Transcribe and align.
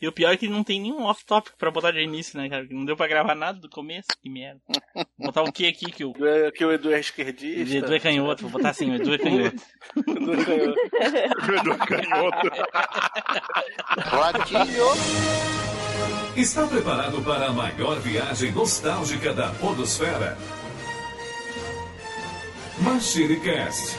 E 0.00 0.06
o 0.06 0.12
pior 0.12 0.32
é 0.32 0.36
que 0.36 0.46
não 0.46 0.62
tem 0.62 0.80
nenhum 0.80 1.04
off-topic 1.04 1.54
pra 1.56 1.70
botar 1.70 1.90
de 1.90 2.00
início, 2.00 2.38
né, 2.38 2.50
cara? 2.50 2.66
Não 2.70 2.84
deu 2.84 2.96
pra 2.96 3.06
gravar 3.08 3.34
nada 3.34 3.58
do 3.58 3.68
começo, 3.68 4.08
que 4.22 4.28
merda. 4.28 4.60
Vou 4.94 5.06
botar 5.28 5.42
o 5.42 5.50
que 5.50 5.66
aqui 5.66 5.90
que 5.90 6.04
o. 6.04 6.12
Que 6.54 6.64
o 6.64 6.72
Edu 6.72 6.92
é 6.92 7.00
esquerdista. 7.00 7.74
O 7.74 7.78
Edu 7.78 7.94
é 7.94 8.00
canhoto, 8.00 8.42
vou 8.42 8.50
botar 8.50 8.70
assim, 8.70 8.90
o 8.90 8.94
Edu 8.94 9.14
é 9.14 9.18
canhoto. 9.18 9.62
Edu 10.06 10.32
é 10.32 10.44
canhoto. 10.44 10.80
o 11.48 11.54
Edu 11.56 11.72
é 11.72 11.78
canhoto. 11.86 12.50
Ratinho. 13.96 14.86
Está 16.36 16.66
preparado 16.66 17.22
para 17.22 17.46
a 17.46 17.52
maior 17.52 17.98
viagem 18.00 18.52
nostálgica 18.52 19.32
da 19.32 19.48
Podosfera? 19.52 20.36
MachineCast. 22.80 23.96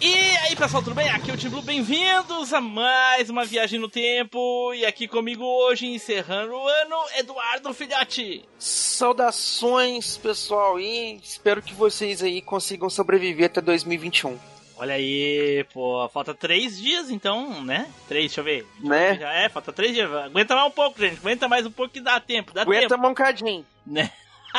E 0.00 0.14
aí 0.14 0.54
pessoal, 0.54 0.82
tudo 0.82 0.94
bem? 0.94 1.08
Aqui 1.08 1.30
é 1.30 1.34
o 1.34 1.36
Tim 1.38 1.48
Blue, 1.48 1.62
bem-vindos 1.62 2.52
a 2.52 2.60
mais 2.60 3.30
uma 3.30 3.46
viagem 3.46 3.80
no 3.80 3.88
tempo. 3.88 4.74
E 4.74 4.84
aqui 4.84 5.08
comigo 5.08 5.42
hoje, 5.42 5.86
encerrando 5.86 6.52
o 6.52 6.68
ano, 6.68 6.96
Eduardo 7.16 7.72
Filhote. 7.72 8.44
Saudações 8.58 10.18
pessoal 10.18 10.78
e 10.78 11.16
espero 11.16 11.62
que 11.62 11.72
vocês 11.72 12.22
aí 12.22 12.42
consigam 12.42 12.90
sobreviver 12.90 13.46
até 13.46 13.62
2021. 13.62 14.38
Olha 14.78 14.94
aí, 14.94 15.64
pô, 15.72 16.06
falta 16.12 16.34
três 16.34 16.78
dias 16.78 17.08
então, 17.10 17.64
né? 17.64 17.90
Três, 18.06 18.26
deixa 18.26 18.40
eu 18.40 18.44
ver. 18.44 18.66
Né? 18.80 19.16
Já 19.18 19.32
é, 19.32 19.48
falta 19.48 19.72
três 19.72 19.94
dias. 19.94 20.12
Aguenta 20.12 20.54
mais 20.54 20.66
um 20.68 20.72
pouco, 20.72 21.00
gente. 21.00 21.16
Aguenta 21.16 21.48
mais 21.48 21.64
um 21.64 21.70
pouco 21.70 21.94
que 21.94 22.00
dá 22.02 22.20
tempo. 22.20 22.52
Dá 22.52 22.62
Aguenta 22.62 22.88
tempo. 22.88 23.02
mancadinho. 23.02 23.64
Né? 23.86 24.10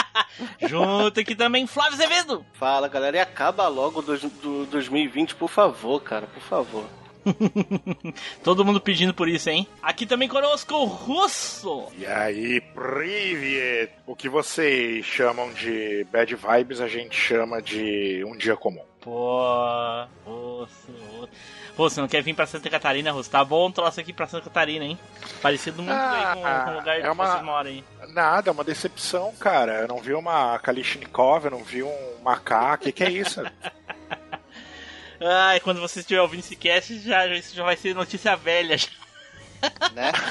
Junto 0.67 1.19
aqui 1.19 1.35
também, 1.35 1.67
Flávio 1.67 1.93
Azevedo. 1.93 2.45
Fala, 2.53 2.87
galera, 2.87 3.17
e 3.17 3.19
acaba 3.19 3.67
logo 3.67 4.01
do, 4.01 4.17
do 4.17 4.65
2020, 4.65 5.35
por 5.35 5.49
favor, 5.49 6.01
cara, 6.01 6.27
por 6.27 6.41
favor. 6.41 6.85
Todo 8.43 8.63
mundo 8.63 8.79
pedindo 8.79 9.13
por 9.13 9.27
isso, 9.27 9.49
hein? 9.49 9.67
Aqui 9.81 10.05
também 10.05 10.27
conosco 10.27 10.73
o 10.75 10.85
Russo. 10.85 11.87
E 11.97 12.05
aí, 12.05 12.61
Privet? 12.61 13.91
O 14.05 14.15
que 14.15 14.29
vocês 14.29 15.05
chamam 15.05 15.51
de 15.53 16.05
bad 16.11 16.33
vibes, 16.35 16.81
a 16.81 16.87
gente 16.87 17.15
chama 17.15 17.61
de 17.61 18.23
um 18.25 18.35
dia 18.37 18.55
comum. 18.55 18.83
Pô, 19.07 20.05
Russo. 20.25 21.29
Pô, 21.77 21.89
você 21.89 22.01
não 22.01 22.09
quer 22.09 22.21
vir 22.21 22.33
pra 22.33 22.45
Santa 22.45 22.69
Catarina, 22.69 23.09
Russo? 23.13 23.29
Tá 23.29 23.41
bom 23.45 23.67
um 23.67 23.71
troço 23.71 24.01
aqui 24.01 24.11
pra 24.11 24.27
Santa 24.27 24.43
Catarina, 24.43 24.83
hein? 24.83 24.99
Parecido 25.41 25.81
muito 25.81 25.95
Ah, 25.97 26.33
aí 26.33 26.35
com, 26.35 26.41
com 26.65 26.71
o 26.71 26.73
lugar 26.79 26.97
é 26.99 27.01
que 27.03 27.07
uma- 27.07 27.25
vocês 27.31 27.41
moram 27.45 27.69
aí. 27.69 27.83
Nada, 28.09 28.49
é 28.49 28.51
uma 28.51 28.65
decepção, 28.65 29.33
cara. 29.39 29.83
Eu 29.83 29.87
não 29.87 29.99
vi 30.01 30.13
uma 30.13 30.59
Kalishnikov, 30.59 31.45
eu 31.45 31.51
não 31.51 31.63
vi 31.63 31.83
um 31.83 32.19
macaco. 32.21 32.83
O 32.83 32.85
que, 32.87 32.91
que 32.91 33.03
é 33.05 33.09
isso? 33.09 33.41
Ai, 35.21 35.59
quando 35.63 35.79
você 35.79 36.01
estiver 36.01 36.19
ouvindo 36.21 36.41
esse 36.41 36.57
cast, 36.57 36.99
já, 36.99 37.25
isso 37.27 37.55
já 37.55 37.63
vai 37.63 37.77
ser 37.77 37.95
notícia 37.95 38.35
velha. 38.35 38.77
já. 38.77 38.89
Né? 39.93 40.11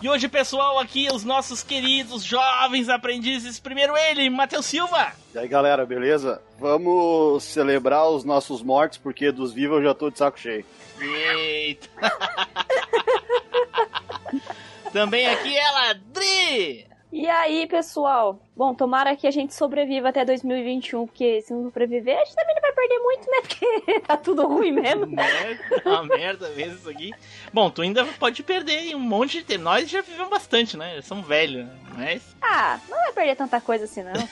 E 0.00 0.08
hoje, 0.08 0.28
pessoal, 0.28 0.78
aqui 0.78 1.08
os 1.12 1.24
nossos 1.24 1.62
queridos 1.62 2.24
jovens 2.24 2.88
aprendizes. 2.88 3.60
Primeiro 3.60 3.96
ele, 3.96 4.28
Matheus 4.28 4.66
Silva. 4.66 5.12
E 5.34 5.38
aí 5.38 5.48
galera, 5.48 5.86
beleza? 5.86 6.42
Vamos 6.58 7.44
celebrar 7.44 8.08
os 8.08 8.24
nossos 8.24 8.62
mortos, 8.62 8.98
porque 8.98 9.30
dos 9.30 9.52
vivos 9.52 9.78
eu 9.78 9.84
já 9.84 9.94
tô 9.94 10.10
de 10.10 10.18
saco 10.18 10.38
cheio. 10.38 10.64
Eita. 11.00 11.88
Também 14.92 15.26
aqui 15.26 15.56
ela, 15.56 15.94
Dri. 15.94 16.86
E 17.12 17.28
aí, 17.28 17.66
pessoal? 17.66 18.40
Bom, 18.56 18.74
tomara 18.74 19.14
que 19.14 19.26
a 19.26 19.30
gente 19.30 19.54
sobreviva 19.54 20.08
até 20.08 20.24
2021, 20.24 21.06
porque 21.06 21.42
se 21.42 21.52
não 21.52 21.64
sobreviver, 21.64 22.16
a 22.16 22.24
gente 22.24 22.34
também 22.34 22.54
não 22.54 22.62
vai 22.62 22.72
perder 22.72 22.98
muito, 23.00 23.30
né? 23.30 23.40
Porque 23.42 24.00
tá 24.00 24.16
tudo 24.16 24.46
ruim 24.46 24.72
mesmo. 24.72 25.04
Né? 25.12 25.58
Uma 25.84 26.04
merda 26.04 26.48
mesmo 26.50 26.76
isso 26.76 26.88
aqui. 26.88 27.10
Bom, 27.52 27.68
tu 27.68 27.82
ainda 27.82 28.06
pode 28.18 28.42
perder 28.42 28.94
um 28.94 29.00
monte 29.00 29.38
de 29.38 29.44
tempo. 29.44 29.64
Nós 29.64 29.90
já 29.90 30.00
vivemos 30.00 30.30
bastante, 30.30 30.74
né? 30.74 31.02
Somos 31.02 31.26
velhos, 31.26 31.66
né? 31.66 31.78
mas... 31.94 32.34
Ah, 32.40 32.80
não 32.88 32.96
vai 32.96 33.12
perder 33.12 33.36
tanta 33.36 33.60
coisa 33.60 33.84
assim, 33.84 34.02
não. 34.02 34.12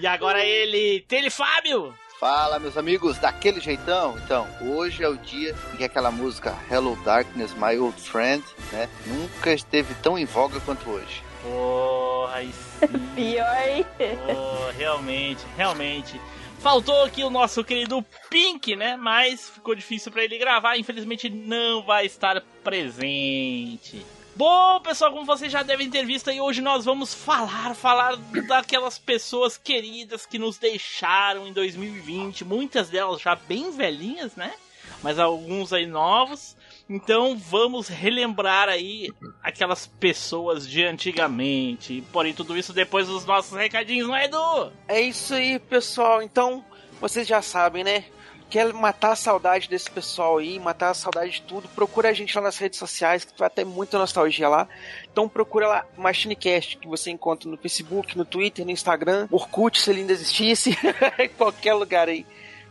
E 0.00 0.06
agora 0.06 0.42
ele, 0.42 1.04
Tele 1.08 1.28
Fábio. 1.28 1.92
Fala, 2.18 2.58
meus 2.58 2.76
amigos, 2.76 3.16
daquele 3.16 3.60
jeitão? 3.60 4.18
Então, 4.18 4.48
hoje 4.60 5.04
é 5.04 5.08
o 5.08 5.16
dia 5.16 5.54
em 5.72 5.76
que 5.76 5.84
aquela 5.84 6.10
música 6.10 6.52
Hello 6.68 6.96
Darkness, 7.04 7.54
My 7.54 7.78
Old 7.78 8.00
Friend, 8.00 8.42
né? 8.72 8.88
Nunca 9.06 9.52
esteve 9.52 9.94
tão 10.02 10.18
em 10.18 10.24
voga 10.24 10.58
quanto 10.58 10.90
hoje. 10.90 11.22
Porra, 11.44 12.34
aí 12.34 12.52
sim. 12.52 12.88
Pior, 13.14 13.68
hein? 13.68 13.86
Pô, 14.26 14.70
realmente, 14.76 15.46
realmente. 15.56 16.20
Faltou 16.58 17.04
aqui 17.04 17.22
o 17.22 17.30
nosso 17.30 17.62
querido 17.62 18.04
Pink, 18.28 18.74
né? 18.74 18.96
Mas 18.96 19.48
ficou 19.48 19.76
difícil 19.76 20.10
pra 20.10 20.24
ele 20.24 20.38
gravar. 20.38 20.76
Infelizmente 20.76 21.30
não 21.30 21.84
vai 21.84 22.04
estar 22.04 22.42
presente. 22.64 24.04
Bom, 24.38 24.78
pessoal, 24.78 25.10
como 25.10 25.24
vocês 25.24 25.50
já 25.50 25.64
devem 25.64 25.90
ter 25.90 26.06
visto 26.06 26.30
aí, 26.30 26.40
hoje 26.40 26.60
nós 26.62 26.84
vamos 26.84 27.12
falar, 27.12 27.74
falar 27.74 28.14
daquelas 28.46 28.96
pessoas 28.96 29.58
queridas 29.58 30.24
que 30.24 30.38
nos 30.38 30.58
deixaram 30.58 31.44
em 31.44 31.52
2020. 31.52 32.44
Muitas 32.44 32.88
delas 32.88 33.20
já 33.20 33.34
bem 33.34 33.72
velhinhas, 33.72 34.36
né? 34.36 34.54
Mas 35.02 35.18
alguns 35.18 35.72
aí 35.72 35.86
novos. 35.86 36.56
Então 36.88 37.36
vamos 37.36 37.88
relembrar 37.88 38.68
aí 38.68 39.12
aquelas 39.42 39.88
pessoas 39.88 40.68
de 40.68 40.84
antigamente. 40.84 42.04
Porém, 42.12 42.32
tudo 42.32 42.56
isso 42.56 42.72
depois 42.72 43.08
dos 43.08 43.24
nossos 43.24 43.58
recadinhos, 43.58 44.06
não 44.06 44.14
é, 44.14 44.26
Edu? 44.26 44.72
É 44.86 45.00
isso 45.00 45.34
aí, 45.34 45.58
pessoal. 45.58 46.22
Então, 46.22 46.64
vocês 47.00 47.26
já 47.26 47.42
sabem, 47.42 47.82
né? 47.82 48.04
Quer 48.50 48.72
matar 48.72 49.12
a 49.12 49.16
saudade 49.16 49.68
desse 49.68 49.90
pessoal 49.90 50.38
aí, 50.38 50.58
matar 50.58 50.90
a 50.90 50.94
saudade 50.94 51.32
de 51.32 51.42
tudo, 51.42 51.68
procura 51.68 52.08
a 52.08 52.12
gente 52.14 52.34
lá 52.34 52.42
nas 52.42 52.56
redes 52.56 52.78
sociais, 52.78 53.24
que 53.24 53.38
vai 53.38 53.50
ter 53.50 53.64
muita 53.64 53.98
nostalgia 53.98 54.48
lá. 54.48 54.66
Então 55.12 55.28
procura 55.28 55.68
lá 55.68 55.86
MachineCast, 55.98 56.78
que 56.78 56.88
você 56.88 57.10
encontra 57.10 57.48
no 57.50 57.58
Facebook, 57.58 58.16
no 58.16 58.24
Twitter, 58.24 58.64
no 58.64 58.70
Instagram, 58.70 59.28
Orkut, 59.30 59.78
se 59.78 59.90
ele 59.90 60.00
ainda 60.00 60.12
existisse, 60.14 60.70
em 61.18 61.28
qualquer 61.28 61.74
lugar 61.74 62.08
aí 62.08 62.24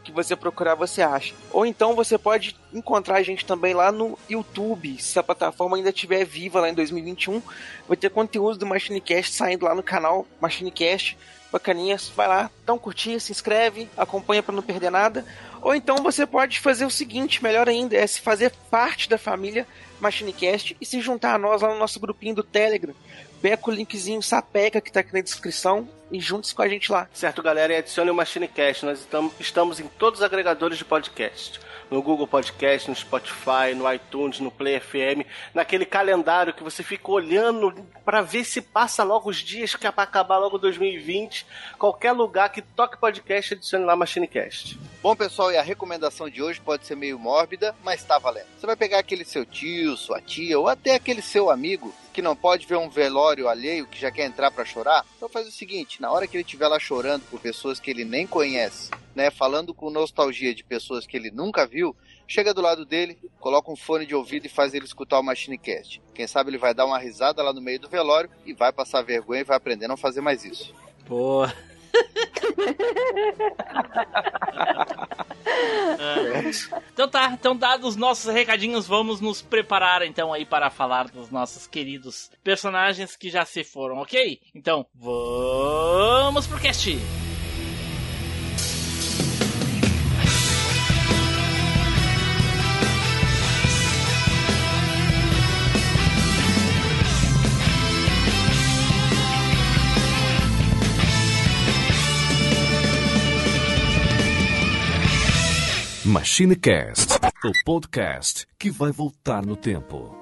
que 0.04 0.12
você 0.12 0.36
procurar, 0.38 0.74
você 0.74 1.02
acha. 1.02 1.36
Ou 1.52 1.66
então 1.66 1.94
você 1.94 2.18
pode 2.18 2.56
encontrar 2.74 3.18
a 3.18 3.24
gente 3.24 3.46
também 3.46 3.74
lá 3.74 3.92
no 3.92 4.18
YouTube, 4.30 5.00
se 5.02 5.20
a 5.20 5.24
plataforma 5.24 5.76
ainda 5.76 5.90
estiver 5.90 6.26
viva 6.26 6.62
lá 6.62 6.70
em 6.70 6.74
2021, 6.74 7.42
vai 7.88 7.98
ter 7.98 8.10
conteúdo 8.10 8.58
do 8.58 8.66
MachineCast 8.66 9.34
saindo 9.34 9.66
lá 9.66 9.76
no 9.76 9.84
canal 9.84 10.26
MachineCast 10.40 11.18
bacaninha, 11.52 11.98
vai 12.16 12.28
lá, 12.28 12.52
dá 12.66 12.74
um 12.74 12.78
curtir, 12.78 13.20
se 13.20 13.32
inscreve, 13.32 13.90
acompanha 13.98 14.44
para 14.44 14.56
não 14.56 14.62
perder 14.62 14.90
nada. 14.90 15.26
Ou 15.68 15.76
então 15.76 15.98
você 15.98 16.26
pode 16.26 16.62
fazer 16.62 16.86
o 16.86 16.90
seguinte, 16.90 17.44
melhor 17.44 17.68
ainda, 17.68 17.98
é 17.98 18.08
se 18.08 18.22
fazer 18.22 18.54
parte 18.72 19.10
da 19.10 19.18
família 19.18 19.68
MachineCast 20.00 20.78
e 20.80 20.86
se 20.86 21.02
juntar 21.02 21.36
a 21.36 21.38
nós 21.38 21.62
lá 21.62 21.68
no 21.68 21.78
nosso 21.78 22.00
grupinho 22.00 22.34
do 22.34 22.42
Telegram. 22.42 22.94
Pega 23.42 23.62
o 23.66 23.72
linkzinho 23.72 24.24
sapeca 24.24 24.80
que 24.80 24.90
tá 24.90 25.02
aqui 25.02 25.14
na 25.14 25.20
descrição 25.20 25.86
e 26.10 26.22
junte-se 26.22 26.56
com 26.56 26.62
a 26.62 26.70
gente 26.70 26.90
lá. 26.90 27.10
Certo, 27.12 27.44
galera, 27.44 27.74
e 27.74 27.76
adicione 27.76 28.10
o 28.10 28.16
MachineCast. 28.16 28.86
Nós 28.86 29.06
estamos 29.42 29.82
em 29.82 29.88
todos 29.90 30.22
os 30.22 30.26
agregadores 30.26 30.78
de 30.78 30.86
podcast. 30.86 31.60
No 31.90 32.02
Google 32.02 32.28
Podcast, 32.28 32.90
no 32.90 32.96
Spotify, 32.96 33.74
no 33.76 33.92
iTunes, 33.92 34.40
no 34.40 34.52
Play 34.52 34.80
FM, 34.80 35.26
naquele 35.54 35.86
calendário 35.86 36.54
que 36.54 36.64
você 36.64 36.84
fica 36.84 37.12
olhando 37.12 37.74
para 38.04 38.22
ver 38.22 38.44
se 38.44 38.62
passa 38.62 39.04
logo 39.04 39.30
os 39.30 39.38
dias 39.38 39.76
que 39.76 39.88
é 39.88 39.92
pra 39.92 40.04
acabar 40.04 40.38
logo 40.38 40.58
2020. 40.58 41.46
Qualquer 41.78 42.12
lugar 42.12 42.50
que 42.50 42.62
toque 42.62 42.98
podcast, 42.98 43.54
adicione 43.54 43.86
lá 43.86 43.96
MachineCast. 43.96 44.78
Bom, 45.02 45.16
pessoal, 45.16 45.52
e 45.52 45.58
a 45.58 45.62
recomendação 45.62 46.30
de 46.30 46.44
hoje 46.44 46.60
pode 46.60 46.86
ser 46.86 46.96
meio 46.96 47.18
mórbida, 47.18 47.76
mas 47.84 48.04
tá 48.04 48.18
valendo. 48.18 48.48
Você 48.60 48.66
vai 48.66 48.76
pegar 48.76 49.00
aquele 49.00 49.24
seu 49.24 49.46
tio, 49.46 49.96
sua 49.96 50.20
tia, 50.22 50.60
ou 50.60 50.68
até 50.68 50.96
aquele 50.96 51.22
seu 51.22 51.50
amigo 51.50 51.94
que 52.18 52.22
não 52.24 52.36
pode 52.36 52.66
ver 52.66 52.78
um 52.78 52.90
velório 52.90 53.48
alheio 53.48 53.86
que 53.86 54.02
já 54.02 54.10
quer 54.10 54.26
entrar 54.26 54.50
pra 54.50 54.66
chorar. 54.66 55.06
Então 55.16 55.30
faz 55.30 55.48
o 55.48 55.52
seguinte, 55.52 56.02
na 56.02 56.12
hora 56.12 56.26
que 56.26 56.36
ele 56.36 56.42
estiver 56.42 56.68
lá 56.68 56.80
chorando 56.80 57.22
por 57.30 57.40
pessoas 57.40 57.80
que 57.80 57.92
ele 57.92 58.04
nem 58.04 58.26
conhece, 58.26 58.90
né, 59.14 59.30
falando 59.30 59.72
com 59.72 59.92
nostalgia 59.92 60.56
de 60.56 60.64
pessoas 60.64 61.06
que 61.06 61.16
ele 61.16 61.30
nunca 61.30 61.68
viu, 61.68 61.96
chega 62.28 62.56
do 62.56 62.62
lado 62.62 62.88
dele, 62.88 63.20
coloca 63.40 63.72
um 63.72 63.76
fone 63.76 64.04
de 64.04 64.16
ouvido 64.16 64.48
e 64.48 64.50
faz 64.50 64.74
ele 64.74 64.86
escutar 64.86 65.20
o 65.20 65.24
MachineCast. 65.24 66.02
Quem 66.16 66.26
sabe 66.26 66.50
ele 66.50 66.58
vai 66.58 66.74
dar 66.74 66.88
uma 66.88 66.98
risada 66.98 67.44
lá 67.44 67.54
no 67.54 67.62
meio 67.62 67.80
do 67.80 67.88
velório 67.88 68.32
e 68.48 68.52
vai 68.52 68.74
passar 68.74 69.04
vergonha 69.04 69.42
e 69.42 69.44
vai 69.44 69.56
aprender 69.56 69.86
a 69.86 69.90
não 69.90 69.96
fazer 69.96 70.22
mais 70.22 70.44
isso. 70.44 70.74
Boa. 71.08 71.54
Então 76.94 77.08
tá, 77.08 77.32
então 77.32 77.56
dados 77.56 77.90
os 77.90 77.96
nossos 77.96 78.32
recadinhos, 78.32 78.88
vamos 78.88 79.22
nos 79.22 79.42
preparar 79.42 80.02
então 80.04 80.34
aí 80.34 80.46
para 80.46 80.70
falar 80.70 81.08
dos 81.08 81.30
nossos 81.30 81.68
queridos 81.68 82.32
personagens 82.44 83.16
que 83.16 83.30
já 83.30 83.46
se 83.46 83.64
foram, 83.64 83.98
ok? 83.98 84.40
Então, 84.54 84.86
vamos 84.96 86.48
pro 86.48 86.60
cast! 86.60 86.98
MachineCast, 106.18 107.20
o 107.46 107.52
podcast 107.64 108.48
que 108.58 108.72
vai 108.72 108.92
voltar 108.92 109.46
no 109.46 109.56
tempo. 109.56 110.18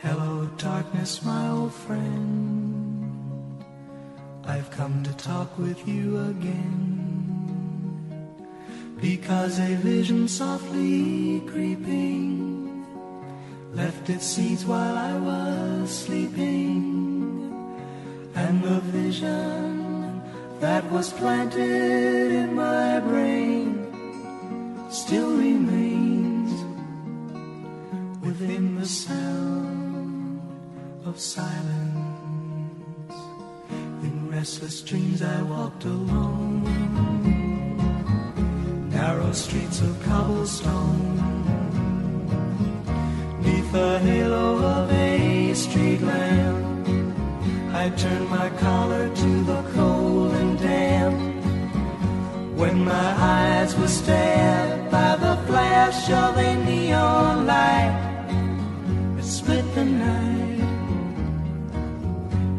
Hello, 0.00 0.48
darkness, 0.62 1.20
my 1.24 1.50
old 1.50 1.72
friend. 1.72 3.58
I've 4.44 4.70
come 4.70 5.02
to 5.02 5.12
talk 5.14 5.58
with 5.58 5.76
you 5.88 6.20
again. 6.30 7.34
Because 9.00 9.58
a 9.58 9.74
vision 9.74 10.28
softly 10.28 11.42
creeping 11.50 12.86
left 13.74 14.08
its 14.08 14.24
seeds 14.24 14.64
while 14.64 14.96
I 14.96 15.18
was 15.18 15.90
sleeping. 15.90 17.50
And 18.36 18.62
the 18.62 18.78
vision 18.92 19.97
that 20.60 20.90
was 20.90 21.12
planted 21.12 22.32
in 22.32 22.54
my 22.54 22.98
brain 23.00 23.86
still 24.90 25.36
remains 25.36 26.50
within 28.24 28.74
the 28.74 28.86
sound 28.86 30.40
of 31.04 31.18
silence. 31.18 31.64
In 34.02 34.28
restless 34.30 34.80
dreams 34.82 35.22
I 35.22 35.42
walked 35.42 35.84
alone, 35.84 36.64
narrow 38.90 39.30
streets 39.32 39.80
of 39.80 40.02
cobblestone, 40.02 41.14
neath 43.42 43.70
the 43.70 43.98
halo 44.00 44.58
of 44.58 44.90
a 44.90 45.54
street 45.54 46.00
lamp. 46.00 46.88
I 47.74 47.90
turned 47.90 48.28
my 48.28 48.50
collar 48.58 49.08
to 49.14 49.44
the 49.44 49.62
cold. 49.74 50.07
When 52.58 52.84
my 52.84 53.10
eyes 53.36 53.76
were 53.78 53.86
stabbed 53.86 54.90
by 54.90 55.14
the 55.14 55.36
flash 55.46 56.10
of 56.10 56.36
a 56.36 56.56
neon 56.64 57.46
light 57.46 57.94
that 59.14 59.24
split 59.24 59.64
the 59.76 59.84
night 59.84 60.60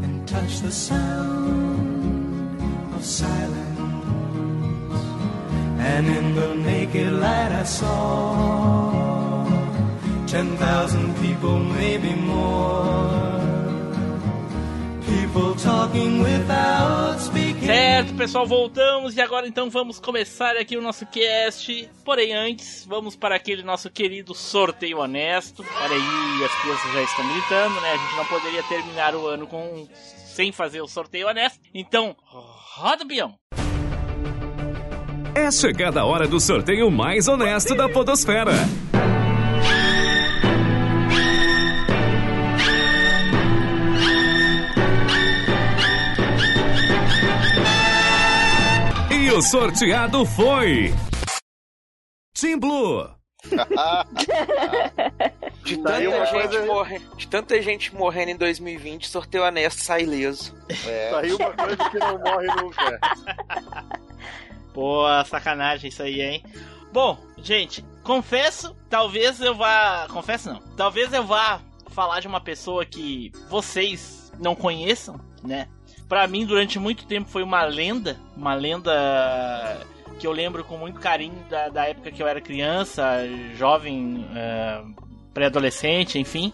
and 0.03 0.25
touched 0.25 0.63
the 0.63 0.71
sound 0.71 2.61
of 2.95 3.03
silence. 3.03 3.79
And 5.91 6.07
in 6.07 6.33
the 6.33 6.55
naked 6.55 7.11
light 7.11 7.51
I 7.51 7.63
saw 7.63 9.43
ten 10.27 10.55
thousand 10.55 11.13
people, 11.17 11.59
maybe 11.59 12.13
more. 12.15 13.19
People 15.05 15.55
talking 15.55 16.21
without 16.21 17.19
speaking. 17.19 17.48
Certo, 17.69 18.15
pessoal, 18.15 18.47
voltamos 18.47 19.15
e 19.15 19.21
agora 19.21 19.47
então 19.47 19.69
vamos 19.69 19.99
começar 19.99 20.57
aqui 20.57 20.75
o 20.75 20.81
nosso 20.81 21.05
cast. 21.05 21.87
Porém, 22.03 22.33
antes, 22.33 22.83
vamos 22.83 23.15
para 23.15 23.35
aquele 23.35 23.61
nosso 23.61 23.91
querido 23.91 24.33
sorteio 24.33 24.97
honesto. 24.97 25.63
Olha 25.79 25.95
aí, 25.95 26.45
as 26.45 26.61
crianças 26.63 26.91
já 26.91 27.03
estão 27.03 27.31
gritando, 27.31 27.79
né? 27.79 27.91
A 27.91 27.97
gente 27.97 28.15
não 28.15 28.25
poderia 28.25 28.63
terminar 28.63 29.13
o 29.13 29.27
ano 29.27 29.45
com 29.45 29.87
sem 30.25 30.51
fazer 30.51 30.81
o 30.81 30.87
sorteio 30.87 31.27
honesto. 31.27 31.59
Então, 31.71 32.15
roda 32.25 33.03
o. 33.03 33.35
É 35.35 35.51
chegada 35.51 36.01
a 36.01 36.05
hora 36.05 36.27
do 36.27 36.39
sorteio 36.39 36.89
mais 36.89 37.27
honesto 37.27 37.75
da 37.75 37.87
Podosfera. 37.87 38.53
O 49.39 49.41
sorteado 49.41 50.25
foi. 50.25 50.93
Team 52.33 52.59
Blue. 52.59 53.09
De 55.63 55.77
tanta, 55.77 56.09
uma 56.09 56.25
gente 56.25 56.31
coisa- 56.49 56.65
morre- 56.65 57.01
de 57.15 57.27
tanta 57.27 57.61
gente 57.61 57.95
morrendo 57.95 58.31
em 58.31 58.35
2020, 58.35 59.07
sorteio 59.07 59.45
honesto 59.45 59.79
sai 59.79 60.01
ileso. 60.01 60.53
É. 60.85 61.15
Aí 61.15 61.31
uma 61.31 61.51
coisa 61.53 61.89
que 61.89 61.99
não 61.99 62.17
morre 62.19 62.47
nunca. 62.61 62.99
Pô, 64.73 65.03
sacanagem 65.25 65.87
isso 65.89 66.03
aí, 66.03 66.19
hein? 66.21 66.43
Bom, 66.91 67.17
gente, 67.37 67.81
confesso, 68.03 68.75
talvez 68.89 69.39
eu 69.39 69.55
vá. 69.55 70.05
Confesso 70.09 70.51
não. 70.51 70.59
Talvez 70.75 71.13
eu 71.13 71.23
vá 71.23 71.61
falar 71.91 72.19
de 72.19 72.27
uma 72.27 72.41
pessoa 72.41 72.85
que 72.85 73.31
vocês 73.49 74.33
não 74.37 74.53
conheçam, 74.55 75.17
né? 75.43 75.69
Pra 76.09 76.27
mim, 76.27 76.43
durante 76.43 76.79
muito 76.79 77.05
tempo, 77.05 77.29
foi 77.29 77.43
uma 77.43 77.63
lenda. 77.63 78.17
Uma 78.35 78.55
lenda 78.55 78.91
que 80.19 80.25
eu 80.25 80.31
lembro 80.31 80.63
com 80.63 80.75
muito 80.75 80.99
carinho 80.99 81.45
da, 81.47 81.69
da 81.69 81.85
época 81.85 82.11
que 82.11 82.21
eu 82.21 82.27
era 82.27 82.41
criança, 82.41 83.21
jovem, 83.55 84.27
eh, 84.35 84.81
pré-adolescente, 85.33 86.17
enfim. 86.17 86.51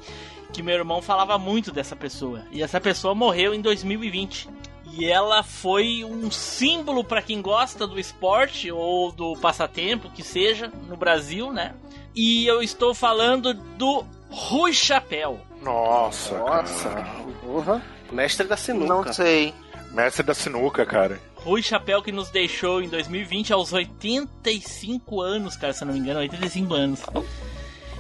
Que 0.52 0.62
meu 0.62 0.76
irmão 0.76 1.02
falava 1.02 1.38
muito 1.38 1.72
dessa 1.72 1.96
pessoa. 1.96 2.44
E 2.52 2.62
essa 2.62 2.82
pessoa 2.82 3.16
morreu 3.16 3.54
em 3.54 3.62
2020. 3.62 4.50
E 4.92 5.06
ela 5.06 5.42
foi 5.42 6.04
um 6.04 6.30
símbolo 6.30 7.04
para 7.04 7.22
quem 7.22 7.42
gosta 7.42 7.88
do 7.88 8.00
esporte 8.00 8.72
ou 8.72 9.12
do 9.12 9.36
passatempo, 9.38 10.10
que 10.10 10.22
seja, 10.22 10.72
no 10.88 10.96
Brasil, 10.96 11.52
né? 11.52 11.74
E 12.14 12.46
eu 12.46 12.62
estou 12.62 12.94
falando 12.94 13.54
do 13.54 14.06
Rui 14.30 14.74
Chapéu. 14.74 15.40
Nossa, 15.62 16.38
Nossa, 16.38 16.90
cara. 16.90 17.86
Mestre 18.16 18.48
da 18.48 18.56
sinuca. 18.58 18.94
Não 18.94 19.14
sei. 19.14 19.54
Mestre 19.92 20.24
da 20.24 20.34
sinuca, 20.34 20.86
cara. 20.86 21.20
Rui 21.36 21.62
Chapéu 21.62 22.02
que 22.02 22.12
nos 22.12 22.30
deixou 22.30 22.82
em 22.82 22.90
2020 22.90 23.54
aos 23.54 23.72
85 23.72 25.22
anos, 25.22 25.56
cara, 25.56 25.74
se 25.74 25.84
eu 25.84 25.88
não 25.88 25.94
me 25.94 26.00
engano, 26.00 26.20
85 26.22 26.74
anos. 26.74 27.02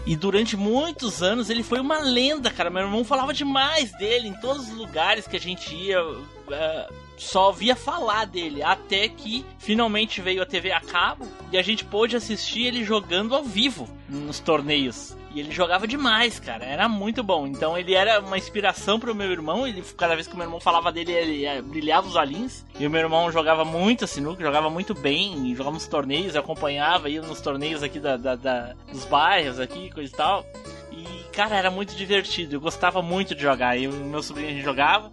E 0.06 0.16
durante 0.16 0.56
muitos 0.56 1.22
anos 1.22 1.50
ele 1.50 1.64
foi 1.64 1.80
uma 1.80 2.00
lenda, 2.00 2.50
cara. 2.50 2.70
Meu 2.70 2.84
irmão 2.84 3.04
falava 3.04 3.34
demais 3.34 3.92
dele 3.98 4.28
em 4.30 4.34
todos 4.40 4.70
os 4.70 4.76
lugares 4.78 5.28
que 5.28 5.36
a 5.36 5.40
gente 5.40 5.76
ia. 5.76 5.98
eh, 6.52 6.90
só 7.18 7.48
ouvia 7.48 7.76
falar 7.76 8.26
dele. 8.26 8.62
Até 8.64 9.08
que 9.08 9.46
finalmente 9.58 10.22
veio 10.22 10.42
a 10.42 10.46
TV 10.46 10.72
a 10.72 10.82
cabo 10.82 11.28
e 11.52 11.58
a 11.58 11.62
gente 11.62 11.84
pôde 11.86 12.16
assistir 12.16 12.66
ele 12.66 12.84
jogando 12.84 13.36
ao 13.36 13.44
vivo 13.44 13.88
nos 14.10 14.40
torneios. 14.40 15.16
E 15.34 15.40
ele 15.42 15.52
jogava 15.52 15.86
demais, 15.86 16.40
cara. 16.40 16.64
Era 16.64 16.88
muito 16.88 17.22
bom. 17.22 17.46
Então 17.46 17.78
ele 17.78 17.94
era 17.94 18.22
uma 18.22 18.38
inspiração 18.38 18.98
pro 18.98 19.14
meu 19.14 19.30
irmão. 19.30 19.68
Ele, 19.68 19.82
cada 19.98 20.16
vez 20.16 20.28
que 20.28 20.34
o 20.34 20.38
meu 20.38 20.46
irmão 20.46 20.62
falava 20.62 20.94
dele, 20.94 21.12
ele 21.12 21.46
eh, 21.46 21.62
brilhava 21.62 22.08
os 22.08 22.16
olhinhos. 22.16 22.66
E 22.80 22.88
o 22.88 22.90
meu 22.90 23.02
irmão 23.02 23.30
jogava 23.34 23.66
muito 23.66 24.08
sinuca, 24.08 24.42
jogava 24.42 24.70
muito 24.70 24.94
bem. 24.94 25.54
Jogava 25.54 25.74
nos 25.74 25.88
torneios, 25.88 26.38
acompanhava, 26.38 27.10
ia 27.10 27.22
nos 27.22 27.42
torneios 27.42 27.84
aqui 27.84 28.00
da, 28.00 28.16
da- 28.16 28.36
da- 28.36 28.74
dos 28.90 29.04
bairros 29.04 29.60
aqui, 29.60 29.90
coisa 29.92 30.10
e 30.14 30.16
tal. 30.16 30.46
E, 30.94 31.06
cara, 31.34 31.54
era 31.58 31.70
muito 31.70 31.94
divertido. 31.98 32.56
Eu 32.56 32.62
gostava 32.62 33.02
muito 33.02 33.36
de 33.36 33.42
jogar. 33.42 33.78
E 33.78 33.90
o 33.90 33.92
meu 33.92 34.24
sobrinho 34.24 34.50
a 34.52 34.54
gente 34.54 34.64
jogava. 34.64 35.12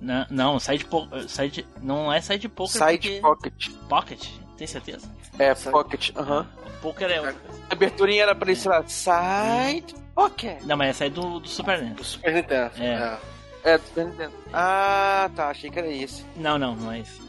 não, 0.00 0.26
não, 0.30 0.60
side, 0.60 0.84
po 0.84 1.08
side 1.28 1.66
não 1.82 2.12
é 2.12 2.20
side 2.20 2.48
poker 2.48 2.72
Side 2.72 3.20
porque... 3.20 3.20
Pocket. 3.20 3.68
pocket, 3.88 4.26
tem 4.56 4.66
certeza? 4.66 5.08
É, 5.38 5.54
Pocket. 5.54 6.10
Aham. 6.16 6.46
Poker 6.80 7.10
é 7.10 7.20
outra 7.20 7.34
coisa. 7.34 7.62
A 7.68 7.72
aberturinha 7.72 8.22
era 8.22 8.34
pra 8.34 8.50
ele, 8.50 8.58
sei 8.58 8.70
lá, 8.70 8.82
Side 8.86 9.94
Pocket. 10.14 10.62
Não, 10.62 10.76
mas 10.76 10.90
essa 10.90 11.06
é 11.06 11.10
do, 11.10 11.40
do 11.40 11.48
Super 11.48 11.82
NES. 11.82 11.94
Do 11.96 12.04
Super 12.04 12.32
Nintendo. 12.34 12.70
É. 12.78 13.18
É, 13.64 13.78
tô 13.78 14.00
entendendo. 14.00 14.32
Ah, 14.52 15.28
tá, 15.34 15.48
achei 15.48 15.68
que 15.70 15.78
era 15.78 15.88
esse. 15.90 16.24
Não, 16.36 16.56
não, 16.56 16.76
não 16.76 16.92
é 16.92 17.00
esse. 17.00 17.20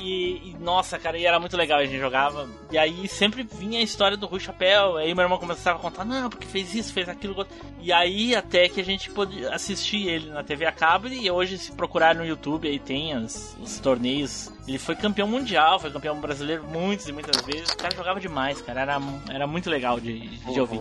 E, 0.00 0.50
e, 0.50 0.56
nossa, 0.60 0.98
cara, 0.98 1.18
e 1.18 1.26
era 1.26 1.38
muito 1.40 1.56
legal, 1.56 1.78
a 1.78 1.84
gente 1.84 1.98
jogava. 1.98 2.48
E 2.70 2.78
aí 2.78 3.06
sempre 3.08 3.42
vinha 3.42 3.78
a 3.80 3.82
história 3.82 4.16
do 4.16 4.26
Rui 4.26 4.40
Chapéu. 4.40 4.96
Aí 4.96 5.14
meu 5.14 5.24
irmão 5.24 5.38
começava 5.38 5.78
a 5.78 5.82
contar, 5.82 6.04
não, 6.04 6.30
porque 6.30 6.46
fez 6.46 6.74
isso, 6.74 6.92
fez 6.92 7.08
aquilo. 7.08 7.36
outro." 7.36 7.54
E 7.80 7.92
aí 7.92 8.34
até 8.34 8.68
que 8.68 8.80
a 8.80 8.84
gente 8.84 9.10
pôde 9.10 9.46
assistir 9.46 10.08
ele 10.08 10.30
na 10.30 10.42
TV 10.42 10.66
a 10.66 10.72
cabo. 10.72 11.08
E 11.08 11.30
hoje, 11.30 11.58
se 11.58 11.72
procurar 11.72 12.14
no 12.14 12.24
YouTube, 12.24 12.68
aí 12.68 12.78
tem 12.78 13.16
os, 13.16 13.56
os 13.60 13.78
torneios. 13.78 14.52
Ele 14.66 14.78
foi 14.78 14.96
campeão 14.96 15.28
mundial, 15.28 15.78
foi 15.78 15.90
campeão 15.90 16.20
brasileiro 16.20 16.64
muitas 16.64 17.08
e 17.08 17.12
muitas 17.12 17.40
vezes. 17.42 17.70
O 17.70 17.76
cara 17.76 17.94
jogava 17.94 18.20
demais, 18.20 18.60
cara. 18.60 18.80
Era, 18.80 18.98
era 19.30 19.46
muito 19.46 19.70
legal 19.70 20.00
de, 20.00 20.38
de 20.38 20.60
ouvir. 20.60 20.80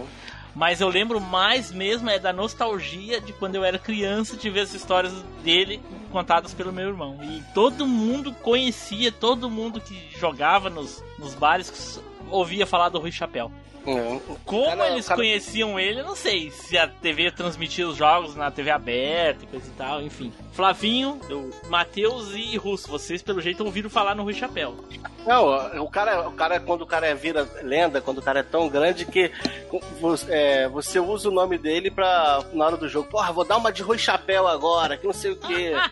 Mas 0.56 0.80
eu 0.80 0.88
lembro 0.88 1.20
mais 1.20 1.70
mesmo 1.70 2.10
é 2.10 2.18
da 2.18 2.32
nostalgia 2.32 3.20
de 3.20 3.34
quando 3.34 3.56
eu 3.56 3.64
era 3.64 3.78
criança 3.78 4.38
de 4.38 4.50
ver 4.50 4.62
as 4.62 4.74
histórias 4.74 5.14
dele 5.44 5.82
contadas 6.12 6.54
pelo 6.54 6.72
meu 6.72 6.88
irmão. 6.88 7.20
E 7.22 7.44
todo 7.54 7.86
mundo 7.86 8.34
conhecia, 8.34 9.12
todo 9.12 9.50
mundo 9.50 9.82
que 9.82 10.10
jogava 10.18 10.70
nos, 10.70 11.04
nos 11.20 11.36
bares 11.36 12.02
ouvia 12.32 12.66
falar 12.66 12.88
do 12.88 13.00
Rui 13.00 13.12
Chapéu. 13.12 13.52
Como 14.46 14.66
Cara, 14.66 14.90
eles 14.90 15.08
cara- 15.08 15.20
conheciam 15.20 15.80
ele, 15.80 16.00
eu 16.00 16.06
não 16.06 16.16
sei. 16.16 16.50
Se 16.52 16.78
a 16.78 16.88
TV 16.88 17.32
transmitia 17.32 17.88
os 17.88 17.96
jogos 17.96 18.36
na 18.36 18.50
TV 18.50 18.72
aberta 18.72 19.44
e 19.44 19.48
coisa 19.48 19.68
e 19.68 19.72
tal, 19.78 20.02
enfim. 20.02 20.34
Flavinho, 20.54 21.20
eu, 21.30 21.52
Matheus 21.70 22.32
e 22.34 22.58
Russo, 22.58 22.90
vocês 22.90 23.22
pelo 23.22 23.42
jeito 23.42 23.64
ouviram 23.64 23.90
falar 23.90 24.16
no 24.16 24.24
Rui 24.24 24.34
Chapéu. 24.34 24.76
Não, 25.26 25.82
o 25.84 25.90
cara, 25.90 26.28
o 26.28 26.32
cara, 26.32 26.60
quando 26.60 26.82
o 26.84 26.86
cara 26.88 27.14
vira 27.16 27.48
lenda, 27.62 28.00
quando 28.02 28.20
o 28.20 28.22
cara 28.22 28.40
é 28.40 28.44
tão 28.44 28.70
grande 28.70 29.06
que 29.06 29.32
você, 30.00 30.26
é, 30.32 30.68
você 30.70 31.00
usa 31.00 31.30
o 31.30 31.32
nome 31.32 31.58
dele 31.58 31.90
pra, 31.92 32.44
na 32.54 32.66
hora 32.66 32.78
do 32.78 32.88
jogo. 32.88 33.10
Porra, 33.10 33.34
vou 33.34 33.44
dar 33.44 33.58
uma 33.58 33.72
de 33.72 33.82
Rui 33.84 33.98
Chapéu 33.98 34.48
agora, 34.48 34.98
que 34.98 35.06
não 35.06 35.14
sei 35.14 35.32
o 35.32 35.36
quê. 35.36 35.74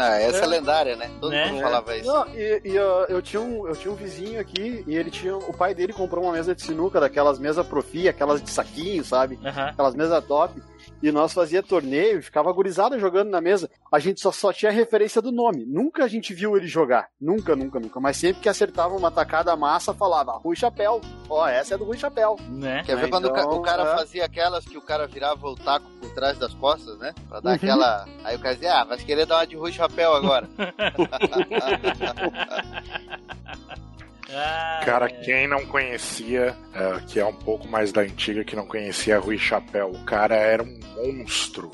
Ah, 0.00 0.16
essa 0.20 0.44
é, 0.44 0.46
lendária, 0.46 0.94
né? 0.94 1.10
Todo 1.20 1.32
Né? 1.32 1.46
mundo 1.46 1.60
falava 1.60 1.96
isso. 1.96 2.06
Não, 2.06 2.24
e, 2.28 2.60
e, 2.64 2.78
uh, 2.78 3.06
eu, 3.08 3.20
tinha 3.20 3.42
um, 3.42 3.66
eu 3.66 3.74
tinha 3.74 3.92
um 3.92 3.96
vizinho 3.96 4.40
aqui 4.40 4.84
e 4.86 4.94
ele 4.94 5.10
tinha. 5.10 5.36
O 5.36 5.52
pai 5.52 5.74
dele 5.74 5.92
comprou 5.92 6.22
uma 6.22 6.34
mesa 6.34 6.54
de 6.54 6.62
sinuca, 6.78 7.00
daquelas 7.00 7.38
mesas 7.38 7.66
profi, 7.66 8.08
aquelas 8.08 8.40
de 8.42 8.50
saquinho, 8.50 9.04
sabe? 9.04 9.38
Aham. 9.44 9.66
Aquelas 9.70 9.94
mesas 9.96 10.24
top. 10.24 10.62
E 11.00 11.12
nós 11.12 11.32
fazia 11.32 11.62
torneio, 11.62 12.20
ficava 12.20 12.52
gurizada 12.52 12.98
jogando 12.98 13.30
na 13.30 13.40
mesa. 13.40 13.70
A 13.92 14.00
gente 14.00 14.20
só, 14.20 14.32
só 14.32 14.52
tinha 14.52 14.72
referência 14.72 15.22
do 15.22 15.30
nome. 15.30 15.64
Nunca 15.64 16.02
a 16.04 16.08
gente 16.08 16.34
viu 16.34 16.56
ele 16.56 16.66
jogar. 16.66 17.06
Nunca, 17.20 17.54
nunca, 17.54 17.78
nunca. 17.78 18.00
Mas 18.00 18.16
sempre 18.16 18.42
que 18.42 18.48
acertava 18.48 18.96
uma 18.96 19.08
tacada 19.10 19.54
massa, 19.56 19.94
falava 19.94 20.32
Rui 20.32 20.56
Chapéu. 20.56 21.00
Ó, 21.28 21.46
essa 21.46 21.74
é 21.74 21.78
do 21.78 21.84
Rui 21.84 21.96
Chapéu. 21.96 22.36
Né? 22.48 22.82
Quer 22.84 22.96
ver 22.96 23.04
Ah, 23.06 23.10
quando 23.10 23.26
o 23.26 23.32
ca- 23.32 23.42
então, 23.42 23.58
o 23.58 23.62
cara 23.62 23.82
é. 23.84 23.96
fazia 23.96 24.24
aquelas 24.24 24.64
que 24.64 24.76
o 24.76 24.82
cara 24.82 25.06
virava 25.06 25.46
o 25.46 25.54
taco 25.54 25.86
por 26.00 26.10
trás 26.10 26.36
das 26.36 26.52
costas, 26.54 26.98
né? 26.98 27.14
Pra 27.28 27.38
dar 27.38 27.50
Uhum. 27.50 27.56
aquela. 27.56 28.04
Aí 28.24 28.34
o 28.34 28.38
cara 28.40 28.54
dizia, 28.54 28.80
ah, 28.80 28.84
vai 28.84 28.98
querer 28.98 29.24
dar 29.26 29.36
uma 29.36 29.46
de 29.46 29.54
Rui 29.56 29.70
Chapéu 29.70 30.12
agora. 30.14 30.48
Ah, 34.30 34.82
Cara, 34.84 35.06
é. 35.06 35.08
quem 35.08 35.48
não 35.48 35.64
conhecia, 35.66 36.56
é, 36.74 37.00
que 37.06 37.18
é 37.18 37.24
um 37.24 37.34
pouco 37.34 37.66
mais 37.66 37.92
da 37.92 38.02
antiga, 38.02 38.44
que 38.44 38.54
não 38.54 38.66
conhecia 38.66 39.18
Rui 39.18 39.38
Chapéu, 39.38 39.90
o 39.90 40.04
cara 40.04 40.34
era 40.36 40.62
um 40.62 40.78
monstro. 40.96 41.70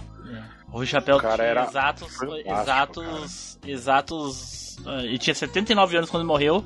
O 0.72 0.78
Rui 0.78 0.86
Chapéu 0.86 1.18
cara 1.18 1.36
tinha 1.36 1.46
era 1.48 1.64
exatos. 1.66 2.16
fantástico, 2.16 2.50
Exatos. 2.50 3.58
Exatos. 3.64 4.76
ah, 4.86 5.02
ele 5.04 5.18
tinha 5.18 5.34
79 5.34 5.96
anos 5.96 6.10
quando 6.10 6.22
ele 6.22 6.28
morreu. 6.28 6.64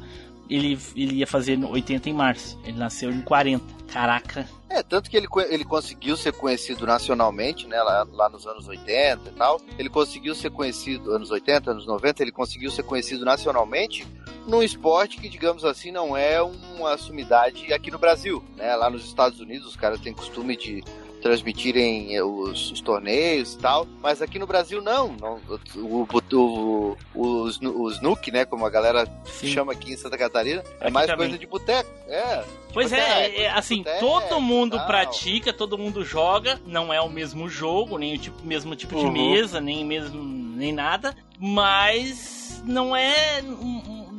Ele, 0.49 0.79
ele 0.97 1.17
ia 1.17 1.27
fazer 1.27 1.63
80 1.63 2.09
em 2.09 2.15
março. 2.15 2.59
Ele 2.65 2.79
nasceu 2.79 3.11
em 3.11 3.21
40. 3.21 3.63
Caraca. 3.93 4.49
É, 4.71 4.83
tanto 4.83 5.11
que 5.11 5.17
ele, 5.17 5.27
ele 5.51 5.65
conseguiu 5.65 6.17
ser 6.17 6.33
conhecido 6.33 6.87
nacionalmente, 6.87 7.67
né, 7.67 7.83
lá, 7.83 8.07
lá 8.11 8.29
nos 8.31 8.47
anos 8.47 8.67
80 8.67 9.29
e 9.29 9.33
tal. 9.33 9.61
Ele 9.79 9.91
conseguiu 9.91 10.35
ser 10.35 10.51
conhecido, 10.51 11.13
anos 11.13 11.31
80, 11.31 11.71
anos 11.71 11.87
90, 11.87 12.23
ele 12.23 12.33
conseguiu 12.33 12.71
ser 12.71 12.83
conhecido 12.85 13.25
nacionalmente 13.27 14.07
num 14.49 14.63
esporte 14.63 15.19
que, 15.19 15.29
digamos 15.29 15.65
assim, 15.65 15.93
não 15.93 16.17
é 16.17 16.43
uma 16.43 16.97
sumidade 16.99 17.73
aqui 17.73 17.91
no 17.91 17.99
Brasil, 17.99 18.43
né? 18.57 18.75
Lá 18.75 18.89
nos 18.91 19.05
Estados 19.05 19.39
Unidos 19.41 19.69
os 19.69 19.77
caras 19.77 20.01
têm 20.01 20.13
costume 20.15 20.57
de 20.57 20.83
transmitirem 21.23 22.15
eh, 22.15 22.23
os, 22.23 22.71
os 22.71 22.81
torneios 22.81 23.55
e 23.55 23.59
tal, 23.59 23.87
mas 24.01 24.23
aqui 24.23 24.39
no 24.39 24.47
Brasil 24.47 24.81
não, 24.81 25.17
não 25.21 25.41
o, 25.77 26.07
o, 26.07 26.09
o, 26.33 26.97
o, 27.13 27.49
snu- 27.49 27.77
o 27.83 27.91
snook, 27.91 28.31
né, 28.31 28.45
como 28.45 28.65
a 28.65 28.71
galera 28.71 29.05
Sim. 29.25 29.49
chama 29.49 29.73
aqui 29.73 29.93
em 29.93 29.97
Santa 29.97 30.17
Catarina, 30.17 30.63
é 30.81 30.85
Aqui 30.85 30.93
mais 30.93 31.07
também. 31.09 31.27
coisa 31.27 31.39
de 31.39 31.47
boteco, 31.47 31.91
é. 32.07 32.45
Pois 32.73 32.91
Tipo, 32.91 33.01
é, 33.03 33.27
é, 33.27 33.41
é, 33.43 33.51
assim, 33.51 33.79
boteco, 33.79 33.99
todo 34.01 34.41
mundo 34.41 34.77
tal. 34.77 34.87
pratica, 34.87 35.53
todo 35.53 35.77
mundo 35.77 36.05
joga, 36.05 36.61
não 36.65 36.95
é 36.95 37.01
o 37.01 37.09
mesmo 37.11 37.49
jogo, 37.49 37.99
nem 37.99 38.15
o 38.15 38.19
tipo, 38.19 38.47
mesmo 38.47 38.77
tipo 38.77 38.95
de 38.95 39.05
Uhum. 39.05 39.11
mesa, 39.13 39.61
nem 39.61 39.85
mesmo 39.85 40.23
nem 40.23 40.73
nada, 40.73 41.17
mas 41.41 42.63
não 42.65 42.95
é 42.95 43.43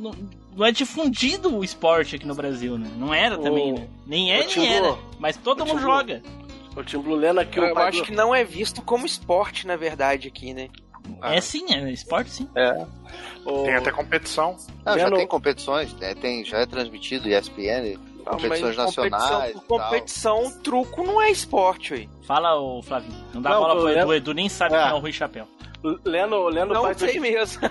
não, 0.00 0.12
não 0.56 0.66
é 0.66 0.72
difundido 0.72 1.56
o 1.56 1.62
esporte 1.62 2.16
aqui 2.16 2.26
no 2.26 2.34
Brasil, 2.34 2.78
né? 2.78 2.90
Não 2.96 3.12
era 3.14 3.38
O- 3.38 3.42
também, 3.42 3.72
né? 3.72 3.86
Nem 4.06 4.32
é, 4.32 4.40
o 4.40 4.46
nem 4.56 4.72
era, 4.74 4.98
mas 5.18 5.36
todo 5.36 5.62
o 5.62 5.66
mundo 5.66 5.80
joga. 5.80 6.22
O 6.76 6.82
Tim 6.84 6.98
Blue 6.98 7.16
lendo 7.16 7.40
aqui 7.40 7.58
o 7.60 7.64
Eu 7.64 7.74
pai 7.74 7.88
acho 7.88 8.02
que 8.04 8.12
não 8.12 8.34
é 8.34 8.44
visto 8.44 8.80
como 8.82 9.04
esporte, 9.04 9.66
na 9.66 9.76
verdade, 9.76 10.28
aqui, 10.28 10.54
né? 10.54 10.68
Ah. 11.20 11.34
É 11.34 11.40
sim, 11.40 11.64
é 11.74 11.90
esporte 11.90 12.30
sim. 12.30 12.48
É. 12.54 12.86
O- 13.44 13.64
Tem 13.64 13.74
até 13.74 13.90
competição. 13.90 14.56
Não, 14.84 14.98
já 14.98 15.10
tem 15.10 15.26
competições, 15.26 15.92
né? 15.94 16.14
tem, 16.14 16.44
já 16.44 16.58
é 16.58 16.66
transmitido 16.66 17.28
ESPN, 17.28 17.98
competições 18.24 18.76
Mas 18.76 18.76
nacionais. 18.76 19.22
Competição, 19.24 19.46
e 19.48 19.52
tal. 19.52 19.62
competição, 19.88 20.50
truco 20.62 21.02
não 21.02 21.20
é 21.20 21.30
esporte, 21.30 21.92
ué. 21.94 22.06
Fala, 22.22 22.58
ô 22.60 22.80
Flavinho. 22.82 23.16
Não 23.34 23.42
dá 23.42 23.50
Não, 23.50 23.60
bola 23.60 23.74
eu 23.74 23.80
pro 23.80 23.88
Edu, 23.90 24.08
o 24.08 24.14
Edu 24.14 24.34
nem 24.34 24.48
sabe 24.48 24.76
É. 24.76 24.82
quem 24.82 24.90
é 24.90 24.94
o 24.94 24.98
Rui 25.00 25.12
Chapéu. 25.12 25.48
Lendo, 26.04 26.46
lendo, 26.48 26.74
Não 26.74 26.82
pai 26.82 26.94
dos, 26.94 27.10
sei 27.10 27.18
mesmo. 27.18 27.62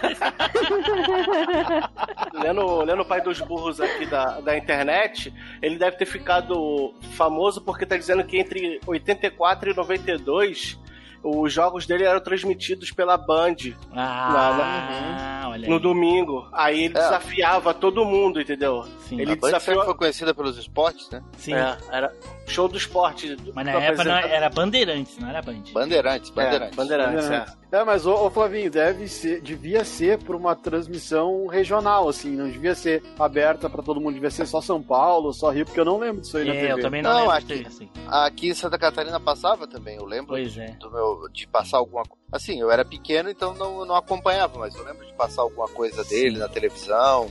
lendo, 2.33 2.81
lendo 2.83 3.01
o 3.01 3.05
pai 3.05 3.21
dos 3.21 3.39
burros 3.41 3.79
aqui 3.79 4.05
da, 4.05 4.39
da 4.41 4.57
internet, 4.57 5.33
ele 5.61 5.77
deve 5.77 5.97
ter 5.97 6.05
ficado 6.05 6.93
famoso 7.13 7.61
porque 7.61 7.85
tá 7.85 7.97
dizendo 7.97 8.23
que 8.23 8.37
entre 8.39 8.79
84 8.85 9.71
e 9.71 9.75
92 9.75 10.79
os 11.21 11.51
jogos 11.51 11.85
dele 11.85 12.05
eram 12.05 12.21
transmitidos 12.21 12.91
pela 12.91 13.17
Band 13.17 13.55
Ah, 13.93 15.43
olha 15.49 15.65
aí. 15.65 15.69
no 15.69 15.77
domingo. 15.79 16.47
Aí 16.53 16.85
ele 16.85 16.97
É. 16.97 17.01
desafiava 17.01 17.73
todo 17.73 18.05
mundo, 18.05 18.39
entendeu? 18.39 18.85
Sim, 19.01 19.19
Ele 19.19 19.33
A 19.33 19.35
Band 19.35 19.47
desafiou. 19.47 19.75
sempre 19.75 19.85
foi 19.85 19.95
conhecida 19.97 20.33
pelos 20.33 20.57
esportes, 20.57 21.09
né? 21.09 21.21
sim. 21.37 21.53
É, 21.53 21.77
era 21.91 22.13
show 22.49 22.67
do 22.67 22.77
esporte. 22.77 23.37
Mas 23.53 23.65
na 23.65 23.71
época 23.73 24.03
não 24.03 24.15
era 24.17 24.49
Bandeirantes, 24.49 25.17
não 25.19 25.29
era 25.29 25.41
Band. 25.41 25.63
Bandeirantes, 25.71 26.29
É, 26.31 26.33
Bandeirantes. 26.33 26.75
Bandeirantes, 26.75 27.29
é. 27.31 27.45
É, 27.71 27.83
mas 27.83 28.05
ô, 28.07 28.25
ô, 28.25 28.29
Flavinho, 28.31 28.71
deve 28.71 29.07
ser, 29.07 29.41
devia 29.41 29.83
ser 29.85 30.17
por 30.17 30.35
uma 30.35 30.55
transmissão 30.55 31.45
regional, 31.45 32.09
assim, 32.09 32.31
não 32.35 32.49
devia 32.49 32.73
ser 32.73 33.03
aberta 33.19 33.69
pra 33.69 33.83
todo 33.83 34.01
mundo, 34.01 34.15
devia 34.15 34.31
ser 34.31 34.47
só 34.47 34.59
São 34.59 34.81
Paulo, 34.81 35.31
só 35.33 35.51
Rio, 35.51 35.65
porque 35.65 35.79
eu 35.79 35.85
não 35.85 35.99
lembro 35.99 36.21
disso 36.21 36.37
aí 36.37 36.45
na 36.45 36.53
É, 36.55 36.61
TV. 36.61 36.73
eu 36.73 36.81
também 36.81 37.01
não, 37.03 37.11
Não, 37.11 37.19
lembro 37.21 37.35
aqui- 37.35 37.59
ter 37.59 37.67
assim. 37.67 37.89
Aqui 38.07 38.49
em 38.49 38.53
Santa 38.55 38.77
Catarina 38.79 39.19
passava 39.19 39.67
também, 39.67 39.97
eu 39.97 40.05
lembro 40.05 40.29
Pois 40.29 40.57
é. 40.57 40.71
do 40.79 40.89
meu, 40.91 41.29
de 41.31 41.45
passar 41.47 41.77
alguma 41.77 42.01
coisa. 42.03 42.19
Assim, 42.31 42.59
eu 42.59 42.71
era 42.71 42.83
pequeno, 42.83 43.29
então 43.29 43.53
não, 43.53 43.85
não 43.85 43.95
acompanhava, 43.95 44.57
mas 44.57 44.73
eu 44.75 44.83
lembro 44.83 45.05
de 45.05 45.13
passar 45.13 45.43
alguma 45.43 45.67
coisa 45.67 46.03
dele 46.03 46.39
na 46.39 46.47
televisão. 46.47 47.29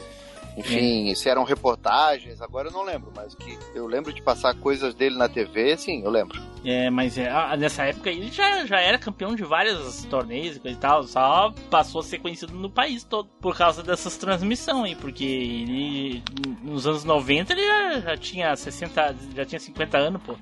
Enfim, 0.58 1.14
se 1.14 1.28
eram 1.28 1.44
reportagens, 1.44 2.42
agora 2.42 2.68
eu 2.68 2.72
não 2.72 2.82
lembro, 2.82 3.12
mas 3.14 3.34
que 3.34 3.56
eu 3.74 3.86
lembro 3.86 4.12
de 4.12 4.20
passar 4.20 4.54
coisas 4.54 4.94
dele 4.94 5.16
na 5.16 5.28
TV, 5.28 5.76
sim, 5.76 6.02
eu 6.02 6.10
lembro. 6.10 6.42
É, 6.64 6.90
mas 6.90 7.16
é, 7.16 7.30
nessa 7.56 7.84
época 7.84 8.10
ele 8.10 8.30
já, 8.30 8.66
já 8.66 8.80
era 8.80 8.98
campeão 8.98 9.36
de 9.36 9.44
vários 9.44 10.04
torneios 10.06 10.56
e 10.56 10.60
coisa 10.60 10.76
e 10.76 10.80
tal, 10.80 11.02
só 11.04 11.52
passou 11.70 12.00
a 12.00 12.04
ser 12.04 12.18
conhecido 12.18 12.52
no 12.52 12.68
país 12.68 13.04
todo 13.04 13.28
por 13.40 13.56
causa 13.56 13.82
dessas 13.82 14.16
transmissões 14.16 14.88
aí, 14.88 14.94
porque 14.96 15.24
ele 15.24 16.22
nos 16.62 16.86
anos 16.86 17.04
90 17.04 17.52
ele 17.52 17.66
já, 17.66 18.00
já 18.00 18.16
tinha 18.16 18.56
60, 18.56 19.16
já 19.34 19.44
tinha 19.44 19.60
50 19.60 19.98
anos, 19.98 20.22
pô. 20.22 20.32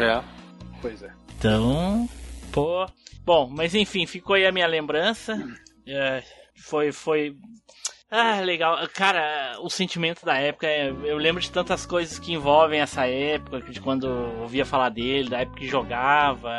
É. 0.00 0.22
Pois 0.80 1.02
é. 1.02 1.12
Então, 1.38 2.08
pô. 2.52 2.86
Bom, 3.24 3.48
mas 3.50 3.74
enfim, 3.74 4.06
ficou 4.06 4.34
aí 4.34 4.46
a 4.46 4.52
minha 4.52 4.66
lembrança. 4.66 5.38
É, 5.86 6.22
foi, 6.56 6.92
foi. 6.92 7.36
Ah, 8.12 8.40
legal. 8.40 8.76
Cara, 8.92 9.56
o 9.60 9.70
sentimento 9.70 10.24
da 10.24 10.36
época, 10.36 10.66
é- 10.66 10.90
eu 10.90 11.16
lembro 11.16 11.40
de 11.40 11.50
tantas 11.50 11.86
coisas 11.86 12.18
que 12.18 12.32
envolvem 12.32 12.80
essa 12.80 13.06
época, 13.06 13.60
de 13.60 13.80
quando 13.80 14.04
ouvia 14.40 14.66
falar 14.66 14.88
dele, 14.88 15.30
da 15.30 15.38
época 15.40 15.58
que 15.60 15.68
jogava. 15.68 16.50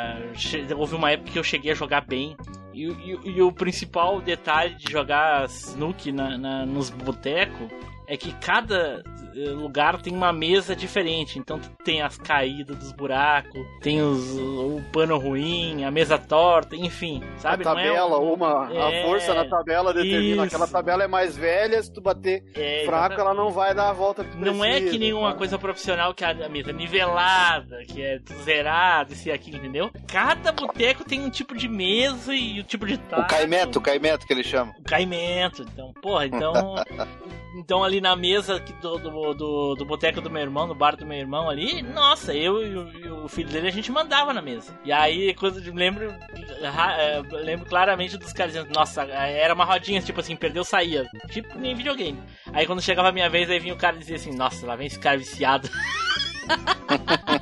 Houve 0.76 0.94
uma 0.94 1.10
época 1.10 1.30
que 1.30 1.38
eu 1.38 1.44
cheguei 1.44 1.72
a 1.72 1.74
jogar 1.74 2.06
bem. 2.06 2.36
E, 2.72 2.84
e- 2.88 3.20
e 3.36 3.42
o 3.42 3.52
principal 3.52 4.20
detalhe 4.20 4.74
de 4.76 4.90
jogar 4.90 5.46
Snook 5.46 6.10
na, 6.12 6.36
na- 6.38 6.66
nos 6.66 6.90
botecos 6.90 7.68
é 8.06 8.16
que 8.16 8.32
cada 8.34 9.02
eh, 9.34 9.48
lugar 9.50 10.02
tem 10.02 10.12
uma 10.12 10.32
mesa 10.34 10.76
diferente. 10.76 11.38
Então 11.38 11.58
tem 11.82 12.02
as 12.02 12.18
caídas 12.18 12.76
dos 12.76 12.92
buracos, 12.92 13.64
tem 13.80 14.02
os, 14.02 14.32
o 14.38 14.82
pano 14.92 15.16
ruim, 15.16 15.84
a 15.84 15.90
mesa 15.90 16.18
torta, 16.18 16.76
enfim, 16.76 17.22
sabe? 17.38 17.66
a 17.66 17.70
é 17.70 17.74
tabela, 17.74 18.18
um- 18.18 18.34
uma, 18.34 18.68
É, 18.70 19.00
a 19.00 19.06
força 19.06 19.32
na 19.32 19.46
tabela 19.46 19.94
determina. 19.94 20.44
isso. 20.44 20.54
Aquela 20.56 20.66
tabela 20.68 21.04
é 21.04 21.06
mais 21.06 21.34
velha, 21.36 21.82
se 21.82 21.90
tu 21.90 22.02
bater 22.02 22.44
é, 22.54 22.82
fraco, 22.84 23.18
ela 23.18 23.32
não 23.32 23.50
vai 23.50 23.74
dar 23.74 23.88
a 23.88 23.92
volta 23.94 24.22
que 24.24 24.32
tu 24.32 24.38
Não 24.44 24.62
é 24.62 24.72
precisa, 24.72 24.90
que 24.92 24.98
nenhuma 24.98 25.32
tá? 25.32 25.38
coisa 25.38 25.58
profissional 25.58 26.12
que 26.12 26.24
a 26.24 26.34
mesa 26.50 26.70
é 26.70 26.74
nivelada, 26.74 27.84
que 27.86 28.02
é 28.02 28.20
zerada, 28.44 29.12
isso 29.14 29.28
e 29.28 29.32
aquilo, 29.32 29.56
entendeu? 29.56 29.90
Cada 30.06 30.52
boteco 30.52 31.04
tem 31.04 31.20
um 31.22 31.30
tipo 31.30 31.56
de 31.56 31.68
mesa 31.68 32.34
e 32.34 32.60
tipo 32.62 32.86
de 32.86 32.96
taco. 32.98 33.22
O 33.22 33.26
caimento, 33.26 33.78
o 33.78 33.82
caimento 33.82 34.26
que 34.26 34.32
ele 34.32 34.44
chama. 34.44 34.74
o 34.78 34.82
caimento. 34.82 35.62
Então, 35.62 35.92
porra, 36.00 36.26
então. 36.26 36.74
então 37.56 37.84
ali 37.84 38.00
na 38.00 38.16
mesa 38.16 38.58
do, 38.80 38.98
do, 38.98 39.34
do, 39.34 39.74
do 39.74 39.84
boteco 39.84 40.20
do 40.20 40.30
meu 40.30 40.42
irmão, 40.42 40.66
no 40.66 40.74
bar 40.74 40.96
do 40.96 41.06
meu 41.06 41.18
irmão 41.18 41.48
ali, 41.50 41.82
nossa, 41.82 42.34
eu 42.34 42.64
e 42.64 43.08
o, 43.08 43.28
filho 43.28 43.48
dele 43.48 43.68
a 43.68 43.72
gente 43.72 43.92
mandava 43.92 44.32
na 44.32 44.42
mesa. 44.42 44.72
E 44.84 44.92
aí, 44.92 45.34
quando 45.34 45.58
eu 45.58 45.74
lembro, 45.74 46.10
eh, 46.10 47.22
lembro 47.30 47.66
claramente 47.66 48.16
dos 48.16 48.32
caras 48.32 48.52
dizendo, 48.52 48.72
nossa, 48.74 49.02
era 49.02 49.54
uma 49.54 49.64
rodinha, 49.64 50.00
tipo 50.00 50.20
assim, 50.20 50.36
perdeu, 50.36 50.64
saía. 50.64 51.04
Tipo, 51.30 51.58
nem 51.58 51.74
videogame. 51.74 52.22
Aí 52.52 52.66
quando 52.66 52.82
chegava 52.82 53.08
a 53.08 53.12
minha 53.12 53.28
vez, 53.28 53.50
aí 53.50 53.58
vinha 53.58 53.74
o 53.74 53.78
cara 53.78 53.96
e 53.96 54.00
dizia 54.00 54.16
assim, 54.16 54.34
nossa, 54.34 54.66
lá 54.66 54.76
vem 54.76 54.86
esse 54.86 54.98
cara 54.98 55.18
viciado. 55.18 55.68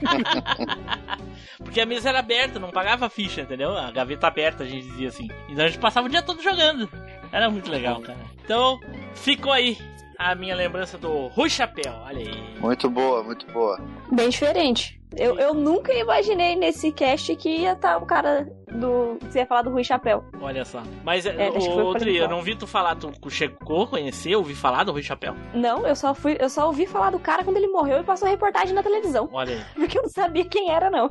Porque 1.58 1.80
a 1.80 1.86
mesa 1.86 2.08
era 2.08 2.18
aberta, 2.18 2.58
não 2.58 2.70
pagava 2.70 3.08
ficha, 3.08 3.42
entendeu? 3.42 3.76
A 3.76 3.90
gaveta 3.90 4.26
aberta, 4.26 4.64
a 4.64 4.66
gente 4.66 4.86
dizia 4.86 5.08
assim. 5.08 5.28
Então 5.48 5.64
a 5.64 5.68
gente 5.68 5.78
passava 5.78 6.06
o 6.06 6.10
dia 6.10 6.22
todo 6.22 6.42
jogando. 6.42 6.88
Era 7.32 7.48
muito 7.48 7.70
legal, 7.70 8.00
cara. 8.00 8.18
Então, 8.42 8.80
ficou 9.14 9.52
aí 9.52 9.78
a 10.18 10.34
minha 10.34 10.54
lembrança 10.54 10.98
do 10.98 11.28
Rui 11.28 11.48
Chapéu. 11.48 11.92
Olha 12.04 12.18
aí. 12.18 12.60
Muito 12.60 12.90
boa, 12.90 13.22
muito 13.22 13.46
boa. 13.52 13.80
Bem 14.12 14.28
diferente. 14.28 14.99
Eu, 15.16 15.38
eu 15.38 15.54
nunca 15.54 15.92
imaginei 15.92 16.54
nesse 16.54 16.92
cast 16.92 17.34
que 17.36 17.48
ia 17.48 17.72
estar 17.72 17.98
o 17.98 18.06
cara 18.06 18.48
do. 18.72 19.18
Você 19.22 19.40
ia 19.40 19.46
falar 19.46 19.62
do 19.62 19.70
Rui 19.70 19.82
Chapéu. 19.82 20.24
Olha 20.40 20.64
só. 20.64 20.82
Mas, 21.04 21.26
É, 21.26 21.32
pra 21.32 21.98
Tri, 21.98 22.16
eu 22.16 22.28
não 22.28 22.42
vi 22.42 22.54
tu 22.54 22.66
falar, 22.66 22.94
tu 22.94 23.12
chegou 23.28 23.86
conhecer, 23.86 24.36
ouvi 24.36 24.54
falar 24.54 24.84
do 24.84 24.92
Rui 24.92 25.02
Chapéu? 25.02 25.34
Não, 25.52 25.86
eu 25.86 25.96
só 25.96 26.14
fui, 26.14 26.36
eu 26.38 26.48
só 26.48 26.66
ouvi 26.66 26.86
falar 26.86 27.10
do 27.10 27.18
cara 27.18 27.42
quando 27.42 27.56
ele 27.56 27.68
morreu 27.68 28.00
e 28.00 28.04
passou 28.04 28.28
reportagem 28.28 28.74
na 28.74 28.82
televisão. 28.82 29.28
Olha 29.32 29.54
aí. 29.54 29.60
Porque 29.74 29.98
eu 29.98 30.02
não 30.02 30.10
sabia 30.10 30.44
quem 30.44 30.70
era, 30.70 30.90
não. 30.90 31.08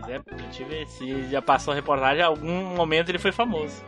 Pois 0.00 0.08
é, 0.08 0.64
ver 0.64 0.86
se 0.86 1.28
já 1.28 1.42
passou 1.42 1.72
a 1.72 1.74
reportagem, 1.74 2.20
em 2.20 2.24
algum 2.24 2.76
momento 2.76 3.08
ele 3.08 3.18
foi 3.18 3.32
famoso. 3.32 3.82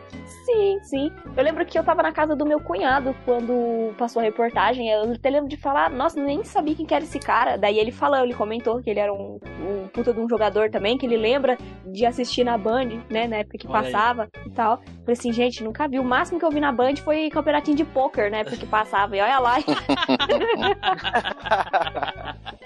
Sim, 0.45 0.79
sim. 0.83 1.11
Eu 1.35 1.43
lembro 1.43 1.65
que 1.65 1.77
eu 1.77 1.83
tava 1.83 2.03
na 2.03 2.11
casa 2.11 2.35
do 2.35 2.45
meu 2.45 2.59
cunhado 2.59 3.15
quando 3.25 3.93
passou 3.97 4.19
a 4.19 4.23
reportagem. 4.23 4.89
Eu 4.89 5.13
até 5.13 5.29
lembro 5.29 5.49
de 5.49 5.57
falar, 5.57 5.89
nossa, 5.89 6.21
nem 6.21 6.43
sabia 6.43 6.75
quem 6.75 6.85
que 6.85 6.93
era 6.93 7.03
esse 7.03 7.19
cara. 7.19 7.57
Daí 7.57 7.79
ele 7.79 7.91
falou, 7.91 8.23
ele 8.23 8.33
comentou 8.33 8.81
que 8.81 8.89
ele 8.89 8.99
era 8.99 9.13
um, 9.13 9.39
um 9.59 9.87
puta 9.87 10.13
de 10.13 10.19
um 10.19 10.27
jogador 10.27 10.69
também, 10.69 10.97
que 10.97 11.05
ele 11.05 11.17
lembra 11.17 11.57
de 11.85 12.05
assistir 12.05 12.43
na 12.43 12.57
Band, 12.57 13.01
né, 13.09 13.27
na 13.27 13.37
época 13.37 13.57
que 13.57 13.67
Olha 13.67 13.79
aí. 13.79 13.91
passava 13.91 14.29
e 14.45 14.49
tal. 14.51 14.77
Falei 14.77 14.91
assim, 15.07 15.31
gente, 15.31 15.63
nunca 15.63 15.87
vi. 15.87 15.99
O 15.99 16.03
máximo 16.03 16.39
que 16.39 16.45
eu 16.45 16.51
vi 16.51 16.59
na 16.59 16.71
Band 16.71 16.97
foi 16.97 17.29
campeonatinho 17.29 17.77
de 17.77 17.85
pôquer, 17.85 18.29
na 18.29 18.39
época 18.39 18.57
que 18.57 18.65
passava. 18.65 19.15
E 19.15 19.21
olha 19.21 19.39
lá. 19.39 19.55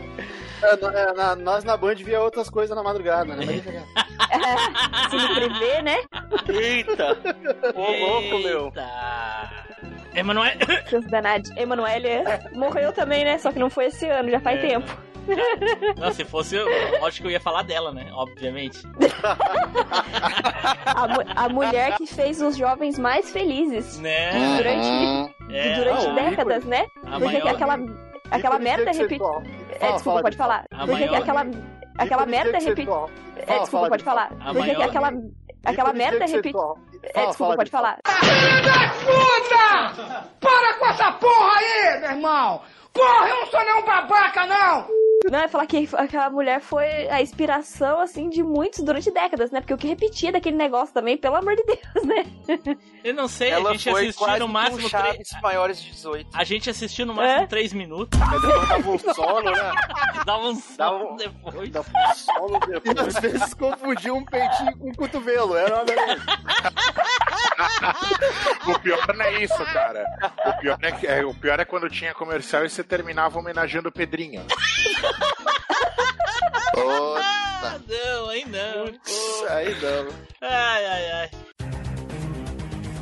É, 0.62 0.76
no- 0.76 0.90
é, 0.90 1.14
na- 1.14 1.36
nós 1.36 1.64
na 1.64 1.78
Band 1.78 1.96
via 1.96 2.20
outras 2.22 2.50
coisas 2.50 2.76
na 2.76 2.82
madrugada, 2.84 3.36
né? 3.36 3.46
Mas 3.46 3.62
deixa. 3.62 3.84
Cine 5.10 5.36
privê, 5.36 5.82
né? 5.82 5.98
Eita! 6.50 7.18
Ô, 7.76 7.92
louco, 7.92 8.40
meu. 8.40 8.66
Eita. 8.66 8.88
Emanuel. 10.16 10.54
Seus 10.90 11.06
danados. 11.08 11.50
Emanuele 11.56 12.10
morreu 12.54 12.92
também, 12.92 13.24
né? 13.24 13.38
Só 13.38 13.52
que 13.52 13.60
não 13.60 13.70
foi 13.70 13.86
esse 13.86 14.08
ano, 14.08 14.30
já 14.32 14.40
faz 14.40 14.58
É. 14.64 14.68
tempo. 14.68 14.92
Não, 15.98 16.12
se 16.14 16.24
fosse, 16.24 16.56
eu, 16.56 16.66
lógico 17.02 17.24
que 17.24 17.28
eu 17.28 17.32
ia 17.32 17.40
falar 17.40 17.62
dela, 17.64 17.92
né? 17.92 18.10
Obviamente. 18.14 18.80
A, 20.86 21.08
mu- 21.08 21.24
a 21.36 21.50
mulher 21.50 21.98
que 21.98 22.08
fez 22.08 22.42
os 22.42 22.56
jovens 22.58 22.98
mais 22.98 23.30
felizes 23.32 24.00
Né? 24.00 24.32
durante. 24.58 25.34
É, 25.50 25.76
durante 25.76 26.08
não, 26.08 26.16
décadas, 26.16 26.64
né? 26.66 26.88
a 27.06 27.20
Porque 27.20 27.38
que 27.38 27.44
maior- 27.44 27.56
aquela, 27.56 27.78
aquela 28.32 28.60
merda 28.60 28.92
repetida. 28.92 29.26
É, 29.80 29.92
desculpa, 29.94 30.22
pode 30.22 30.38
fala. 30.38 30.64
falar. 30.72 31.18
Aquela, 31.18 31.46
aquela 31.98 32.26
merda 32.26 32.58
repetida. 32.60 33.06
É, 33.36 33.60
desculpa, 33.60 33.90
pode 33.90 34.04
falar. 34.04 34.32
Aquela, 34.86 35.14
aquela 35.66 35.94
merda 35.94 36.26
repetida. 36.26 36.60
É, 37.14 37.26
desculpa, 37.28 37.56
pode 37.56 37.72
fala. 37.72 37.98
falar. 38.04 38.24
Puta! 39.06 40.28
Para 40.40 40.74
com 40.80 40.86
essa 40.88 41.12
porra 41.14 41.58
aí, 41.58 42.00
meu 42.02 42.10
irmão! 42.12 42.62
Porra, 42.94 43.30
eu 43.30 43.36
não 43.40 43.46
sou 43.48 43.60
nenhum 43.60 43.86
babaca, 43.86 44.46
não! 44.46 44.88
Não, 45.30 45.40
é 45.40 45.48
falar 45.48 45.66
que 45.66 45.90
aquela 45.96 46.30
mulher 46.30 46.62
foi 46.62 47.10
a 47.10 47.22
inspiração, 47.22 48.00
assim, 48.00 48.30
de 48.30 48.42
muitos 48.44 48.84
durante 48.84 49.12
décadas, 49.12 49.52
né? 49.52 49.60
Porque 49.60 49.74
o 49.74 49.78
que 49.78 49.88
repetia 49.88 50.32
daquele 50.32 50.56
negócio 50.56 50.94
também, 50.94 51.18
pelo 51.18 51.36
amor 51.36 51.56
de 51.56 51.64
Deus, 51.64 52.06
né? 52.06 52.26
Eu 53.04 53.14
não 53.14 53.28
sei, 53.28 53.52
a 53.52 53.56
Ela 53.56 53.72
gente 53.74 53.90
foi 53.92 54.04
assistiu 54.04 54.26
quase 54.26 54.40
no 54.40 54.46
um 54.46 54.48
máximo 54.50 54.88
Chaves 54.90 55.28
três. 55.30 55.42
maiores 55.42 55.82
de 55.82 55.92
18. 55.92 56.30
A 56.34 56.44
gente 56.44 56.70
assistiu 56.70 57.06
no 57.06 57.14
máximo 57.14 57.44
É? 57.44 57.48
3 57.48 57.74
minutos. 57.74 58.18
Mas 58.20 58.42
depois 58.42 58.70
dava 58.70 58.90
um 58.92 59.00
sono, 59.14 59.52
né? 59.52 59.72
Dava 60.26 60.48
um 60.48 60.54
Dava 60.78 61.00
sono 61.00 61.12
um- 61.12 61.16
depois. 61.16 61.70
Dava 61.72 61.88
um 61.90 62.14
sono 62.14 62.60
E 62.64 62.68
depois. 62.80 63.16
às 63.16 63.22
vezes 63.22 63.54
confundia 63.54 64.14
um 64.14 64.24
peitinho 64.24 64.78
com 64.78 64.90
um 64.90 64.94
cotovelo. 64.94 65.56
Era 65.58 65.76
uma 65.76 65.86
beleza. 65.86 66.22
O 68.68 68.80
pior 68.80 69.16
não 69.16 69.26
é 69.26 69.44
isso, 69.44 69.66
cara. 69.66 70.06
O 70.46 70.54
pior 70.60 70.78
é, 70.82 70.92
que- 70.92 71.08
é- 71.08 71.26
o 71.26 71.34
pior 71.34 71.60
é 71.60 71.66
quando 71.66 71.90
tinha 71.90 72.14
comercial 72.14 72.66
e 72.66 72.70
você 72.70 72.84
terminava 72.84 73.40
homenageando 73.40 73.90
o 73.90 73.92
Pedrinho. 73.92 74.46
Ah, 76.80 77.80
não, 77.88 78.30
aí 78.30 78.46
não. 78.46 78.86
Putz, 78.86 79.44
Aí 79.50 79.76
não. 79.82 80.08
Ai, 80.42 80.86
ai, 80.86 81.12
ai. 81.12 81.32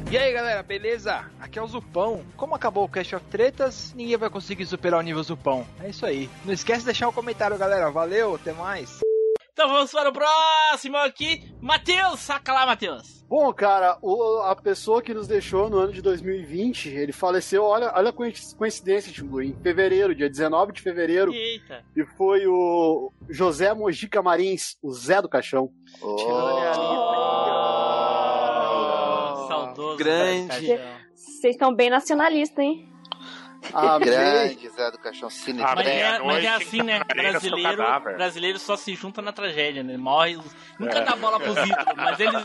E 0.10 0.17
aí 0.17 0.32
galera, 0.32 0.63
beleza? 0.63 1.25
Aqui 1.41 1.60
é 1.60 1.62
o 1.62 1.67
Zupão. 1.67 2.23
Como 2.38 2.56
acabou 2.56 2.86
o 2.86 2.89
Cast 2.89 3.15
of 3.15 3.25
Tretas, 3.25 3.93
ninguém 3.95 4.15
vai 4.17 4.29
conseguir 4.29 4.65
superar 4.65 4.99
o 4.99 5.03
nível 5.03 5.21
Zupão. 5.23 5.67
É 5.84 5.89
isso 5.89 6.06
aí. 6.06 6.29
Não 6.45 6.53
esquece 6.53 6.79
de 6.82 6.86
deixar 6.86 7.10
um 7.10 7.13
comentário, 7.13 7.58
galera. 7.58 7.91
Valeu, 7.91 8.36
até 8.36 8.53
mais. 8.53 8.99
Então 9.57 9.69
vamos 9.69 9.89
para 9.89 10.09
o 10.09 10.11
próximo 10.11 10.97
aqui. 10.97 11.49
Matheus, 11.61 12.19
saca 12.19 12.51
lá, 12.51 12.65
Matheus. 12.65 13.23
Bom, 13.29 13.53
cara, 13.53 13.97
o- 14.01 14.41
a 14.43 14.53
pessoa 14.53 15.01
que 15.01 15.13
nos 15.13 15.29
deixou 15.29 15.69
no 15.69 15.77
ano 15.77 15.93
de 15.93 16.01
2020, 16.01 16.89
ele 16.89 17.13
faleceu, 17.13 17.63
olha, 17.63 17.89
olha 17.95 18.09
a 18.09 18.13
coinc- 18.13 18.53
coincidência, 18.57 19.13
Tim 19.13 19.23
Blue, 19.23 19.41
em 19.41 19.55
fevereiro, 19.63 20.13
dia 20.13 20.29
19 20.29 20.73
de 20.73 20.81
fevereiro, 20.81 21.33
Eita. 21.33 21.85
e 21.95 22.05
foi 22.17 22.45
o 22.47 23.13
José 23.29 23.73
Mojica 23.73 24.21
Marins, 24.21 24.75
o 24.83 24.91
Zé 24.91 25.21
do 25.21 25.29
Caixão. 25.29 25.69
Oh, 26.01 26.17
saudoso. 29.47 29.97
Grande. 29.97 30.67
Vocês 31.15 31.55
estão 31.55 31.73
bem 31.73 31.89
nacionalistas, 31.89 32.59
hein? 32.59 32.89
Ah, 33.73 33.97
Grande 33.99 34.69
Zé 34.69 34.91
do 34.91 34.97
Caixão 34.97 35.30
Cine. 35.30 35.62
Ah, 35.63 35.73
Mas 35.75 35.88
é, 35.88 35.95
meia-noite, 35.95 36.25
mas 36.25 36.43
é 36.45 36.49
assim, 36.56 36.82
né? 36.84 37.01
Brasileiro, 37.04 37.84
brasileiro 38.15 38.60
só 38.60 38.75
se 38.78 38.93
junta 38.95 39.21
na 39.21 39.32
tragédia, 39.32 39.84
né? 39.84 39.97
Morre. 39.97 40.38
Nunca 40.80 40.97
É. 40.99 41.04
dá 41.04 41.15
bola 41.15 41.39
pros 41.39 41.58
ídolos, 41.58 41.93
mas 41.95 42.19
eles. 42.19 42.43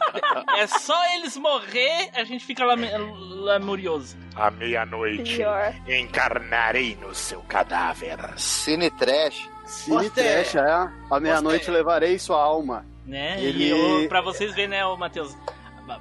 É 0.59 0.67
só 0.67 1.15
eles 1.15 1.37
morrer, 1.37 2.11
a 2.15 2.25
gente 2.25 2.45
fica 2.45 2.65
lame- 2.65 2.91
lamurioso. 2.97 4.17
À 4.37 4.51
meia-noite, 4.51 5.41
encarnarei 5.89 6.97
no 7.01 7.15
seu 7.15 7.41
cadáver. 7.43 8.19
Cine 8.37 8.91
Trash. 8.91 9.49
Cine 9.67 10.11
Trash, 10.11 10.57
é. 10.57 10.89
À 11.11 11.21
meia-noite 11.21 11.71
levarei 11.71 12.19
sua 12.19 12.43
alma. 12.43 12.85
Né? 13.07 13.43
Ele- 13.43 13.65
E 13.65 13.71
eu, 14.03 14.09
pra 14.09 14.21
vocês 14.21 14.55
verem, 14.55 14.69
né, 14.71 14.85
o 14.87 14.97
Matheus. 14.97 15.37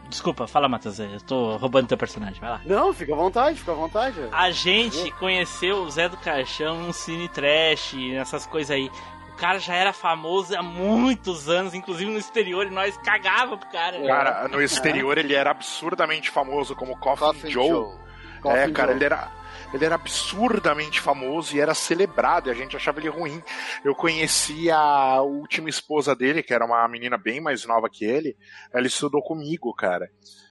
Desculpa, 0.07 0.47
fala, 0.47 0.67
Matheus. 0.67 0.99
Eu 0.99 1.19
tô 1.21 1.57
roubando 1.57 1.87
teu 1.87 1.97
personagem, 1.97 2.39
vai 2.39 2.49
lá. 2.49 2.61
Não, 2.65 2.93
fica 2.93 3.13
à 3.13 3.15
vontade, 3.15 3.59
fica 3.59 3.71
à 3.71 3.75
vontade. 3.75 4.15
A 4.31 4.51
gente 4.51 5.11
conheceu 5.11 5.83
o 5.83 5.89
Zé 5.89 6.07
do 6.09 6.17
Caixão 6.17 6.79
no 6.83 6.93
Cine 6.93 7.27
Trash, 7.29 7.93
nessas 7.93 8.45
coisas 8.45 8.71
aí. 8.71 8.89
O 9.29 9.35
cara 9.39 9.57
já 9.59 9.73
era 9.73 9.93
famoso 9.93 10.53
há 10.57 10.61
muitos 10.61 11.47
anos, 11.47 11.73
inclusive 11.73 12.11
no 12.11 12.17
exterior, 12.17 12.67
e 12.67 12.69
nós 12.69 12.97
cagava 12.97 13.55
pro 13.57 13.69
cara. 13.69 13.97
né? 13.97 14.07
Cara, 14.07 14.47
no 14.49 14.61
exterior 14.61 15.17
ele 15.17 15.33
era 15.33 15.51
absurdamente 15.51 16.29
famoso 16.29 16.75
como 16.75 16.97
Coffin, 16.97 17.25
Coffin 17.25 17.49
Joe. 17.49 17.67
Joe. 17.69 17.95
É, 18.35 18.41
Coffin 18.41 18.73
cara, 18.73 18.87
Joe. 18.89 18.97
ele 18.97 19.05
era, 19.05 19.31
ele 19.73 19.85
era 19.85 19.95
absurdamente 19.95 20.99
famoso 21.01 21.55
e 21.55 21.59
era 21.59 21.73
celebrado, 21.73 22.49
e 22.49 22.51
a 22.51 22.55
gente 22.55 22.75
achava 22.75 22.99
ele 22.99 23.09
ruim. 23.09 23.41
Eu 23.83 23.95
conheci 23.95 24.69
a 24.71 25.21
última 25.21 25.69
esposa 25.69 26.15
dele, 26.15 26.43
que 26.43 26.53
era 26.53 26.65
uma 26.65 26.87
menina 26.87 27.17
bem 27.17 27.39
mais 27.39 27.65
nova 27.65 27.89
que 27.89 28.05
ele, 28.05 28.35
ela 28.73 28.87
estudou 28.87 29.21
comigo, 29.21 29.73
cara. 29.73 30.09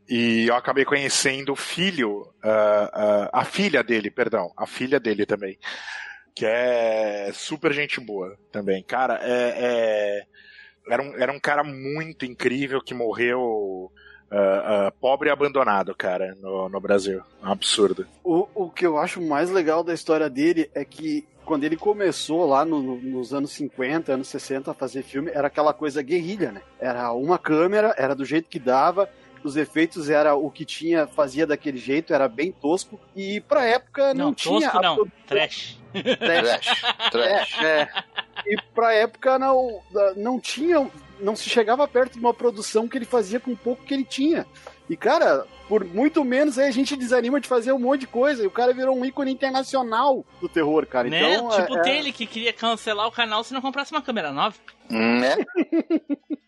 E 0.08 0.46
eu 0.48 0.54
acabei 0.54 0.84
conhecendo 0.84 1.52
o 1.52 1.56
filho, 1.56 2.32
ah, 2.42 2.90
ah, 3.32 3.40
a 3.40 3.44
filha 3.44 3.82
dele, 3.82 4.10
perdão, 4.10 4.50
a 4.56 4.66
filha 4.66 4.98
dele 4.98 5.26
também. 5.26 5.58
Que 6.34 6.46
é 6.46 7.30
super 7.34 7.72
gente 7.72 8.00
boa 8.00 8.38
também. 8.50 8.82
Cara, 8.84 9.18
é, 9.22 9.54
é- 9.56 10.26
era, 10.90 11.02
um, 11.02 11.14
era 11.18 11.32
um 11.32 11.40
cara 11.40 11.62
muito 11.62 12.24
incrível 12.24 12.80
que 12.80 12.94
morreu 12.94 13.92
ah, 14.30 14.86
ah, 14.88 14.92
pobre 15.00 15.28
e 15.28 15.32
abandonado, 15.32 15.94
cara, 15.94 16.36
no, 16.40 16.68
no 16.68 16.80
Brasil. 16.80 17.22
Um 17.42 17.50
absurdo. 17.52 18.06
O, 18.22 18.46
o 18.54 18.70
que 18.70 18.86
eu 18.86 18.98
acho 18.98 19.20
mais 19.20 19.50
legal 19.50 19.82
da 19.82 19.94
história 19.94 20.28
dele 20.28 20.70
é 20.74 20.84
que 20.84 21.26
quando 21.44 21.64
ele 21.64 21.76
começou 21.78 22.46
lá 22.46 22.62
no- 22.64 22.82
no- 22.82 23.00
nos 23.00 23.32
anos 23.32 23.52
50, 23.52 24.12
anos 24.12 24.28
60 24.28 24.70
a 24.70 24.74
fazer 24.74 25.02
filme, 25.02 25.30
era 25.32 25.46
aquela 25.46 25.72
coisa 25.72 26.02
guerrilha, 26.02 26.52
né? 26.52 26.60
Era 26.78 27.10
uma 27.12 27.38
câmera, 27.38 27.94
era 27.96 28.14
do 28.14 28.24
jeito 28.24 28.50
que 28.50 28.58
dava, 28.58 29.08
os 29.42 29.56
efeitos 29.56 30.10
era 30.10 30.34
o 30.34 30.50
que 30.50 30.64
tinha, 30.66 31.06
fazia 31.06 31.46
daquele 31.46 31.78
jeito, 31.78 32.12
era 32.12 32.28
bem 32.28 32.52
tosco. 32.52 33.00
E 33.16 33.40
pra 33.40 33.64
época 33.64 34.12
não, 34.12 34.26
Não, 34.26 34.34
tinha. 34.34 34.60
tosco 34.70 34.82
não, 34.82 35.06
trash. 35.26 35.78
Trash. 36.18 36.82
Trash. 37.10 37.58
É, 37.62 37.64
é. 37.64 37.88
E 38.46 38.56
pra 38.74 38.92
época 38.94 39.38
não, 39.38 39.80
não 40.16 40.40
tinha. 40.40 40.90
Não 41.20 41.34
se 41.34 41.50
chegava 41.50 41.86
perto 41.88 42.12
de 42.12 42.20
uma 42.20 42.32
produção 42.32 42.86
que 42.86 42.96
ele 42.96 43.04
fazia 43.04 43.40
com 43.40 43.50
o 43.50 43.56
pouco 43.56 43.84
que 43.84 43.92
ele 43.92 44.04
tinha. 44.04 44.46
E, 44.88 44.96
cara, 44.96 45.44
por 45.68 45.84
muito 45.84 46.24
menos 46.24 46.58
aí 46.58 46.68
a 46.68 46.70
gente 46.70 46.96
desanima 46.96 47.40
de 47.40 47.48
fazer 47.48 47.72
um 47.72 47.78
monte 47.78 48.00
de 48.02 48.06
coisa. 48.06 48.44
E 48.44 48.46
o 48.46 48.50
cara 48.50 48.72
virou 48.72 48.96
um 48.96 49.04
ícone 49.04 49.32
internacional 49.32 50.24
do 50.40 50.48
terror, 50.48 50.86
cara. 50.86 51.08
Né? 51.08 51.34
Então, 51.34 51.48
tipo 51.50 51.76
é, 51.76 51.80
é- 51.80 51.82
dele 51.82 52.12
que 52.12 52.24
queria 52.24 52.52
cancelar 52.52 53.06
o 53.08 53.12
canal 53.12 53.42
se 53.42 53.52
não 53.52 53.60
comprasse 53.60 53.90
uma 53.92 54.00
câmera 54.00 54.30
nova. 54.32 54.54
Né? 54.88 55.36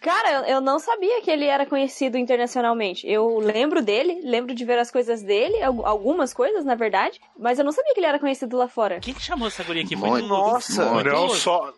Cara, 0.00 0.48
eu, 0.48 0.60
não 0.60 0.78
sabia 0.78 1.20
que 1.22 1.30
ele 1.30 1.44
era 1.44 1.66
conhecido 1.66 2.16
internacionalmente. 2.16 3.06
Eu 3.06 3.38
lembro 3.38 3.82
dele, 3.82 4.20
lembro 4.24 4.54
de 4.54 4.64
ver 4.64 4.78
as 4.78 4.90
coisas 4.90 5.22
dele, 5.22 5.62
al- 5.62 5.86
algumas 5.86 6.32
coisas, 6.32 6.64
na 6.64 6.74
verdade, 6.74 7.20
mas 7.38 7.58
eu 7.58 7.64
não 7.64 7.72
sabia 7.72 7.92
que 7.92 8.00
ele 8.00 8.06
era 8.06 8.18
conhecido 8.18 8.56
lá 8.56 8.66
fora. 8.68 8.98
Quem 9.00 9.12
que 9.14 9.22
chamou 9.22 9.46
essa 9.48 9.62
guria 9.62 9.82
aqui? 9.84 9.96
Foi? 9.96 10.22
Nossa. 10.22 11.02
Não 11.04 11.28
só. 11.28 11.72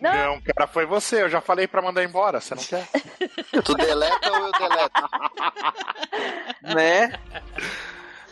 Não. 0.00 0.12
Não, 0.12 0.40
cara, 0.40 0.66
foi 0.66 0.86
você. 0.86 1.22
Eu 1.22 1.28
já 1.28 1.40
falei 1.42 1.66
pra 1.68 1.82
mandar 1.82 2.02
embora. 2.02 2.40
Você 2.40 2.54
não 2.54 2.62
quer? 2.62 2.86
Tu 3.62 3.74
deleta 3.74 4.32
ou 4.32 4.46
eu 4.46 4.52
deleto? 4.52 5.02
Né? 6.74 7.18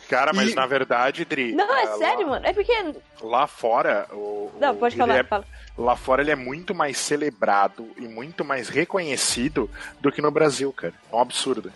Cara, 0.09 0.33
mas 0.33 0.51
E- 0.51 0.55
na 0.55 0.65
verdade, 0.65 1.23
Dri. 1.23 1.53
Não, 1.53 1.71
é 1.77 1.83
lá- 1.85 1.97
sério, 1.97 2.27
mano. 2.27 2.45
É 2.45 2.51
porque. 2.51 2.73
Lá 3.21 3.45
fora, 3.45 4.07
o, 4.11 4.49
Não, 4.59 4.75
pode 4.75 4.95
falar, 4.97 5.17
é- 5.17 5.23
fala. 5.23 5.45
lá 5.77 5.95
fora 5.95 6.21
ele 6.23 6.31
é 6.31 6.35
muito 6.35 6.73
mais 6.73 6.97
celebrado 6.97 7.87
e 7.95 8.01
muito 8.07 8.43
mais 8.43 8.69
reconhecido 8.69 9.69
do 10.01 10.11
que 10.11 10.21
no 10.21 10.31
Brasil, 10.31 10.73
cara. 10.73 10.93
É 11.11 11.15
um 11.15 11.19
absurdo. 11.19 11.71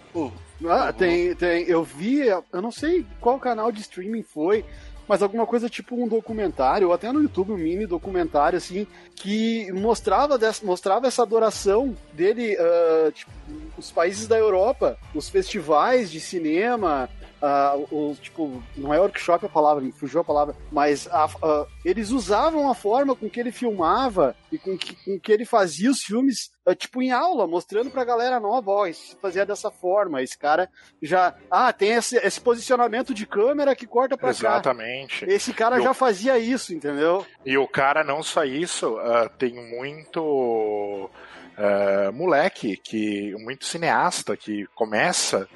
Ah, 0.68 0.92
tem, 0.92 1.36
tem. 1.36 1.64
Eu 1.68 1.84
vi, 1.84 2.26
eu 2.28 2.62
não 2.62 2.72
sei 2.72 3.06
qual 3.22 3.38
canal 3.40 3.72
de 3.72 3.82
streaming 3.82 4.24
foi, 4.24 4.66
mas 5.08 5.22
alguma 5.22 5.46
coisa 5.46 5.70
tipo 5.70 6.02
um 6.02 6.08
documentário, 6.08 6.88
ou 6.88 6.94
até 6.94 7.12
no 7.12 7.22
YouTube, 7.22 7.52
um 7.52 7.58
mini 7.58 7.86
documentário, 7.86 8.58
assim, 8.58 8.88
que 9.16 9.72
mostrava, 9.74 10.38
dessa, 10.38 10.66
mostrava 10.66 11.06
essa 11.08 11.22
adoração 11.22 11.96
dele, 12.14 12.58
ah, 12.60 13.12
tipo, 13.14 13.32
os 13.78 13.92
países 13.92 14.26
da 14.28 14.38
Europa, 14.40 14.98
os 15.14 15.30
festivais 15.30 16.10
de 16.10 16.20
cinema. 16.20 17.10
Ah, 17.46 17.76
o, 17.92 18.16
tipo, 18.22 18.64
não 18.78 18.94
é 18.94 19.00
workshop 19.02 19.46
a 19.46 19.50
palavra, 19.50 19.84
fugiu 19.92 20.22
a 20.22 20.24
palavra, 20.24 20.56
mas 20.72 21.08
a- 21.12 21.26
a- 21.26 21.66
eles 21.84 22.10
usavam 22.10 22.72
a 22.72 22.74
forma 22.74 23.14
com 23.18 23.30
que 23.30 23.38
ele 23.38 23.52
filmava 23.52 24.34
e 24.50 24.58
com 24.58 24.78
que, 24.78 24.96
com 25.04 25.20
que 25.20 25.30
ele 25.30 25.44
fazia 25.44 25.92
os 25.92 26.00
filmes, 26.02 26.52
ah, 26.66 26.74
tipo, 26.74 27.02
em 27.02 27.12
aula, 27.12 27.46
mostrando 27.46 27.92
pra 27.92 28.06
galera 28.06 28.40
nova, 28.40 28.72
ó, 28.72 28.86
isso 28.88 29.18
fazia 29.22 29.46
dessa 29.46 29.70
forma, 29.70 30.22
esse 30.22 30.38
cara 30.38 30.70
já, 31.02 31.36
ah, 31.52 31.74
tem 31.74 31.90
esse, 31.90 32.16
esse 32.16 32.40
posicionamento 32.40 33.14
de 33.14 33.26
câmera 33.28 33.76
que 33.76 33.86
corta 33.86 34.16
pra 34.16 34.28
cá. 34.30 34.32
Exatamente. 34.32 35.26
Esse 35.26 35.52
cara 35.54 35.76
Eu- 35.80 35.84
já 35.84 35.94
fazia 35.94 36.38
isso, 36.40 36.74
entendeu? 36.74 37.26
E 37.46 37.58
o 37.58 37.68
cara, 37.68 38.06
não 38.06 38.24
só 38.24 38.46
isso, 38.46 38.98
ah, 39.00 39.28
tem 39.38 39.54
muito 39.78 41.10
ah, 41.58 42.12
moleque, 42.14 42.78
que 42.78 43.36
muito 43.40 43.66
cineasta 43.66 44.36
que 44.38 44.66
começa 44.74 45.48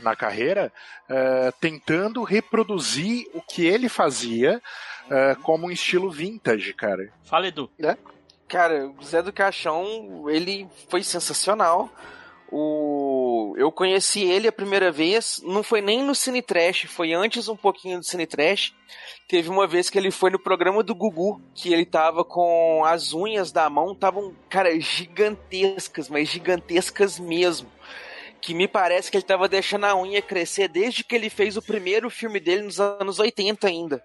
na 0.00 0.14
carreira 0.14 0.72
ah, 1.08 1.52
tentando 1.60 2.22
reproduzir 2.22 3.26
o 3.34 3.40
que 3.40 3.66
ele 3.66 3.88
fazia 3.88 4.60
ah, 5.10 5.36
como 5.42 5.66
um 5.66 5.70
estilo 5.70 6.10
vintage, 6.10 6.74
cara. 6.74 7.12
Fala, 7.24 7.48
Edu. 7.48 7.70
Cara, 8.48 8.88
o 8.88 9.02
Zé 9.02 9.22
do 9.22 9.32
Caixão, 9.32 10.30
ele 10.30 10.68
foi 10.88 11.02
sensacional. 11.02 11.90
O... 12.50 13.54
Eu 13.58 13.72
conheci 13.72 14.22
ele 14.22 14.46
a 14.46 14.52
primeira 14.52 14.92
vez, 14.92 15.42
não 15.44 15.64
foi 15.64 15.80
nem 15.80 16.02
no 16.02 16.14
Cine 16.14 16.40
Trash, 16.40 16.84
foi 16.84 17.12
antes 17.12 17.48
um 17.48 17.56
pouquinho 17.56 17.98
do 17.98 18.04
Cine 18.04 18.26
Trash. 18.26 18.72
Teve 19.28 19.48
uma 19.48 19.66
vez 19.66 19.90
que 19.90 19.98
ele 19.98 20.12
foi 20.12 20.30
no 20.30 20.38
programa 20.38 20.82
do 20.82 20.94
Gugu, 20.94 21.40
que 21.54 21.72
ele 21.72 21.84
tava 21.84 22.24
com 22.24 22.84
as 22.84 23.12
unhas 23.12 23.50
da 23.50 23.68
mão, 23.68 23.92
estavam, 23.92 24.32
cara, 24.48 24.78
gigantescas, 24.78 26.08
mas 26.08 26.28
gigantescas 26.28 27.18
mesmo. 27.18 27.68
Que 28.46 28.54
me 28.54 28.68
parece 28.68 29.10
que 29.10 29.16
ele 29.16 29.24
tava 29.24 29.48
deixando 29.48 29.86
a 29.86 29.96
unha 29.96 30.22
crescer 30.22 30.68
desde 30.68 31.02
que 31.02 31.16
ele 31.16 31.28
fez 31.28 31.56
o 31.56 31.62
primeiro 31.62 32.08
filme 32.08 32.38
dele 32.38 32.62
nos 32.62 32.78
anos 32.78 33.18
80 33.18 33.66
ainda. 33.66 34.00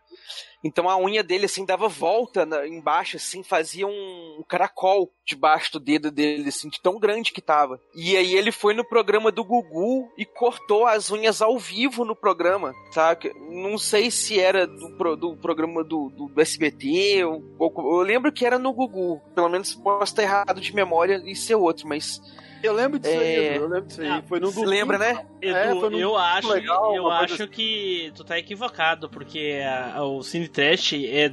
Então 0.64 0.90
a 0.90 0.98
unha 0.98 1.22
dele, 1.24 1.46
assim, 1.46 1.64
dava 1.66 1.88
volta 1.88 2.44
na- 2.46 2.68
embaixo, 2.68 3.18
assim, 3.18 3.44
fazia 3.44 3.86
um 3.86 4.44
caracol 4.48 5.12
debaixo 5.26 5.74
do 5.74 5.80
dedo 5.80 6.10
dele, 6.12 6.50
assim, 6.50 6.70
de 6.70 6.80
tão 6.82 7.00
grande 7.00 7.32
que 7.32 7.42
tava. 7.42 7.80
E 7.96 8.18
aí 8.18 8.36
ele 8.36 8.52
foi 8.52 8.74
no 8.74 8.84
programa 8.84 9.32
do 9.32 9.44
Gugu 9.44 10.08
e 10.18 10.26
cortou 10.26 10.86
as 10.88 11.12
unhas 11.12 11.40
ao 11.42 11.58
vivo 11.60 12.04
no 12.06 12.16
programa, 12.16 12.74
sabe? 12.92 13.32
Não 13.50 13.78
sei 13.78 14.10
se 14.12 14.40
era 14.40 14.66
do, 14.66 15.16
do 15.16 15.38
programa 15.38 15.84
do, 15.84 16.10
do- 16.10 16.28
do 16.30 16.42
SBT, 16.42 17.24
ou, 17.26 17.44
ou- 17.60 18.00
eu 18.00 18.06
lembro 18.06 18.32
que 18.32 18.46
era 18.46 18.58
no 18.58 18.74
Gugu. 18.74 19.20
Pelo 19.36 19.50
menos 19.50 19.74
posso 19.76 20.14
estar 20.14 20.24
errado 20.24 20.60
de 20.62 20.74
memória 20.76 21.22
e 21.26 21.36
ser 21.36 21.56
outro, 21.56 21.88
mas... 21.88 22.20
Eu 22.64 22.74
lembro 22.74 23.00
disso 23.00 23.14
aí, 23.14 23.20
É. 23.36 23.56
Edu, 23.56 23.64
eu 23.64 23.70
lembro 23.70 23.88
disso 23.88 24.02
aí. 24.02 24.22
Foi 24.28 24.40
no 24.40 24.52
domingo. 24.52 24.70
lembra, 24.70 24.98
né? 24.98 25.26
Edu, 25.42 25.56
É, 25.58 25.76
foi 25.80 25.90
num 25.90 25.98
eu 26.00 26.18
acho, 26.18 26.48
legal, 26.50 26.96
eu 26.96 27.10
acho 27.10 27.34
assim. 27.36 27.48
que 27.48 28.12
tu 28.16 28.24
tá 28.24 28.38
equivocado, 28.38 29.10
porque 29.10 29.62
a- 29.96 30.04
o 30.04 30.22
Cine 30.24 30.48
Trash 30.48 30.94
é 30.94 31.32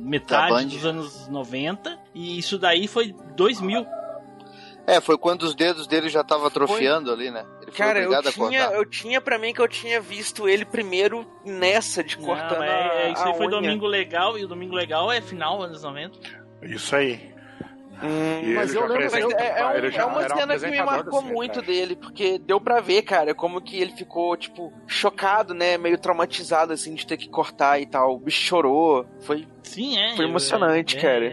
metade 0.00 0.66
dos 0.66 0.84
anos 0.84 1.28
90 1.28 1.98
e 2.14 2.38
isso 2.38 2.58
daí 2.58 2.86
foi 2.88 3.14
2000. 3.36 3.86
É, 4.88 5.00
foi 5.00 5.18
quando 5.18 5.42
os 5.42 5.54
dedos 5.54 5.86
dele 5.88 6.08
já 6.08 6.20
estavam 6.20 6.46
atrofiando 6.46 7.10
ali, 7.12 7.28
né? 7.28 7.44
Ele 7.60 7.72
foi 7.72 7.86
Cara, 7.86 8.00
eu 8.02 8.14
a 8.14 8.22
tinha, 8.22 8.66
eu 8.66 8.84
tinha 8.88 9.20
pra 9.20 9.36
mim 9.36 9.52
que 9.52 9.60
eu 9.60 9.66
tinha 9.66 10.00
visto 10.00 10.48
ele 10.48 10.64
primeiro 10.64 11.26
nessa 11.44 12.04
de 12.04 12.16
Não, 12.16 12.24
cortando 12.24 12.62
é- 12.62 12.68
a, 12.70 12.94
é, 13.08 13.12
isso 13.12 13.22
aí 13.24 13.30
a 13.32 13.34
foi 13.34 13.46
unha. 13.48 13.56
Domingo 13.60 13.84
Legal 13.86 14.38
e 14.38 14.44
o 14.44 14.48
Domingo 14.48 14.76
Legal 14.76 15.10
é 15.10 15.20
final 15.20 15.56
dos 15.58 15.66
anos 15.66 15.82
90. 15.82 16.18
Isso 16.62 16.94
aí. 16.94 17.34
Hum, 18.02 18.54
Mas 18.54 18.70
ele 18.70 18.78
eu 18.78 18.86
lembro- 18.86 19.02
Mas 19.10 19.14
é, 19.14 19.18
é 19.58 19.66
um- 19.66 19.70
é 19.90 20.04
uma 20.04 20.18
um 20.18 20.28
cena 20.28 20.58
que 20.58 20.66
me 20.70 20.82
marcou 20.82 21.22
do 21.22 21.26
muito 21.28 21.62
dele, 21.62 21.96
porque 21.96 22.38
deu 22.38 22.60
pra 22.60 22.80
ver, 22.80 23.02
cara, 23.02 23.34
como 23.34 23.60
que 23.60 23.80
ele 23.80 23.92
ficou, 23.92 24.36
tipo, 24.36 24.72
chocado, 24.86 25.54
né? 25.54 25.78
Meio 25.78 25.98
traumatizado, 25.98 26.72
assim, 26.72 26.94
de 26.94 27.06
ter 27.06 27.16
que 27.16 27.28
cortar 27.28 27.80
e 27.80 27.86
tal. 27.86 28.14
O 28.14 28.18
bicho 28.18 28.40
chorou. 28.42 29.06
Foi. 29.20 29.46
Sim, 29.62 29.96
é. 29.98 30.14
Foi 30.14 30.24
eu- 30.24 30.28
emocionante, 30.28 30.96
é, 30.96 31.00
cara. 31.00 31.32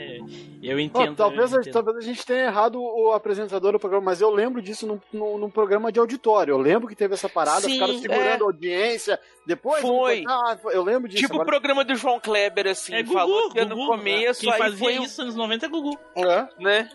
Eu 0.63 0.79
entendo. 0.79 1.15
talvez, 1.15 1.51
eu 1.51 1.57
a, 1.57 1.61
entendo. 1.61 1.73
talvez 1.73 1.97
a 1.97 2.01
gente 2.01 2.25
tenha 2.25 2.45
errado 2.45 2.81
o 2.81 3.11
apresentador 3.11 3.73
do 3.73 3.79
programa, 3.79 4.05
mas 4.05 4.21
eu 4.21 4.29
lembro 4.29 4.61
disso 4.61 4.87
num, 4.87 4.99
num, 5.11 5.37
num 5.37 5.49
programa 5.49 5.91
de 5.91 5.99
auditório. 5.99 6.53
Eu 6.53 6.57
lembro 6.57 6.87
que 6.87 6.95
teve 6.95 7.13
essa 7.13 7.27
parada, 7.27 7.61
Sim, 7.61 7.73
ficaram 7.73 7.99
segurando 7.99 8.23
é. 8.23 8.37
a 8.41 8.45
audiência. 8.45 9.19
Depois. 9.45 9.81
Foi. 9.81 10.23
Ah, 10.27 10.57
eu 10.71 10.83
lembro 10.83 11.09
disso. 11.09 11.21
tipo 11.23 11.33
o 11.33 11.41
agora- 11.41 11.49
programa 11.49 11.83
do 11.83 11.95
João 11.95 12.19
Kleber, 12.19 12.67
assim. 12.67 12.95
É 12.95 13.03
falou 13.03 13.43
Gugu, 13.49 13.53
que 13.55 13.65
no 13.65 13.75
Gugu, 13.75 13.87
começo, 13.87 14.41
Quem 14.41 14.51
aí 14.51 14.57
fazia 14.57 14.77
foi 14.77 14.99
o- 14.99 15.03
isso 15.03 15.09
nos 15.17 15.19
anos 15.19 15.35
90 15.35 15.65
é 15.65 15.69
Gugu. 15.69 15.99
É. 16.15 16.47
né? 16.59 16.89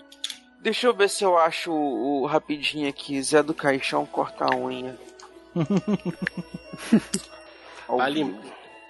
Deixa 0.60 0.86
eu 0.86 0.94
ver 0.94 1.08
se 1.08 1.22
eu 1.22 1.36
acho 1.38 1.70
o, 1.70 2.22
o 2.22 2.26
rapidinho 2.26 2.88
aqui, 2.88 3.20
Zé 3.22 3.42
do 3.42 3.54
Caixão 3.54 4.04
cortar 4.06 4.52
a 4.52 4.56
unha. 4.56 4.98
Lim... 8.10 8.38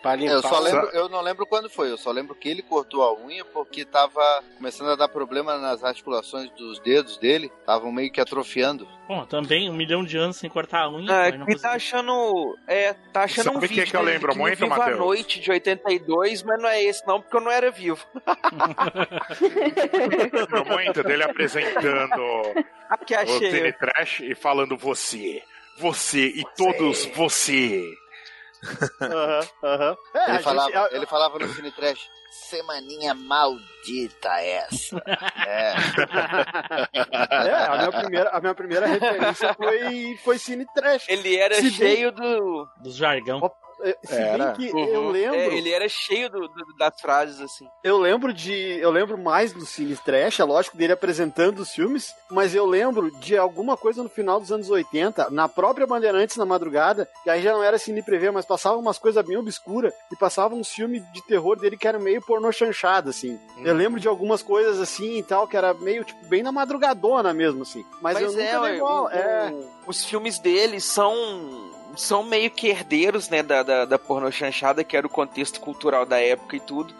pra 0.02 0.14
limpar. 0.16 0.32
Eu, 0.34 0.42
só 0.42 0.58
o- 0.60 0.62
lembro, 0.62 0.88
eu 0.92 1.08
não 1.08 1.20
lembro 1.20 1.46
quando 1.46 1.68
foi, 1.70 1.90
eu 1.90 1.98
só 1.98 2.10
lembro 2.10 2.34
que 2.34 2.48
ele 2.48 2.62
cortou 2.62 3.02
a 3.02 3.14
unha 3.26 3.44
porque 3.44 3.84
tava 3.84 4.22
começando 4.56 4.90
a 4.90 4.96
dar 4.96 5.08
problema 5.08 5.58
nas 5.58 5.82
articulações 5.84 6.50
dos 6.52 6.78
dedos 6.80 7.16
dele, 7.18 7.50
estavam 7.60 7.90
meio 7.92 8.10
que 8.12 8.20
atrofiando. 8.20 8.86
Bom, 9.06 9.24
também 9.24 9.70
um 9.70 9.74
milhão 9.74 10.04
de 10.04 10.16
anos 10.18 10.36
sem 10.36 10.50
cortar 10.50 10.82
a 10.82 10.90
unha. 10.90 11.10
Ah, 11.10 11.30
não 11.32 11.46
que 11.46 11.52
tá 11.56 11.68
consegui. 11.70 11.76
achando. 11.76 12.58
É, 12.66 12.92
tá 13.12 13.22
achando 13.24 13.44
Sabe 13.44 13.56
um 13.56 13.58
o 13.58 13.62
que 13.62 13.68
vídeo 13.68 13.86
que 13.86 13.96
eu 13.96 14.02
lembro 14.02 14.32
no 14.32 14.38
muito, 14.38 14.66
Matheus? 14.68 14.88
a 14.88 14.96
Noite 14.96 15.40
de 15.40 15.50
82, 15.50 16.42
mas 16.42 16.60
não 16.62 16.68
é 16.68 16.82
esse 16.82 17.06
não, 17.06 17.20
porque 17.20 17.36
eu 17.36 17.40
não 17.40 17.50
era 17.50 17.70
vivo. 17.70 18.04
Lembro 20.32 20.64
muito 20.66 21.02
dele 21.02 21.22
apresentando 21.24 22.22
Aqui 22.88 23.14
o 23.14 23.18
achei. 23.18 23.50
Cine 23.50 23.72
Trash 23.72 24.20
e 24.20 24.34
falando 24.34 24.76
você, 24.76 25.42
você 25.78 26.26
e 26.26 26.42
todos 26.56 27.04
você. 27.14 27.82
Aham, 29.00 29.40
aham. 29.62 29.96
É, 30.14 30.18
a 30.18 30.28
Ele 30.34 30.42
falava, 30.42 30.78
a- 30.84 30.88
ele 30.92 31.06
falava 31.06 31.38
no 31.38 31.48
Cine 31.48 31.70
Trash, 31.72 32.08
semaninha 32.30 33.14
maldita 33.14 34.28
essa. 34.40 35.02
É. 35.46 35.74
É, 37.48 37.54
a 37.66 37.76
minha 37.78 37.92
primeira, 37.92 38.30
a 38.30 38.40
minha 38.40 38.54
primeira 38.54 38.86
referência 38.86 39.54
foi, 39.54 40.18
foi 40.24 40.38
Cine 40.38 40.66
Trash. 40.74 41.06
Ele 41.08 41.36
era 41.36 41.54
Se 41.56 41.62
bem- 41.62 41.70
cheio 41.72 42.12
do. 42.12 42.68
Dos 42.82 42.96
jargão. 42.96 43.38
É, 43.44 43.67
Se 44.04 44.14
Era. 44.14 44.52
bem 44.52 44.54
que 44.70 44.76
eu 44.76 45.02
Uhum. 45.02 45.10
lembro. 45.10 45.36
É, 45.36 45.46
ele 45.54 45.70
era 45.70 45.88
cheio 45.88 46.28
do- 46.30 46.48
do- 46.48 46.76
das 46.78 47.00
frases, 47.00 47.40
assim. 47.40 47.66
Eu 47.82 47.98
lembro 47.98 48.32
de. 48.32 48.52
Eu 48.80 48.90
lembro 48.90 49.16
mais 49.16 49.52
do 49.52 49.64
Cine 49.64 49.96
Trash, 49.96 50.40
é 50.40 50.44
lógico, 50.44 50.76
dele 50.76 50.92
apresentando 50.92 51.60
os 51.60 51.70
filmes, 51.70 52.14
mas 52.30 52.54
eu 52.54 52.66
lembro 52.66 53.10
de 53.10 53.36
alguma 53.36 53.76
coisa 53.76 54.02
no 54.02 54.08
final 54.08 54.40
dos 54.40 54.50
anos 54.50 54.68
80, 54.70 55.30
na 55.30 55.48
própria 55.48 55.86
Bandeirantes 55.86 56.36
na 56.36 56.44
madrugada, 56.44 57.08
que 57.22 57.30
aí 57.30 57.42
já 57.42 57.52
não 57.52 57.62
era 57.62 57.78
Cine 57.78 58.02
Prevê, 58.02 58.30
mas 58.30 58.44
passava 58.44 58.76
umas 58.76 58.98
coisas 58.98 59.24
bem 59.24 59.36
obscuras 59.36 59.92
e 60.12 60.16
passava 60.16 60.54
uns 60.54 60.68
filmes 60.70 61.02
de 61.12 61.22
terror 61.26 61.56
dele 61.56 61.76
que 61.76 61.86
era 61.86 61.98
meio 61.98 62.20
pornô 62.22 62.50
chanchado, 62.52 63.10
assim. 63.10 63.38
Eu 63.64 63.74
lembro 63.74 64.00
de 64.00 64.08
algumas 64.08 64.42
coisas 64.42 64.80
assim 64.80 65.18
e 65.18 65.22
tal, 65.22 65.46
que 65.46 65.56
era 65.56 65.72
meio, 65.74 66.04
tipo, 66.04 66.26
bem 66.26 66.42
na 66.42 66.50
madrugadona 66.52 67.32
mesmo, 67.32 67.62
assim. 67.62 67.84
Mas, 68.02 68.20
eu 68.20 68.30
nunca 68.32 68.42
é, 68.42 68.50
dei 68.50 68.58
ué, 68.72 68.78
bola. 68.78 69.08
o- 69.08 69.12
É. 69.12 69.54
os 69.86 70.04
filmes 70.04 70.38
dele 70.38 70.80
são 70.80 71.14
são 71.98 72.22
meio 72.22 72.50
que 72.50 72.68
herdeiros, 72.68 73.28
né, 73.28 73.42
da, 73.42 73.62
da, 73.62 73.84
da 73.84 73.98
porno 73.98 74.30
chanchada, 74.30 74.84
que 74.84 74.96
era 74.96 75.06
o 75.06 75.10
contexto 75.10 75.60
cultural 75.60 76.06
da 76.06 76.20
época 76.20 76.56
e 76.56 76.60
tudo. 76.60 76.94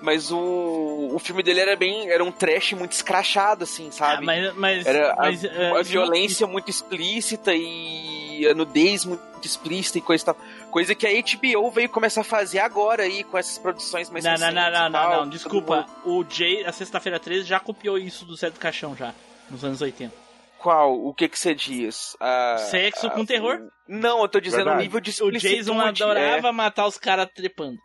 Mas 0.00 0.30
o, 0.30 1.10
o 1.12 1.18
filme 1.18 1.42
dele 1.42 1.58
era 1.58 1.74
bem. 1.74 2.08
Era 2.08 2.22
um 2.22 2.30
trash 2.30 2.72
muito 2.74 2.92
escrachado, 2.92 3.64
assim, 3.64 3.88
Ah, 3.88 3.92
sabe? 3.92 4.24
mas, 4.24 4.54
mas, 4.54 4.86
Era 4.86 5.12
a- 5.12 5.16
mas, 5.16 5.42
é, 5.42 5.72
a 5.72 5.80
isso- 5.80 5.90
violência 5.90 6.46
muito 6.46 6.70
explícita 6.70 7.52
e 7.52 8.46
a 8.48 8.54
nudez 8.54 9.04
muito 9.04 9.20
explícita 9.42 9.98
e 9.98 10.00
coisa 10.00 10.22
e 10.22 10.26
tal. 10.26 10.36
Coisa 10.70 10.94
que 10.94 11.04
a 11.04 11.10
HBO 11.10 11.68
veio 11.72 11.88
começar 11.88 12.20
a 12.20 12.24
fazer 12.24 12.60
agora 12.60 13.02
aí 13.02 13.24
com 13.24 13.36
essas 13.36 13.58
produções 13.58 14.08
mais 14.08 14.24
Não, 14.24 14.34
não, 14.34 14.38
não, 14.38 14.46
recentes 14.46 14.72
não, 14.72 14.78
e 14.78 14.82
não, 14.84 14.92
tal, 14.92 15.10
não, 15.10 15.18
todo 15.20 15.30
desculpa. 15.30 15.86
O 16.04 16.24
Jay, 16.30 16.64
a 16.64 16.70
sexta-feira 16.70 17.18
13, 17.18 17.44
já 17.44 17.58
copiou 17.58 17.98
isso 17.98 18.24
do 18.24 18.36
Zé 18.36 18.50
do 18.50 18.60
Caixão 18.60 18.94
já, 18.94 19.12
nos 19.50 19.64
anos 19.64 19.80
80. 19.80 20.14
Qual? 20.58 20.94
O 21.06 21.14
que 21.14 21.28
que 21.28 21.38
você 21.38 21.54
diz? 21.54 22.16
Ah, 22.20 22.56
Sexo 22.58 23.06
ah, 23.06 23.10
com 23.10 23.24
terror. 23.24 23.60
Não, 23.86 24.20
eu 24.20 24.28
tô 24.28 24.38
dizendo 24.40 24.62
o 24.62 24.64
Verdade. 24.64 24.82
nível 24.82 25.00
de 25.00 25.22
O 25.22 25.30
Jason 25.32 25.80
adorava 25.80 26.52
matar 26.52 26.86
os 26.86 26.98
caras 26.98 27.28
trepando. 27.34 27.78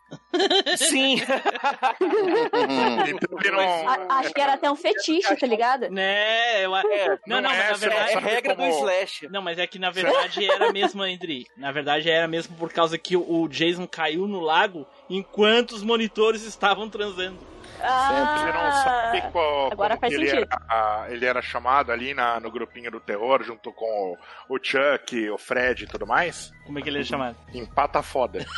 é. 0.65 0.75
Sim. 0.75 1.17
E 3.07 3.13
um- 3.13 3.89
A- 3.89 4.19
acho 4.19 4.33
que 4.33 4.41
era 4.41 4.53
até 4.53 4.69
um 4.69 4.75
fetiche, 4.75 5.35
tá 5.35 5.47
ligado? 5.47 5.89
Né? 5.89 6.65
Eu... 6.65 6.75
É, 6.75 7.09
Não, 7.27 7.41
não, 7.41 7.41
não 7.43 7.49
mas 7.49 7.59
é, 7.59 7.71
na 7.71 7.77
verdade. 7.77 8.11
é 8.11 8.19
regra 8.19 8.55
do 8.55 8.63
slash. 8.65 9.27
Não, 9.29 9.41
mas 9.41 9.57
é 9.59 9.67
que 9.67 9.79
na 9.79 9.89
verdade 9.91 10.49
era 10.49 10.71
mesmo, 10.73 11.01
Andri. 11.03 11.45
Na 11.55 11.71
verdade 11.71 12.09
era 12.09 12.27
mesmo 12.27 12.55
por 12.57 12.71
causa 12.71 12.97
que 12.97 13.15
o 13.17 13.23
o 13.43 13.47
Jason 13.47 13.87
caiu 13.87 14.27
no 14.27 14.39
lago 14.41 14.85
enquanto 15.09 15.71
os 15.71 15.81
monitores 15.83 16.43
estavam 16.43 16.89
transando. 16.89 17.37
Você 17.83 18.51
não 18.53 18.71
sabe 18.71 19.17
Ah, 19.19 19.29
qual, 19.31 19.71
agora 19.71 19.97
faz 19.97 20.13
ele 20.13 20.27
sentido. 20.29 20.47
era, 20.51 20.61
ah, 20.69 21.05
ele 21.09 21.25
era 21.25 21.41
chamado 21.41 21.91
ali 21.91 22.13
na, 22.13 22.39
no 22.39 22.49
grupinho 22.49 22.89
do 22.89 22.99
terror, 22.99 23.43
junto 23.43 23.71
com 23.73 24.17
o, 24.49 24.55
o 24.55 24.59
Chuck, 24.61 25.29
o 25.29 25.37
Fred 25.37 25.83
e 25.83 25.87
tudo 25.87 26.07
mais? 26.07 26.51
Como 26.65 26.79
é 26.79 26.81
que 26.81 26.89
ele 26.89 27.01
é 27.01 27.03
chamado? 27.03 27.35
Empata 27.53 28.01
foda. 28.01 28.45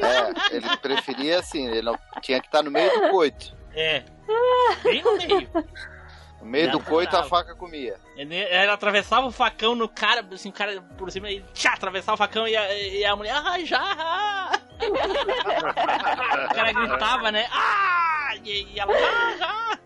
É, 0.00 0.54
ele 0.56 0.76
preferia 0.76 1.40
assim, 1.40 1.66
ele 1.68 1.82
não 1.82 1.98
tinha 2.20 2.40
que 2.40 2.46
estar 2.46 2.62
no 2.62 2.70
meio 2.70 2.88
do 3.00 3.10
coito. 3.10 3.56
É. 3.74 4.04
Bem 4.84 5.02
no 5.02 5.16
meio. 5.16 5.48
No 6.42 6.50
meio 6.50 6.70
do 6.72 6.80
coito 6.80 7.16
a 7.16 7.22
faca 7.22 7.54
comia. 7.54 7.98
Ele, 8.16 8.34
ele 8.36 8.70
atravessava 8.70 9.26
o 9.26 9.32
facão 9.32 9.74
no 9.76 9.88
cara, 9.88 10.26
assim, 10.32 10.48
o 10.48 10.52
cara 10.52 10.82
por 10.98 11.10
cima, 11.10 11.30
ele 11.30 11.44
tchá, 11.54 11.72
atravessava 11.74 12.14
o 12.14 12.18
facão 12.18 12.46
e 12.48 12.56
a, 12.56 12.74
e 12.74 13.04
a 13.04 13.14
mulher, 13.14 13.34
ah, 13.34 13.58
já! 13.64 14.60
o 16.50 16.54
cara 16.54 16.72
gritava, 16.72 17.30
né? 17.30 17.46
Ah! 17.50 18.34
E, 18.42 18.74
e 18.74 18.80
ela, 18.80 18.92
ah, 18.92 19.36
já! 19.38 19.78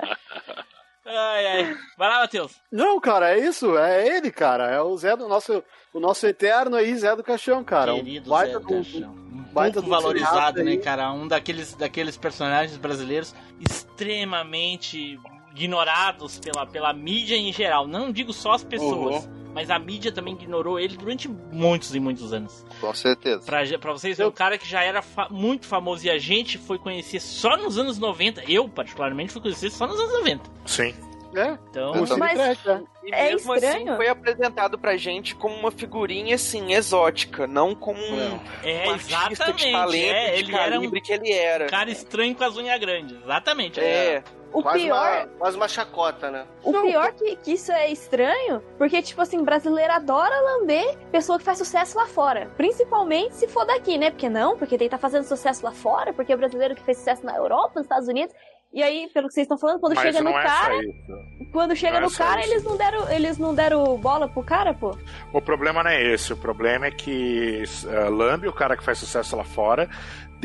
ai, 1.06 1.47
ai. 1.47 1.78
Vai 1.97 2.10
lá, 2.10 2.19
Matheus. 2.21 2.54
Não, 2.71 2.99
cara, 2.99 3.38
é 3.38 3.39
isso. 3.39 3.78
É 3.78 4.08
ele, 4.08 4.32
cara. 4.32 4.69
É 4.71 4.82
o 4.82 4.95
Zé 4.97 5.15
do 5.15 5.28
nosso, 5.28 5.63
o 5.93 5.99
nosso 5.99 6.25
eterno 6.25 6.75
aí, 6.78 6.95
Zé 6.95 7.15
do 7.15 7.23
Caixão, 7.23 7.63
cara. 7.63 7.93
Um 7.93 7.97
Querido 7.97 8.30
baita 8.30 8.54
Zé 8.54 8.60
do- 8.60 8.67
Caixão. 8.67 9.25
Pouco 9.74 9.82
do 9.82 9.89
valorizado, 9.89 10.63
né, 10.63 10.78
cara? 10.78 11.12
Um 11.12 11.28
daqueles, 11.28 11.74
daqueles 11.76 12.18
personagens 12.18 12.78
brasileiros 12.78 13.34
extremamente 13.60 15.20
ignorados 15.56 16.38
pela, 16.39 16.65
pela 16.65 16.94
mídia 16.94 17.36
em 17.36 17.52
geral. 17.54 17.88
Não 17.88 18.12
digo 18.12 18.34
só 18.34 18.52
as 18.54 18.63
pessoas, 18.63 19.28
mas 19.54 19.70
a 19.70 19.80
mídia 19.80 20.12
também 20.12 20.34
ignorou 20.34 20.78
ele 20.80 20.98
durante 20.98 21.30
muitos 21.30 21.96
e 21.96 22.00
muitos 22.00 22.34
anos. 22.34 22.65
Com 22.82 22.94
certeza. 22.94 23.46
Pra, 23.46 23.62
pra 23.80 23.94
vocês 23.94 24.18
verem, 24.18 24.30
um 24.30 24.34
cara 24.36 24.58
que 24.58 24.68
já 24.68 24.84
era 24.84 25.02
fa- 25.02 25.30
muito 25.32 25.65
famoso 25.65 26.06
e 26.06 26.10
a 26.10 26.18
gente 26.18 26.58
foi 26.58 26.78
conhecer 26.78 27.22
só 27.22 27.56
nos 27.56 27.78
anos 27.78 27.98
90. 27.98 28.44
Eu, 28.52 28.68
particularmente, 28.68 29.32
fui 29.32 29.41
conhecer 29.41 29.70
só 29.72 29.88
nos 29.88 29.98
anos 30.00 30.12
90. 30.13 30.44
Sim. 30.65 30.94
É, 31.36 31.58
Então, 31.69 32.06
Cine 32.06 32.19
Mas- 32.19 32.34
Trash, 32.38 32.65
né? 32.65 32.84
E 33.04 33.13
É 33.13 33.24
mesmo 33.32 33.54
estranho. 33.56 33.88
assim 33.89 33.95
foi 33.98 34.08
apresentado 34.08 34.80
pra 34.80 34.98
gente 34.98 35.36
como 35.36 35.56
uma 35.56 35.71
figurinha 35.71 36.36
assim, 36.36 36.74
exótica, 36.74 37.45
não 37.45 37.76
como 37.76 38.00
um, 38.00 38.39
é 38.63 38.88
um 38.88 38.91
artista 38.91 39.30
exatamente. 39.32 39.65
de 39.65 39.71
talento, 39.71 40.13
é, 40.15 40.32
de 40.32 40.39
ele 40.39 40.56
era 40.56 40.80
um 40.80 40.91
que 40.91 41.12
ele 41.13 41.32
era. 41.32 41.65
cara 41.67 41.89
estranho 41.91 42.36
com 42.36 42.43
as 42.43 42.56
unhas 42.58 42.80
grandes. 42.80 43.17
Exatamente. 43.24 43.80
É, 43.80 44.24
O 44.54 44.62
Quase, 44.63 44.80
pior, 44.86 45.17
uma, 45.17 45.28
quase 45.38 45.58
uma 45.58 45.67
chacota, 45.67 46.32
né? 46.32 46.45
o 46.63 46.71
pior 46.82 47.12
que, 47.12 47.36
que 47.36 47.52
isso 47.52 47.74
é 47.74 47.91
estranho, 47.91 48.63
porque, 48.78 49.02
tipo 49.02 49.21
assim, 49.21 49.43
brasileiro 49.43 49.91
adora 49.91 50.34
lamber 50.39 50.98
pessoa 51.12 51.38
que 51.38 51.43
faz 51.43 51.58
sucesso 51.58 51.98
lá 51.98 52.08
fora. 52.08 52.50
Principalmente 52.56 53.36
se 53.36 53.50
for 53.50 53.65
daqui, 53.65 53.98
né? 53.98 54.12
Porque 54.12 54.30
não, 54.30 54.58
porque 54.58 54.76
ele 54.76 54.88
tá 54.88 54.98
fazendo 54.98 55.26
sucesso 55.26 55.65
lá 55.65 55.74
fora, 55.74 56.13
porque 56.13 56.32
é 56.32 56.38
brasileiro 56.38 56.74
que 56.74 56.82
fez 56.84 56.98
sucesso 57.00 57.26
na 57.26 57.36
Europa, 57.36 57.74
nos 57.76 57.84
Estados 57.84 58.08
Unidos. 58.08 58.34
E 58.76 58.84
aí, 58.84 59.10
pelo 59.14 59.30
que 59.30 59.34
vocês 59.34 59.46
estão 59.46 59.58
falando, 59.58 59.80
quando 59.80 59.96
Mas 59.96 60.04
chega 60.04 60.22
no 60.22 60.38
é 60.38 60.44
cara, 60.44 60.76
isso. 60.84 61.20
quando 61.54 61.74
chega 61.78 61.94
Não 61.94 62.00
é 62.00 62.02
no 62.02 62.10
só 62.10 62.26
cara, 62.26 62.42
isso. 62.42 62.52
eles 62.52 62.64
não 62.66 62.76
deram, 62.76 63.10
eles 63.10 63.38
não 63.38 63.56
deram 63.56 63.98
bola 63.98 64.28
pro 64.28 64.44
cara, 64.44 64.74
pô. 64.74 64.98
O 65.32 65.42
problema 65.42 65.82
não 65.82 65.90
é 65.90 66.04
esse. 66.04 66.34
O 66.34 66.38
problema 66.38 66.88
é 66.88 66.92
que 66.92 67.64
uh, 67.86 68.10
lambe 68.10 68.50
o 68.50 68.54
cara 68.54 68.76
que 68.76 68.84
faz 68.84 68.98
sucesso 68.98 69.34
lá 69.38 69.46
fora, 69.46 69.90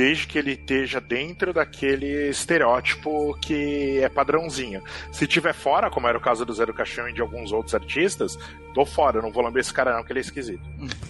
desde 0.01 0.27
que 0.27 0.39
ele 0.39 0.53
esteja 0.53 0.99
dentro 0.99 1.53
daquele 1.53 2.31
estereótipo 2.31 3.37
que 3.39 4.01
é 4.03 4.09
padrãozinho. 4.09 4.83
Se 5.13 5.27
tiver 5.27 5.53
fora, 5.53 5.91
como 5.91 6.09
era 6.09 6.17
o 6.17 6.21
caso 6.23 6.43
do 6.43 6.55
Zé 6.55 6.65
do 6.65 6.73
Caixão 6.73 7.07
e 7.07 7.13
de 7.13 7.21
alguns 7.21 7.53
outros 7.53 7.75
artistas, 7.75 8.39
tô 8.73 8.87
fora, 8.87 9.19
eu 9.19 9.23
não 9.23 9.31
vou 9.31 9.43
lamber 9.43 9.61
esse 9.61 9.75
cara 9.75 9.95
não, 9.95 10.03
que 10.03 10.11
ele 10.11 10.21
é 10.21 10.23
esquisito. 10.23 10.63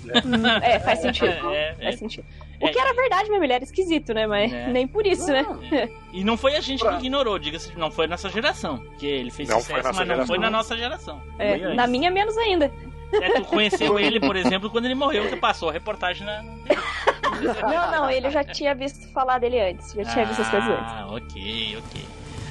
É, 0.61 0.81
faz 0.81 1.01
sentido. 1.01 1.53
É, 1.53 1.77
é. 1.79 1.85
Faz 1.85 1.99
sentido. 2.01 2.25
O 2.61 2.69
que 2.69 2.79
era 2.81 2.93
verdade 2.93 3.31
mesmo, 3.31 3.45
ele 3.45 3.53
era 3.53 3.63
esquisito, 3.63 4.13
né? 4.13 4.27
Mas 4.27 4.53
É. 4.53 4.67
nem 4.67 4.89
por 4.89 5.07
isso, 5.07 5.29
né? 5.29 5.47
E 6.13 6.25
não 6.25 6.37
foi 6.37 6.57
a 6.57 6.61
gente 6.61 6.85
que 6.85 6.95
ignorou, 6.97 7.39
diga-se, 7.39 7.73
não 7.79 7.93
foi 7.93 8.09
nossa 8.09 8.29
geração. 8.29 8.85
Que 8.99 9.07
ele 9.07 9.31
fez 9.31 9.49
Não 9.49 9.61
sucesso, 9.61 9.81
mas 9.85 9.97
não 9.99 10.05
geração. 10.05 10.27
foi 10.27 10.39
na 10.39 10.51
nossa 10.51 10.77
geração. 10.77 11.23
É, 11.39 11.73
na 11.75 11.87
minha 11.87 12.11
menos 12.11 12.37
ainda. 12.37 12.73
É, 13.13 13.33
tu 13.41 13.45
conheceu 13.45 13.99
ele, 13.99 14.21
por 14.21 14.37
exemplo, 14.37 14.71
quando 14.71 14.85
ele 14.85 14.95
morreu, 14.95 15.29
que 15.29 15.37
passou 15.37 15.69
a 15.69 15.73
reportagem 15.73 16.25
na. 16.27 16.43
Não, 16.43 17.91
não, 17.93 18.11
ele 18.11 18.31
já 18.31 18.45
tinha 18.45 18.75
visto 18.75 19.09
falar 19.13 19.39
dele 19.39 19.61
antes. 19.61 19.93
Já 19.93 20.05
tinha 20.05 20.27
visto 20.27 20.43
as 20.43 20.51
coisas 20.51 20.69
antes. 20.71 20.93
Ah, 20.93 21.07
ok, 21.11 21.77
ok. 21.79 22.07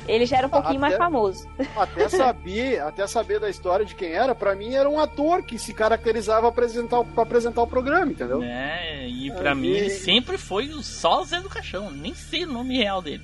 Ele 0.08 0.26
já 0.26 0.38
era 0.38 0.48
um 0.48 0.50
pouquinho 0.50 0.80
mais 0.80 0.96
Até- 0.96 1.04
famoso. 1.04 1.48
Até 1.78 2.10
saber, 2.10 2.80
até 2.82 3.06
saber 3.06 3.40
da 3.40 3.48
história 3.48 3.86
de 3.86 3.94
quem 3.94 4.12
era, 4.12 4.34
pra 4.34 4.56
mim 4.56 4.74
era 4.74 4.90
um 4.90 5.00
ator 5.00 5.44
que 5.44 5.60
se 5.60 5.72
caracterizava 5.72 6.52
pra 6.52 6.64
apresentar, 6.66 7.04
pra 7.04 7.22
apresentar 7.24 7.62
o 7.62 7.68
programa, 7.68 8.12
entendeu? 8.12 8.42
É, 8.42 9.08
e 9.08 9.30
pra 9.32 9.52
Aí- 9.52 9.56
mim 9.58 9.68
ele 9.70 9.92
sempre 9.92 10.36
foi 10.38 10.70
o 10.70 10.82
só 10.82 11.24
Zé 11.24 11.40
do 11.42 11.48
Caixão, 11.50 11.92
nem 11.92 12.16
sei 12.16 12.44
o 12.46 12.48
nome 12.52 12.76
real 12.78 13.04
dele. 13.04 13.24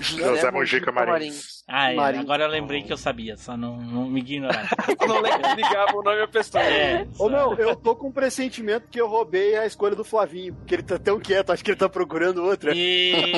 José 0.00 0.50
Mojica 0.50 0.90
Marins. 0.90 1.61
Ah, 1.74 1.90
é, 1.90 1.94
Marinho. 1.94 2.22
agora 2.24 2.44
eu 2.44 2.48
lembrei 2.50 2.82
que 2.82 2.92
eu 2.92 2.98
sabia, 2.98 3.34
só 3.34 3.56
não, 3.56 3.78
não 3.78 4.04
me 4.04 4.20
ignorar. 4.20 4.68
eu 5.00 5.08
não 5.08 5.22
lembro 5.22 5.40
que 5.40 5.54
ligava 5.54 5.96
o 5.96 6.02
nome 6.02 6.20
à 6.20 6.28
pessoa. 6.28 6.62
É, 6.62 7.06
Ô 7.18 7.30
meu, 7.30 7.54
eu 7.54 7.74
tô 7.74 7.96
com 7.96 8.08
um 8.08 8.12
pressentimento 8.12 8.88
que 8.90 9.00
eu 9.00 9.08
roubei 9.08 9.56
a 9.56 9.64
escolha 9.64 9.96
do 9.96 10.04
Flavinho, 10.04 10.54
porque 10.54 10.74
ele 10.74 10.82
tá 10.82 10.98
tão 10.98 11.18
quieto, 11.18 11.50
acho 11.50 11.64
que 11.64 11.70
ele 11.70 11.78
tá 11.78 11.88
procurando 11.88 12.44
outra. 12.44 12.72
E... 12.74 13.32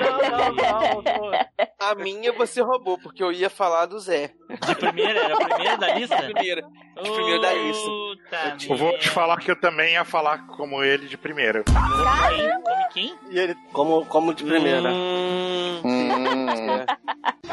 Não, 0.00 0.52
não, 0.52 1.02
não. 1.02 1.32
A 1.78 1.94
minha 1.94 2.32
você 2.32 2.60
roubou, 2.60 2.98
porque 2.98 3.22
eu 3.22 3.30
ia 3.30 3.48
falar 3.48 3.86
do 3.86 4.00
Zé. 4.00 4.32
De 4.66 4.74
primeira, 4.74 5.20
era 5.20 5.36
o 5.36 5.38
primeiro 5.38 5.78
da 5.78 5.94
lista? 5.94 6.16
Primeira. 6.16 6.62
De 7.02 7.10
primeiro 7.10 7.40
da 7.40 7.52
lista. 7.52 7.84
Puta 7.84 8.56
Eu 8.68 8.76
vou 8.76 8.98
te 8.98 9.08
falar 9.10 9.36
que 9.38 9.50
eu 9.50 9.60
também 9.60 9.92
ia 9.92 10.04
falar 10.04 10.46
como 10.48 10.82
ele 10.82 11.06
de 11.06 11.16
primeira. 11.16 11.62
Come 11.64 12.84
quem? 12.92 13.14
E 13.30 13.38
ele, 13.38 13.54
Como, 13.72 14.04
como 14.06 14.34
de 14.34 14.42
primeira. 14.42 14.90
Hum, 14.90 15.80
Hum, 15.84 16.46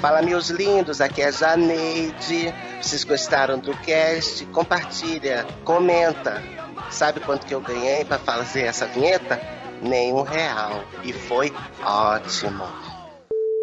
Fala, 0.00 0.22
meus 0.22 0.50
lindos, 0.50 1.00
aqui 1.00 1.22
é 1.22 1.26
a 1.26 1.30
Janeide. 1.30 2.52
Vocês 2.80 3.04
gostaram 3.04 3.58
do 3.58 3.76
cast? 3.78 4.44
Compartilha, 4.46 5.46
comenta. 5.64 6.42
Sabe 6.90 7.20
quanto 7.20 7.46
que 7.46 7.54
eu 7.54 7.60
ganhei 7.60 8.04
pra 8.04 8.18
fazer 8.18 8.62
essa 8.62 8.86
vinheta? 8.86 9.40
Nenhum 9.82 10.22
real. 10.22 10.84
E 11.02 11.12
foi 11.12 11.52
ótimo. 11.82 12.64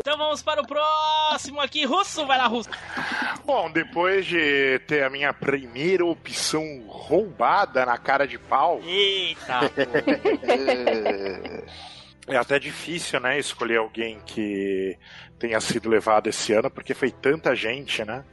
Então 0.02 0.18
vamos 0.18 0.44
para 0.44 0.62
o 0.62 0.68
próximo 0.68 1.62
aqui, 1.62 1.86
Russo, 1.86 2.26
vai 2.26 2.38
lá, 2.38 2.48
Russo. 2.48 2.70
Bom, 3.46 3.72
depois 3.72 4.26
de 4.26 4.80
ter 4.86 5.04
a 5.04 5.10
minha 5.10 5.34
primeira 5.34 6.06
opção 6.06 6.84
roubada 6.90 7.86
na 7.86 7.98
cara 7.98 8.28
de 8.28 8.38
pau, 8.38 8.82
Eita, 8.84 9.62
é, 12.28 12.38
até 12.38 12.58
difícil, 12.60 13.20
né, 13.20 13.38
escolher 13.38 13.78
alguém 13.78 14.20
que 14.26 14.98
tenha 15.38 15.60
sido 15.60 15.90
levado 15.90 16.28
esse 16.28 16.54
ano, 16.54 16.70
porque 16.70 16.94
foi 16.94 17.12
tanta 17.12 17.56
gente, 17.56 18.04
né? 18.06 18.24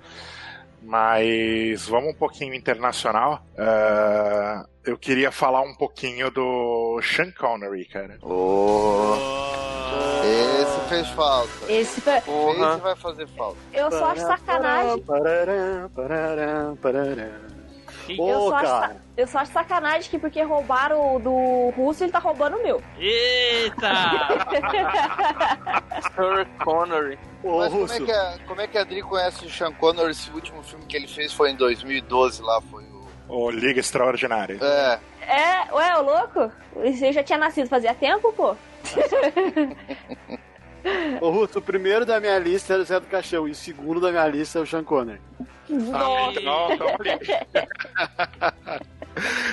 Mas 0.82 1.86
vamos 1.86 2.10
um 2.10 2.16
pouquinho 2.16 2.54
internacional. 2.54 3.44
Ah, 3.58 4.64
eu 4.84 4.96
queria 4.96 5.30
falar 5.30 5.60
um 5.60 5.74
pouquinho 5.74 6.30
do 6.30 7.00
Sean 7.02 7.30
Connery, 7.32 7.84
cara. 7.84 8.18
oh, 8.22 9.14
esse 10.24 10.88
fez 10.88 11.08
falta. 11.08 11.50
Esse. 11.68 12.00
Esse 12.00 12.80
vai 12.80 12.96
fazer 12.96 13.26
falta. 13.28 13.58
Eu 13.72 13.90
só 13.90 14.06
acho 14.06 14.22
sacanagem. 14.22 15.02
Parará, 15.02 15.90
parará, 15.94 16.74
parará. 16.80 17.59
Que- 18.16 18.20
Eu 18.20 18.40
só, 18.48 18.56
acho, 18.56 18.94
eu 19.16 19.26
só 19.26 19.38
acho 19.40 19.52
sacanagem 19.52 20.10
que 20.10 20.18
porque 20.18 20.42
roubaram 20.42 21.16
o 21.16 21.18
do 21.18 21.70
russo, 21.76 22.04
ele 22.04 22.12
tá 22.12 22.18
roubando 22.18 22.56
o 22.56 22.62
meu. 22.62 22.82
Eita! 22.98 23.90
Sir 26.14 26.46
Connery. 26.64 27.18
Ô, 27.42 27.58
Mas 27.58 27.72
como 27.72 27.92
é, 27.92 28.00
que 28.00 28.12
a, 28.12 28.38
como 28.46 28.60
é 28.60 28.66
que 28.66 28.78
a 28.78 28.82
Adri 28.82 29.02
conhece 29.02 29.44
o 29.46 29.50
Sean 29.50 29.72
Connery? 29.72 30.10
Esse 30.10 30.30
último 30.30 30.62
filme 30.62 30.84
que 30.86 30.96
ele 30.96 31.08
fez 31.08 31.32
foi 31.32 31.50
em 31.50 31.56
2012 31.56 32.42
lá, 32.42 32.60
foi 32.62 32.84
o... 32.84 33.00
Ô, 33.28 33.50
Liga 33.50 33.80
Extraordinária. 33.80 34.58
É, 34.60 34.98
É, 35.22 35.72
ué, 35.72 35.96
ô 35.98 36.02
louco? 36.02 36.50
Você 36.74 37.12
já 37.12 37.22
tinha 37.22 37.38
nascido 37.38 37.68
fazia 37.68 37.94
tempo, 37.94 38.32
pô? 38.32 38.56
ô, 41.20 41.30
Russo, 41.30 41.58
o 41.58 41.62
primeiro 41.62 42.06
da 42.06 42.20
minha 42.20 42.38
lista 42.38 42.74
era 42.74 42.82
o 42.82 42.84
Zé 42.84 42.98
do 43.00 43.06
Caixão, 43.06 43.48
e 43.48 43.50
o 43.50 43.54
segundo 43.54 44.00
da 44.00 44.10
minha 44.10 44.26
lista 44.26 44.58
é 44.58 44.62
o 44.62 44.66
Sean 44.66 44.84
Connery. 44.84 45.20
Ali. 45.68 46.44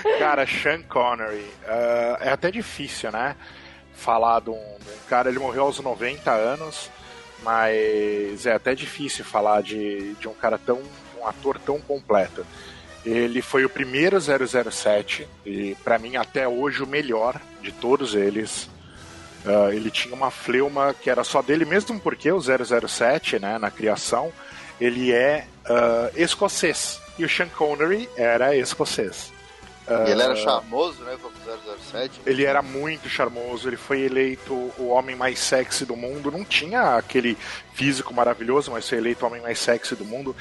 Cara, 0.20 0.46
Sean 0.48 0.82
Connery. 0.84 1.46
ah, 1.68 2.18
é 2.22 2.30
até 2.30 2.50
difícil, 2.52 3.12
né? 3.12 3.36
falar 3.98 4.42
de 4.42 4.52
um, 4.52 4.54
de 4.54 4.90
um 4.90 5.08
cara, 5.10 5.30
ele 5.30 5.40
morreu 5.40 5.64
aos 5.64 5.80
90 5.80 6.32
anos, 6.32 6.90
mas 7.44 8.46
é 8.46 8.54
até 8.54 8.76
difícil 8.76 9.26
falar 9.26 9.62
de, 9.62 10.14
de 10.14 10.28
um 10.28 10.34
cara 10.34 10.58
tão. 10.58 10.82
um 11.20 11.28
ator 11.28 11.60
tão 11.60 11.82
completo. 11.82 12.46
Ele 13.04 13.42
foi 13.42 13.66
o 13.66 13.70
primeiro 13.70 14.18
007 14.20 15.28
e 15.46 15.76
para 15.84 15.98
mim 15.98 16.16
até 16.16 16.48
hoje 16.48 16.84
o 16.84 16.88
melhor 16.88 17.40
de 17.62 17.72
todos 17.72 18.14
eles. 18.14 18.70
Uh, 19.46 19.72
ele 19.72 19.90
tinha 19.90 20.14
uma 20.14 20.30
fleuma 20.30 20.94
que 20.94 21.10
era 21.10 21.24
só 21.24 21.42
dele 21.42 21.64
mesmo 21.64 22.00
porque 22.00 22.32
o 22.32 22.40
007, 22.42 23.40
né, 23.40 23.58
na 23.58 23.72
criação, 23.72 24.32
ele 24.80 25.12
é 25.12 25.46
uh, 25.70 26.12
escocês 26.22 27.00
e 27.18 27.26
o 27.26 27.30
Sean 27.30 27.48
Connery 27.50 28.10
era 28.16 28.56
escocês. 28.56 29.32
E 29.90 30.12
ele 30.12 30.22
era 30.22 30.34
Uh, 30.34 30.38
charmoso, 30.38 31.02
né? 31.04 31.18
Como 31.22 31.34
007. 31.92 32.22
ele 32.26 32.44
era 32.44 32.62
muito 32.62 33.08
charmoso, 33.08 33.70
ele 33.70 33.78
foi 33.78 34.02
eleito 34.02 34.54
o 34.78 34.90
homem 34.90 35.16
mais 35.16 35.40
sexy 35.40 35.86
do 35.86 35.96
mundo. 35.96 36.30
Não 36.30 36.44
tinha 36.44 36.98
aquele 36.98 37.38
físico 37.78 38.12
maravilhoso, 38.12 38.72
mas 38.72 38.90
foi 38.90 38.98
eleito 38.98 39.24
o 39.24 39.28
homem 39.30 39.40
mais 39.40 39.60
sexy 39.60 39.96
do 39.96 40.04
mundo 40.04 40.36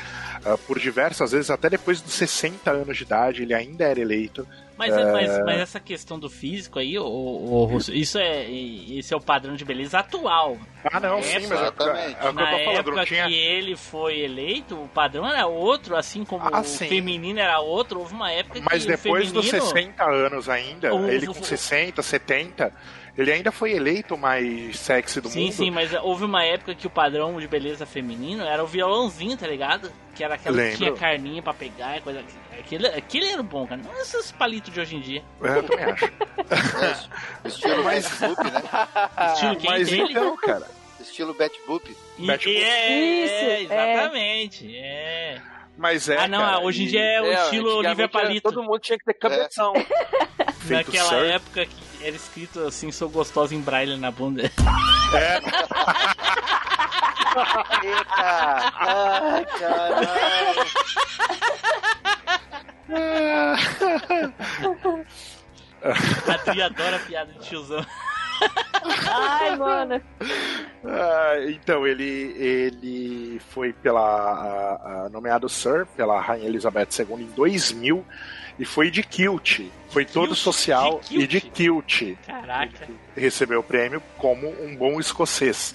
ah, 0.45 0.57
por 0.67 0.79
diversas 0.79 1.33
vezes, 1.33 1.51
até 1.51 1.69
depois 1.69 2.01
dos 2.01 2.15
60 2.15 2.71
anos 2.71 2.97
de 2.97 3.03
idade, 3.03 3.43
ele 3.43 3.53
ainda 3.53 3.85
era 3.85 4.01
eleito. 4.01 4.49
Mas, 4.79 4.93
Ah, 4.93 5.11
mas, 5.13 5.45
mas 5.45 5.61
essa 5.61 5.81
questão 5.81 6.19
do 6.19 6.29
físico 6.29 6.79
aí, 6.79 6.99
o, 6.99 7.79
isso 7.93 8.19
é, 8.19 8.47
esse 8.51 9.13
é 9.13 9.17
o 9.17 9.21
padrão 9.21 9.55
de 9.55 9.65
beleza 9.65 9.99
atual. 9.99 10.59
Ah, 10.85 11.01
não, 11.01 11.17
Na 11.17 11.23
sim, 11.23 11.31
época- 11.37 11.55
mas 11.55 11.61
é, 11.61 11.65
é 11.65 11.69
o 11.69 11.73
que 11.73 12.27
eu 12.27 12.33
Na 12.33 12.47
tô 12.51 12.59
falando, 12.59 12.79
época 12.79 12.97
não 12.97 13.05
tinha. 13.07 13.27
que 13.27 13.35
ele 13.35 13.77
foi 13.77 14.21
eleito, 14.21 14.75
o 14.83 14.89
padrão 14.89 15.27
era 15.27 15.47
outro, 15.47 15.97
assim 15.97 16.25
como 16.25 16.45
Ah, 16.51 16.61
o 16.61 16.65
sim. 16.65 16.89
feminino 16.89 17.39
era 17.41 17.59
outro. 17.61 18.01
Houve 18.01 18.13
uma 18.15 18.31
época 18.31 18.61
Mas 18.71 18.83
que 18.85 18.89
depois 18.91 19.31
o 19.31 19.35
dos 19.35 19.47
feminino... 19.49 19.71
60 19.73 20.05
anos 20.05 20.49
ainda, 20.49 20.95
O- 20.95 21.09
ele 21.09 21.27
o- 21.29 21.35
com 21.35 21.43
60, 21.43 22.03
70, 22.03 22.73
ele 23.17 23.33
ainda 23.33 23.51
foi 23.53 23.73
eleito 23.73 24.15
o 24.15 24.19
mais 24.19 24.79
sexy 24.79 25.21
do 25.21 25.29
Sim, 25.29 25.45
mundo. 25.45 25.53
sim, 25.53 25.71
mas 25.71 25.93
houve 26.03 26.25
uma 26.25 26.45
época 26.45 26.75
que 26.75 26.87
o 26.87 26.91
padrão 26.91 27.39
de 27.41 27.49
beleza 27.49 27.87
feminino 27.87 28.45
era 28.45 28.63
o 28.63 28.67
violãozinho, 28.67 29.37
tá 29.37 29.47
ligado? 29.47 29.91
Que 30.15 30.25
era 30.25 30.35
aquela 30.35 30.57
que 30.57 30.63
Lembro. 30.63 30.77
tinha 30.79 30.93
carninha 30.95 31.43
pra 31.43 31.53
pegar 31.55 31.97
e 31.99 32.01
coisa. 32.01 32.23
Aquele, 32.59 32.87
aquele 32.89 33.27
era 33.29 33.41
o 33.41 33.45
bom, 33.45 33.67
cara. 33.67 33.81
Não 33.83 34.01
esses 34.01 34.33
palitos 34.33 34.73
de 34.73 34.81
hoje 34.81 34.97
em 34.97 35.01
dia. 35.01 35.23
É, 35.43 35.59
eu 35.59 35.63
também 35.63 35.85
acho. 35.85 36.11
Estilo 37.45 37.83
Betty 37.85 38.09
Boop, 38.19 38.45
né? 38.51 38.63
Estilo 39.33 39.57
quem 39.57 39.71
Mas 39.71 39.89
dele? 39.91 40.03
então, 40.11 40.37
cara. 40.37 40.67
Estilo 41.01 41.35
Betty 41.35 41.61
Boop. 41.67 41.97
E 42.19 42.27
Boop. 42.27 42.57
é, 42.57 43.25
Isso, 43.25 43.35
é, 43.35 43.51
é. 43.51 43.63
exatamente. 43.63 44.77
É. 44.77 45.41
Mas 45.77 46.09
é. 46.09 46.17
ah, 46.17 46.27
não, 46.29 46.39
cara, 46.39 46.61
hoje 46.61 46.85
em 46.85 46.87
dia 46.87 47.03
é 47.03 47.21
o 47.21 47.33
estilo 47.33 47.77
Olivia 47.77 48.09
Palito. 48.09 48.51
Todo 48.51 48.63
mundo 48.63 48.79
tinha 48.79 48.99
que 48.99 49.05
ter 49.05 49.15
cabeção. 49.15 49.75
feito 50.61 50.87
Naquela 50.91 51.09
surf. 51.11 51.27
época 51.31 51.67
que 51.67 51.86
era 52.07 52.17
escrito 52.17 52.61
assim, 52.61 52.91
sou 52.93 53.09
gostosa 53.09 53.55
em 53.55 53.61
braille 53.61 53.97
na 53.97 54.11
bunda. 54.11 54.51
É, 55.15 55.37
Eita! 57.87 58.73
Ai, 58.81 59.45
caralho. 59.59 60.09
A 65.83 66.35
Adri 66.35 66.63
adora 66.63 66.99
piada 67.01 67.33
de 67.33 67.39
tiozão. 67.41 67.85
Ai, 69.11 69.57
mano. 69.57 70.01
Ah, 70.85 71.35
então, 71.49 71.87
ele, 71.87 72.35
ele 72.37 73.41
foi 73.51 73.73
pela 73.73 74.01
a- 74.01 75.05
a- 75.05 75.09
nomeado 75.09 75.49
Sir 75.49 75.87
pela 75.97 76.21
Rainha 76.21 76.47
Elizabeth 76.49 76.89
II 76.99 77.23
em 77.23 77.27
2000 77.31 78.05
e 78.59 78.65
foi 78.65 78.91
de 78.91 79.03
kilt. 79.03 79.61
Foi 79.91 80.05
todo 80.05 80.29
Kilt? 80.29 80.39
social 80.39 81.01
De 81.09 81.19
e 81.19 81.27
de 81.27 81.41
kilt. 81.41 82.17
Caraca. 82.27 82.89
Recebeu 83.17 83.61
o 83.61 83.63
prêmio 83.63 84.03
como 84.19 84.49
um 84.63 84.75
bom 84.77 84.99
escocês. 85.01 85.75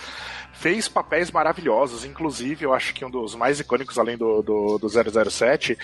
Fez 0.54 0.88
papéis 0.88 1.32
maravilhosos, 1.32 2.06
inclusive 2.06 2.66
eu 2.66 2.74
acho 2.74 2.94
que 2.94 3.04
um 3.04 3.10
dos 3.10 3.34
mais 3.34 3.60
icônicos, 3.60 3.98
além 3.98 4.16
do, 4.16 4.44
do, 4.44 4.78
do 4.78 4.88
007, 4.88 5.78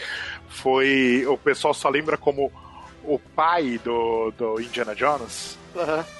foi. 0.47 1.25
O 1.25 1.37
pessoal 1.37 1.73
só 1.73 1.89
lembra 1.89 2.15
como 2.15 2.51
o 3.03 3.17
pai 3.17 3.79
do, 3.83 4.31
do 4.37 4.61
Indiana 4.61 4.93
Jones. 4.93 5.57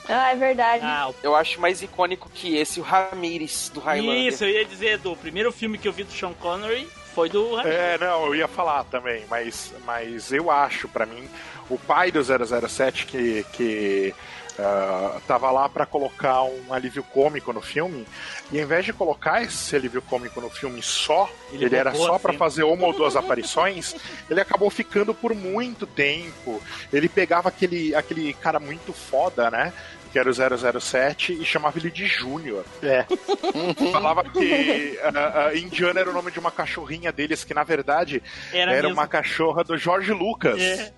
Ah, 0.07 0.31
é 0.31 0.35
verdade. 0.35 0.83
Ah, 0.85 1.09
o 1.09 1.15
Eu 1.21 1.35
acho 1.35 1.59
mais 1.59 1.81
icônico 1.81 2.29
que 2.33 2.55
esse, 2.55 2.79
o 2.79 2.83
Ramirez 2.83 3.69
do 3.73 3.79
Highlander. 3.79 4.27
Isso, 4.27 4.43
eu 4.43 4.49
ia 4.49 4.65
dizer, 4.65 4.97
do 4.99 5.15
primeiro 5.15 5.51
filme 5.51 5.77
que 5.77 5.87
eu 5.87 5.93
vi 5.93 6.03
do 6.03 6.11
Sean 6.11 6.33
Connery 6.33 6.87
foi 7.17 7.30
do 7.30 7.60
É, 7.62 7.97
não, 7.97 8.27
eu 8.27 8.36
ia 8.36 8.47
falar 8.47 8.84
também, 8.84 9.25
mas, 9.27 9.73
mas 9.84 10.32
eu 10.32 10.51
acho, 10.51 10.88
pra 10.88 11.03
mim, 11.03 11.27
o 11.67 11.75
pai 11.75 12.12
do 12.12 12.21
007 12.23 13.08
que, 13.08 13.43
que 13.53 14.13
ah, 14.60 15.19
tava 15.27 15.49
lá 15.49 15.67
pra 15.67 15.84
colocar 15.84 16.43
um 16.43 16.71
alívio 16.71 17.03
cômico 17.03 17.51
no 17.51 17.60
filme, 17.60 18.06
e 18.51 18.60
ao 18.60 18.63
invés 18.63 18.86
de 18.86 18.93
colocar 18.93 19.41
esse 19.41 19.75
alívio 19.75 19.99
cômico 20.01 20.39
no 20.39 20.49
filme 20.49 20.80
só, 20.84 21.27
Ele 21.51 21.65
ele, 21.65 21.75
era 21.75 21.91
só 21.95 22.15
a 22.15 22.19
pra 22.19 22.34
cena. 22.34 22.38
fazer 22.38 22.63
uma 22.63 22.86
ou 22.86 22.93
duas 22.93 23.15
aparições, 23.15 23.95
ele 24.30 24.39
acabou 24.39 24.69
ficando 24.69 25.12
por 25.13 25.34
muito 25.34 25.88
tempo. 25.88 26.62
Ele 26.93 27.10
pegava 27.10 27.49
aquele, 27.49 27.95
aquele 27.95 28.32
cara 28.34 28.60
muito 28.60 28.93
foda, 28.93 29.49
né? 29.49 29.73
Que 30.11 30.19
era 30.19 30.29
o 30.29 30.33
007 30.79 31.33
e 31.33 31.45
chamava 31.45 31.77
ele 31.77 31.91
de 31.91 32.05
Júnior. 32.05 32.65
É. 32.81 33.05
Falava 33.91 34.23
que 34.23 34.99
ah, 35.03 35.47
ah, 35.47 35.55
Indiana 35.55 35.99
era 35.99 36.09
o 36.09 36.13
nome 36.13 36.31
de 36.31 36.39
uma 36.39 36.51
cachorrinha 36.51 37.11
deles, 37.11 37.43
que 37.43 37.53
na 37.53 37.63
verdade 37.63 38.21
Era, 38.53 38.73
era, 38.73 38.87
uma 38.87 39.07
cachorra 39.07 39.63
do 39.63 39.77
Jorge 39.77 40.13
Lucas. 40.13 40.59
É. 40.59 40.91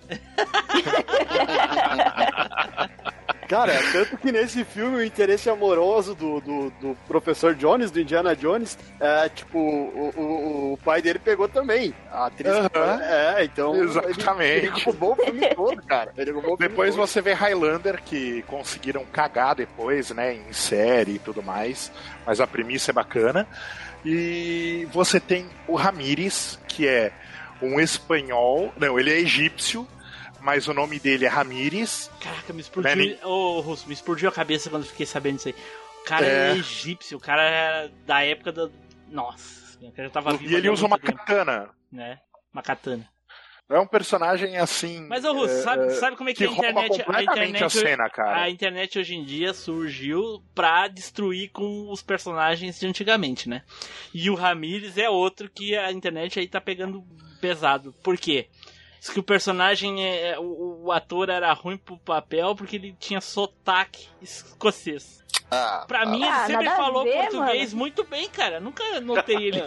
Cara, 3.50 3.72
tanto 3.92 4.16
que 4.16 4.30
nesse 4.30 4.64
filme 4.64 4.96
o 4.98 5.04
interesse 5.04 5.50
amoroso 5.50 6.14
do, 6.14 6.40
do, 6.40 6.70
do 6.80 6.96
professor 7.08 7.52
Jones, 7.54 7.90
do 7.90 8.00
Indiana 8.00 8.34
Jones, 8.36 8.78
é 9.00 9.28
tipo, 9.28 9.58
o, 9.58 10.12
o, 10.16 10.72
o 10.74 10.78
pai 10.84 11.02
dele 11.02 11.18
pegou 11.18 11.48
também. 11.48 11.92
A 12.12 12.26
atriz. 12.26 12.52
Aham. 12.52 13.00
É, 13.02 13.44
então. 13.44 13.74
ele- 13.74 13.84
Exatamente. 13.86 14.66
Ele, 14.66 14.68
roubou 14.84 15.12
o 15.14 15.16
filme 15.16 15.54
todo, 15.54 15.82
cara. 15.82 16.12
Ele 16.16 16.30
roubou 16.30 16.56
Depois 16.56 16.94
todo. 16.94 17.04
você 17.06 17.20
vê 17.20 17.32
Highlander, 17.32 18.00
que 18.04 18.42
conseguiram 18.42 19.04
cagar 19.04 19.56
depois, 19.56 20.10
né, 20.12 20.32
em 20.34 20.52
série 20.52 21.16
e 21.16 21.18
tudo 21.18 21.42
mais, 21.42 21.90
mas 22.24 22.40
a 22.40 22.46
premissa 22.46 22.92
é 22.92 22.94
bacana. 22.94 23.48
E 24.04 24.86
você 24.92 25.18
tem 25.18 25.46
o 25.66 25.74
Ramírez, 25.74 26.58
que 26.68 26.86
é 26.86 27.10
um 27.60 27.78
espanhol, 27.80 28.72
não, 28.78 28.98
ele 28.98 29.10
é 29.12 29.18
egípcio, 29.18 29.86
mas 30.42 30.68
o 30.68 30.74
nome 30.74 30.98
dele 30.98 31.24
é 31.24 31.28
Ramírez. 31.28 32.10
Caraca, 32.20 32.52
me 32.52 32.60
explodiu. 32.60 33.16
Ô, 33.24 33.60
Russo, 33.60 33.86
me 33.86 33.94
explodiu 33.94 34.28
a 34.28 34.32
cabeça 34.32 34.70
quando 34.70 34.84
fiquei 34.86 35.06
sabendo 35.06 35.36
disso 35.36 35.48
aí. 35.48 35.54
O 36.02 36.04
cara 36.04 36.26
é, 36.26 36.50
É. 36.52 36.56
egípcio, 36.56 37.18
o 37.18 37.20
cara 37.20 37.42
era 37.42 37.92
da 38.06 38.22
época 38.24 38.50
da. 38.52 38.68
Nossa, 39.08 39.78
o 39.84 39.92
cara 39.92 40.08
já 40.08 40.12
tava 40.14 40.32
vivo 40.36 40.50
E 40.52 40.54
ele 40.56 40.68
usa 40.70 40.86
uma 40.86 40.98
tempo, 40.98 41.18
katana. 41.18 41.70
né? 41.92 42.18
Uma 42.52 42.62
katana. 42.62 43.08
É 43.68 43.78
um 43.78 43.86
personagem 43.86 44.56
assim. 44.56 45.06
Mas, 45.06 45.24
ô 45.24 45.32
Russo, 45.32 45.54
é, 45.54 45.62
sabe, 45.62 45.84
é, 45.84 45.90
sabe 45.90 46.16
como 46.16 46.28
é 46.28 46.34
que, 46.34 46.38
que 46.38 46.44
a 46.44 46.52
internet. 46.52 47.04
A 47.06 47.22
internet, 47.22 47.64
a 47.64 47.68
cena, 47.70 48.10
cara. 48.10 48.42
a 48.42 48.50
internet 48.50 48.98
hoje 48.98 49.14
em 49.14 49.24
dia 49.24 49.54
surgiu 49.54 50.42
pra 50.52 50.88
destruir 50.88 51.50
com 51.52 51.88
os 51.88 52.02
personagens 52.02 52.80
de 52.80 52.86
antigamente, 52.88 53.48
né? 53.48 53.62
E 54.12 54.28
o 54.28 54.34
Ramirez 54.34 54.98
é 54.98 55.08
outro 55.08 55.48
que 55.48 55.76
a 55.76 55.92
internet 55.92 56.40
aí 56.40 56.48
tá 56.48 56.60
pegando 56.60 57.04
pesado. 57.40 57.92
Por 58.02 58.18
quê? 58.18 58.48
Diz 59.00 59.08
que 59.08 59.18
o 59.18 59.22
personagem, 59.22 60.04
é, 60.06 60.38
o, 60.38 60.82
o 60.84 60.92
ator 60.92 61.30
era 61.30 61.50
ruim 61.54 61.78
pro 61.78 61.96
papel 61.98 62.54
porque 62.54 62.76
ele 62.76 62.94
tinha 63.00 63.20
sotaque 63.20 64.06
escocês. 64.20 65.18
Ah, 65.50 65.84
Pra 65.88 66.04
mim, 66.06 66.22
Ah, 66.22 66.44
ele 66.44 66.52
sempre 66.58 66.76
falou 66.76 67.02
ver, 67.04 67.28
português 67.28 67.72
muito 67.74 68.04
bem, 68.04 68.28
cara. 68.28 68.60
Nunca 68.60 69.00
notei 69.00 69.36
ele. 69.48 69.62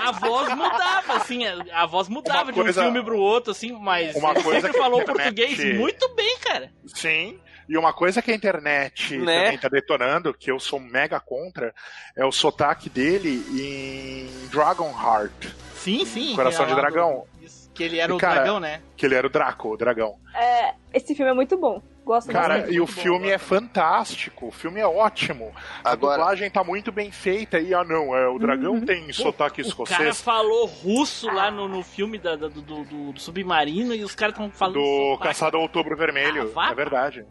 a 0.00 0.12
voz 0.12 0.48
mudava, 0.54 1.14
assim, 1.14 1.46
a, 1.46 1.82
a 1.82 1.86
voz 1.86 2.08
mudava 2.08 2.44
Uma 2.44 2.52
de 2.52 2.60
um 2.60 2.62
coisa- 2.64 2.82
filme 2.82 3.02
pro 3.04 3.18
outro, 3.18 3.52
assim, 3.52 3.72
mas 3.72 4.14
Uma 4.16 4.30
ele 4.30 4.42
coisa 4.42 4.60
sempre 4.62 4.78
falou 4.80 5.04
português 5.04 5.76
muito 5.78 6.08
bem, 6.14 6.38
cara. 6.38 6.72
Sim. 6.86 7.40
E 7.68 7.76
uma 7.76 7.92
coisa 7.92 8.22
que 8.22 8.30
a 8.30 8.34
internet 8.34 9.16
Né? 9.18 9.44
também 9.44 9.58
tá 9.58 9.68
detonando, 9.68 10.32
que 10.32 10.50
eu 10.50 10.58
sou 10.60 10.78
mega 10.78 11.18
contra, 11.18 11.74
é 12.16 12.24
o 12.24 12.30
sotaque 12.32 12.88
dele 12.88 13.44
em 13.60 14.48
Dragonheart. 14.50 15.48
Sim, 15.74 16.04
sim. 16.04 16.34
Coração 16.34 16.64
que 16.66 16.74
de 16.74 16.80
Dragão. 16.80 17.24
do- 17.32 17.36
que 17.74 17.82
ele 17.84 17.98
era 17.98 18.10
E, 18.10 18.14
o 18.14 18.18
cara, 18.18 18.34
dragão, 18.36 18.58
né? 18.58 18.80
Que 18.96 19.04
ele 19.04 19.14
era 19.14 19.26
o 19.26 19.30
Draco, 19.30 19.68
o 19.68 19.76
dragão. 19.76 20.16
É, 20.34 20.74
esse 20.94 21.14
filme 21.14 21.30
é 21.30 21.34
muito 21.34 21.58
bom. 21.58 21.82
Gosto 22.06 22.30
Cara, 22.30 22.54
bastante. 22.58 22.74
e 22.76 22.80
o 22.80 22.86
filme 22.86 23.28
é 23.30 23.36
fantástico, 23.36 24.46
o 24.46 24.52
filme 24.52 24.78
é 24.78 24.86
ótimo. 24.86 25.52
A 25.82 25.90
Agora- 25.90 26.18
dublagem 26.18 26.48
tá 26.48 26.62
muito 26.62 26.92
bem 26.92 27.10
feita 27.10 27.58
e, 27.58 27.74
ah 27.74 27.82
não, 27.82 28.16
é, 28.16 28.28
o 28.28 28.38
dragão 28.38 28.74
Uhum. 28.74 28.86
tem 28.86 29.12
sotaque 29.12 29.60
O 29.60 29.64
cara 29.64 29.68
escocês. 29.68 30.22
falou 30.22 30.66
russo 30.66 31.26
lá 31.28 31.50
no, 31.50 31.66
no 31.66 31.82
filme 31.82 32.16
da- 32.16 32.36
da- 32.36 32.46
do, 32.46 32.62
do, 32.62 32.84
do- 32.84 33.12
do 33.12 33.20
submarino 33.20 33.92
e 33.92 34.04
os 34.04 34.14
caras 34.14 34.34
estão 34.36 34.48
falando 34.52 34.74
Do 34.74 34.84
sotaque. 35.14 35.22
Caçado 35.24 35.56
ao 35.56 35.64
Outubro 35.64 35.96
Vermelho, 35.96 36.42
Ah, 36.42 36.54
vá, 36.54 36.70
é 36.70 36.74
verdade. 36.76 37.26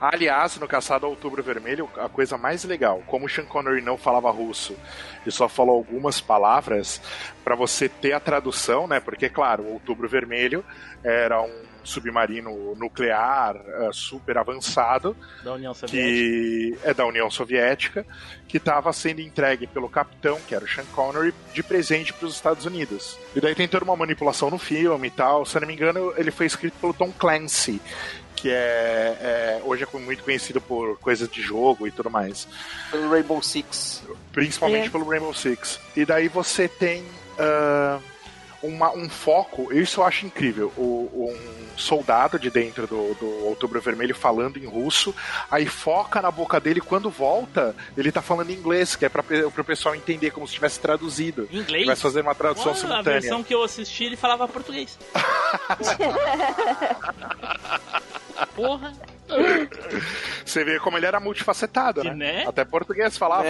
Aliás, 0.00 0.58
no 0.58 0.66
Caçado 0.68 1.06
ao 1.06 1.10
Outubro 1.12 1.42
Vermelho, 1.42 1.88
a 1.96 2.08
coisa 2.08 2.36
mais 2.36 2.64
legal, 2.64 3.02
como 3.06 3.24
o 3.26 3.28
Sean 3.28 3.44
Connery 3.46 3.80
não 3.80 3.96
falava 3.96 4.30
russo 4.30 4.76
e 5.26 5.30
só 5.30 5.48
falou 5.48 5.76
algumas 5.76 6.20
palavras, 6.20 7.00
pra 7.44 7.54
você 7.54 7.88
ter 7.88 8.12
a 8.12 8.20
tradução, 8.20 8.86
né? 8.86 9.00
Porque, 9.00 9.28
claro, 9.28 9.62
o 9.62 9.72
Outubro 9.74 10.08
Vermelho 10.08 10.64
era 11.04 11.40
um 11.40 11.71
submarino 11.84 12.74
nuclear 12.76 13.56
eh, 13.56 13.90
super 13.92 14.38
avançado 14.38 15.16
Da 15.42 15.52
União 15.54 15.72
Soviética. 15.74 15.96
que 15.98 16.78
é 16.82 16.94
da 16.94 17.06
União 17.06 17.30
Soviética, 17.30 18.06
que 18.48 18.56
estava 18.58 18.92
sendo 18.92 19.20
entregue 19.20 19.66
pelo 19.66 19.88
capitão, 19.88 20.38
que 20.46 20.54
era 20.54 20.64
o 20.64 20.68
Sean 20.68 20.84
Connery, 20.94 21.34
de 21.54 21.62
presente 21.62 22.12
para 22.12 22.26
os 22.26 22.34
Estados 22.34 22.66
Unidos. 22.66 23.18
E 23.34 23.40
daí 23.40 23.54
tem 23.54 23.66
toda 23.68 23.84
uma 23.84 23.96
manipulação 23.96 24.50
no 24.50 24.58
filme 24.58 25.08
e 25.08 25.10
tal. 25.10 25.44
Se 25.46 25.56
eu 25.56 25.60
não 25.62 25.68
me 25.68 25.74
engano, 25.74 26.12
ele 26.16 26.30
foi 26.30 26.46
escrito 26.46 26.74
pelo 26.80 26.92
Tom 26.94 27.10
Clancy, 27.12 27.80
que 28.36 28.50
é, 28.50 29.16
é- 29.20 29.62
hoje 29.64 29.84
é 29.84 29.98
muito 29.98 30.24
conhecido 30.24 30.60
por 30.60 30.98
coisas 30.98 31.28
de 31.28 31.40
jogo 31.40 31.86
e 31.86 31.90
tudo 31.90 32.10
mais. 32.10 32.46
Pelo 32.90 33.10
Rainbow 33.10 33.40
Six. 33.42 34.02
Principalmente 34.32 34.88
É. 34.88 34.90
pelo 34.90 35.08
Rainbow 35.08 35.32
Six. 35.34 35.78
E 35.96 36.04
daí 36.04 36.28
você 36.28 36.66
tem 36.68 37.04
ah, 37.38 37.98
uma- 38.62 38.92
um 38.92 39.08
foco, 39.08 39.72
isso 39.72 40.00
eu 40.00 40.04
acho 40.04 40.26
incrível. 40.26 40.72
O- 40.76 41.28
um 41.30 41.62
soldado 41.78 42.38
de 42.38 42.50
dentro 42.50 42.86
do, 42.86 43.14
do 43.14 43.26
Outubro 43.46 43.80
Vermelho 43.80 44.14
falando 44.14 44.58
em 44.58 44.66
russo, 44.66 45.14
aí 45.50 45.66
foca 45.66 46.20
na 46.20 46.30
boca 46.30 46.60
dele 46.60 46.80
quando 46.80 47.10
volta, 47.10 47.74
ele 47.96 48.12
tá 48.12 48.20
falando 48.22 48.50
em 48.50 48.54
inglês, 48.54 48.94
que 48.94 49.04
é 49.06 49.08
pra, 49.08 49.22
pro 49.22 49.64
pessoal 49.64 49.94
entender 49.94 50.30
como 50.30 50.46
se 50.46 50.54
tivesse 50.54 50.78
traduzido. 50.78 51.48
Em 51.50 51.58
inglês? 51.58 51.86
Vai 51.86 51.96
fazer 51.96 52.20
uma 52.20 52.34
tradução 52.34 52.72
Olha, 52.72 52.72
A 52.72 52.80
simultânea. 52.80 53.20
versão 53.20 53.42
que 53.42 53.54
eu 53.54 53.62
assisti, 53.62 54.04
ele 54.04 54.16
falava 54.16 54.46
português. 54.46 54.98
Porra. 58.54 58.92
Você 60.44 60.64
vê 60.64 60.78
como 60.80 60.96
ele 60.98 61.06
era 61.06 61.20
multifacetado, 61.20 62.02
né? 62.04 62.14
né? 62.14 62.44
Até 62.46 62.64
português 62.64 63.16
falava. 63.16 63.48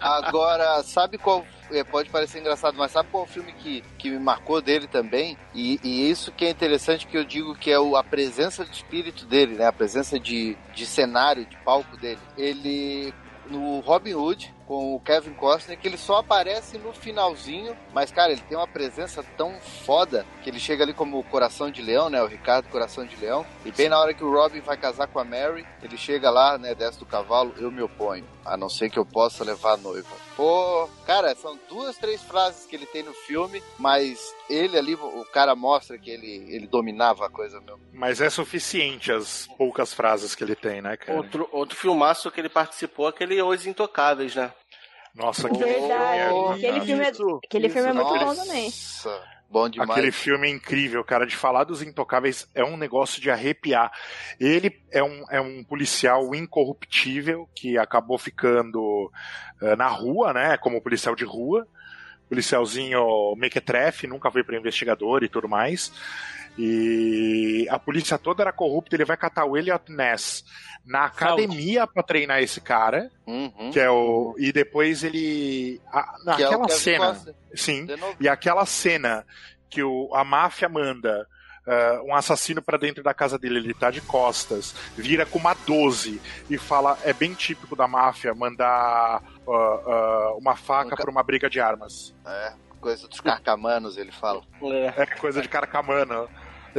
Ah, 0.00 0.16
Agora, 0.18 0.82
sabe 0.82 1.18
qual. 1.18 1.44
É, 1.70 1.84
Pode 1.84 2.10
parecer 2.10 2.40
engraçado, 2.40 2.76
mas 2.76 2.92
sabe 2.92 3.08
qual 3.10 3.26
filme 3.26 3.52
que, 3.52 3.82
que 3.98 4.10
me 4.10 4.18
marcou 4.18 4.60
dele 4.60 4.86
também? 4.86 5.36
E, 5.54 5.78
e 5.82 6.10
isso 6.10 6.32
que 6.32 6.44
é 6.44 6.50
interessante, 6.50 7.06
que 7.06 7.16
eu 7.16 7.24
digo 7.24 7.54
que 7.54 7.70
é 7.70 7.78
o, 7.78 7.96
a 7.96 8.04
presença 8.04 8.64
de 8.64 8.72
espírito 8.72 9.26
dele, 9.26 9.54
né? 9.54 9.66
A 9.66 9.72
presença 9.72 10.18
de, 10.18 10.56
de 10.74 10.86
cenário, 10.86 11.46
de 11.46 11.56
palco 11.58 11.96
dele. 11.96 12.20
Ele. 12.36 13.12
No 13.50 13.80
Robin 13.80 14.12
Hood, 14.12 14.54
com 14.68 14.94
o 14.94 15.00
Kevin 15.00 15.32
Costner, 15.32 15.78
que 15.78 15.88
ele 15.88 15.96
só 15.96 16.18
aparece 16.18 16.76
no 16.76 16.92
finalzinho, 16.92 17.74
mas, 17.94 18.12
cara, 18.12 18.32
ele 18.32 18.42
tem 18.42 18.56
uma 18.56 18.68
presença 18.68 19.24
tão 19.34 19.58
foda 19.58 20.26
que 20.44 20.50
ele 20.50 20.60
chega 20.60 20.84
ali 20.84 20.92
como 20.92 21.18
o 21.18 21.24
Coração 21.24 21.70
de 21.70 21.80
Leão, 21.80 22.10
né? 22.10 22.22
O 22.22 22.26
Ricardo 22.26 22.68
Coração 22.68 23.06
de 23.06 23.16
Leão. 23.16 23.46
E 23.64 23.72
bem 23.72 23.88
na 23.88 23.98
hora 23.98 24.12
que 24.12 24.22
o 24.22 24.30
Robin 24.30 24.60
vai 24.60 24.76
casar 24.76 25.06
com 25.06 25.18
a 25.18 25.24
Mary, 25.24 25.66
ele 25.82 25.96
chega 25.96 26.28
lá, 26.28 26.58
né? 26.58 26.74
Desce 26.74 26.98
do 26.98 27.06
cavalo, 27.06 27.54
eu 27.56 27.70
me 27.70 27.80
oponho. 27.80 28.26
A 28.44 28.58
não 28.58 28.68
ser 28.68 28.90
que 28.90 28.98
eu 28.98 29.06
possa 29.06 29.42
levar 29.42 29.72
a 29.72 29.76
noiva. 29.78 30.08
Pô, 30.36 30.88
cara, 31.06 31.34
são 31.34 31.58
duas, 31.68 31.96
três 31.96 32.22
frases 32.22 32.66
que 32.66 32.76
ele 32.76 32.86
tem 32.86 33.02
no 33.02 33.12
filme, 33.12 33.62
mas 33.78 34.34
ele 34.48 34.78
ali, 34.78 34.94
o 34.94 35.24
cara 35.32 35.56
mostra 35.56 35.98
que 35.98 36.10
ele, 36.10 36.46
ele 36.48 36.66
dominava 36.66 37.26
a 37.26 37.30
coisa 37.30 37.60
mesmo. 37.60 37.80
Mas 37.92 38.20
é 38.20 38.30
suficiente 38.30 39.10
as 39.10 39.46
poucas 39.58 39.92
frases 39.92 40.34
que 40.34 40.44
ele 40.44 40.54
tem, 40.54 40.80
né, 40.80 40.96
cara? 40.96 41.18
Outro, 41.18 41.48
outro 41.50 41.76
filmaço 41.76 42.30
que 42.30 42.40
ele 42.40 42.48
participou, 42.48 43.06
aquele 43.06 43.42
Os 43.42 43.66
Intocáveis, 43.66 44.34
né? 44.34 44.52
Nossa, 45.14 45.48
Verdade. 45.48 46.34
Aquele 46.52 46.80
filme 46.80 47.04
é, 47.04 47.08
aquele 47.44 47.68
filme 47.68 47.88
é 47.88 47.92
muito 47.92 48.18
bom 48.18 48.34
também. 48.34 48.64
Nossa, 48.64 49.22
bom 49.50 49.68
demais. 49.68 49.90
Aquele 49.90 50.12
filme 50.12 50.48
é 50.48 50.50
incrível, 50.50 51.02
cara. 51.04 51.26
De 51.26 51.36
falar 51.36 51.64
dos 51.64 51.82
Intocáveis 51.82 52.48
é 52.54 52.64
um 52.64 52.76
negócio 52.76 53.20
de 53.20 53.30
arrepiar. 53.30 53.90
Ele 54.38 54.80
é 54.90 55.02
um, 55.02 55.24
é 55.30 55.40
um 55.40 55.64
policial 55.64 56.34
incorruptível 56.34 57.48
que 57.54 57.76
acabou 57.78 58.18
ficando 58.18 59.10
eh, 59.60 59.76
na 59.76 59.88
rua, 59.88 60.32
né? 60.32 60.56
Como 60.58 60.80
policial 60.80 61.14
de 61.14 61.24
rua. 61.24 61.66
Policialzinho 62.28 63.34
mequetrefe, 63.36 64.06
nunca 64.06 64.30
foi 64.30 64.44
para 64.44 64.58
investigador 64.58 65.24
e 65.24 65.28
tudo 65.28 65.48
mais. 65.48 65.90
E 66.58 67.66
a 67.70 67.78
polícia 67.78 68.18
toda 68.18 68.42
era 68.42 68.52
corrupta. 68.52 68.96
Ele 68.96 69.04
vai 69.04 69.16
catar 69.16 69.44
o 69.44 69.56
Elliot 69.56 69.90
Ness 69.92 70.44
na 70.84 71.04
academia 71.04 71.86
pra 71.86 72.02
treinar 72.02 72.42
esse 72.42 72.60
cara. 72.60 73.10
Uhum. 73.26 73.70
Que 73.72 73.80
é 73.80 73.90
o. 73.90 74.34
E 74.38 74.52
depois 74.52 75.04
ele. 75.04 75.80
a- 75.92 76.14
é 76.20 76.24
naquela 76.24 76.66
Kevin 76.66 76.78
cena. 76.78 77.06
Costner. 77.14 77.34
Sim. 77.54 77.86
E 78.20 78.28
aquela 78.28 78.66
cena 78.66 79.24
que 79.70 79.82
o, 79.82 80.10
a 80.14 80.24
máfia 80.24 80.68
manda 80.68 81.26
ah, 81.66 82.00
um 82.04 82.14
assassino 82.14 82.62
pra 82.62 82.78
dentro 82.78 83.02
da 83.02 83.12
casa 83.12 83.38
dele, 83.38 83.58
ele 83.58 83.74
tá 83.74 83.90
de 83.90 84.00
costas, 84.00 84.74
vira 84.96 85.26
com 85.26 85.38
uma 85.38 85.54
12 85.54 86.20
e 86.50 86.56
fala: 86.58 86.98
é 87.04 87.12
bem 87.12 87.34
típico 87.34 87.76
da 87.76 87.86
máfia 87.86 88.34
mandar 88.34 88.66
ah, 88.66 89.22
ah, 89.46 90.34
uma 90.38 90.56
faca 90.56 90.96
pra 90.96 91.10
uma 91.10 91.22
briga 91.22 91.48
de 91.50 91.60
armas. 91.60 92.14
É, 92.26 92.52
coisa 92.80 93.06
dos 93.06 93.20
carcamanos, 93.20 93.96
ele 93.98 94.10
fala. 94.10 94.42
É 94.96 95.04
coisa 95.06 95.42
de 95.42 95.48
carcamana. 95.48 96.26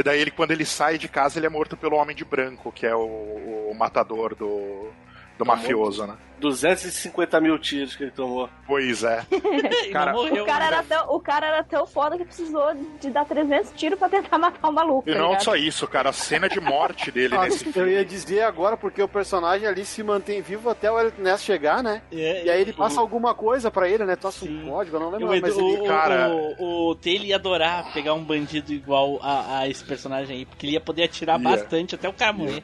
Daí 0.03 0.19
ele, 0.19 0.31
quando 0.31 0.51
ele 0.51 0.65
sai 0.65 0.97
de 0.97 1.07
casa, 1.07 1.39
ele 1.39 1.45
é 1.45 1.49
morto 1.49 1.75
pelo 1.75 1.95
Homem 1.95 2.15
de 2.15 2.23
Branco, 2.23 2.71
que 2.71 2.85
é 2.85 2.95
o, 2.95 3.69
o 3.71 3.75
matador 3.77 4.35
do, 4.35 4.91
do 5.39 5.45
mafioso, 5.45 6.05
né? 6.05 6.17
250 6.39 7.41
mil 7.41 7.57
tiros 7.59 7.95
que 7.95 8.03
ele 8.03 8.11
tomou. 8.11 8.49
Pois 8.67 9.03
é. 9.03 9.25
Cara, 9.91 10.15
o, 10.17 10.45
cara 10.45 10.65
era 10.67 10.83
tão, 10.83 11.15
o 11.15 11.19
cara 11.19 11.47
era 11.47 11.63
tão 11.63 11.85
foda 11.85 12.17
que 12.17 12.23
precisou 12.25 12.73
de 13.01 13.09
dar 13.09 13.25
300 13.25 13.71
tiros 13.75 13.97
pra 13.99 14.07
tentar 14.07 14.37
matar 14.39 14.69
o 14.69 14.71
maluco. 14.71 15.09
E 15.09 15.13
tá 15.13 15.19
não 15.19 15.27
ligado? 15.29 15.43
só 15.43 15.55
isso, 15.55 15.87
cara, 15.87 16.09
a 16.09 16.13
cena 16.13 16.47
de 16.47 16.59
morte 16.61 17.11
dele 17.11 17.35
Ah, 17.35 17.43
nesse 17.43 17.65
eu 17.65 17.73
filme. 17.73 17.91
ia 17.91 18.05
dizer 18.05 18.43
agora, 18.43 18.77
porque 18.77 19.01
o 19.01 19.07
personagem 19.07 19.67
ali 19.67 19.83
se 19.85 20.01
mantém 20.03 20.41
vivo 20.41 20.69
até 20.69 20.89
o 20.91 20.97
Elliot 20.99 21.19
Ness 21.21 21.41
chegar, 21.43 21.81
né? 21.83 22.01
É, 22.11 22.45
e 22.45 22.49
aí 22.49 22.61
ele 22.61 22.71
passa 22.73 22.99
alguma 23.01 23.33
coisa 23.33 23.69
pra 23.71 23.89
ele, 23.89 24.05
né? 24.05 24.15
Tossa 24.15 24.45
um 24.45 24.69
código, 24.69 24.95
eu 24.95 24.99
não 25.01 25.09
lembro, 25.09 25.27
O, 25.27 25.41
mas 25.41 25.57
o, 25.57 25.59
ele... 25.59 25.89
o, 25.89 26.55
o, 26.63 26.89
o 26.91 26.95
Taylor 26.95 27.25
ia 27.25 27.35
adorar 27.35 27.91
pegar 27.93 28.13
um 28.13 28.23
bandido 28.23 28.71
igual 28.71 29.19
a, 29.21 29.59
a 29.59 29.67
esse 29.67 29.83
personagem 29.83 30.37
aí, 30.37 30.45
porque 30.45 30.65
ele 30.65 30.73
ia 30.73 30.81
poder 30.81 31.03
atirar 31.03 31.37
Ia. 31.39 31.49
bastante 31.49 31.95
até 31.95 32.07
o 32.07 32.13
cara 32.13 32.31
morrer. 32.33 32.63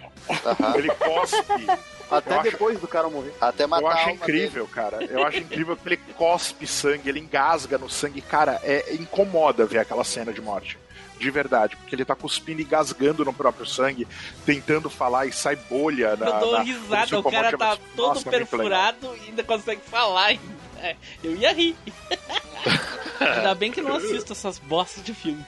Ele 0.76 0.90
cospe. 0.90 1.68
Até 2.10 2.34
Eu 2.36 2.39
acho- 2.39 2.51
depois 2.51 2.80
do 2.80 2.88
cara 2.88 3.10
morrer. 3.10 3.34
Até 3.41 3.64
Eu 3.66 3.88
acho 3.88 4.10
incrível, 4.12 4.68
cara. 4.68 5.03
Eu 5.06 5.26
acho 5.26 5.38
incrível 5.39 5.76
que 5.76 5.88
ele 5.88 5.97
cospe 6.18 6.68
sangue, 6.68 7.10
ele 7.10 7.20
engasga 7.20 7.78
no 7.78 7.89
sangue. 7.89 8.22
Cara, 8.22 8.60
é 8.64 8.93
incomoda 8.93 9.66
ver 9.66 9.80
aquela 9.80 10.03
cena 10.03 10.32
de 10.32 10.41
morte. 10.41 10.78
De 11.18 11.32
verdade, 11.32 11.78
porque 11.78 11.95
ele 11.95 12.03
tá 12.03 12.14
cuspindo 12.14 12.60
e 12.62 12.66
gasgando 12.66 13.24
no 13.24 13.32
próprio 13.34 13.66
sangue, 13.66 14.06
tentando 14.45 14.89
falar 14.89 15.26
e 15.26 15.32
sai 15.32 15.56
bolha 15.56 16.16
na. 16.18 16.26
Eu 16.28 16.39
dou 16.39 16.51
na- 16.53 16.64
risada, 16.64 17.20
o 17.20 17.24
cara 17.32 17.58
tá 17.58 17.78
todo 17.95 18.16
Nossa, 18.16 18.30
perfurado 18.30 19.16
e 19.24 19.30
ainda 19.30 19.41
consegue 19.43 19.82
falar. 19.82 20.34
É, 20.78 20.95
Eu 21.24 21.34
ia 21.38 21.53
rir. 21.53 21.76
Ainda 23.20 23.56
bem 23.56 23.72
que 23.72 23.82
não 23.82 23.95
assisto 23.95 24.34
essas 24.34 24.60
bostas 24.60 25.03
de 25.03 25.14
filme. 25.14 25.43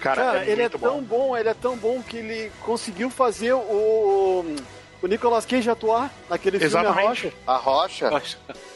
Cara, 0.00 0.22
Cara, 0.24 0.44
é 0.46 0.50
ele 0.50 0.62
é 0.62 0.68
tão 0.70 1.02
bom. 1.02 1.36
ele 1.36 1.48
é 1.50 1.54
tão 1.54 1.76
bom 1.76 2.02
que 2.02 2.16
ele 2.16 2.50
conseguiu 2.62 3.10
fazer 3.10 3.52
o, 3.52 4.56
o 5.02 5.06
Nicolas 5.06 5.46
Cage 5.46 5.70
atuar 5.70 6.12
naquele 6.28 6.58
filme 6.58 6.76
A 6.76 6.80
Exatamente. 6.80 7.06
Rocha. 7.06 7.32
A 7.46 7.56
Rocha? 7.56 8.10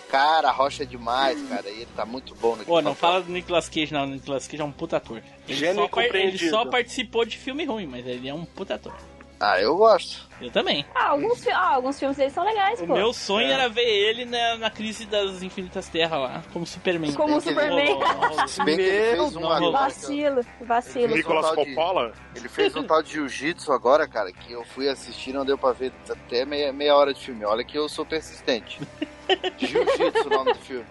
Cara, 0.08 0.48
a 0.48 0.52
Rocha 0.52 0.84
é 0.84 0.86
demais, 0.86 1.40
cara. 1.48 1.68
E 1.68 1.82
ele 1.82 1.88
tá 1.96 2.06
muito 2.06 2.34
bom 2.36 2.50
naquele 2.50 2.66
Pô, 2.66 2.80
não 2.80 2.94
fala 2.94 3.20
do 3.20 3.32
Nicolas 3.32 3.68
Cage, 3.68 3.92
não. 3.92 4.04
O 4.04 4.06
Nicolas 4.06 4.46
Cage 4.46 4.62
é 4.62 4.64
um 4.64 4.70
puta 4.72 4.96
ator. 4.96 5.20
Ele, 5.48 5.58
Gênio 5.58 5.88
só, 5.92 6.00
ele 6.00 6.50
só 6.50 6.66
participou 6.66 7.24
de 7.24 7.36
filme 7.36 7.64
ruim, 7.64 7.86
mas 7.86 8.06
ele 8.06 8.28
é 8.28 8.34
um 8.34 8.44
puta 8.44 8.74
ator. 8.74 8.94
Ah, 9.40 9.60
eu 9.60 9.76
gosto. 9.76 10.24
Eu 10.40 10.50
também. 10.50 10.84
Ah, 10.94 11.08
alguns, 11.10 11.42
fi- 11.44 11.50
ah, 11.50 11.74
alguns 11.74 11.98
filmes 11.98 12.16
deles 12.16 12.32
são 12.32 12.44
legais, 12.44 12.80
O 12.80 12.86
pô. 12.86 12.94
meu 12.94 13.12
sonho 13.12 13.50
era 13.50 13.68
ver 13.68 13.82
ele 13.86 14.24
na, 14.24 14.56
na 14.56 14.70
crise 14.70 15.04
das 15.06 15.42
Infinitas 15.42 15.88
Terras 15.88 16.18
lá, 16.20 16.42
como 16.52 16.66
Superman. 16.66 17.12
Como 17.14 17.40
Se 17.40 17.52
bem 17.52 17.68
que 17.68 17.72
ele- 17.80 17.86
Superman. 17.92 18.48
Se 18.48 18.64
bem 18.64 18.76
que 18.76 18.82
ele 18.82 19.16
fez 19.16 19.36
um 19.36 19.50
agora. 19.50 19.70
Vacilo, 19.72 20.40
vacilo. 20.60 21.14
Nicolas 21.16 21.44
um 21.50 21.54
tal 21.54 21.64
de- 21.64 21.74
Coppola? 21.74 22.12
Ele 22.34 22.48
fez 22.48 22.76
um 22.76 22.82
tal 22.84 23.02
de 23.02 23.12
jiu-jitsu 23.12 23.72
agora, 23.72 24.06
cara, 24.08 24.32
que 24.32 24.52
eu 24.52 24.64
fui 24.64 24.88
assistir 24.88 25.32
não 25.32 25.44
deu 25.44 25.56
pra 25.58 25.72
ver 25.72 25.92
até 26.08 26.44
meia, 26.44 26.72
meia 26.72 26.94
hora 26.96 27.12
de 27.14 27.20
filme. 27.20 27.44
Olha 27.44 27.64
que 27.64 27.76
eu 27.78 27.88
sou 27.88 28.04
persistente. 28.04 28.80
Jiu-jitsu 29.58 30.26
o 30.26 30.30
nome 30.30 30.52
do 30.52 30.58
filme. 30.60 30.86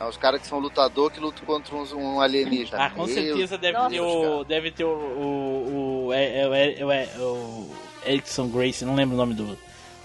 É 0.00 0.04
uns 0.04 0.16
caras 0.16 0.40
que 0.40 0.46
são 0.46 0.58
lutador 0.60 1.10
que 1.10 1.18
lutam 1.18 1.44
contra 1.44 1.74
uns- 1.74 1.92
um 1.92 2.20
alienígena. 2.20 2.84
Ah, 2.84 2.90
com 2.90 3.04
Meu 3.04 3.14
certeza 3.14 3.58
deve 3.58 3.76
Deus, 3.78 3.90
ter 3.92 4.00
o. 4.00 4.44
Deve 4.44 4.70
ter 4.70 4.84
o. 4.84 4.88
O, 4.90 6.06
o, 6.06 6.12
é, 6.12 6.24
é, 6.24 6.42
é, 6.44 6.82
é, 6.82 7.18
o 7.18 7.68
Erickson 8.06 8.48
Grace, 8.48 8.84
não 8.84 8.94
lembro 8.94 9.14
o 9.14 9.18
nome 9.18 9.34
do. 9.34 9.58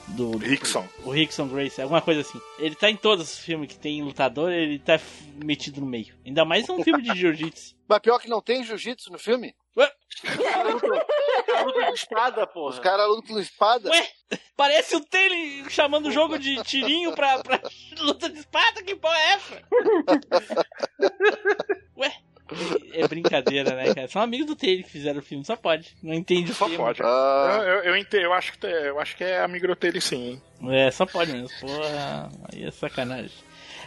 Do, 0.05 0.37
Rickson. 0.37 0.85
O 1.05 1.11
Rickson 1.11 1.47
Grace, 1.47 1.81
alguma 1.81 2.01
coisa 2.01 2.19
assim. 2.21 2.37
Ele 2.59 2.75
tá 2.75 2.89
em 2.89 2.95
todos 2.97 3.23
os 3.31 3.39
filmes 3.39 3.69
que 3.69 3.77
tem 3.77 4.01
lutador, 4.03 4.51
ele 4.51 4.77
tá 4.77 4.99
metido 5.41 5.79
no 5.79 5.87
meio. 5.87 6.13
Ainda 6.25 6.43
mais 6.43 6.67
um 6.69 6.83
filme 6.83 7.01
de 7.01 7.17
jiu-jitsu. 7.17 7.73
Mas 7.87 7.99
pior 7.99 8.19
que 8.19 8.27
não 8.27 8.41
tem 8.41 8.65
jiu-jitsu 8.65 9.09
no 9.13 9.17
filme? 9.17 9.55
Luta 11.65 11.85
de 11.87 11.93
espada, 11.93 12.47
porra. 12.47 12.69
Os 12.69 12.79
caras 12.79 13.07
lutam 13.07 13.35
com 13.35 13.41
espada? 13.41 13.89
Ué, 13.89 14.07
parece 14.55 14.95
o 14.95 15.01
Taylor 15.03 15.69
chamando 15.69 16.07
o 16.07 16.11
jogo 16.11 16.37
de 16.37 16.61
tirinho 16.63 17.13
pra, 17.13 17.39
pra 17.39 17.59
luta 17.99 18.29
de 18.29 18.39
espada, 18.39 18.83
que 18.83 18.95
porra 18.95 19.17
é 19.17 19.33
essa? 19.33 19.63
Ué, 21.97 22.13
é 22.93 23.07
brincadeira, 23.07 23.75
né, 23.75 23.93
cara? 23.93 24.07
São 24.07 24.21
amigos 24.21 24.47
do 24.47 24.55
Taylor 24.55 24.83
que 24.83 24.91
fizeram 24.91 25.19
o 25.19 25.23
filme, 25.23 25.43
só 25.45 25.55
pode. 25.55 25.95
Não 26.01 26.13
entende 26.13 26.51
o 26.51 26.55
Só 26.55 26.69
pode. 26.69 27.01
Ah. 27.03 27.59
Eu, 27.59 27.63
eu, 27.63 27.83
eu, 27.83 27.97
entendo, 27.97 28.23
eu, 28.23 28.33
acho 28.33 28.57
que, 28.57 28.65
eu 28.65 28.99
acho 28.99 29.17
que 29.17 29.23
é 29.23 29.39
amigo 29.41 29.73
dele 29.75 30.01
sim, 30.01 30.31
hein? 30.31 30.41
É, 30.71 30.91
só 30.91 31.05
pode 31.05 31.31
mesmo. 31.31 31.49
Porra, 31.59 32.29
aí 32.51 32.63
é 32.63 32.71
sacanagem. 32.71 33.31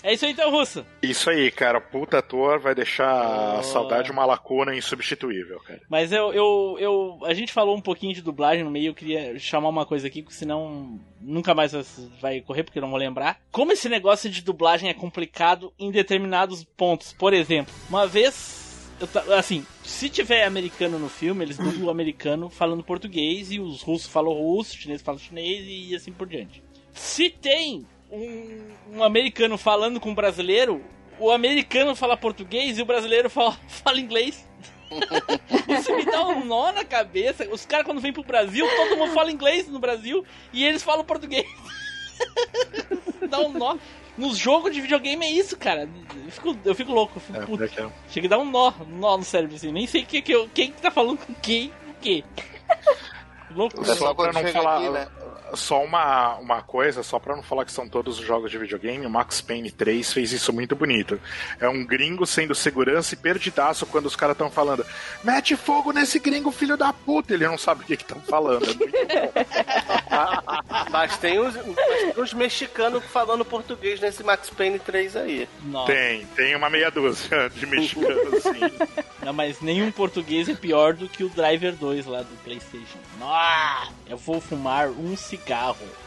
É 0.06 0.12
isso 0.12 0.24
aí 0.24 0.30
então, 0.30 0.52
Russo. 0.52 0.86
Isso 1.02 1.28
aí, 1.28 1.50
cara. 1.50 1.80
Puta 1.80 2.18
ator 2.18 2.60
vai 2.60 2.76
deixar 2.76 3.56
Oh. 3.56 3.58
a 3.58 3.62
saudade 3.64 4.12
uma 4.12 4.24
lacuna 4.24 4.72
insubstituível, 4.72 5.58
cara. 5.58 5.80
Mas 5.88 6.12
eu, 6.12 6.32
eu, 6.32 6.76
eu. 6.78 7.18
A 7.24 7.34
gente 7.34 7.52
falou 7.52 7.76
um 7.76 7.80
pouquinho 7.80 8.14
de 8.14 8.22
dublagem 8.22 8.62
no 8.62 8.70
meio, 8.70 8.90
eu 8.90 8.94
queria 8.94 9.36
chamar 9.36 9.68
uma 9.68 9.84
coisa 9.84 10.06
aqui, 10.06 10.22
porque 10.22 10.38
senão 10.38 11.00
nunca 11.20 11.56
mais 11.56 11.72
vai 12.20 12.40
correr, 12.40 12.62
porque 12.62 12.78
eu 12.78 12.82
não 12.82 12.90
vou 12.90 13.00
lembrar. 13.00 13.40
Como 13.50 13.72
esse 13.72 13.88
negócio 13.88 14.30
de 14.30 14.42
dublagem 14.42 14.88
é 14.88 14.94
complicado 14.94 15.72
em 15.76 15.90
determinados 15.90 16.62
pontos. 16.62 17.12
Por 17.12 17.34
exemplo, 17.34 17.74
uma 17.88 18.06
vez. 18.06 18.88
eu 19.00 19.34
assim, 19.34 19.66
se 19.82 20.08
tiver 20.08 20.44
americano 20.44 21.00
no 21.00 21.08
filme, 21.08 21.44
eles 21.44 21.56
dublam 21.56 21.86
o 21.86 21.90
americano 21.90 22.48
falando 22.48 22.84
português 22.84 23.50
e 23.50 23.58
os 23.58 23.82
russos 23.82 24.06
falam 24.06 24.32
russo, 24.32 24.70
os 24.70 24.76
chineses 24.80 25.02
falam 25.02 25.18
chinês 25.18 25.66
e 25.66 25.96
assim 25.96 26.12
por 26.12 26.28
diante. 26.28 26.62
Se 26.92 27.28
tem 27.28 27.84
um, 28.16 28.96
um 28.98 29.04
americano 29.04 29.56
falando 29.58 30.00
com 30.00 30.10
um 30.10 30.14
brasileiro, 30.14 30.82
o 31.18 31.30
americano 31.30 31.94
fala 31.94 32.16
português 32.16 32.78
e 32.78 32.82
o 32.82 32.86
brasileiro 32.86 33.28
fala, 33.30 33.52
fala 33.68 34.00
inglês. 34.00 34.46
Isso 35.68 35.94
me 35.96 36.04
dá 36.04 36.26
um 36.28 36.44
nó 36.44 36.70
na 36.72 36.84
cabeça. 36.84 37.48
Os 37.50 37.66
caras, 37.66 37.84
quando 37.86 38.00
vêm 38.00 38.12
pro 38.12 38.22
Brasil, 38.22 38.66
todo 38.76 38.96
mundo 38.96 39.12
fala 39.12 39.32
inglês 39.32 39.66
no 39.68 39.78
Brasil 39.80 40.24
e 40.52 40.64
eles 40.64 40.82
falam 40.82 41.04
português. 41.04 41.46
dá 43.28 43.40
um 43.40 43.50
nó. 43.52 43.76
Nos 44.16 44.38
jogos 44.38 44.72
de 44.72 44.80
videogame 44.80 45.26
é 45.26 45.30
isso, 45.30 45.56
cara. 45.58 45.88
Eu 46.24 46.30
fico, 46.30 46.56
eu 46.64 46.74
fico 46.74 46.92
louco. 46.92 47.16
Eu 47.16 47.20
fico 47.20 47.38
É, 47.38 47.44
puto. 47.46 47.64
aqui. 47.64 47.92
Chega 48.08 48.26
a 48.28 48.30
dar 48.30 48.38
um 48.38 48.50
nó, 48.50 48.72
um 48.80 48.98
nó 48.98 49.18
no 49.18 49.24
cérebro 49.24 49.56
assim. 49.56 49.70
Nem 49.72 49.86
sei 49.86 50.04
que, 50.04 50.22
que 50.22 50.32
eu- 50.32 50.48
quem 50.54 50.70
que 50.72 50.80
tá 50.80 50.90
falando 50.90 51.18
com 51.18 51.34
quem, 51.34 51.68
o 51.90 51.94
quê. 52.00 52.24
Louco. 53.50 53.84
Só 53.84 54.14
pra 54.14 54.32
não 54.32 54.46
falar. 54.52 54.80
né? 54.90 55.08
Só 55.54 55.82
uma, 55.82 56.34
uma 56.36 56.62
coisa, 56.62 57.02
só 57.02 57.18
pra 57.18 57.36
não 57.36 57.42
falar 57.42 57.64
que 57.64 57.72
são 57.72 57.88
todos 57.88 58.18
os 58.18 58.24
jogos 58.26 58.50
de 58.50 58.58
videogame, 58.58 59.06
o 59.06 59.10
Max 59.10 59.40
Payne 59.40 59.70
3 59.70 60.12
fez 60.12 60.32
isso 60.32 60.52
muito 60.52 60.74
bonito. 60.74 61.20
É 61.60 61.68
um 61.68 61.84
gringo 61.84 62.26
sendo 62.26 62.54
segurança 62.54 63.14
e 63.14 63.16
perdidaço 63.16 63.86
quando 63.86 64.06
os 64.06 64.16
caras 64.16 64.34
estão 64.34 64.50
falando: 64.50 64.84
mete 65.22 65.56
fogo 65.56 65.92
nesse 65.92 66.18
gringo, 66.18 66.50
filho 66.50 66.76
da 66.76 66.92
puta! 66.92 67.34
Ele 67.34 67.46
não 67.46 67.58
sabe 67.58 67.82
o 67.82 67.86
que 67.86 67.94
estão 67.94 68.20
falando. 68.20 68.66
É 69.08 70.90
Mas 70.90 71.16
tem 71.18 71.38
os, 71.38 71.54
mas 71.54 72.14
tem 72.14 72.22
os 72.22 72.32
mexicanos 72.32 73.04
falando 73.04 73.44
português 73.44 74.00
nesse 74.00 74.22
Max 74.22 74.50
Payne 74.50 74.78
3 74.78 75.16
aí. 75.16 75.48
Nossa. 75.64 75.92
Tem, 75.92 76.24
tem 76.34 76.56
uma 76.56 76.70
meia 76.70 76.90
dúzia 76.90 77.50
de 77.50 77.66
mexicanos, 77.66 78.42
sim. 78.42 79.04
Não, 79.22 79.32
mas 79.32 79.60
nenhum 79.60 79.90
português 79.90 80.48
é 80.48 80.54
pior 80.54 80.94
do 80.94 81.08
que 81.08 81.24
o 81.24 81.28
Driver 81.28 81.74
2 81.74 82.06
lá 82.06 82.22
do 82.22 82.36
PlayStation. 82.44 82.98
Nossa, 83.18 83.92
eu 84.08 84.16
vou 84.16 84.40
fumar 84.40 84.88
um 84.88 85.16
cigarro 85.16 85.35
cigarro. 85.36 86.05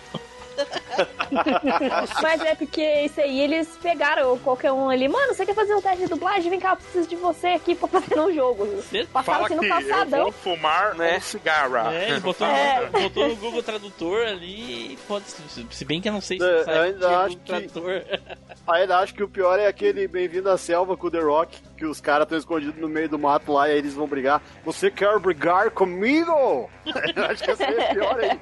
Mas 2.22 2.42
é 2.42 2.56
porque 2.56 2.82
isso 3.04 3.20
aí 3.22 3.40
eles 3.42 3.68
pegaram 3.82 4.38
qualquer 4.40 4.72
um 4.72 4.90
ali. 4.90 5.08
Mano, 5.08 5.34
você 5.34 5.46
quer 5.46 5.54
fazer 5.56 5.74
um 5.76 5.82
teste 5.82 6.00
de 6.04 6.08
dublagem? 6.10 6.50
Vem 6.50 6.60
cá, 6.60 6.72
eu 6.72 6.78
preciso 6.78 7.08
de 7.08 7.16
você 7.16 7.48
aqui 7.48 7.76
pra 7.76 7.88
fazer 7.88 8.16
no 8.16 8.34
jogo. 8.34 8.66
Passaram 9.14 9.24
Fala 9.24 9.46
assim 9.46 9.48
que 9.48 9.56
no 9.56 9.64
eu 9.66 9.70
passadão. 9.90 10.24
vou 10.24 10.32
fumar 10.32 10.96
um 10.96 11.22
cigarro. 11.22 11.60
É, 11.92 12.10
ele 12.12 12.20
botou, 12.20 12.48
É. 12.48 12.86
No, 12.92 13.00
botou 13.02 13.28
no 13.28 13.36
Google 13.36 13.64
Tradutor 13.64 14.28
ali. 14.28 14.98
Pode, 15.08 15.26
se 15.70 15.86
bem 15.86 16.02
que 16.02 16.10
eu 16.10 16.14
não 16.14 16.22
sei 16.22 16.38
se 16.40 16.44
É, 16.46 16.64
sai 16.64 16.78
eu 16.78 16.82
ainda 16.84 17.00
Google 17.08 17.20
acho 17.26 17.38
que- 17.38 17.46
Tradutor. 17.46 18.04
Ainda 18.70 19.00
acho 19.00 19.16
que 19.16 19.24
o 19.24 19.28
pior 19.28 19.58
é 19.58 19.66
aquele 19.66 20.08
Bem-vindo 20.08 20.48
à 20.48 20.56
Selva 20.56 20.96
com 20.96 21.08
o 21.08 21.12
The 21.12 21.22
Rock, 21.22 21.58
que 21.76 21.86
os 21.86 22.00
caras 22.00 22.26
estão 22.26 22.38
escondidos 22.38 22.80
no 22.80 22.88
meio 22.88 23.10
do 23.10 23.18
mato 23.18 23.52
lá 23.54 23.68
e 23.68 23.72
aí 23.72 23.78
eles 23.80 23.96
vão 23.96 24.06
brigar. 24.06 24.44
Você 24.64 24.92
quer 24.92 25.18
brigar 25.18 25.72
comigo? 25.72 26.70
Eu 27.16 27.26
acho 27.26 27.44
que 27.44 27.50
esse 27.52 27.64
é 27.64 27.94
pior 27.94 28.20
aí. 28.20 28.40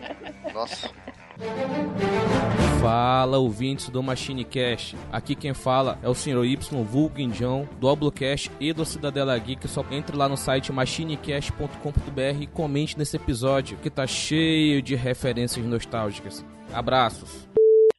Nossa. 0.54 0.90
Fala, 2.82 3.38
ouvintes 3.38 3.90
do 3.90 4.02
Machine 4.02 4.44
Cast. 4.44 4.96
Aqui 5.12 5.36
quem 5.36 5.54
fala 5.54 6.00
é 6.02 6.10
o 6.10 6.14
Sr. 6.14 6.46
Y, 6.46 6.84
vulgo 6.84 7.20
Indião, 7.20 7.68
do 7.80 7.88
Oblocast 7.88 8.52
e 8.60 8.72
do 8.72 8.86
Cidadela 8.86 9.38
Geek. 9.38 9.68
Só 9.68 9.84
entre 9.92 10.16
lá 10.16 10.30
no 10.30 10.38
site 10.38 10.72
machinecast.com.br 10.72 12.42
e 12.42 12.48
comente 12.48 12.98
nesse 12.98 13.18
episódio 13.18 13.78
que 13.78 13.90
tá 13.90 14.08
cheio 14.08 14.82
de 14.82 14.96
referências 14.96 15.66
nostálgicas. 15.66 16.46
Abraços. 16.74 17.48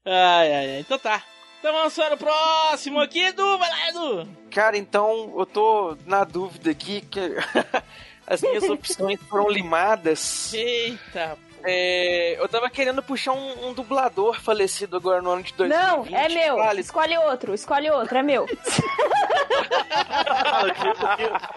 Ai, 0.05 0.53
ai, 0.53 0.70
ai. 0.70 0.80
Então 0.80 0.99
tá. 0.99 1.22
Então 1.59 1.72
vamos 1.72 1.95
para 1.95 2.14
o 2.14 2.18
próximo 2.18 3.01
aqui, 3.01 3.20
Edu. 3.20 3.59
Vai 3.59 3.68
lá, 3.68 3.89
Edu. 3.89 4.28
Cara, 4.51 4.76
então 4.78 5.34
eu 5.36 5.45
tô 5.45 5.97
na 6.07 6.24
dúvida 6.24 6.70
aqui 6.70 7.01
que 7.01 7.20
as 8.26 8.41
minhas 8.41 8.64
opções 8.64 9.20
foram 9.28 9.51
limadas. 9.51 10.55
Eita. 10.55 11.36
É, 11.70 12.36
eu 12.40 12.48
tava 12.48 12.70
querendo 12.70 13.02
puxar 13.02 13.32
um, 13.32 13.68
um 13.68 13.74
dublador 13.74 14.40
falecido 14.40 14.96
agora 14.96 15.20
no 15.20 15.30
ano 15.30 15.42
de 15.42 15.52
2020. 15.52 16.10
Não, 16.10 16.18
é 16.18 16.28
meu. 16.28 16.56
Vale. 16.56 16.80
Escolhe 16.80 17.18
outro, 17.18 17.52
escolhe 17.54 17.90
outro, 17.90 18.16
é 18.16 18.22
meu. 18.22 18.44
O 18.44 18.46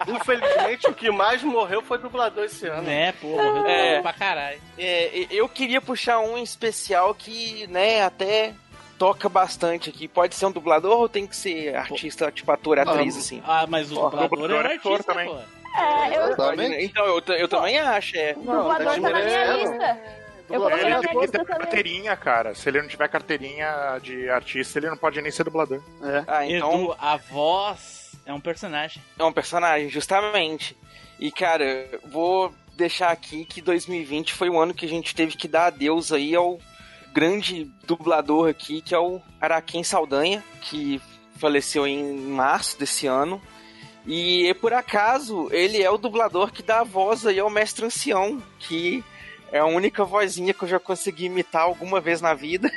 que- 0.04 0.12
infelizmente, 0.12 0.86
o 0.88 0.94
que 0.94 1.10
mais 1.10 1.42
morreu 1.42 1.82
foi 1.82 1.98
dublador 1.98 2.44
esse 2.44 2.66
ano. 2.66 2.82
Né, 2.82 3.12
pô, 3.12 3.28
morreu 3.28 3.66
É. 3.66 4.00
pra 4.02 4.12
caralho. 4.12 4.60
É, 4.78 5.26
eu 5.30 5.48
queria 5.48 5.80
puxar 5.80 6.18
um 6.20 6.36
especial 6.38 7.14
que, 7.14 7.66
né, 7.68 8.02
até 8.02 8.54
toca 8.98 9.28
bastante 9.28 9.90
aqui. 9.90 10.06
Pode 10.06 10.34
ser 10.34 10.46
um 10.46 10.52
dublador 10.52 10.98
ou 10.98 11.08
tem 11.08 11.26
que 11.26 11.34
ser 11.36 11.74
artista, 11.74 12.30
tipo 12.30 12.50
ator, 12.52 12.78
atriz, 12.78 13.16
assim? 13.16 13.42
Ah, 13.46 13.66
mas 13.68 13.90
o 13.90 13.94
dublador 13.94 14.20
é 14.20 14.24
um 14.24 14.28
dublador 14.28 14.66
é 14.66 14.74
ator 14.76 14.92
artista, 14.92 15.12
também. 15.12 15.28
pô. 15.28 15.61
É, 15.78 16.16
eu. 16.30 16.36
Pode- 16.36 16.84
Então, 16.84 17.04
eu, 17.06 17.22
eu 17.36 17.48
também 17.48 17.78
acho, 17.78 18.16
é. 18.16 18.34
Dublador 18.34 18.76
tá 18.78 18.98
na 19.00 19.10
minha 19.24 19.52
lista. 19.56 20.00
Eu 20.50 20.56
Ele 20.56 20.58
coloquei 20.58 20.88
na 20.90 20.98
tem 21.00 21.08
que 21.08 21.14
ter 21.14 21.20
lista 21.20 21.38
também. 21.38 21.56
carteirinha, 21.58 22.16
cara. 22.16 22.54
Se 22.54 22.68
ele 22.68 22.82
não 22.82 22.88
tiver 22.88 23.08
carteirinha 23.08 23.98
de 24.02 24.28
artista, 24.28 24.78
ele 24.78 24.90
não 24.90 24.96
pode 24.98 25.20
nem 25.22 25.30
ser 25.30 25.44
dublador. 25.44 25.80
Ah, 26.26 26.44
então 26.46 26.82
Edu, 26.84 26.96
a 26.98 27.16
voz 27.16 28.12
é 28.26 28.32
um 28.34 28.40
personagem. 28.40 29.02
é 29.18 29.24
um 29.24 29.32
personagem, 29.32 29.88
justamente. 29.88 30.76
E, 31.18 31.30
cara, 31.32 31.88
vou 32.04 32.52
deixar 32.76 33.10
aqui 33.10 33.44
que 33.46 33.62
2020 33.62 34.34
foi 34.34 34.50
o 34.50 34.58
ano 34.60 34.74
que 34.74 34.84
a 34.84 34.88
gente 34.88 35.14
teve 35.14 35.36
que 35.36 35.48
dar 35.48 35.66
adeus 35.66 36.12
aí 36.12 36.34
ao 36.34 36.58
grande 37.14 37.64
dublador 37.86 38.48
aqui, 38.48 38.82
que 38.82 38.94
é 38.94 38.98
o 38.98 39.20
Araquém 39.40 39.82
Saldanha, 39.84 40.42
que 40.60 41.00
faleceu 41.38 41.86
em 41.86 42.14
março 42.16 42.78
desse 42.78 43.06
ano. 43.06 43.40
E 44.06 44.52
por 44.60 44.72
acaso, 44.72 45.48
ele 45.52 45.82
é 45.82 45.90
o 45.90 45.96
dublador 45.98 46.52
que 46.52 46.62
dá 46.62 46.80
a 46.80 46.84
voz 46.84 47.26
aí 47.26 47.38
ao 47.38 47.48
Mestre 47.50 47.84
Ancião, 47.86 48.42
que 48.58 49.02
é 49.52 49.58
a 49.58 49.66
única 49.66 50.04
vozinha 50.04 50.52
que 50.52 50.62
eu 50.64 50.68
já 50.68 50.78
consegui 50.80 51.26
imitar 51.26 51.62
alguma 51.62 52.00
vez 52.00 52.20
na 52.20 52.34
vida. 52.34 52.70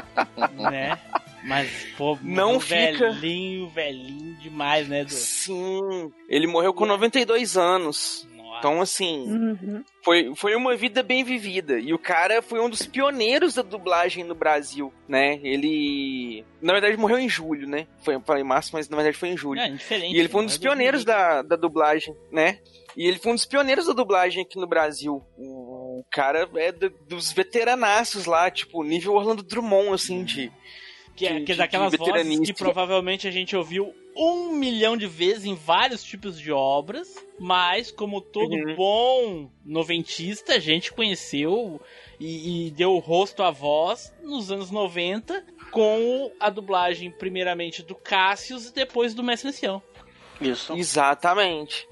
né? 0.58 0.98
Mas, 1.44 1.68
pô, 1.98 2.16
Não 2.22 2.60
fica- 2.60 3.10
velhinho, 3.10 3.68
velhinho 3.70 4.34
demais, 4.36 4.88
né, 4.88 5.00
Edu? 5.00 5.10
Sim, 5.12 6.12
ele 6.28 6.46
morreu 6.46 6.72
com 6.72 6.86
92 6.86 7.56
anos. 7.56 8.26
Então, 8.58 8.80
assim, 8.80 9.22
Uhum. 9.30 9.84
foi, 10.04 10.32
foi 10.34 10.54
uma 10.54 10.74
vida 10.76 11.02
bem 11.02 11.24
vivida. 11.24 11.78
E 11.78 11.92
o 11.92 11.98
cara 11.98 12.40
foi 12.42 12.60
um 12.60 12.68
dos 12.70 12.86
pioneiros 12.86 13.54
da 13.54 13.62
dublagem 13.62 14.24
no 14.24 14.34
Brasil, 14.34 14.92
né? 15.08 15.40
Ele. 15.42 16.44
Na 16.60 16.72
verdade, 16.72 16.96
morreu 16.96 17.18
em 17.18 17.28
julho, 17.28 17.68
né? 17.68 17.86
Foi, 18.02 18.14
eu 18.14 18.20
falei 18.20 18.42
março, 18.44 18.70
mas 18.72 18.88
na 18.88 18.96
verdade 18.96 19.16
foi 19.16 19.30
em 19.30 19.36
julho. 19.36 19.60
É, 19.60 19.68
indiferente. 19.68 20.14
E 20.14 20.18
ele 20.18 20.28
foi 20.28 20.40
um 20.40 20.44
né? 20.44 20.46
dos 20.48 20.56
É 20.56 20.60
pioneiros 20.60 21.04
da, 21.04 21.42
da 21.42 21.56
dublagem, 21.56 22.14
né? 22.30 22.58
E 22.96 23.06
ele 23.08 23.18
foi 23.18 23.32
um 23.32 23.34
dos 23.34 23.46
pioneiros 23.46 23.86
da 23.86 23.92
dublagem 23.92 24.42
aqui 24.44 24.58
no 24.58 24.66
Brasil. 24.66 25.22
O 25.38 26.04
cara 26.10 26.48
é 26.56 26.70
do- 26.72 26.90
dos 27.08 27.32
veteranaços 27.32 28.26
lá, 28.26 28.50
tipo, 28.50 28.82
nível 28.84 29.14
Orlando 29.14 29.42
Drummond, 29.42 29.94
assim, 29.94 30.24
de. 30.24 30.52
Que 31.16 31.26
é, 31.26 31.32
de- 31.38 31.44
que 31.44 31.52
é 31.52 31.54
de 31.54 31.58
daquelas 31.58 31.94
vozes 31.94 32.40
que 32.40 32.52
provavelmente 32.54 33.28
a 33.28 33.30
gente 33.30 33.54
ouviu 33.56 33.92
um 34.16 34.52
milhão 34.52 34.96
de 34.96 35.06
vezes 35.06 35.44
em 35.44 35.54
vários 35.54 36.02
tipos 36.04 36.38
de 36.38 36.52
obras, 36.52 37.14
mas 37.38 37.90
como 37.90 38.20
todo 38.20 38.52
Uhum. 38.52 38.74
bom 38.76 39.50
noventista, 39.64 40.54
a 40.54 40.58
gente 40.58 40.92
conheceu 40.92 41.80
e, 42.20 42.66
e 42.66 42.70
deu 42.70 42.98
rosto 42.98 43.42
à 43.42 43.50
voz 43.50 44.12
nos 44.22 44.50
anos 44.52 44.70
90 44.70 45.44
com 45.70 46.30
a 46.38 46.50
dublagem 46.50 47.10
primeiramente 47.10 47.82
do 47.82 47.94
Cassius 47.94 48.66
e 48.66 48.74
depois 48.74 49.14
do 49.14 49.22
Mestre 49.22 49.48
Ancião. 49.48 49.82
Isso. 50.40 50.74
Exatamente. 50.74 51.88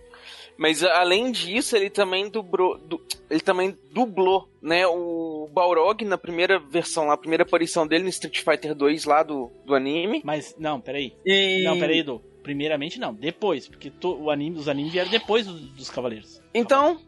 Mas 0.61 0.85
além 0.85 1.33
disso, 1.33 1.75
ele 1.75 1.89
também 1.89 2.29
dublou, 2.29 2.77
du- 2.77 3.01
ele 3.31 3.41
também 3.41 3.75
dublou, 3.91 4.47
né, 4.61 4.87
o 4.87 5.49
Balrog 5.51 6.05
na 6.05 6.19
primeira 6.19 6.59
versão, 6.59 7.07
lá, 7.07 7.15
a 7.15 7.17
primeira 7.17 7.45
aparição 7.45 7.87
dele 7.87 8.05
no 8.05 8.11
Street 8.11 8.41
Fighter 8.45 8.75
2 8.75 9.07
lá 9.07 9.23
do, 9.23 9.51
do 9.65 9.75
anime. 9.75 10.21
Mas, 10.23 10.55
não, 10.59 10.79
peraí. 10.79 11.15
E... 11.25 11.65
Não, 11.65 11.79
peraí, 11.79 12.01
Edu. 12.01 12.21
Primeiramente 12.43 13.01
não, 13.01 13.15
depois, 13.15 13.69
porque 13.69 13.91
o 14.05 14.31
anime, 14.31 14.59
os 14.59 14.69
animes 14.69 14.93
vieram 14.93 15.11
depois 15.11 15.47
do- 15.47 15.55
dos 15.59 15.89
Cavaleiros. 15.89 16.43
Então, 16.53 17.01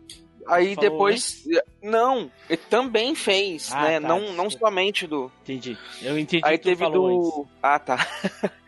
aí 0.46 0.74
Falou, 0.74 0.90
depois. 0.90 1.44
Não, 1.82 2.30
ele 2.48 2.60
também 2.70 3.14
fez, 3.14 3.70
Ah, 3.70 3.82
né? 3.82 4.00
tá, 4.00 4.08
não, 4.08 4.32
não 4.32 4.48
somente 4.48 5.06
do. 5.06 5.30
Entendi. 5.42 5.76
Eu 6.00 6.18
entendi 6.18 6.42
Aí 6.46 6.56
teve 6.56 6.88
do. 6.88 7.06
antes. 7.06 7.50
Ah, 7.62 7.78
tá. 7.78 7.96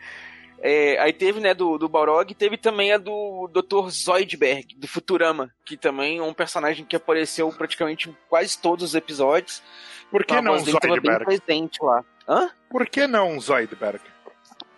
É, 0.67 0.97
aí 0.99 1.13
teve, 1.13 1.39
né, 1.39 1.53
do, 1.53 1.77
do 1.77 1.87
Balrog, 1.87 2.33
teve 2.33 2.57
também 2.57 2.91
a 2.91 2.97
do 2.97 3.47
Dr. 3.53 3.87
Zoidberg, 3.87 4.73
do 4.75 4.87
Futurama, 4.87 5.53
que 5.63 5.77
também 5.77 6.17
é 6.17 6.23
um 6.23 6.33
personagem 6.33 6.83
que 6.83 6.95
apareceu 6.95 7.47
praticamente 7.51 8.09
em 8.09 8.17
quase 8.27 8.57
todos 8.57 8.83
os 8.83 8.95
episódios. 8.95 9.61
Por 10.09 10.25
que 10.25 10.41
não 10.41 10.57
Zoidberg? 10.57 11.23
presente 11.23 11.77
lá. 11.83 12.03
Hã? 12.27 12.49
Por 12.67 12.89
que 12.89 13.05
não 13.05 13.39
Zoidberg? 13.39 14.01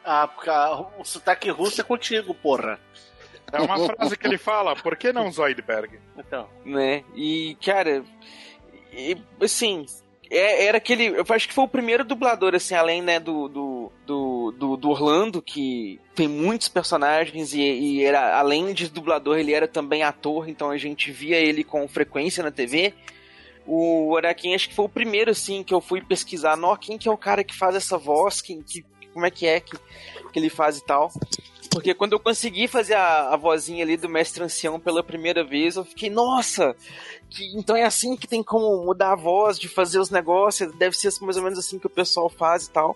Ah, 0.04 0.28
porque 0.28 0.50
o 1.00 1.06
sotaque 1.06 1.50
russo 1.50 1.80
é 1.80 1.86
contigo, 1.86 2.34
porra. 2.34 2.78
É 3.50 3.62
uma 3.62 3.80
frase 3.88 4.18
que 4.18 4.28
ele 4.28 4.38
fala, 4.38 4.76
por 4.76 4.98
que 4.98 5.14
não 5.14 5.32
Zoidberg? 5.32 6.02
Então. 6.18 6.50
né? 6.66 7.06
E, 7.16 7.56
cara, 7.64 8.04
e, 8.92 9.18
assim, 9.42 9.86
é- 10.30 10.66
era 10.66 10.78
aquele. 10.78 11.08
Eu 11.08 11.26
acho 11.30 11.48
que 11.48 11.54
foi 11.54 11.64
o 11.64 11.70
primeiro 11.70 12.04
dublador, 12.04 12.54
assim, 12.56 12.76
além, 12.76 13.02
né, 13.02 13.20
do, 13.20 13.48
do, 13.48 13.92
do, 14.06 14.18
do, 14.52 14.78
do 14.78 14.90
Orlando, 14.90 15.42
que 15.42 16.00
tem 16.16 16.28
muitos 16.28 16.68
personagens 16.68 17.54
e, 17.54 17.62
e 17.62 18.04
era, 18.04 18.38
além 18.38 18.74
de 18.74 18.90
dublador, 18.90 19.38
ele 19.38 19.54
era 19.54 19.68
também 19.68 20.04
ator, 20.04 20.50
então 20.50 20.70
a 20.70 20.78
gente 20.78 21.12
via 21.12 21.38
ele 21.38 21.64
com 21.64 21.88
frequência 21.88 22.44
na 22.44 22.52
TV. 22.52 22.94
O 23.66 24.16
Araquém 24.16 24.56
acho 24.56 24.70
que 24.70 24.76
foi 24.76 24.86
o 24.86 24.90
primeiro, 24.90 25.32
assim, 25.32 25.62
que 25.64 25.74
eu 25.74 25.82
fui 25.82 26.02
pesquisar. 26.02 26.56
Nó, 26.56 26.76
quem 26.76 26.98
que 26.98 27.10
é 27.10 27.12
o 27.12 27.18
cara 27.18 27.44
que 27.44 27.56
faz 27.56 27.76
essa 27.76 27.98
voz? 27.98 28.42
Quem, 28.42 28.62
que, 28.62 28.86
como 29.14 29.26
é 29.26 29.32
que 29.32 29.46
é 29.46 29.60
que, 29.60 29.76
que 30.32 30.40
ele 30.40 30.50
faz 30.50 30.78
e 30.78 30.86
tal? 30.86 31.12
Porque 31.70 31.94
quando 31.94 32.14
eu 32.14 32.20
consegui 32.20 32.66
fazer 32.68 32.94
a, 32.94 33.34
a 33.34 33.36
vozinha 33.36 33.84
ali 33.84 33.98
do 33.98 34.08
Mestre 34.08 34.42
Ancião 34.42 34.80
pela 34.80 35.04
primeira 35.04 35.44
vez, 35.44 35.76
eu 35.76 35.84
fiquei, 35.84 36.10
nossa! 36.10 36.76
que- 37.30 37.58
então 37.58 37.76
é 37.76 37.84
assim 37.84 38.16
que 38.16 38.26
tem 38.26 38.42
como 38.42 38.86
mudar 38.86 39.12
a 39.12 39.16
voz, 39.18 39.60
de 39.60 39.68
fazer 39.68 40.00
os 40.00 40.10
negócios, 40.10 40.72
deve 40.78 40.96
ser 40.98 41.12
mais 41.22 41.36
ou 41.36 41.44
menos 41.44 41.60
assim 41.60 41.78
que 41.78 41.88
o 41.88 41.90
pessoal 41.90 42.30
faz 42.30 42.68
e 42.68 42.72
tal. 42.72 42.96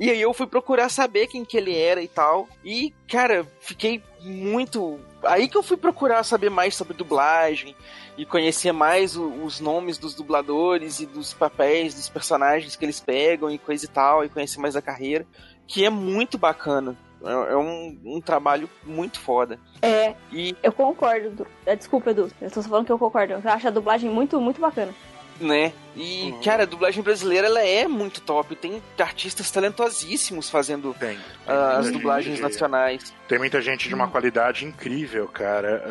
E 0.00 0.10
aí 0.10 0.20
eu 0.20 0.32
fui 0.32 0.46
procurar 0.46 0.88
saber 0.88 1.26
quem 1.26 1.44
que 1.44 1.56
ele 1.56 1.76
era 1.76 2.00
e 2.02 2.08
tal. 2.08 2.48
E, 2.64 2.92
cara, 3.08 3.46
fiquei 3.60 4.02
muito. 4.20 5.00
Aí 5.24 5.48
que 5.48 5.56
eu 5.56 5.62
fui 5.62 5.76
procurar 5.76 6.22
saber 6.22 6.50
mais 6.50 6.76
sobre 6.76 6.94
dublagem 6.96 7.74
e 8.16 8.24
conhecer 8.24 8.70
mais 8.72 9.16
o- 9.16 9.28
os 9.44 9.58
nomes 9.60 9.98
dos 9.98 10.14
dubladores 10.14 11.00
e 11.00 11.06
dos 11.06 11.32
papéis, 11.34 11.94
dos 11.94 12.08
personagens 12.08 12.76
que 12.76 12.84
eles 12.84 13.00
pegam 13.00 13.50
e 13.50 13.58
coisa 13.58 13.84
e 13.84 13.88
tal, 13.88 14.24
e 14.24 14.28
conhecer 14.28 14.60
mais 14.60 14.76
a 14.76 14.82
carreira, 14.82 15.26
que 15.66 15.84
é 15.84 15.90
muito 15.90 16.38
bacana. 16.38 16.96
É 17.24 17.52
é 17.52 17.56
um, 17.56 17.98
um 18.04 18.20
trabalho 18.20 18.70
muito 18.84 19.18
foda. 19.18 19.58
É, 19.82 20.14
E, 20.32 20.54
eu 20.62 20.70
concordo. 20.70 21.30
Du. 21.30 21.46
É, 21.66 21.74
Desculpa, 21.74 22.10
Edu. 22.10 22.30
Eu 22.40 22.48
tô 22.50 22.62
só 22.62 22.68
falando 22.68 22.86
que 22.86 22.92
eu 22.92 22.98
concordo. 22.98 23.32
Eu 23.32 23.42
acho 23.44 23.66
a 23.66 23.70
dublagem 23.72 24.08
muito, 24.08 24.40
muito 24.40 24.60
bacana. 24.60 24.94
Né? 25.40 25.72
E, 25.96 26.34
cara, 26.44 26.62
a 26.62 26.66
dublagem 26.66 27.02
brasileira 27.02 27.46
ela 27.46 27.60
é 27.62 27.86
muito 27.88 28.20
top. 28.20 28.54
Tem 28.56 28.82
artistas 28.98 29.50
talentosíssimos 29.50 30.48
fazendo 30.50 30.94
Tem. 30.98 31.18
ah, 31.46 31.78
as 31.78 31.84
Tem 31.86 31.92
dublagens 31.92 32.36
gente- 32.36 32.42
nacionais. 32.42 33.12
Tem 33.26 33.38
muita 33.38 33.60
gente 33.60 33.88
de 33.88 33.94
uma 33.94 34.08
qualidade 34.08 34.64
incrível, 34.64 35.26
cara. 35.28 35.82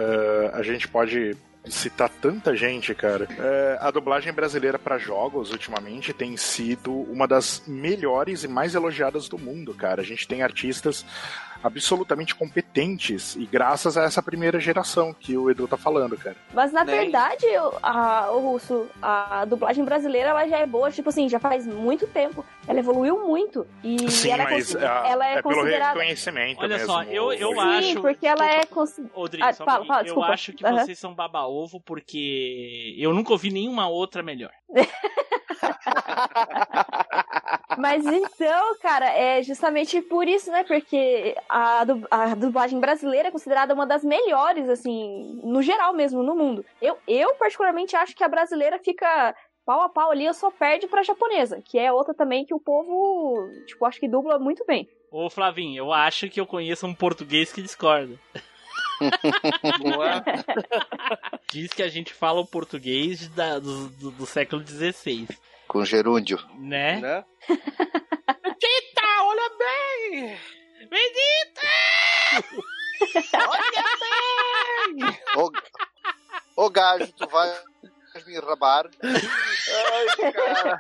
Ah, 0.53 0.57
a 0.59 0.63
gente 0.63 0.87
pode 0.87 1.35
citar 1.69 2.07
tanta 2.09 2.55
gente, 2.55 2.95
cara. 2.95 3.27
Eh, 3.37 3.77
a 3.81 3.91
dublagem 3.91 4.31
brasileira 4.31 4.79
para 4.79 4.97
jogos, 4.97 5.51
ultimamente, 5.51 6.13
tem 6.13 6.37
sido 6.37 6.93
uma 6.93 7.27
das 7.27 7.61
melhores 7.67 8.45
e 8.45 8.47
mais 8.47 8.73
elogiadas 8.73 9.27
do 9.27 9.37
mundo, 9.37 9.73
cara. 9.73 10.01
A 10.01 10.05
gente 10.05 10.25
tem 10.25 10.41
artistas 10.41 11.05
absolutamente 11.63 12.35
competentes 12.35 13.35
e 13.35 13.45
graças 13.45 13.97
a 13.97 14.03
essa 14.03 14.21
primeira 14.21 14.59
geração 14.59 15.13
que 15.13 15.37
o 15.37 15.49
Edu 15.49 15.67
tá 15.67 15.77
falando, 15.77 16.17
cara. 16.17 16.35
Mas 16.53 16.71
na 16.71 16.83
Né? 16.83 16.97
verdade, 16.97 17.45
a, 17.83 18.31
o 18.31 18.39
russo, 18.39 18.87
a 19.01 19.45
dublagem 19.45 19.83
brasileira 19.83 20.29
ela 20.29 20.47
já 20.47 20.57
é 20.59 20.65
boa, 20.65 20.91
tipo 20.91 21.09
assim, 21.09 21.27
já 21.29 21.39
faz 21.39 21.65
muito 21.67 22.07
tempo. 22.07 22.45
Ela 22.67 22.79
evoluiu 22.79 23.25
muito. 23.27 23.65
E 23.83 24.09
Sim, 24.09 24.31
ela, 24.31 24.43
é 24.43 24.45
mas 24.45 24.73
consi- 24.73 24.85
ah, 24.85 25.03
ela 25.07 25.27
é, 25.27 25.33
é 25.35 25.41
pelo 25.41 25.55
considerada. 25.55 25.99
reconhecimento 25.99 26.59
Olha 26.59 26.77
mesmo. 26.77 26.87
só, 26.93 27.03
eu- 27.03 27.33
eu 27.33 27.51
Sim, 27.53 27.59
acho- 27.59 27.87
Sim, 27.87 28.01
porque 28.01 28.27
ela 28.27 28.45
é 28.45 28.61
Rodrigo, 29.13 29.45
Ah, 29.47 29.53
fala, 29.53 29.85
fala, 29.85 29.99
eu 30.01 30.05
desculpa. 30.05 30.29
acho 30.29 30.53
que 30.53 30.65
Aham. 30.65 30.79
vocês 30.85 30.99
são 30.99 31.13
baba-ovo 31.13 31.79
porque 31.81 32.95
eu 32.97 33.13
nunca 33.13 33.31
ouvi 33.31 33.49
nenhuma 33.51 33.87
outra 33.87 34.21
melhor. 34.23 34.51
Mas 37.77 38.05
então, 38.05 38.75
cara, 38.81 39.09
é 39.11 39.41
justamente 39.43 40.01
por 40.01 40.27
isso, 40.27 40.51
né? 40.51 40.63
Porque 40.63 41.35
a, 41.49 41.85
a 42.11 42.35
dublagem 42.35 42.79
brasileira 42.79 43.29
é 43.29 43.31
considerada 43.31 43.73
uma 43.73 43.85
das 43.85 44.03
melhores, 44.03 44.69
assim, 44.69 45.39
no 45.43 45.61
geral 45.61 45.93
mesmo, 45.93 46.23
no 46.23 46.35
mundo. 46.35 46.65
Eu, 46.81 46.97
eu 47.07 47.35
particularmente, 47.35 47.95
acho 47.95 48.15
que 48.15 48.23
a 48.23 48.27
brasileira 48.27 48.79
fica 48.83 49.35
pau 49.65 49.81
a 49.81 49.89
pau 49.89 50.11
ali, 50.11 50.25
eu 50.25 50.33
só 50.33 50.49
perde 50.49 50.87
pra 50.87 51.03
japonesa, 51.03 51.61
que 51.63 51.77
é 51.77 51.91
outra 51.91 52.13
também 52.13 52.45
que 52.45 52.53
o 52.53 52.59
povo, 52.59 53.49
tipo, 53.65 53.85
acho 53.85 53.99
que 53.99 54.07
dubla 54.07 54.39
muito 54.39 54.65
bem. 54.65 54.87
Ô, 55.11 55.29
Flavinho, 55.29 55.77
eu 55.77 55.91
acho 55.93 56.29
que 56.29 56.39
eu 56.39 56.45
conheço 56.45 56.85
um 56.87 56.93
português 56.93 57.51
que 57.51 57.61
discorda. 57.61 58.17
Diz 61.51 61.71
que 61.73 61.83
a 61.83 61.87
gente 61.87 62.13
fala 62.13 62.39
o 62.41 62.45
português 62.47 63.27
da- 63.29 63.59
do, 63.59 63.89
do- 63.89 64.11
do 64.11 64.25
século 64.25 64.65
XVI, 64.65 65.27
Com 65.67 65.85
gerúndio. 65.85 66.39
né? 66.57 66.99
Né? 66.99 67.25
Eita, 68.59 69.23
olha 69.23 69.51
bem! 69.57 70.37
Ô, 75.35 75.51
ô 76.55 76.69
gajo, 76.69 77.11
tu 77.13 77.27
vai 77.27 77.53
me 78.25 78.39
rabar. 78.39 78.89
Ai, 79.03 80.31
cara. 80.31 80.79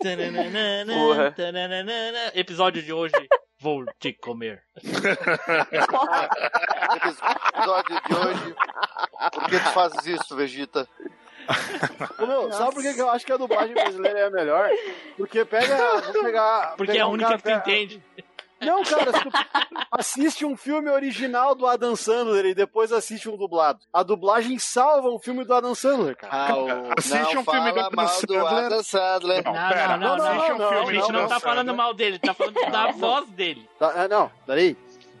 Tananana, 0.00 0.92
Porra. 0.92 1.32
tananana. 1.32 2.32
Episódio 2.34 2.82
de 2.82 2.92
hoje, 2.92 3.14
vou 3.58 3.84
te 3.98 4.12
comer. 4.12 4.62
Episódio 6.96 8.00
de 8.06 8.14
hoje. 8.14 8.54
Por 9.32 9.44
que 9.48 9.58
tu 9.58 9.70
fazes 9.70 10.06
isso, 10.06 10.36
Vegeta? 10.36 10.86
Meu, 12.26 12.52
sabe 12.52 12.74
por 12.74 12.82
que 12.82 13.00
eu 13.00 13.10
acho 13.10 13.24
que 13.26 13.32
a 13.32 13.36
dublagem 13.36 13.74
brasileira 13.74 14.18
é 14.20 14.26
a 14.26 14.30
melhor? 14.30 14.70
Porque 15.16 15.44
pega. 15.44 16.00
Vou 16.12 16.22
pegar. 16.24 16.74
Porque 16.76 16.92
é 16.98 17.00
a 17.00 17.06
um 17.06 17.10
única 17.12 17.28
cara, 17.38 17.38
que 17.38 17.44
tu 17.44 17.50
entende. 17.70 18.02
Não, 18.60 18.82
cara, 18.82 19.12
se 19.12 19.20
tu 19.24 19.30
assiste 19.90 20.44
um 20.46 20.56
filme 20.56 20.88
original 20.88 21.54
do 21.54 21.66
Adam 21.66 21.94
Sandler 21.94 22.46
e 22.46 22.54
depois 22.54 22.92
assiste 22.92 23.28
um 23.28 23.36
dublado. 23.36 23.80
A 23.92 24.02
dublagem 24.02 24.58
salva 24.58 25.08
o 25.10 25.18
filme 25.18 25.44
do 25.44 25.52
Adam 25.52 25.74
Sandler, 25.74 26.16
cara. 26.16 26.32
Ah, 26.32 26.56
o- 26.56 26.92
Assiste 26.96 27.34
não 27.34 27.42
um 27.42 27.44
filme 27.44 27.72
do 27.72 27.80
Adam 27.80 27.90
mal 27.94 28.06
do 28.06 28.10
Sandler. 28.12 28.64
Adam 28.64 28.82
Sandler. 28.82 29.44
Não, 29.44 29.52
Não, 29.52 29.68
pera, 29.68 29.96
não, 29.98 30.16
não, 30.16 30.16
não, 30.16 30.32
um 30.54 30.58
não, 30.58 30.68
filme 30.70 30.88
A 30.88 30.92
gente 31.00 31.12
não 31.12 31.18
Adam 31.24 31.28
tá 31.28 31.40
falando 31.40 31.56
Sandler. 31.58 31.76
mal 31.76 31.92
dele, 31.94 32.18
tá 32.18 32.32
falando 32.32 32.54
da 32.70 32.90
voz 32.92 33.28
dele. 33.30 33.68
Tá, 33.78 33.92
ah, 33.96 34.08
não, 34.08 34.30
peraí. 34.46 34.74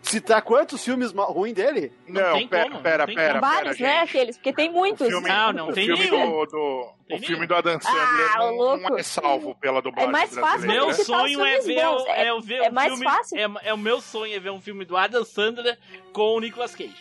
Citar 0.04 0.42
quantos 0.42 0.84
filmes 0.84 1.12
ruins 1.12 1.54
dele? 1.54 1.90
Não, 2.06 2.34
tem 2.34 2.46
pera, 2.46 2.70
como, 2.70 2.82
pera, 2.82 2.98
não 2.98 3.06
tem 3.06 3.14
pera, 3.16 3.40
como. 3.40 3.52
Vários, 3.52 3.76
pera, 3.78 3.88
né, 3.88 4.00
aqueles, 4.02 4.36
porque 4.36 4.52
tem 4.52 4.70
muitos. 4.70 5.06
O 5.06 5.10
filme, 5.10 5.28
Não, 5.28 5.52
não 5.52 5.68
o 5.70 5.72
tem 5.72 5.86
filme 5.86 6.04
nenhum. 6.10 6.30
do, 6.30 6.46
do- 6.46 6.92
Tem 7.08 7.16
o 7.16 7.20
filme 7.20 7.34
nenhum. 7.36 7.46
do 7.46 7.54
Adam 7.54 7.80
Sandler 7.80 8.30
Ah, 8.34 8.38
não, 8.38 8.76
não 8.76 8.98
é 8.98 9.02
salvo 9.02 9.54
pela 9.54 9.80
dublagem 9.80 10.08
É 10.08 10.12
mais 10.12 10.34
fácil. 10.34 10.66
Meu 10.68 10.92
sonho 10.92 11.44
é 11.44 11.60
filmes 11.60 11.66
ver, 11.66 11.86
bons, 11.86 12.02
o- 12.02 12.06
é- 12.08 12.26
é, 12.28 12.40
ver 12.40 12.54
é 12.64 12.68
um 12.68 12.72
mais 12.72 12.88
filme. 12.92 13.04
fácil. 13.06 13.38
É, 13.38 13.68
é 13.68 13.74
o 13.74 13.78
meu 13.78 14.00
sonho 14.00 14.34
é 14.36 14.38
ver 14.38 14.50
um 14.50 14.60
filme 14.60 14.84
do 14.84 14.96
Adam 14.96 15.24
Sandler 15.24 15.78
com 16.12 16.36
o 16.36 16.40
Nicolas 16.40 16.74
Cage. 16.74 16.94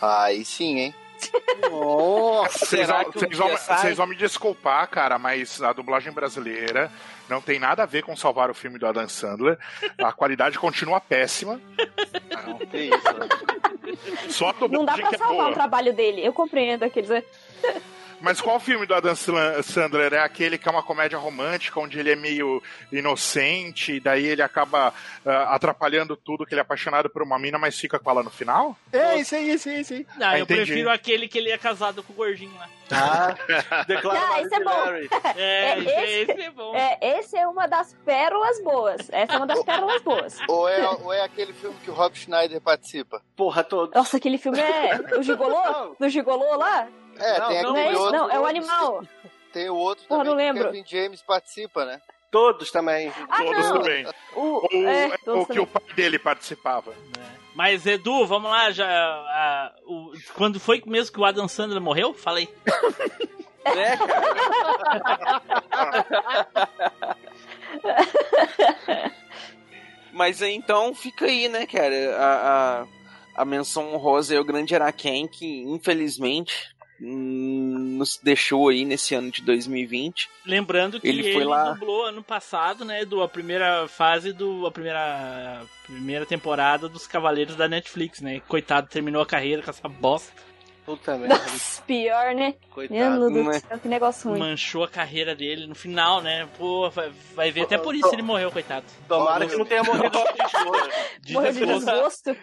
Aí 0.00 0.44
sim, 0.44 0.78
hein? 0.78 0.94
Nossa! 1.70 2.66
Vocês 2.66 2.86
vão, 2.88 3.10
que 3.10 3.18
vocês 3.18 3.36
vão- 3.38 3.48
dia 3.48 3.56
sai? 3.58 3.78
vocês 3.78 3.96
vão 3.96 4.06
me 4.06 4.16
desculpar, 4.16 4.88
cara, 4.88 5.18
mas 5.18 5.62
a 5.62 5.72
dublagem 5.72 6.12
brasileira 6.12 6.90
não 7.28 7.40
tem 7.40 7.58
nada 7.58 7.82
a 7.82 7.86
ver 7.86 8.02
com 8.02 8.16
salvar 8.16 8.50
o 8.50 8.54
filme 8.54 8.78
do 8.78 8.86
Adam 8.86 9.08
Sandler. 9.08 9.58
A 9.98 10.12
qualidade 10.12 10.58
continua 10.58 11.00
péssima. 11.00 11.60
Não, 12.46 12.58
que 12.58 12.76
isso. 12.78 14.32
Só 14.32 14.50
a 14.50 14.52
Não 14.52 14.84
dá 14.84 14.94
dublagem 14.94 15.00
pra 15.02 15.08
que 15.10 15.14
é 15.14 15.18
salvar 15.18 15.36
boa. 15.36 15.50
o 15.50 15.54
trabalho 15.54 15.92
dele. 15.92 16.24
Eu 16.24 16.32
compreendo 16.32 16.82
aqueles. 16.84 17.10
Mas 18.20 18.40
qual 18.40 18.58
filme 18.58 18.86
do 18.86 18.94
Adam 18.94 19.14
Sandler? 19.14 20.12
É 20.14 20.20
aquele 20.20 20.56
que 20.58 20.68
é 20.68 20.70
uma 20.72 20.82
comédia 20.82 21.18
romântica, 21.18 21.78
onde 21.78 21.98
ele 21.98 22.10
é 22.12 22.16
meio 22.16 22.62
inocente, 22.90 23.92
e 23.92 24.00
daí 24.00 24.26
ele 24.26 24.42
acaba 24.42 24.92
ah, 25.24 25.54
atrapalhando 25.54 26.16
tudo, 26.16 26.44
que 26.46 26.54
ele 26.54 26.60
é 26.60 26.62
apaixonado 26.62 27.08
por 27.10 27.22
uma 27.22 27.38
mina, 27.38 27.58
mas 27.58 27.78
fica 27.78 27.98
com 27.98 28.10
ela 28.10 28.22
no 28.22 28.30
final? 28.30 28.76
É, 28.92 29.16
isso 29.16 29.34
aí, 29.34 29.50
isso 29.52 29.68
aí, 29.68 29.80
isso 29.80 29.92
aí. 29.94 30.06
Não, 30.18 30.26
Ah, 30.26 30.38
eu 30.38 30.44
entendi. 30.44 30.64
prefiro 30.64 30.90
aquele 30.90 31.28
que 31.28 31.38
ele 31.38 31.50
é 31.50 31.58
casado 31.58 32.02
com 32.02 32.12
o 32.12 32.16
gordinho 32.16 32.54
lá. 32.58 32.68
Ah, 32.90 33.34
declara 33.86 34.18
Ah, 34.34 34.42
esse 34.42 34.54
é 34.54 34.60
bom. 34.64 34.86
É, 35.36 35.42
É, 35.42 35.78
esse, 35.78 35.88
esse- 35.90 36.32
esse 36.32 36.42
é 36.42 36.50
bom. 36.50 36.74
É, 36.74 36.98
esse 37.18 37.36
é 37.36 37.46
uma 37.46 37.66
das 37.66 37.94
pérolas 38.04 38.62
boas. 38.62 39.08
Essa 39.10 39.34
é 39.34 39.36
uma 39.36 39.46
das 39.46 39.62
pérolas 39.64 40.02
boas. 40.02 40.38
Ou 40.48 40.68
é, 40.68 40.88
ou 40.88 41.12
é 41.12 41.22
aquele 41.22 41.52
filme 41.52 41.76
que 41.84 41.90
o 41.90 41.94
Rob 41.94 42.16
Schneider 42.16 42.60
participa? 42.60 43.20
Porra, 43.36 43.62
todo. 43.64 43.92
Nossa, 43.94 44.16
aquele 44.16 44.38
filme 44.38 44.58
é. 44.60 44.96
O 45.18 45.22
Gigolô? 45.22 45.94
Do 45.98 46.08
Gigolô 46.08 46.56
lá? 46.56 46.86
É, 47.18 47.38
Não, 47.38 47.48
tem 47.48 47.62
não 47.62 47.70
Não 47.72 47.76
é 47.76 47.80
aquele 47.82 47.94
isso, 47.94 48.02
outro. 48.04 48.18
não. 48.18 48.30
É 48.30 48.40
o 48.40 48.46
animal. 48.46 49.02
Tem 49.52 49.70
o 49.70 49.74
outro 49.76 50.04
Porra, 50.06 50.24
também 50.24 50.46
não 50.48 50.54
que 50.54 50.60
lembro. 50.60 50.68
o 50.68 50.72
Kevin 50.84 50.84
James 51.04 51.22
participa, 51.22 51.84
né? 51.84 52.00
Todos 52.30 52.70
também. 52.70 53.10
Ah, 53.30 53.38
Todos 53.38 53.64
não. 53.70 53.72
também. 53.82 54.06
O, 54.34 54.40
Ou 54.42 54.68
é, 54.88 55.04
é, 55.08 55.16
todos 55.18 55.42
o 55.42 55.46
que 55.46 55.54
também. 55.54 55.62
o 55.64 55.66
pai 55.66 55.82
dele 55.94 56.18
participava. 56.18 56.92
Mas, 57.54 57.86
Edu, 57.86 58.26
vamos 58.26 58.50
lá, 58.50 58.70
já. 58.70 58.86
a- 58.86 59.72
o- 59.86 60.12
quando 60.34 60.60
foi 60.60 60.82
mesmo 60.84 61.14
que 61.14 61.20
o 61.20 61.24
Adam 61.24 61.48
Sandler 61.48 61.80
morreu? 61.80 62.12
Falei. 62.12 62.48
Né, 63.74 63.96
cara? 63.96 65.36
Mas 70.12 70.40
então 70.42 70.94
fica 70.94 71.26
aí, 71.26 71.48
né, 71.48 71.66
cara? 71.66 71.94
A, 72.16 72.80
a, 72.82 72.86
a 73.42 73.44
menção 73.44 73.92
honrosa 73.94 74.34
é 74.34 74.40
o 74.40 74.44
grande 74.44 74.74
Araken, 74.74 75.26
que 75.28 75.62
infelizmente 75.64 76.74
nos 77.00 78.18
deixou 78.22 78.68
aí 78.68 78.84
nesse 78.84 79.14
ano 79.14 79.30
de 79.30 79.42
2020. 79.42 80.28
Lembrando 80.44 81.00
que 81.00 81.06
Ele 81.08 81.20
ele, 81.22 81.32
foi 81.32 81.44
lá- 81.44 81.72
dublou 81.72 82.06
ano 82.06 82.22
passado, 82.22 82.84
né, 82.84 83.04
do 83.04 83.22
a 83.22 83.28
primeira 83.28 83.86
fase 83.88 84.32
do 84.32 84.66
a 84.66 84.70
primeira 84.70 85.62
a 85.62 85.86
primeira 85.86 86.26
temporada 86.26 86.88
dos 86.88 87.06
Cavaleiros 87.06 87.54
da 87.56 87.68
Netflix, 87.68 88.20
né? 88.20 88.40
Coitado, 88.48 88.88
terminou 88.88 89.22
a 89.22 89.26
carreira 89.26 89.62
com 89.62 89.70
essa 89.70 89.88
bosta. 89.88 90.32
Puta 90.84 91.16
merda. 91.18 91.34
Nossa, 91.36 91.82
pior, 91.82 92.32
né? 92.32 92.54
Coitado. 92.70 93.18
Meu 93.30 93.30
Deus 93.44 93.62
Né? 93.68 93.78
que 93.82 93.88
negócio 93.88 94.30
ruim. 94.30 94.38
Manchou 94.38 94.84
a 94.84 94.88
carreira 94.88 95.34
dele 95.34 95.66
no 95.66 95.74
final, 95.74 96.22
né? 96.22 96.48
Pô, 96.56 96.88
vai, 96.90 97.10
vai 97.34 97.50
ver 97.50 97.62
até 97.62 97.76
por 97.76 97.92
isso 97.96 98.08
ele 98.14 98.22
morreu, 98.22 98.52
coitado. 98.52 98.86
Tomara 99.08 99.46
que 99.48 99.56
não 99.56 99.64
tenha 99.64 99.82
morrido 99.82 100.10
de 100.10 100.44
desgosto. 100.44 101.32
Morreu 101.32 101.52
de 101.52 101.66
desgosto. 101.66 102.36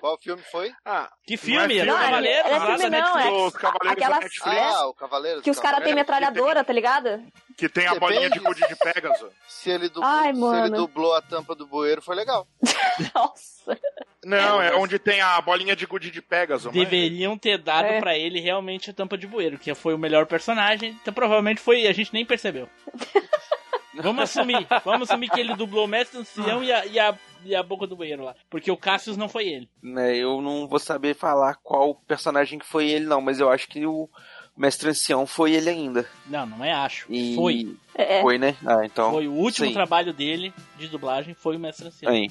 Qual 0.00 0.18
filme 0.20 0.42
foi? 0.50 0.72
Ah, 0.84 1.08
que 1.26 1.36
filme? 1.36 1.82
Não 1.84 1.96
é 1.98 2.04
Era 2.06 2.22
filme. 2.22 2.30
Cavaleiros 2.32 2.44
Não, 2.44 2.50
é 2.54 2.58
lá 2.58 2.78
filme 2.78 2.90
não, 2.90 3.14
Netflix. 3.14 3.26
é 3.26 3.46
Os 3.46 3.52
Cavaleiros 3.54 3.86
da 3.86 3.92
aquelas- 3.92 4.20
Netflix. 4.24 4.74
Ah, 4.74 4.86
o 4.86 4.94
Cavaleiro 4.94 5.42
Que 5.42 5.50
os 5.50 5.58
caras 5.58 5.84
têm 5.84 5.94
metralhadora, 5.94 6.64
tá 6.64 6.72
ligado? 6.72 7.22
Que 7.56 7.68
tem 7.68 7.86
a 7.86 7.94
bolinha 7.94 8.30
de 8.30 8.38
gude 8.38 8.60
de 8.68 8.76
Pegasus. 8.76 9.32
Se 9.48 9.70
ele, 9.70 9.88
dublou, 9.88 10.04
Ai, 10.10 10.34
se 10.34 10.40
ele 10.66 10.70
dublou 10.70 11.14
a 11.14 11.22
tampa 11.22 11.54
do 11.54 11.66
bueiro, 11.66 12.00
foi 12.02 12.14
legal. 12.16 12.46
Nossa. 13.14 13.78
Não, 14.24 14.62
é 14.62 14.74
onde 14.76 14.98
tem 14.98 15.20
a 15.20 15.40
bolinha 15.40 15.74
de 15.74 15.84
gude 15.86 16.10
de 16.10 16.22
Pegasus. 16.22 16.66
mas- 16.66 16.74
Deveriam 16.74 17.36
ter 17.36 17.58
dado 17.58 17.86
É. 17.86 18.00
pra 18.00 18.16
ele 18.16 18.40
realmente 18.40 18.90
a 18.90 18.94
tampa 18.94 19.18
de 19.18 19.26
bueiro, 19.26 19.58
que 19.58 19.74
foi 19.74 19.94
o 19.94 19.98
melhor 19.98 20.26
personagem. 20.26 20.96
Então 21.02 21.12
provavelmente 21.12 21.60
foi, 21.60 21.86
a 21.86 21.92
gente 21.92 22.12
nem 22.12 22.24
percebeu. 22.24 22.68
vamos 23.94 24.22
assumir, 24.22 24.66
vamos 24.84 25.10
assumir 25.10 25.30
que 25.30 25.40
ele 25.40 25.54
dublou 25.54 25.84
o 25.84 25.88
Mestre 25.88 26.18
Ancião 26.18 26.62
e 26.62 26.72
a, 26.72 26.86
e, 26.86 26.98
a, 26.98 27.18
e 27.44 27.54
a 27.54 27.62
Boca 27.62 27.86
do 27.86 27.96
Bueiro 27.96 28.24
lá. 28.24 28.34
Porque 28.48 28.70
o 28.70 28.76
Cassius 28.76 29.16
não 29.16 29.28
foi 29.28 29.48
ele. 29.48 29.68
Né, 29.82 30.16
eu 30.16 30.40
não 30.40 30.66
vou 30.66 30.78
saber 30.78 31.14
falar 31.14 31.56
qual 31.62 31.94
personagem 31.94 32.58
que 32.58 32.66
foi 32.66 32.88
ele, 32.88 33.06
não, 33.06 33.20
mas 33.20 33.40
eu 33.40 33.50
acho 33.50 33.68
que 33.68 33.86
o 33.86 34.08
Mestre 34.56 34.90
Ancião 34.90 35.26
foi 35.26 35.52
ele 35.52 35.70
ainda. 35.70 36.06
Não, 36.26 36.46
não 36.46 36.64
é 36.64 36.72
acho. 36.72 37.06
E- 37.12 37.34
Foi. 37.34 37.74
É. 37.94 38.22
Foi, 38.22 38.38
né? 38.38 38.56
Ah, 38.66 38.84
então. 38.84 39.10
Foi 39.10 39.28
o 39.28 39.32
último 39.32 39.66
sim. 39.66 39.72
trabalho 39.72 40.12
dele 40.12 40.52
de 40.78 40.88
dublagem, 40.88 41.34
foi 41.34 41.56
o 41.56 41.60
Mestre 41.60 41.88
Ancião. 41.88 42.12
Aí. 42.12 42.30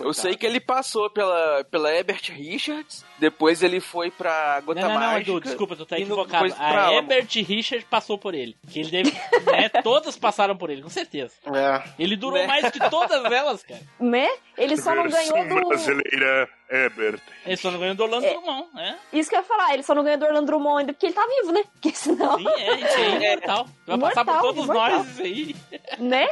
Eu 0.00 0.14
sei 0.14 0.36
que 0.36 0.46
ele 0.46 0.60
passou 0.60 1.08
pela, 1.10 1.64
pela 1.64 1.92
Herbert 1.94 2.30
Richards, 2.32 3.04
depois 3.18 3.62
ele 3.62 3.80
foi 3.80 4.10
pra 4.10 4.60
Gota 4.60 4.80
Não, 4.80 4.88
não, 4.94 5.00
não. 5.00 5.18
Edu, 5.18 5.40
desculpa, 5.40 5.74
tu 5.76 5.84
tá 5.86 5.96
no- 5.96 6.02
equivocado. 6.02 6.54
A 6.58 6.68
Alamo. 6.86 6.92
Herbert 7.12 7.28
Richard 7.46 7.84
passou 7.86 8.16
por 8.18 8.34
ele. 8.34 8.56
Que 8.70 8.80
ele 8.80 8.90
deve. 8.90 9.10
né, 9.12 9.68
todas 9.82 10.16
passaram 10.16 10.56
por 10.56 10.70
ele, 10.70 10.82
com 10.82 10.88
certeza. 10.88 11.34
É. 11.54 11.82
Ele 11.98 12.16
durou 12.16 12.38
Né? 12.38 12.46
mais 12.46 12.70
que 12.70 12.78
todas 12.90 13.24
elas, 13.24 13.62
cara. 13.62 13.80
Né? 14.00 14.28
Ele 14.58 14.76
só 14.76 14.94
não 14.94 15.08
ganhou 15.08 15.48
do. 15.62 15.68
brasileira, 15.68 16.48
Herbert. 16.70 17.20
Ele 17.46 17.56
só 17.56 17.70
não 17.70 17.78
ganhou 17.78 17.94
do 17.94 18.02
Orlando 18.02 18.26
É. 18.26 18.32
Drummond, 18.32 18.68
né? 18.74 18.98
Isso 19.12 19.30
que 19.30 19.36
eu 19.36 19.40
ia 19.40 19.44
falar, 19.44 19.72
ele 19.72 19.82
só 19.82 19.94
não 19.94 20.02
ganhou 20.04 20.18
do 20.18 20.26
Orlando 20.26 20.46
Drummond 20.46 20.80
ainda 20.80 20.92
porque 20.92 21.06
ele 21.06 21.14
tá 21.14 21.26
vivo, 21.26 21.52
né? 21.52 21.62
Porque 21.72 21.90
senão. 21.96 22.36
Sim, 22.36 22.48
é, 22.48 22.74
isso 22.74 22.96
aí 22.98 23.24
é 23.24 23.32
imortal. 23.34 23.66
Vai 23.86 23.98
passar 23.98 24.24
por 24.24 24.30
Imortal, 24.32 24.42
todos 24.42 24.64
imortal. 24.64 24.90
nós 24.98 25.08
isso 25.08 25.22
aí. 25.22 25.56
Né? 25.98 26.28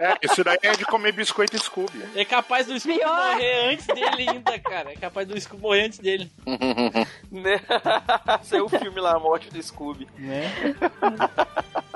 É, 0.00 0.16
isso 0.22 0.42
daí 0.44 0.58
é 0.62 0.72
de 0.72 0.84
comer 0.86 1.12
biscoito 1.12 1.58
Scooby. 1.58 2.02
É 2.14 2.24
capaz 2.24 2.66
do 2.66 2.78
Scooby 2.78 2.98
Pior. 2.98 3.14
morrer 3.34 3.72
antes 3.72 3.86
dele 3.86 4.28
ainda, 4.30 4.58
cara. 4.60 4.92
É 4.92 4.96
capaz 4.96 5.26
do 5.28 5.38
Scooby 5.40 5.62
morrer 5.62 5.82
antes 5.86 5.98
dele. 5.98 6.30
Né? 7.30 7.60
Saiu 8.44 8.66
o 8.66 8.68
filme 8.68 9.00
lá, 9.00 9.16
A 9.16 9.18
Morte 9.18 9.50
do 9.50 9.60
Scooby. 9.60 10.06
Né? 10.16 10.44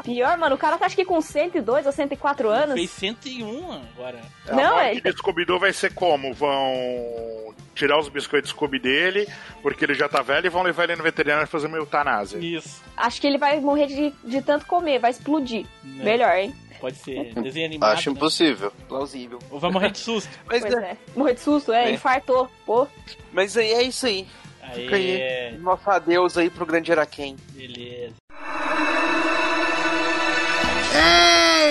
Pior, 0.02 0.36
mano, 0.38 0.54
o 0.54 0.58
cara 0.58 0.78
tá 0.78 0.86
acho 0.86 0.96
que 0.96 1.04
com 1.04 1.20
102 1.20 1.86
ou 1.86 1.92
104 1.92 2.48
anos. 2.48 2.74
Fez 2.74 2.90
101 2.90 3.72
agora. 3.94 4.18
Não, 4.50 4.76
a 4.76 4.84
é- 4.84 4.92
morte 4.94 5.02
de 5.02 5.12
Scooby-Doo 5.18 5.58
vai 5.58 5.72
ser 5.72 5.92
como? 5.94 6.32
Vão 6.34 7.54
tirar 7.74 7.98
os 7.98 8.08
biscoitos 8.08 8.50
Scooby 8.50 8.78
dele, 8.78 9.28
porque 9.62 9.84
ele 9.84 9.94
já 9.94 10.08
tá 10.08 10.20
velho, 10.22 10.46
e 10.46 10.50
vão 10.50 10.62
levar 10.62 10.84
ele 10.84 10.96
no 10.96 11.02
veterinário 11.02 11.44
e 11.44 11.48
fazer 11.48 11.66
uma 11.68 11.76
eutanásia. 11.76 12.38
Isso. 12.38 12.82
Acho 12.96 13.20
que 13.20 13.26
ele 13.26 13.38
vai 13.38 13.60
morrer 13.60 13.86
de, 13.86 14.12
de 14.24 14.42
tanto 14.42 14.66
comer, 14.66 14.98
vai 14.98 15.10
explodir. 15.10 15.64
Né? 15.84 16.04
Melhor, 16.04 16.34
hein? 16.36 16.54
Pode 16.80 16.96
ser 16.96 17.34
desenho 17.42 17.66
animado. 17.66 17.92
Acho 17.92 18.10
né? 18.10 18.16
impossível. 18.16 18.72
Plausível. 18.88 19.38
Ou 19.50 19.58
vai 19.60 19.70
morrer 19.70 19.90
de 19.90 19.98
susto. 19.98 20.28
Mas, 20.46 20.60
Pois 20.62 20.74
é, 20.74 20.90
é. 20.92 20.96
Morrer 21.16 21.34
de 21.34 21.40
susto, 21.40 21.72
é, 21.72 21.88
É. 21.88 21.92
infartou. 21.92 22.48
Pô. 22.64 22.86
mas 23.32 23.56
aí 23.56 23.72
é 23.72 23.82
isso 23.82 24.06
aí. 24.06 24.26
Fica 24.74 24.96
aí. 24.96 25.22
Aê, 25.22 25.50
Nosso 25.58 25.88
adeus 25.90 26.36
aí 26.36 26.50
pro 26.50 26.66
grande 26.66 26.92
Araquém. 26.92 27.36
beleza. 27.52 28.12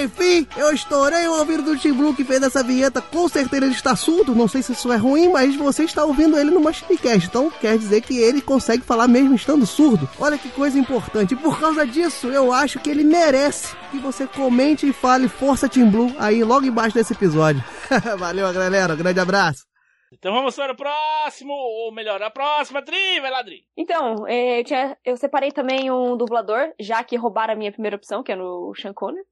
Enfim, 0.04 0.48
eu 0.56 0.72
estourei 0.74 1.28
o 1.28 1.38
ouvido 1.40 1.64
do 1.64 1.78
Tim 1.78 1.94
Blue 1.94 2.14
que 2.14 2.24
fez 2.24 2.42
essa 2.42 2.64
vinheta. 2.64 3.02
Com 3.02 3.28
certeza 3.28 3.66
ele 3.66 3.74
está 3.74 3.96
surdo. 3.96 4.36
Não 4.36 4.48
sei 4.48 4.62
se 4.62 4.74
isso 4.74 4.92
é 4.92 4.96
ruim, 4.96 5.30
mas 5.30 5.56
você 5.56 5.84
está 5.84 6.06
ouvindo 6.06 6.38
ele 6.38 6.52
no 6.52 6.62
Machinecast. 6.62 7.28
Então 7.28 7.50
quer 7.50 7.78
dizer 7.78 8.02
que 8.02 8.18
ele 8.18 8.42
consegue 8.42 8.84
falar 8.84 9.08
mesmo 9.08 9.36
estando 9.36 9.66
surdo. 9.66 10.08
Olha 10.20 10.38
que 10.38 10.50
coisa 10.50 10.78
importante. 10.78 11.34
E 11.34 11.38
por 11.38 11.60
causa 11.60 11.86
disso, 11.86 12.28
eu 12.28 12.54
acho 12.54 12.80
que 12.80 12.90
ele 12.90 13.04
merece 13.04 13.76
que 13.92 13.98
você 13.98 14.28
comente 14.28 14.88
e 14.88 14.94
fale 14.94 15.28
Força 15.28 15.68
Tim 15.68 15.90
Blue 15.90 16.16
aí 16.20 16.44
logo 16.44 16.66
embaixo 16.66 16.96
desse 16.96 17.14
episódio. 17.14 17.64
Valeu, 18.18 18.52
galera. 18.54 18.94
Um 18.94 18.98
grande 18.98 19.20
abraço. 19.20 19.67
Então 20.12 20.34
vamos 20.34 20.56
para 20.56 20.72
o 20.72 20.76
próximo, 20.76 21.54
ou 21.54 21.92
melhor, 21.92 22.22
a 22.22 22.30
próxima 22.30 22.82
Tri, 22.82 23.20
vai 23.20 23.30
lá, 23.30 23.42
Dri. 23.42 23.66
Então, 23.76 24.26
é, 24.26 24.62
eu, 24.62 24.64
tinha, 24.64 24.98
eu 25.04 25.18
separei 25.18 25.52
também 25.52 25.92
um 25.92 26.16
dublador, 26.16 26.74
já 26.80 27.04
que 27.04 27.18
roubaram 27.18 27.54
a 27.54 27.58
minha 27.58 27.72
primeira 27.72 27.98
opção, 27.98 28.24
que 28.24 28.32
é 28.32 28.36
no 28.36 28.74
Sean 28.76 28.94
Connery. 28.94 29.26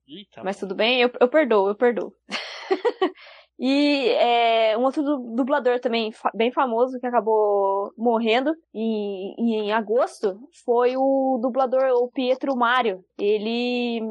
Mas 0.43 0.59
tudo 0.59 0.76
bem, 0.76 1.01
eu, 1.01 1.09
eu 1.19 1.30
perdoo, 1.30 1.69
eu 1.69 1.76
perdoo. 1.76 2.13
e 3.59 4.09
é, 4.09 4.77
um 4.77 4.83
outro 4.83 5.01
du- 5.01 5.35
dublador 5.35 5.79
também 5.79 6.11
bem 6.33 6.51
famoso 6.51 6.99
que 6.99 7.07
acabou 7.07 7.91
morrendo 7.97 8.53
em, 8.73 9.33
em 9.37 9.71
agosto 9.71 10.37
foi 10.65 10.95
o 10.97 11.39
dublador, 11.41 11.83
o 12.01 12.09
Pietro 12.11 12.55
Mário. 12.55 13.03
Ele 13.17 14.01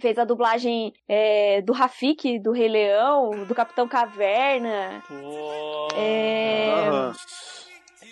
fez 0.00 0.18
a 0.18 0.24
dublagem 0.24 0.92
é, 1.08 1.62
do 1.62 1.72
Rafik, 1.72 2.38
do 2.38 2.52
Rei 2.52 2.68
Leão, 2.68 3.30
do 3.46 3.54
Capitão 3.54 3.88
Caverna. 3.88 5.02
Pô. 5.08 5.88
É. 5.96 7.10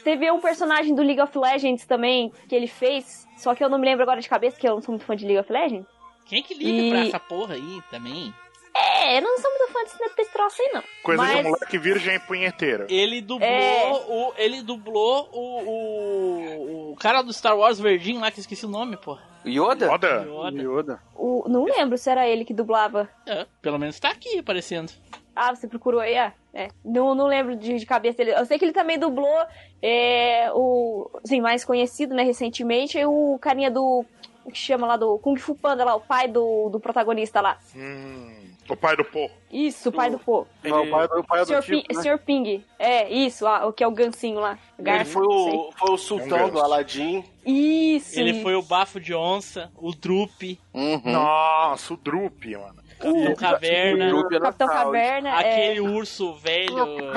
Teve 0.04 0.30
um 0.30 0.40
personagem 0.40 0.94
do 0.94 1.02
League 1.02 1.20
of 1.20 1.36
Legends 1.36 1.84
também 1.86 2.32
que 2.48 2.54
ele 2.54 2.66
fez, 2.66 3.26
só 3.36 3.54
que 3.54 3.62
eu 3.62 3.68
não 3.68 3.78
me 3.78 3.84
lembro 3.84 4.02
agora 4.02 4.20
de 4.20 4.28
cabeça, 4.28 4.56
porque 4.56 4.68
eu 4.68 4.74
não 4.76 4.80
sou 4.82 4.92
muito 4.92 5.04
fã 5.04 5.14
de 5.14 5.26
League 5.26 5.40
of 5.40 5.52
Legends. 5.52 5.86
Quem 6.24 6.42
que 6.42 6.54
liga 6.54 6.70
E- 6.82 6.90
pra 6.90 7.00
essa 7.06 7.20
porra 7.20 7.54
aí 7.54 7.80
também? 7.90 8.32
É, 8.78 9.18
eu 9.18 9.22
não 9.22 9.38
sou 9.38 9.50
muito 9.50 9.72
fã 9.72 9.82
desse, 9.84 10.16
desse 10.16 10.32
troço 10.32 10.62
aí, 10.62 10.70
não. 10.72 10.82
Coisa 11.02 11.22
Mas... 11.22 11.36
de 11.36 11.42
moleque 11.42 11.78
virgem 11.78 12.20
punheteira. 12.20 12.86
Ele 12.88 13.20
dublou 13.20 13.48
É. 13.48 13.90
o. 14.08 14.32
Ele 14.36 14.62
dublou 14.62 15.28
o, 15.32 15.60
o. 15.62 16.92
o 16.92 16.96
cara 16.96 17.22
do 17.22 17.32
Star 17.32 17.56
Wars 17.56 17.78
Verdinho 17.80 18.20
lá, 18.20 18.30
que 18.30 18.38
eu 18.38 18.42
esqueci 18.42 18.64
o 18.66 18.68
nome, 18.68 18.96
porra. 18.96 19.22
Yoda? 19.46 19.86
Yoda? 19.86 20.26
Yoda. 20.26 20.62
Yoda. 20.62 21.02
O, 21.16 21.48
não 21.48 21.64
lembro 21.64 21.96
se 21.96 22.10
era 22.10 22.28
ele 22.28 22.44
que 22.44 22.52
dublava. 22.52 23.08
É, 23.26 23.46
pelo 23.62 23.78
menos 23.78 23.98
tá 23.98 24.10
aqui 24.10 24.38
aparecendo. 24.38 24.92
Ah, 25.34 25.54
você 25.54 25.68
procurou 25.68 26.00
aí? 26.00 26.16
Ah, 26.18 26.32
é. 26.52 26.68
Não, 26.84 27.14
não 27.14 27.26
lembro 27.26 27.54
de, 27.56 27.78
de 27.78 27.86
cabeça 27.86 28.18
dele. 28.18 28.32
Eu 28.32 28.44
sei 28.44 28.58
que 28.58 28.64
ele 28.64 28.72
também 28.72 28.98
dublou 28.98 29.38
é, 29.80 30.50
o. 30.52 31.08
Assim, 31.24 31.40
mais 31.40 31.64
conhecido, 31.64 32.14
né, 32.14 32.24
recentemente, 32.24 33.02
o 33.04 33.38
carinha 33.40 33.70
do. 33.70 34.04
O 34.44 34.50
que 34.50 34.58
chama 34.58 34.86
lá 34.86 34.96
do 34.96 35.18
Kung 35.18 35.36
Fu 35.36 35.54
Panda 35.54 35.84
lá, 35.84 35.94
o 35.94 36.00
pai 36.00 36.26
do, 36.26 36.70
do 36.70 36.80
protagonista 36.80 37.40
lá. 37.40 37.58
Hum, 37.76 38.37
o 38.68 38.76
pai 38.76 38.96
do 38.96 39.04
Pô. 39.04 39.30
Isso, 39.50 39.88
o 39.88 39.92
pai 39.92 40.10
do 40.10 40.18
Pô. 40.18 40.46
Não, 40.62 40.84
o 40.84 40.90
pai, 40.90 41.06
o 41.06 41.24
pai 41.24 41.44
Sr. 41.44 41.54
adotivo, 41.54 41.82
Ping, 41.82 41.94
né? 41.96 42.02
Sr. 42.02 42.18
Ping. 42.18 42.64
É, 42.78 43.10
isso, 43.10 43.46
ah, 43.46 43.66
o 43.66 43.72
que 43.72 43.82
é 43.82 43.86
o 43.86 43.90
gancinho 43.92 44.40
lá. 44.40 44.58
Ele 44.78 44.84
Garfo, 44.86 45.12
foi 45.12 45.22
não 45.22 45.44
sei. 45.44 45.58
o, 45.58 45.72
foi 45.72 45.90
o 45.92 45.98
sultão 45.98 46.50
do 46.50 46.60
Aladdin. 46.60 47.24
Isso. 47.46 48.18
Ele 48.18 48.30
isso. 48.30 48.42
foi 48.42 48.54
o 48.54 48.62
bafo 48.62 49.00
de 49.00 49.14
onça, 49.14 49.70
o 49.76 49.92
Drup, 49.92 50.58
Uhum. 50.74 51.00
Nossa, 51.04 51.94
o 51.94 51.96
Drup, 51.96 52.44
mano. 52.56 52.87
Capitão 52.98 53.34
Caverna, 53.36 54.04
era 54.04 54.40
Capitão. 54.40 54.68
Caverna. 54.68 55.28
é... 55.30 55.34
aquele 55.68 55.80
urso 55.80 56.34
velho. 56.34 57.12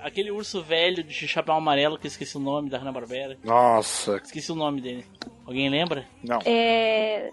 aquele 0.00 0.30
urso 0.30 0.62
velho 0.62 1.02
de 1.02 1.28
chapéu 1.28 1.54
amarelo 1.54 1.98
que 1.98 2.06
eu 2.06 2.08
esqueci 2.08 2.36
o 2.36 2.40
nome 2.40 2.68
da 2.68 2.78
Hanna-Barbera. 2.78 3.38
Nossa, 3.44 4.16
Esqueci 4.16 4.50
o 4.52 4.54
nome 4.56 4.80
dele. 4.80 5.04
Alguém 5.46 5.68
lembra? 5.68 6.06
não. 6.22 6.38
É... 6.44 7.30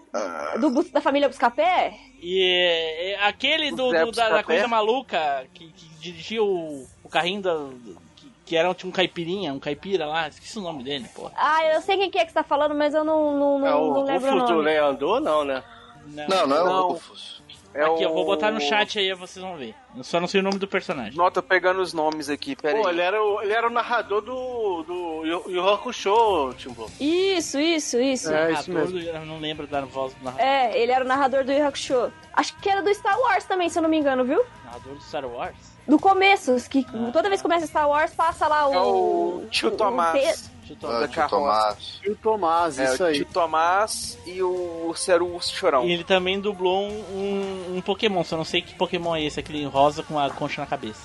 Do, 0.60 0.82
da 0.90 1.00
família 1.00 1.28
Buscapé? 1.28 1.94
E 2.20 2.40
é, 2.42 3.10
é, 3.12 3.24
aquele 3.26 3.70
do, 3.72 3.90
Zé 3.90 4.04
do- 4.04 4.12
da, 4.12 4.28
da 4.28 4.42
coisa 4.44 4.68
maluca 4.68 5.46
que, 5.54 5.72
que 5.72 5.88
dirigia 5.98 6.42
o, 6.42 6.86
o 7.02 7.08
carrinho 7.08 7.40
da. 7.42 7.68
Que, 8.16 8.32
que 8.44 8.56
era 8.56 8.68
um, 8.68 8.74
um 8.84 8.90
caipirinha, 8.90 9.52
um 9.54 9.58
caipira 9.58 10.06
lá. 10.06 10.28
Esqueci 10.28 10.58
o 10.58 10.62
nome 10.62 10.84
dele, 10.84 11.06
porra. 11.14 11.32
Ah, 11.36 11.64
eu 11.72 11.80
sei 11.80 11.96
quem 11.96 12.10
que 12.10 12.18
é 12.18 12.24
que 12.24 12.30
você 12.30 12.34
tá 12.34 12.44
falando, 12.44 12.74
mas 12.74 12.92
eu 12.94 13.02
não, 13.02 13.36
não, 13.38 13.58
não, 13.58 13.66
É 13.66 13.74
o 13.74 13.94
não 13.94 14.04
lembro 14.04 14.36
o 14.36 14.40
do 14.44 14.52
nome. 14.52 14.62
Leandro, 14.62 15.20
não, 15.20 15.44
né? 15.44 15.62
Não, 16.06 16.46
não 16.46 16.56
é 16.56 16.64
Não. 16.64 16.88
o 16.88 16.92
Rufus. 16.92 17.42
É 17.74 17.84
Aqui, 17.86 18.02
eu 18.02 18.12
vou 18.12 18.24
o- 18.24 18.26
botar 18.26 18.50
no 18.50 18.60
chat 18.60 18.98
aí, 18.98 19.14
vocês 19.14 19.42
vão 19.42 19.56
ver. 19.56 19.74
Eu 19.96 20.04
só 20.04 20.20
não 20.20 20.28
sei 20.28 20.40
o 20.40 20.42
nome 20.42 20.58
do 20.58 20.68
personagem. 20.68 21.16
Nota 21.16 21.40
pegando 21.42 21.80
os 21.80 21.94
nomes 21.94 22.28
aqui, 22.28 22.54
pera 22.54 22.78
Pô, 22.78 22.86
ele 22.90 23.00
era, 23.00 23.22
o, 23.24 23.40
ele 23.40 23.52
era 23.54 23.66
o 23.66 23.70
narrador 23.70 24.20
do, 24.20 24.82
do 24.82 25.24
Yu 25.48 25.66
Hakusho, 25.66 26.52
Timbo. 26.58 26.90
Isso, 27.00 27.58
isso, 27.58 27.98
isso. 27.98 28.30
É, 28.30 28.52
isso 28.52 28.70
mesmo. 28.70 28.98
do- 28.98 29.00
eu 29.00 29.24
não 29.24 29.38
lembro 29.38 29.66
da 29.66 29.80
voz 29.86 30.12
do 30.12 30.22
narrador, 30.22 30.46
É, 30.46 30.78
ele 30.78 30.92
era 30.92 31.02
o 31.02 31.08
narrador 31.08 31.44
do 31.44 31.52
Yu 31.52 31.66
Hakusho. 31.66 32.12
Acho 32.34 32.54
que 32.58 32.68
era 32.68 32.82
do 32.82 32.92
Star 32.94 33.18
Wars 33.18 33.44
também, 33.44 33.70
se 33.70 33.78
eu 33.78 33.82
não 33.82 33.88
me 33.88 33.96
engano, 33.98 34.22
viu? 34.22 34.44
narrador 34.66 34.94
do 34.94 35.02
Star 35.02 35.24
Wars. 35.24 35.71
Do 35.86 35.98
começo, 35.98 36.54
que 36.70 36.84
toda 37.12 37.28
vez 37.28 37.40
que 37.40 37.48
começa 37.48 37.66
Star 37.66 37.88
Wars, 37.88 38.12
passa 38.14 38.46
lá 38.46 38.68
o... 38.68 38.72
É 38.72 38.80
o 38.80 39.46
tio 39.50 39.68
o- 39.68 39.72
Tomás. 39.72 40.50
o 40.62 40.74
Tio 40.74 40.76
Ah, 40.84 41.00
da 41.00 41.08
tio. 41.08 41.28
Tomás. 41.28 42.00
Tomás, 42.22 42.78
É, 42.78 42.84
isso 42.84 43.02
o 43.02 43.06
aí. 43.06 43.14
tio 43.14 43.24
Tomás 43.26 44.18
e 44.24 44.40
o 44.42 44.94
o 45.22 45.34
Urso 45.34 45.54
Chorão. 45.54 45.84
E 45.84 45.92
ele 45.92 46.04
também 46.04 46.40
dublou 46.40 46.84
um, 46.88 47.74
um, 47.76 47.80
Pokémon, 47.82 48.22
só 48.22 48.36
não 48.36 48.44
sei 48.44 48.62
que 48.62 48.74
Pokémon 48.74 49.16
é 49.16 49.24
esse, 49.24 49.40
aquele 49.40 49.64
rosa 49.66 50.02
com 50.04 50.18
a 50.18 50.30
concha 50.30 50.60
na 50.60 50.66
cabeça. 50.66 51.00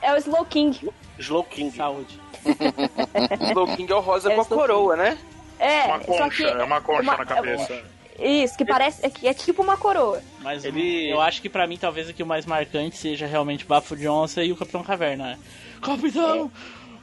É 0.00 0.12
o 0.12 0.16
Slow 0.16 0.44
King. 0.46 0.90
Slow 1.18 1.44
King. 1.44 1.76
Saúde. 1.76 2.18
Slow 3.50 3.66
King 3.76 3.92
é 3.92 3.94
o 3.94 4.00
rosa 4.00 4.30
É, 4.30 4.34
com 4.34 4.40
a 4.40 4.44
Slow 4.44 4.58
coroa, 4.60 4.96
né? 4.96 5.18
É, 5.58 5.84
Uma 5.84 5.98
só 6.00 6.04
concha, 6.04 6.30
que. 6.30 6.44
é 6.44 6.64
uma 6.64 6.80
concha 6.80 7.02
uma- 7.02 7.16
na 7.16 7.24
cabeça. 7.26 7.82
Isso, 8.18 8.56
que 8.56 8.64
parece. 8.64 9.04
É, 9.04 9.10
que 9.10 9.26
é 9.26 9.34
tipo 9.34 9.62
uma 9.62 9.76
coroa. 9.76 10.22
Mas 10.40 10.64
Ele- 10.64 11.10
eu 11.10 11.20
acho 11.20 11.42
que 11.42 11.48
pra 11.48 11.66
mim 11.66 11.76
talvez 11.76 12.08
aqui 12.08 12.22
o 12.22 12.26
mais 12.26 12.46
marcante 12.46 12.96
seja 12.96 13.26
realmente 13.26 13.64
o 13.64 13.68
Bafo 13.68 13.96
de 13.96 14.08
Onça 14.08 14.42
e 14.44 14.52
o 14.52 14.56
Capitão 14.56 14.82
Caverna. 14.82 15.38
Capitão! 15.82 16.50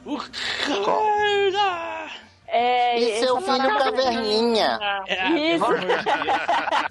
O 0.04 0.16
Caverna! 0.16 2.10
É, 2.54 2.98
E 2.98 3.18
seu 3.20 3.40
filho 3.40 3.78
Caverninha. 3.78 4.78
É, 5.06 5.28
Isso. 5.30 5.64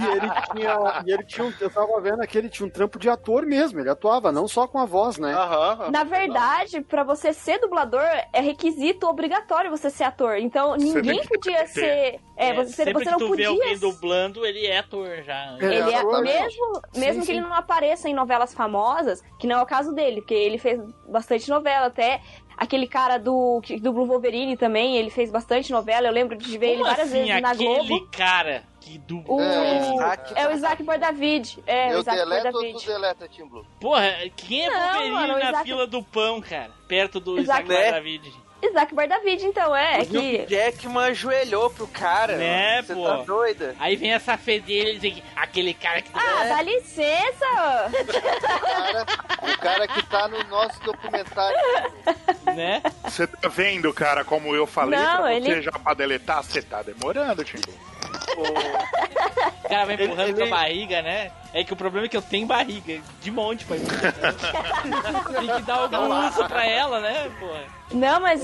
E 0.00 0.04
ele 0.06 0.30
tinha. 0.52 1.02
E 1.06 1.10
ele 1.12 1.24
tinha 1.24 1.46
um, 1.46 1.52
eu 1.60 1.70
tava 1.70 2.00
vendo 2.00 2.26
que 2.26 2.36
ele 2.38 2.48
tinha 2.48 2.66
um 2.66 2.70
trampo 2.70 2.98
de 2.98 3.08
ator 3.08 3.44
mesmo. 3.46 3.80
Ele 3.80 3.88
atuava, 3.90 4.30
não 4.32 4.46
só 4.48 4.66
com 4.66 4.78
a 4.78 4.84
voz, 4.84 5.18
né? 5.18 5.32
Aham. 5.32 5.90
Na 5.90 6.04
verdade, 6.04 6.80
pra 6.82 7.02
você 7.04 7.32
ser 7.32 7.58
dublador, 7.58 8.02
é 8.32 8.40
requisito 8.40 9.06
obrigatório 9.06 9.70
você 9.70 9.90
ser 9.90 10.04
ator. 10.04 10.36
Então 10.36 10.76
ninguém 10.76 11.22
podia 11.26 11.66
ser. 11.66 12.20
É, 12.36 12.52
você, 12.54 12.72
sempre 12.72 12.92
você 12.94 13.04
que 13.04 13.10
não 13.10 13.18
tu 13.18 13.28
podia. 13.28 13.48
vê 13.48 13.52
alguém 13.52 13.78
dublando, 13.78 14.46
ele 14.46 14.66
é 14.66 14.78
ator 14.78 15.22
já. 15.24 15.56
É, 15.60 15.64
Ele 15.64 15.90
é, 15.90 15.96
ator, 15.96 16.22
mesmo, 16.22 16.82
mesmo 16.96 17.20
Sim, 17.20 17.26
que 17.26 17.32
ele 17.32 17.42
sim. 17.42 17.48
não 17.48 17.54
apareça 17.54 18.08
em 18.08 18.14
novelas 18.14 18.54
famosas, 18.54 19.22
que 19.38 19.46
não 19.46 19.58
é 19.58 19.62
o 19.62 19.66
caso 19.66 19.92
dele, 19.92 20.20
porque 20.20 20.34
ele 20.34 20.56
fez 20.58 20.80
bastante 21.08 21.48
novela, 21.50 21.86
até 21.86 22.20
aquele 22.58 22.86
cara 22.86 23.18
do 23.18 23.60
que 23.62 23.78
dublou 23.80 24.06
Wolverine 24.06 24.56
também, 24.56 24.96
ele 24.96 25.08
fez 25.10 25.30
bastante 25.30 25.70
novela, 25.72 26.06
eu 26.08 26.12
lembro 26.12 26.36
de 26.36 26.58
ver 26.58 26.66
ele 26.70 26.78
Como 26.78 26.90
várias 26.90 27.08
assim, 27.08 27.24
vezes 27.24 27.40
na 27.42 27.50
aquele 27.50 27.86
Globo. 27.88 28.08
cara 28.10 28.64
que 28.80 28.98
dublou... 28.98 29.38
O... 29.38 29.42
É, 29.42 29.78
É, 29.78 29.90
o 29.90 29.94
Isaac. 29.94 30.32
o 30.34 30.50
Isaac 30.52 30.82
Bordavid. 30.82 31.58
É, 31.66 31.88
o 31.88 31.92
Eu 31.92 32.00
Isaac 32.00 32.18
deleto 32.18 32.46
ou 32.46 32.52
tu 32.52 32.60
Bordavid. 32.60 32.86
deleta, 32.86 33.28
Tim 33.28 33.46
Blue? 33.46 33.66
Porra, 33.80 34.10
quem 34.36 34.66
é 34.66 34.70
Não, 34.70 34.80
Wolverine 34.80 35.10
mano, 35.14 35.34
o 35.34 35.38
na 35.38 35.48
Isaac- 35.50 35.64
fila 35.64 35.86
do 35.86 36.02
pão, 36.02 36.40
cara? 36.40 36.70
Perto 36.88 37.20
do 37.20 37.38
Isaac- 37.38 37.64
Isaac 37.64 37.92
Né? 37.92 38.00
Isaac 38.60 38.92
Bordavid, 38.94 39.44
então, 39.46 39.74
é. 39.74 39.98
é 39.98 39.98
O 39.98 40.02
Hugh 40.02 40.08
que... 40.08 40.46
Jackman 40.46 41.04
ajoelhou 41.10 41.70
pro 41.70 41.86
cara. 41.86 42.36
Né, 42.36 42.82
Você 42.82 42.94
pô? 42.94 43.04
tá 43.04 43.16
doida? 43.22 43.76
Aí 43.78 43.94
vem 43.96 44.12
essa 44.12 44.36
fedelha 44.36 45.06
e 45.06 45.22
aquele 45.36 45.72
cara 45.74 46.02
que... 46.02 46.10
Ah, 46.12 46.44
dá 46.44 46.62
licença! 46.62 47.46
O 47.88 48.62
cara, 48.72 49.06
o 49.54 49.58
cara 49.58 49.88
que 49.88 50.02
tá 50.06 50.28
no 50.28 50.42
nosso 50.44 50.80
documentário. 50.82 51.58
né? 52.54 52.82
Você 53.04 53.26
tá 53.26 53.48
vendo, 53.48 53.92
cara, 53.94 54.24
como 54.24 54.54
eu 54.56 54.66
falei 54.66 54.98
Não, 54.98 55.16
pra 55.22 55.22
você 55.28 55.34
ele- 55.50 55.62
já 55.62 55.72
pra 55.72 55.94
deletar? 55.94 56.42
Você 56.42 56.60
tá 56.62 56.82
demorando, 56.82 57.44
Timbu. 57.44 57.72
O 58.42 59.68
cara 59.68 59.84
vai 59.84 59.94
Ele- 59.94 60.04
empurrando 60.04 60.34
com 60.36 60.42
a 60.44 60.46
barriga, 60.46 61.02
né? 61.02 61.30
É 61.52 61.64
que 61.64 61.72
o 61.72 61.76
problema 61.76 62.06
é 62.06 62.08
que 62.08 62.16
eu 62.16 62.22
tenho 62.22 62.46
barriga, 62.46 63.00
de 63.22 63.30
monte, 63.30 63.64
pai. 63.64 63.78
Tem 63.78 65.56
que 65.56 65.62
dar 65.62 65.74
algum 65.76 66.26
uso 66.28 66.44
pra 66.46 66.66
ela, 66.66 67.00
né, 67.00 67.30
porra? 67.38 67.64
Não, 67.90 68.20
mas 68.20 68.42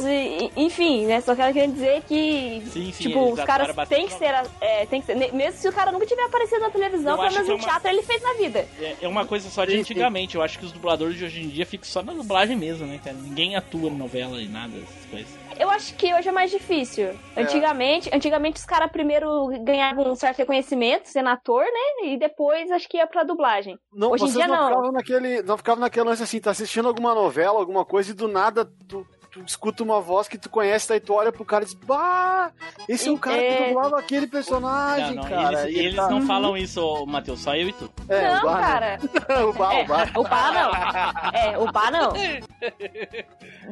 enfim, 0.57 1.05
né? 1.05 1.21
Só 1.21 1.35
quero 1.37 1.53
querer 1.53 1.69
dizer 1.71 2.03
que, 2.09 2.63
Sim, 2.71 2.93
sim, 2.93 3.03
tipo, 3.05 3.31
os 3.33 3.41
caras 3.45 3.75
bater 3.75 3.95
têm 3.97 4.07
que 4.07 4.15
ser, 4.15 4.35
é, 4.61 4.87
tem 4.87 5.01
que 5.03 5.07
ser, 5.07 5.15
mesmo 5.35 5.59
se 5.61 5.69
o 5.69 5.73
cara 5.73 5.93
nunca 5.93 6.07
tiver 6.07 6.23
aparecido 6.23 6.61
na 6.63 6.71
televisão, 6.71 7.17
pelo 7.17 7.31
menos 7.31 7.47
é 7.49 7.51
no 7.53 7.57
uma- 7.59 7.65
teatro 7.65 7.89
ele 7.91 8.03
fez 8.03 8.23
na 8.23 8.33
vida. 8.35 8.67
É- 8.81 8.97
É 9.03 9.09
uma 9.09 9.27
coisa 9.27 9.51
só 9.51 9.65
de 9.67 9.79
antigamente. 9.79 10.35
Eu 10.35 10.43
acho 10.43 10.59
que 10.59 10.65
os 10.65 10.73
dubladores 10.73 11.17
de 11.19 11.25
hoje 11.27 11.43
em 11.43 11.49
dia 11.49 11.67
ficam 11.67 11.85
só 11.87 12.03
na 12.03 12.15
dublagem 12.15 12.57
mesmo, 12.57 12.87
né, 12.87 12.99
cara? 13.05 13.17
Ninguém 13.17 13.55
atua 13.55 13.91
em 13.91 13.95
novela 13.97 14.41
e 14.41 14.49
nada 14.49 14.73
dessas 14.79 15.05
coisas. 15.11 15.44
Eu 15.59 15.71
acho 15.71 15.95
que 15.95 16.13
hoje 16.13 16.29
é 16.29 16.33
mais 16.33 16.51
difícil. 16.51 17.11
Antigamente, 17.37 18.11
antigamente 18.13 18.59
os 18.59 18.67
caras 18.67 18.91
primeiro 18.91 19.49
ganhavam 19.63 20.11
um 20.11 20.15
certo 20.15 20.39
reconhecimento, 20.39 21.09
sendo 21.09 21.29
ator, 21.29 21.65
né? 21.65 22.09
E 22.09 22.19
depois 22.19 22.71
acho 22.71 22.89
que 22.89 22.97
ia 22.97 23.07
pra 23.07 23.23
dublagem. 23.23 23.79
Não, 23.93 24.11
Hoje 24.11 24.25
em 24.25 24.33
dia 24.33 24.49
não, 24.49 24.57
não. 24.57 24.69
ficavam 24.69 24.93
naquele. 24.93 25.43
Não 25.43 25.57
naquele 25.79 26.07
lance 26.07 26.23
assim, 26.23 26.41
tá 26.41 26.51
assistindo 26.51 26.89
alguma 26.89 27.15
novela, 27.15 27.59
alguma 27.59 27.85
coisa, 27.85 28.11
e 28.11 28.15
do 28.15 28.29
nada 28.29 28.65
tu, 28.89 29.07
tu 29.35 29.41
escuta 29.45 29.83
uma 29.83 30.01
voz 30.01 30.29
que 30.29 30.39
tu 30.39 30.49
conhece, 30.49 30.89
daí 30.89 31.01
tu 31.01 31.13
olha 31.13 31.33
pro 31.33 31.45
cara 31.45 31.65
e 31.65 31.67
diz, 31.67 31.75
bah, 31.75 32.51
esse 32.89 33.09
é 33.09 33.13
o 33.13 33.19
cara 33.19 33.37
É. 33.37 33.57
que 33.57 33.65
dublava 33.69 33.99
aquele 33.99 34.27
personagem, 34.27 35.17
Não, 35.17 35.23
não, 35.25 35.29
cara. 35.31 35.63
eles, 35.63 35.75
E 35.75 35.79
ele 35.79 35.87
eles 35.89 35.97
tá- 35.97 36.09
não 36.09 36.23
falam 36.27 36.57
isso, 36.57 37.05
Matheus, 37.07 37.41
só 37.43 37.55
eu 37.57 37.69
e 37.69 37.73
tu. 37.73 37.91
É, 38.09 38.33
não, 38.33 38.39
o 38.41 38.43
bar, 38.45 38.61
cara. 38.61 38.99
o 39.49 39.53
bar, 39.53 39.75
É, 39.75 39.83
o 39.83 39.87
bar. 39.87 40.13
o 40.17 40.23
bar 40.23 40.53
não. 40.53 41.41
É, 41.41 41.59
o 41.59 41.73
bar 41.73 41.91
não. 41.91 42.13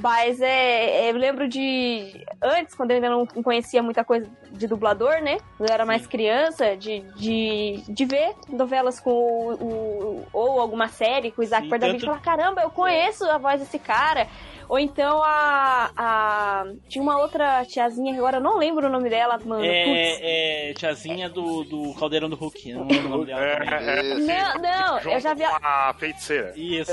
Mas 0.00 0.40
é, 0.40 1.10
eu 1.10 1.16
lembro 1.16 1.48
de. 1.48 2.24
Antes, 2.42 2.74
quando 2.74 2.90
eu 2.90 2.96
ainda 2.96 3.10
não 3.10 3.26
conhecia 3.26 3.82
muita 3.82 4.02
coisa 4.04 4.26
de 4.50 4.66
dublador, 4.66 5.20
né? 5.22 5.38
Quando 5.56 5.68
eu 5.68 5.74
era 5.74 5.84
mais 5.86 6.06
criança, 6.06 6.76
de, 6.76 7.00
de, 7.16 7.82
de 7.88 8.04
ver 8.04 8.34
novelas 8.48 8.98
com 8.98 9.10
o, 9.10 9.52
o- 9.54 10.26
ou 10.32 10.60
alguma 10.60 10.88
série 10.88 11.30
com 11.30 11.40
o 11.40 11.44
Isaac 11.44 11.64
Sim, 11.64 11.70
Bordavid 11.70 11.96
e 11.96 12.00
tanto- 12.00 12.10
falar: 12.10 12.22
caramba, 12.36 12.62
eu 12.62 12.70
conheço 12.70 13.24
a 13.30 13.38
voz 13.38 13.60
desse 13.60 13.78
cara. 13.78 14.26
Ou 14.72 14.78
então 14.78 15.22
a, 15.22 15.90
a. 15.94 16.64
Tinha 16.88 17.02
uma 17.02 17.18
outra 17.18 17.62
tiazinha, 17.66 18.14
agora 18.16 18.38
eu 18.38 18.40
não 18.40 18.56
lembro 18.56 18.86
o 18.86 18.90
nome 18.90 19.10
dela, 19.10 19.38
mano. 19.44 19.62
É, 19.62 20.70
é 20.70 20.72
tiazinha 20.72 21.28
do, 21.28 21.62
do 21.64 21.92
Caldeirão 21.92 22.30
do 22.30 22.36
Hulk. 22.36 22.70
eu 22.70 22.78
Não 22.78 22.86
lembro 22.88 23.06
o 23.06 23.10
nome 23.10 23.26
dela. 23.26 23.42
É, 23.42 23.52
é, 23.52 24.14
Não, 24.14 24.62
não, 24.62 24.98
eu 25.12 25.20
já 25.20 25.34
vi. 25.34 25.44
a- 25.44 25.50
com 25.60 25.66
a 25.66 25.94
feiticeira. 25.98 26.54
Isso. 26.56 26.90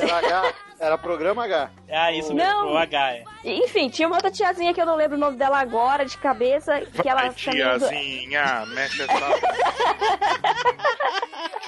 Era 0.79 0.97
programa 0.97 1.43
H. 1.43 1.69
Ah, 1.91 2.11
isso 2.13 2.33
mesmo, 2.33 2.49
Não. 2.51 2.73
o 2.73 2.77
H. 2.77 3.11
É. 3.11 3.23
Enfim, 3.43 3.89
tinha 3.89 4.07
uma 4.07 4.15
outra 4.15 4.31
tiazinha 4.31 4.73
que 4.73 4.79
eu 4.81 4.85
não 4.85 4.95
lembro 4.95 5.17
o 5.17 5.19
nome 5.19 5.35
dela 5.37 5.59
agora, 5.59 6.05
de 6.05 6.17
cabeça, 6.17 6.79
que 6.81 7.07
ela 7.07 7.21
Vai, 7.23 7.31
também- 7.31 7.53
tiazinha, 7.59 8.65
mexe 8.67 9.01
essa... 9.01 9.13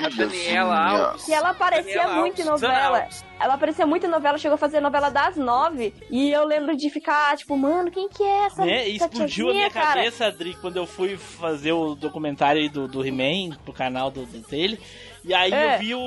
A 0.03 0.09
Daniela 0.09 0.75
Alves. 0.75 1.25
Que 1.25 1.33
ela 1.33 1.49
aparecia 1.51 1.93
Daniela 2.01 2.15
muito 2.21 2.41
em 2.41 2.47
Alves, 2.47 2.61
novela. 2.61 2.83
Susana 2.85 3.03
Alves. 3.03 3.25
Ela 3.39 3.53
aparecia 3.53 3.85
muito 3.85 4.05
em 4.05 4.09
novela, 4.09 4.37
chegou 4.37 4.55
a 4.55 4.57
fazer 4.57 4.79
novela 4.79 5.09
das 5.09 5.35
nove. 5.35 5.93
E 6.09 6.31
eu 6.31 6.43
lembro 6.45 6.75
de 6.75 6.89
ficar, 6.89 7.35
tipo, 7.37 7.55
mano, 7.57 7.91
quem 7.91 8.07
que 8.09 8.23
é 8.23 8.45
essa? 8.45 8.65
Né? 8.65 8.89
E 8.89 8.95
essa 8.95 9.05
explodiu 9.05 9.49
a 9.49 9.53
minha 9.53 9.69
cara? 9.69 9.87
cabeça, 9.95 10.25
Adri, 10.27 10.55
quando 10.55 10.77
eu 10.77 10.87
fui 10.87 11.17
fazer 11.17 11.73
o 11.73 11.93
documentário 11.93 12.61
aí 12.61 12.69
do, 12.69 12.87
do 12.87 13.05
He-Man 13.05 13.57
pro 13.63 13.73
canal 13.73 14.09
do, 14.09 14.25
do 14.25 14.39
dele. 14.47 14.79
E 15.23 15.33
aí 15.33 15.53
É. 15.53 15.75
eu 15.75 15.79
vi 15.79 15.93
o, 15.95 15.99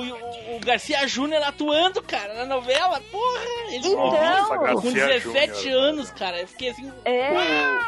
o- 0.57 0.61
Garcia 0.65 1.07
Júnior 1.07 1.43
atuando, 1.45 2.03
cara, 2.03 2.35
na 2.35 2.45
novela. 2.47 3.01
Porra! 3.13 3.41
Ele 3.69 3.87
Então. 3.87 4.49
Com 4.49 4.59
Garcia 4.93 5.07
17 5.21 5.55
Júnior, 5.63 5.81
anos, 5.83 6.11
cara. 6.11 6.41
Eu 6.41 6.49
fiquei 6.49 6.71
assim. 6.71 6.93
É, 7.05 7.31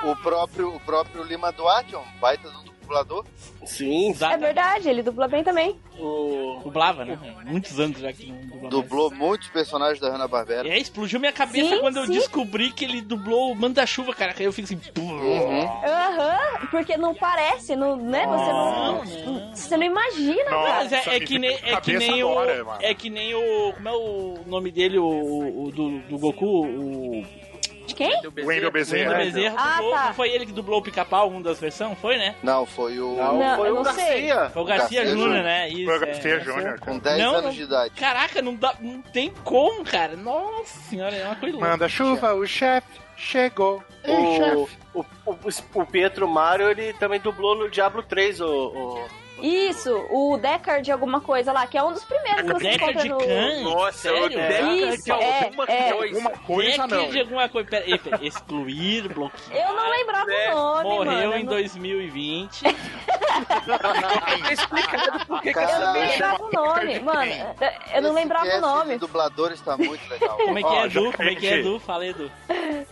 O, 0.04 0.12
o 0.12 0.16
próprio, 0.16 0.74
o 0.74 0.80
próprio 0.80 1.22
Lima 1.24 1.50
Duarte, 1.50 1.96
um 1.96 2.04
baita 2.20 2.48
do 2.48 2.62
dublador. 2.86 3.24
Sim, 3.64 4.14
é 4.20 4.36
verdade, 4.36 4.88
ele 4.88 5.02
dubla 5.02 5.26
bem 5.26 5.42
também. 5.42 5.76
o... 5.98 6.60
Dublava, 6.62 7.04
né? 7.04 7.18
Muitos 7.44 7.78
anos 7.80 7.98
já 7.98 8.12
que 8.12 8.26
não 8.26 8.36
dublava. 8.38 8.68
Dublou 8.68 9.10
muitos 9.10 9.48
personagens 9.48 9.98
da 10.00 10.08
Hanna-Barbera. 10.10 10.68
É, 10.68 10.78
explodiu 10.78 11.18
minha 11.18 11.32
cabeça 11.32 11.74
Sim, 11.74 11.80
quando 11.80 11.96
eu 11.98 12.06
sim. 12.06 12.12
descobri 12.12 12.70
que 12.70 12.84
ele 12.84 13.00
dublou 13.00 13.50
o 13.52 13.56
Manda-Chuva, 13.56 14.14
cara. 14.14 14.34
Aí 14.38 14.44
eu 14.44 14.52
fico 14.52 14.66
assim. 14.66 14.80
Uhum. 14.98 15.62
Aham, 15.84 16.66
porque 16.70 16.96
não 16.96 17.14
parece, 17.14 17.74
não, 17.74 17.96
né? 17.96 18.24
Você 18.26 18.52
não, 18.52 19.04
Não, 19.04 19.54
Você 19.54 19.76
não 19.76 19.84
imagina, 19.84 20.44
cara. 20.44 20.62
Mas 20.76 20.92
é, 20.92 20.96
Nossa, 20.96 21.10
é 21.10 21.20
que 21.20 21.38
nem, 21.38 21.58
é 21.62 21.80
que 21.80 21.96
nem 21.96 22.22
agora, 22.22 22.62
o. 22.62 22.66
mano. 22.66 22.78
É 22.82 22.94
que 22.94 23.10
nem 23.10 23.34
o. 23.34 23.72
Como 23.74 23.88
é 23.88 23.92
o 23.92 24.38
nome 24.46 24.70
dele, 24.70 24.98
o, 24.98 25.64
o 25.64 25.70
do, 25.72 25.98
do 26.00 26.18
Goku? 26.18 26.66
O. 26.66 27.24
Quem? 27.96 28.14
Wendel 28.14 28.46
Wendel 28.46 28.70
Bezerra. 28.70 29.14
Bezerra 29.16 29.56
Ah, 29.58 29.72
dublou. 29.76 29.92
tá. 29.94 30.04
Não 30.06 30.14
foi 30.14 30.30
ele 30.30 30.46
que 30.46 30.52
dublou 30.52 30.78
o 30.80 30.82
pica-pau, 30.82 31.28
uma 31.28 31.40
das 31.42 31.58
versões? 31.58 31.98
Foi, 31.98 32.16
né? 32.16 32.34
Não, 32.42 32.66
foi 32.66 32.98
o. 33.00 33.16
Não, 33.16 33.38
Não, 33.38 33.56
foi 33.56 33.68
eu 33.68 33.72
o 33.72 33.82
não 33.82 33.92
sei. 33.94 34.26
Garcia. 34.28 34.50
Foi 34.50 34.62
o 34.62 34.64
Garcia, 34.64 35.00
Garcia 35.02 35.16
Júnior, 35.18 35.42
né? 35.42 35.68
Isso. 35.68 35.84
Foi 35.86 35.96
o 35.96 36.00
Garcia 36.00 36.34
é, 36.36 36.40
Júnior, 36.40 36.78
Com 36.80 37.00
cara. 37.00 37.16
10 37.16 37.18
Não, 37.18 37.34
anos 37.36 37.54
de 37.54 37.62
idade. 37.62 37.94
Caraca, 37.94 38.42
não, 38.42 38.54
dá, 38.54 38.74
não 38.80 39.02
tem 39.02 39.32
como, 39.44 39.84
cara. 39.84 40.14
Nossa 40.16 40.78
senhora, 40.88 41.14
é 41.16 41.24
uma 41.24 41.36
coisa 41.36 41.56
louca. 41.56 41.70
Manda 41.70 41.88
chuva, 41.88 42.34
o 42.34 42.46
chefe 42.46 42.86
chegou. 43.16 43.82
Ei, 44.04 44.14
O, 44.14 44.36
chefe. 44.36 44.78
o, 44.94 45.00
o, 45.26 45.80
o 45.82 45.86
Pietro 45.86 46.28
Mário, 46.28 46.70
ele 46.70 46.92
também 46.94 47.18
dublou 47.18 47.56
no 47.56 47.68
Diablo 47.70 48.02
3, 48.02 48.40
o... 48.40 48.46
o- 48.46 49.25
Isso, 49.42 49.94
o 50.10 50.36
Deckard 50.38 50.82
de 50.82 50.90
alguma 50.92 51.20
coisa 51.20 51.52
lá, 51.52 51.66
que 51.66 51.76
é 51.76 51.82
um 51.82 51.92
dos 51.92 52.04
primeiros 52.04 52.42
que 52.42 52.52
você 52.52 52.70
Deckard 52.70 52.92
encontra 52.92 53.02
de 53.02 53.08
no... 53.08 53.18
Khan? 53.18 53.60
Nossa, 53.62 53.98
Sério? 53.98 54.18
eu 54.18 54.24
odeio 54.44 54.94
Isso, 54.94 55.04
de 55.04 55.10
é, 55.10 55.44
alguma 55.44 55.64
é. 55.64 55.92
coisa. 55.92 55.94
Alguma 56.16 56.30
coisa 56.30 56.70
Deckard 56.70 56.94
não. 56.94 57.10
de 57.10 57.20
alguma 57.20 57.48
coisa. 57.48 57.68
Pera, 57.70 57.84
excluir, 58.22 59.08
bloquear. 59.12 59.68
Eu 59.68 59.74
não 59.74 59.90
lembrava 59.90 60.32
É, 60.32 60.54
o 60.54 60.56
nome, 60.56 60.82
Morreu 60.84 61.04
mano. 61.30 61.36
em 61.36 61.44
não- 61.44 61.52
2020. 61.52 62.62
Tá 62.66 64.52
explicado 64.52 65.26
por 65.26 65.42
que 65.42 65.52
que 65.52 65.58
Eu 65.58 65.66
Cara, 65.66 65.78
não 65.78 65.92
lembrava 65.92 66.44
o 66.44 66.50
nome, 66.52 67.00
mano. 67.00 67.32
Eu 67.94 68.02
não 68.02 68.12
lembrava 68.14 68.46
o 68.56 68.60
nome. 68.60 68.92
de 68.94 68.98
dubladores 69.00 69.60
tá 69.60 69.76
muito 69.76 70.08
legal. 70.08 70.36
Como 70.38 70.58
é 70.58 70.62
que 70.62 70.68
é, 70.68 70.84
Edu? 70.86 71.12
Como 71.12 71.28
é 71.28 71.34
que 71.34 71.46
é, 71.46 71.58
Edu? 71.60 71.80
Fala, 71.80 72.06
Edu. 72.06 72.30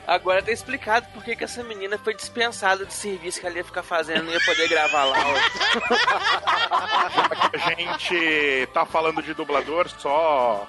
Agora 0.07 0.43
tá 0.43 0.51
explicado 0.53 1.07
por 1.15 1.25
que 1.25 1.35
que 1.35 1.45
essa 1.45 1.63
menina 1.63 1.97
foi 1.99 2.15
dispensada 2.15 2.85
do 2.85 2.93
serviço 2.93 3.41
que 3.41 3.47
ela 3.47 3.57
ia 3.57 3.65
ficar 3.65 3.83
fazendo, 3.83 4.25
não 4.25 4.33
ia 4.33 4.41
poder 4.45 4.69
gravar 4.69 5.05
lá. 5.05 5.17
ó. 6.43 7.57
A 7.57 7.75
gente 7.75 8.69
tá 8.73 8.85
falando 8.85 9.23
de 9.23 9.35
dublador, 9.35 9.89
só, 9.99 10.67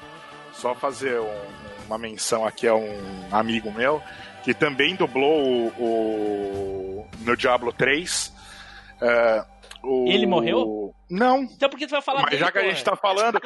só 0.53 0.75
fazer 0.75 1.19
um- 1.19 1.45
uma 1.87 1.97
menção 1.97 2.45
aqui 2.45 2.67
a 2.67 2.75
um 2.75 3.27
amigo 3.31 3.71
meu 3.71 4.01
que 4.43 4.53
também 4.53 4.95
dublou 4.95 5.43
o, 5.43 5.67
o- 5.79 7.07
no 7.21 7.35
Diablo 7.35 7.71
3. 7.73 8.33
É, 9.01 9.43
o- 9.85 10.07
Ele 10.07 10.25
morreu? 10.25 10.93
Não. 11.09 11.43
Então 11.43 11.69
por 11.69 11.77
que 11.77 11.85
tu 11.87 11.91
vai 11.91 12.01
falar 12.01 12.21
Mas 12.21 12.31
dele, 12.31 12.43
já 12.43 12.51
que 12.51 12.57
a 12.57 12.63
gente 12.63 12.83
tá 12.83 12.95
falando. 12.95 13.39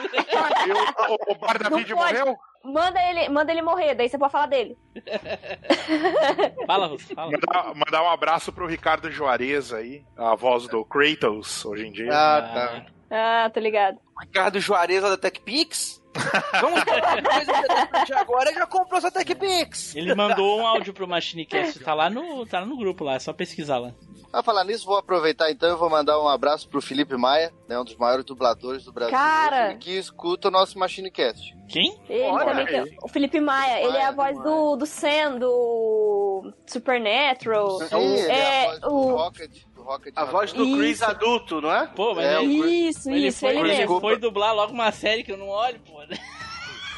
Eu- 0.68 1.16
o, 1.16 1.34
o 1.34 1.36
Bar 1.36 1.58
David 1.58 1.94
morreu? 1.94 2.38
Manda 2.64 3.00
ele, 3.10 3.30
manda 3.30 3.52
ele 3.52 3.62
morrer, 3.62 3.96
daí 3.96 4.10
você 4.10 4.18
pode 4.18 4.32
falar 4.34 4.48
dele. 4.48 4.78
Fala, 6.68 6.88
Russo, 6.88 7.14
fala. 7.16 7.32
Mandar, 7.32 7.74
mandar 7.76 8.04
um 8.04 8.10
abraço 8.10 8.52
pro 8.52 8.68
Ricardo 8.68 9.10
Juarez 9.12 9.74
aí, 9.74 10.04
a 10.18 10.36
voz 10.36 10.68
do 10.68 10.84
Kratos 10.86 11.66
hoje 11.66 11.88
em 11.88 11.92
dia. 11.92 12.10
Ah, 12.12 12.42
tá. 12.54 12.86
Ah, 13.12 13.50
tô 13.52 13.60
ligado. 13.60 13.98
Ricardo 14.22 14.60
Juarez 14.60 15.02
lá 15.02 15.10
da 15.10 15.18
TechPix? 15.18 16.00
Vamos 16.62 16.84
comprar 16.84 17.24
coisa 17.24 17.52
interessante 17.52 18.14
agora, 18.14 18.54
já 18.54 18.66
comprou 18.68 19.00
sua 19.00 19.12
TechPix. 19.12 19.96
Ele 19.96 20.14
mandou 20.14 20.60
um 20.60 20.68
áudio 20.68 20.94
pro 20.94 21.08
MachineCast, 21.08 21.80
tá 21.80 21.94
lá 21.94 22.10
no, 22.10 22.46
tá 22.46 22.60
lá 22.60 22.66
no 22.66 22.78
grupo 22.78 23.04
lá, 23.04 23.14
é 23.16 23.20
só 23.20 23.32
pesquisar 23.32 23.78
lá. 23.78 23.94
A 24.32 24.44
falar 24.44 24.64
nisso, 24.64 24.86
vou 24.86 24.96
aproveitar 24.98 25.50
então 25.50 25.74
e 25.74 25.76
vou 25.76 25.90
mandar 25.90 26.22
um 26.22 26.28
abraço 26.28 26.70
pro 26.70 26.80
Felipe 26.82 27.18
Maia, 27.18 27.52
né, 27.68 27.80
um 27.80 27.84
dos 27.84 27.96
maiores 27.96 28.24
dubladores 28.24 28.84
do 28.86 28.92
Brasil. 28.94 29.18
Cara! 29.18 29.74
que 29.76 29.98
escuta 29.98 30.50
o 30.50 30.52
nosso 30.52 30.78
MachineCast. 30.78 31.58
Quem? 31.68 32.00
Ele 32.08 32.24
Olha 32.24 32.46
também 32.46 32.68
aí. 32.68 32.90
tem. 32.90 32.98
O 33.02 33.08
Felipe 33.08 33.40
Maia, 33.42 33.82
ele 33.84 33.98
é 33.98 34.06
a 34.06 34.12
voz 34.12 34.38
do, 34.38 34.76
do 34.76 34.86
Sam, 34.86 35.38
do 35.40 36.54
Supernatural. 36.68 37.80
Sim, 37.82 37.96
ele 37.96 38.32
é, 38.32 38.66
a 38.66 38.68
voz 38.70 38.80
do 38.82 38.88
o... 38.94 39.16
Rocket. 39.16 39.52
Do 39.76 39.82
Rocket 39.84 40.14
A 40.16 40.26
voz 40.26 40.54
do 40.54 40.78
Chris 40.78 40.96
Isso. 40.98 41.06
adulto, 41.06 41.62
não 41.62 41.74
é? 41.74 41.88
Pô, 41.88 42.14
mas 42.14 42.26
É, 42.26 42.44
ele, 42.44 42.60
o 42.60 42.64
Chris- 42.64 42.98
Isso, 42.98 43.10
ele 43.10 43.28
isso, 43.28 43.40
foi, 43.40 43.50
ele 43.50 43.60
ele 43.60 43.78
mesmo. 43.80 44.00
foi 44.00 44.18
dublar 44.18 44.54
logo 44.56 44.74
uma 44.74 44.92
série 44.92 45.24
que 45.24 45.32
eu 45.32 45.38
não 45.38 45.48
olho, 45.50 45.80
pô. 45.82 46.00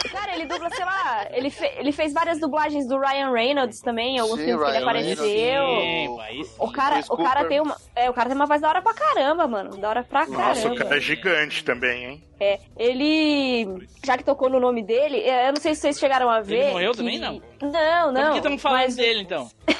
Cara, 0.09 0.33
ele 0.35 0.45
dubla, 0.45 0.69
sei 0.69 0.85
lá, 0.85 1.27
ele, 1.31 1.49
fe- 1.49 1.73
ele 1.77 1.91
fez 1.91 2.13
várias 2.13 2.39
dublagens 2.39 2.87
do 2.87 2.97
Ryan 2.97 3.31
Reynolds 3.31 3.81
também, 3.81 4.17
alguns 4.19 4.39
Sim, 4.39 4.45
filmes 4.45 4.63
que 4.63 4.69
ele 4.69 4.77
Ryan 4.79 4.89
apareceu. 4.89 5.25
Sim. 5.25 6.19
O 6.59 6.71
cara, 6.71 6.99
o 7.09 7.17
cara 7.17 7.45
tem 7.45 7.59
uma. 7.59 7.75
É, 7.95 8.09
o 8.09 8.13
cara 8.13 8.29
tem 8.29 8.35
uma 8.35 8.45
voz 8.45 8.61
da 8.61 8.69
hora 8.69 8.81
pra 8.81 8.93
caramba, 8.93 9.47
mano. 9.47 9.77
Da 9.77 9.89
hora 9.89 10.03
pra 10.03 10.25
Nossa, 10.25 10.59
o 10.61 10.63
caramba. 10.63 10.75
cara 10.83 10.97
é 10.97 10.99
gigante 11.01 11.63
também, 11.63 12.05
hein? 12.05 12.23
É, 12.43 12.59
ele. 12.75 13.87
Já 14.03 14.17
que 14.17 14.23
tocou 14.23 14.49
no 14.49 14.59
nome 14.59 14.81
dele, 14.81 15.17
é, 15.19 15.47
eu 15.49 15.53
não 15.53 15.61
sei 15.61 15.75
se 15.75 15.81
vocês 15.81 15.99
chegaram 15.99 16.27
a 16.27 16.41
ver. 16.41 16.71
morreu 16.71 16.91
que- 16.91 16.97
também, 16.97 17.19
não? 17.19 17.39
Não, 17.61 18.11
não. 18.11 18.21
por 18.23 18.31
que 18.31 18.37
estamos 18.37 18.61
falando 18.61 18.79
mas 18.79 18.95
dele, 18.95 19.21
então? 19.21 19.47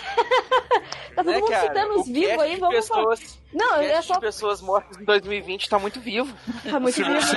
Tá 1.14 1.26
todo 1.26 1.32
É, 1.34 1.39
mundo 1.41 1.49
cara, 1.49 1.68
citando 1.68 1.99
os 1.99 2.07
vivos 2.07 2.39
aí, 2.41 2.55
vamos 2.55 2.88
falar. 2.88 3.01
pessoas, 3.09 3.39
Não, 3.53 3.80
o 3.80 3.82
é 3.82 4.01
só. 4.01 4.18
pessoas 4.18 4.62
mortas 4.62 4.97
em 4.97 5.03
2020 5.03 5.68
tá 5.70 5.78
muito 5.78 5.99
vivo. 5.99 6.34
Tá 6.64 6.80
muito 6.80 6.95
Se 6.95 7.03
vivo. 7.03 7.20
você, 7.20 7.36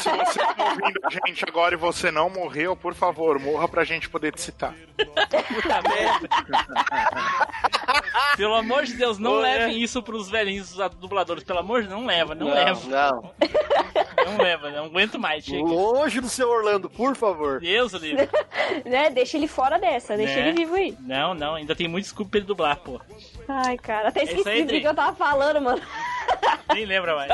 se 0.00 0.10
você 0.10 0.38
tá 0.40 0.54
ouvindo 0.58 1.00
a 1.04 1.10
gente 1.10 1.44
agora 1.48 1.74
e 1.74 1.76
você 1.78 2.10
não 2.10 2.28
morreu, 2.28 2.74
por 2.74 2.92
favor, 2.92 3.38
morra 3.38 3.68
pra 3.68 3.84
gente 3.84 4.08
poder 4.10 4.32
te 4.32 4.40
citar. 4.40 4.74
Puta 4.96 5.82
merda. 5.88 6.28
Pelo 8.36 8.54
amor 8.54 8.84
de 8.84 8.94
Deus, 8.94 9.16
não 9.18 9.34
Ô, 9.34 9.40
levem 9.40 9.80
isso 9.80 10.02
pros 10.02 10.28
velhinhos 10.28 10.76
os 10.76 10.90
dubladores. 10.96 11.44
Pelo 11.44 11.60
amor 11.60 11.82
de 11.82 11.88
Deus, 11.88 12.00
não 12.00 12.06
leva, 12.06 12.34
não, 12.34 12.48
leva. 12.52 12.80
Não. 12.88 13.32
Não 14.26 14.38
leva, 14.38 14.53
não 14.58 14.86
aguento 14.86 15.18
mais, 15.18 15.44
chega. 15.44 15.62
Longe 15.62 16.20
do 16.20 16.28
seu 16.28 16.48
Orlando, 16.50 16.88
por 16.90 17.14
favor. 17.16 17.60
Deus 17.60 17.92
livre. 17.94 18.28
né? 18.84 19.10
Deixa 19.10 19.36
ele 19.36 19.46
fora 19.48 19.78
dessa, 19.78 20.16
deixa 20.16 20.34
Né? 20.36 20.48
ele 20.48 20.58
vivo 20.58 20.74
aí. 20.74 20.96
Não, 21.00 21.34
não, 21.34 21.54
ainda 21.54 21.74
tem 21.76 21.88
muito 21.88 22.04
desculpa 22.04 22.30
pra 22.32 22.38
ele 22.38 22.46
dublar, 22.46 22.76
pô. 22.78 23.00
Ai, 23.48 23.76
cara, 23.78 24.08
até 24.08 24.20
É 24.20 24.24
isso 24.24 24.32
esqueci 24.36 24.48
aí, 24.48 24.64
do 24.64 24.70
que 24.80 24.84
eu 24.86 24.94
tava 24.94 25.14
falando, 25.16 25.60
mano. 25.60 25.80
Nem 26.72 26.84
lembra 26.84 27.14
mais. 27.14 27.28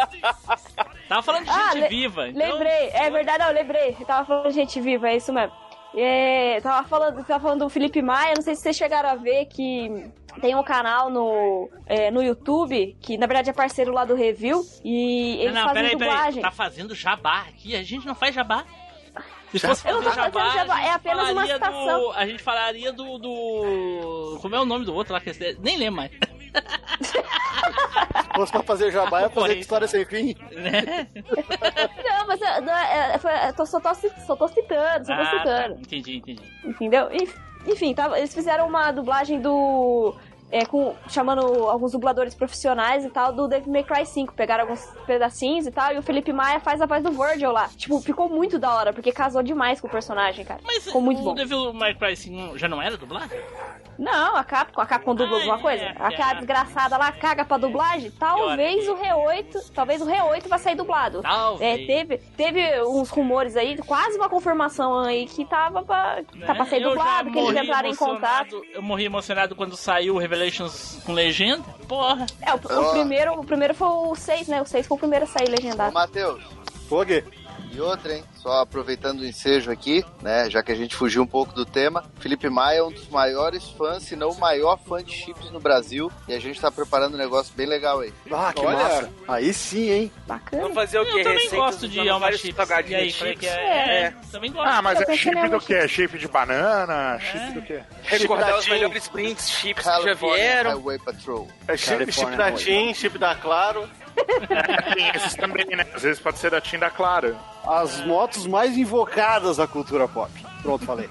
Tava 1.08 1.22
falando 1.22 1.44
de 1.44 1.50
Ah, 1.50 1.70
gente 1.72 1.82
le- 1.82 1.88
viva. 1.88 2.28
então- 2.28 2.52
Lembrei, 2.52 2.90
é 2.92 3.10
verdade, 3.10 3.44
não, 3.44 3.52
lembrei. 3.52 3.96
Eu 3.98 4.06
tava 4.06 4.26
falando 4.26 4.48
de 4.48 4.54
gente 4.54 4.80
viva, 4.80 5.08
é 5.08 5.16
isso 5.16 5.32
mesmo. 5.32 5.52
É, 5.94 6.60
tava 6.60 6.86
falando, 6.86 7.24
tava 7.24 7.40
falando 7.40 7.60
do 7.64 7.68
Felipe 7.68 8.00
Maia, 8.00 8.34
não 8.36 8.42
sei 8.42 8.54
se 8.54 8.62
vocês 8.62 8.76
chegaram 8.76 9.08
a 9.08 9.16
ver 9.16 9.46
que 9.46 10.08
tem 10.40 10.54
um 10.54 10.62
canal 10.62 11.10
no, 11.10 11.70
é, 11.86 12.10
no 12.10 12.22
YouTube, 12.22 12.96
que 13.00 13.16
na 13.18 13.26
verdade 13.26 13.50
é 13.50 13.52
parceiro 13.52 13.92
lá 13.92 14.04
do 14.04 14.14
Review, 14.14 14.62
e 14.84 15.36
eles 15.40 15.54
não, 15.54 15.60
não, 15.62 15.68
fazem 15.68 15.82
peraí, 15.82 15.96
peraí. 15.98 16.10
dublagem. 16.14 16.42
Tá 16.42 16.50
fazendo 16.50 16.94
jabá 16.94 17.40
aqui. 17.48 17.74
A 17.74 17.82
gente 17.82 18.06
não 18.06 18.14
faz 18.14 18.34
jabá. 18.34 18.64
Se 19.50 19.58
fosse 19.58 19.88
Eu 19.88 19.94
não 20.00 20.02
fazer 20.12 20.30
tô 20.30 20.38
fazendo 20.38 20.52
jabá, 20.54 20.74
jabá, 20.76 20.80
é 20.82 20.90
apenas 20.92 21.30
uma 21.30 21.44
citação. 21.46 22.00
do- 22.00 22.10
A 22.12 22.24
gente 22.26 22.40
falaria 22.42 22.92
do, 22.92 23.18
do. 23.18 24.38
Como 24.40 24.54
é 24.54 24.60
o 24.60 24.64
nome 24.64 24.84
do 24.84 24.94
outro 24.94 25.12
lá? 25.12 25.20
Que 25.20 25.30
esse- 25.30 25.58
nem 25.60 25.76
lembro 25.76 25.96
mais. 25.96 26.12
Se 27.02 27.18
fosse 28.36 28.52
pra 28.52 28.62
fazer 28.62 28.90
jabá, 28.92 29.22
ia 29.22 29.30
fazer 29.30 29.58
história 29.58 29.88
sem 29.88 30.04
fim. 30.04 30.36
Né? 30.52 31.08
Não, 32.04 32.26
mas 32.26 32.40
eu, 32.40 32.62
não, 32.62 32.72
é, 32.76 33.18
foi- 33.18 33.48
eu 33.48 33.52
tô- 33.54 33.66
só, 33.66 33.80
tô, 33.80 33.92
só 33.94 34.36
tô 34.36 34.48
citando, 34.48 35.06
só 35.06 35.14
tô 35.16 35.20
Ah, 35.22 35.24
tá. 35.26 35.38
citando. 35.38 35.80
Entendi, 35.80 36.16
entendi. 36.18 36.42
Entendeu? 36.64 37.10
Enf- 37.12 37.36
Enfim, 37.66 37.94
tava, 37.94 38.18
eles 38.18 38.34
fizeram 38.34 38.66
uma 38.66 38.90
dublagem 38.92 39.40
do. 39.40 40.14
É, 40.52 40.64
com, 40.66 40.96
chamando 41.08 41.40
alguns 41.68 41.92
dubladores 41.92 42.34
profissionais 42.34 43.04
e 43.04 43.10
tal, 43.10 43.32
do 43.32 43.46
Devil 43.46 43.72
May 43.72 43.84
Cry 43.84 44.04
5. 44.04 44.34
Pegaram 44.34 44.64
alguns 44.64 44.84
pedacinhos 45.06 45.64
e 45.64 45.70
tal, 45.70 45.94
e 45.94 45.98
o 45.98 46.02
Felipe 46.02 46.32
Maia 46.32 46.58
faz 46.58 46.80
a 46.80 46.86
voz 46.86 47.04
do 47.04 47.12
Virgil 47.12 47.52
lá. 47.52 47.68
Tipo, 47.76 48.00
ficou 48.00 48.28
muito 48.28 48.58
da 48.58 48.74
hora, 48.74 48.92
porque 48.92 49.12
casou 49.12 49.44
demais 49.44 49.80
com 49.80 49.86
o 49.86 49.90
personagem, 49.90 50.44
cara. 50.44 50.60
Mas 50.64 50.84
ficou 50.84 51.00
muito 51.00 51.20
o 51.20 51.24
bom. 51.24 51.34
Devil 51.34 51.72
May 51.72 51.94
Cry 51.94 52.16
5 52.16 52.58
já 52.58 52.66
não 52.66 52.82
era 52.82 52.96
dublado? 52.96 53.32
Não, 54.00 54.34
a 54.34 54.42
Capcom, 54.42 54.80
a 54.80 54.86
Capcom 54.86 55.14
dubla 55.14 55.36
alguma 55.36 55.58
coisa? 55.58 55.84
é, 55.84 55.94
Aquela 55.98 56.32
é. 56.32 56.34
desgraçada 56.36 56.96
lá 56.96 57.12
caga 57.12 57.44
pra 57.44 57.58
dublagem? 57.58 58.10
Talvez 58.12 58.88
o 58.88 58.94
Re8, 58.96 59.72
talvez 59.74 60.00
o 60.00 60.06
Re8 60.06 60.48
vai 60.48 60.58
sair 60.58 60.74
dublado. 60.74 61.20
Talvez. 61.20 61.82
É, 61.82 61.86
teve, 61.86 62.16
teve 62.34 62.82
uns 62.82 63.10
rumores 63.10 63.56
aí, 63.56 63.76
quase 63.76 64.16
uma 64.16 64.28
confirmação 64.30 65.00
aí 65.00 65.26
que 65.26 65.44
tava 65.44 65.82
pra, 65.82 66.22
tá 66.46 66.54
pra 66.54 66.64
ser 66.64 66.76
Eu 66.76 66.84
já 66.84 66.88
dublado, 66.88 67.30
que 67.30 67.38
eles 67.38 67.62
entraram 67.62 67.90
em 67.90 67.94
contato. 67.94 68.62
Eu 68.72 68.80
morri 68.80 69.04
emocionado 69.04 69.54
quando 69.54 69.76
saiu 69.76 70.14
o 70.14 70.18
Revelations 70.18 71.02
com 71.04 71.12
legenda. 71.12 71.62
Porra. 71.86 72.24
É, 72.40 72.54
o, 72.54 72.56
o 72.56 72.86
Ó. 72.86 72.90
primeiro, 72.92 73.34
o 73.38 73.44
primeiro 73.44 73.74
foi 73.74 73.88
o 73.88 74.14
6, 74.14 74.48
né? 74.48 74.62
O 74.62 74.64
6 74.64 74.86
foi 74.86 74.96
o 74.96 74.98
primeiro 74.98 75.26
a 75.26 75.28
sair 75.28 75.48
Ô, 75.48 75.50
legendado. 75.50 75.92
Matheus, 75.92 76.42
Pô, 76.88 77.04
Gui. 77.04 77.22
E 77.72 77.80
outra, 77.80 78.14
hein? 78.14 78.24
Só 78.36 78.60
aproveitando 78.62 79.20
o 79.20 79.26
ensejo 79.26 79.70
aqui, 79.70 80.04
né? 80.22 80.48
Já 80.50 80.62
que 80.62 80.72
a 80.72 80.74
gente 80.74 80.96
fugiu 80.96 81.22
um 81.22 81.26
pouco 81.26 81.52
do 81.52 81.64
tema, 81.66 82.04
Felipe 82.18 82.48
Maia 82.48 82.78
é 82.78 82.82
um 82.82 82.90
dos 82.90 83.08
maiores 83.08 83.68
fãs, 83.70 84.02
se 84.02 84.16
não 84.16 84.30
o 84.30 84.38
maior 84.40 84.78
fã 84.78 85.02
de 85.02 85.12
chips 85.14 85.50
no 85.50 85.60
Brasil. 85.60 86.10
E 86.26 86.34
a 86.34 86.40
gente 86.40 86.60
tá 86.60 86.70
preparando 86.70 87.14
um 87.14 87.18
negócio 87.18 87.52
bem 87.54 87.66
legal 87.66 88.00
aí. 88.00 88.12
Ah, 88.30 88.52
que 88.54 88.64
Olha. 88.64 88.76
massa. 88.76 89.10
Aí 89.28 89.52
sim, 89.52 89.90
hein? 89.90 90.12
Bacana. 90.26 90.62
Vamos 90.62 90.74
fazer 90.74 90.98
o 90.98 91.02
Eu 91.02 91.06
quê? 91.14 91.22
também 91.22 91.44
Receitas 91.44 91.58
gosto 91.58 91.88
de 91.88 92.08
Alma 92.08 92.32
Chips. 92.32 92.68
E 92.88 92.94
aí, 92.94 93.08
de 93.12 93.18
como 93.18 93.30
é 93.30 93.34
que 93.34 93.46
chips? 93.46 93.48
é? 93.48 94.02
É. 94.04 94.14
Também 94.32 94.52
gosto. 94.52 94.68
Ah, 94.68 94.82
mas 94.82 95.00
Eu 95.00 95.06
é 95.08 95.16
chip 95.16 95.48
do 95.48 95.60
quê? 95.60 95.88
Chip 95.88 96.18
de 96.18 96.28
banana? 96.28 97.18
Chip 97.20 97.52
do 97.52 97.62
quê? 97.62 97.82
Recordar 98.04 98.58
os 98.58 98.68
melhores 98.68 99.08
prints, 99.08 99.50
chips 99.50 99.82
que 99.84 99.88
já 99.90 99.98
California 100.00 100.36
vieram. 100.36 100.70
Highway 100.72 100.98
Patrol. 100.98 101.48
É 101.68 101.76
chip, 101.76 101.88
chip 102.12 102.26
California 102.26 102.36
da 102.38 102.50
Boy. 102.50 102.58
TIM, 102.58 102.94
chip 102.94 103.18
da 103.18 103.34
Claro. 103.34 103.88
Tem 104.94 105.08
esses 105.14 105.34
também, 105.34 105.64
né? 105.66 105.86
Às 105.94 106.02
vezes 106.02 106.20
pode 106.20 106.38
ser 106.38 106.50
da 106.50 106.60
Tinda 106.60 106.90
Claro. 106.90 107.36
As 107.66 108.04
motos 108.06 108.46
mais 108.46 108.76
invocadas 108.76 109.56
da 109.58 109.66
cultura 109.66 110.08
pop. 110.08 110.30
Pronto, 110.62 110.84
falei. 110.84 111.08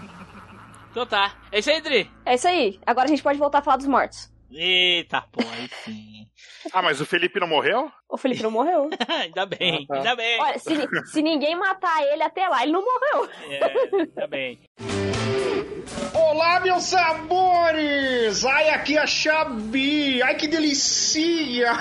Então 0.92 1.06
tá. 1.06 1.34
É 1.52 1.60
isso 1.60 1.70
aí, 1.70 1.82
Dri. 1.82 2.10
É 2.26 2.36
isso 2.36 2.48
aí. 2.48 2.80
Agora 2.86 3.06
a 3.06 3.10
gente 3.10 3.24
pode 3.24 3.38
voltar 3.40 3.60
a 3.60 3.62
falar 3.62 3.78
dos 3.78 3.88
mortos. 3.88 4.32
Eita, 4.52 5.22
pô, 5.32 5.42
aí 5.42 5.70
sim. 5.86 6.28
Ah, 6.74 6.82
mas 6.82 7.00
o 7.00 7.06
Felipe 7.06 7.40
não 7.40 7.48
morreu? 7.48 7.92
O 8.10 8.18
Felipe 8.18 8.42
não 8.42 8.50
morreu. 8.50 8.90
ainda 9.08 9.46
bem, 9.46 9.86
Ah, 9.90 9.94
tá. 9.94 9.96
ainda 10.00 10.16
bem. 10.16 10.42
Olha, 10.42 10.58
se, 10.60 10.76
se 11.12 11.22
ninguém 11.22 11.56
matar 11.56 12.02
ele 12.04 12.24
até 12.24 12.48
lá, 12.48 12.64
ele 12.64 12.72
não 12.72 12.84
morreu. 12.84 13.30
É, 13.50 13.98
ainda 14.02 14.28
bem. 14.28 14.60
Olá, 16.14 16.60
meus 16.60 16.84
sabores! 16.84 18.46
Ai, 18.46 18.70
aqui 18.70 18.98
é 18.98 19.02
a 19.02 19.08
Xabi! 19.08 20.22
Ai, 20.22 20.36
que 20.36 20.48
delícia! 20.48 21.74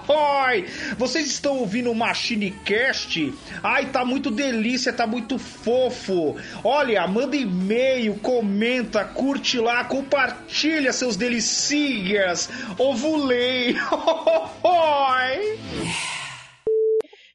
Vocês 0.96 1.26
estão 1.26 1.58
ouvindo 1.58 1.90
o 1.90 1.94
Machine 1.94 2.50
Cast? 2.64 3.32
Ai, 3.62 3.86
tá 3.86 4.04
muito 4.04 4.30
delícia, 4.30 4.92
tá 4.92 5.06
muito 5.06 5.38
fofo! 5.38 6.36
Olha, 6.64 7.06
manda 7.06 7.36
e-mail, 7.36 8.14
comenta, 8.16 9.04
curte 9.04 9.58
lá, 9.58 9.84
compartilha 9.84 10.92
seus 10.92 11.16
delicias! 11.16 12.48
Ovulei! 12.78 13.76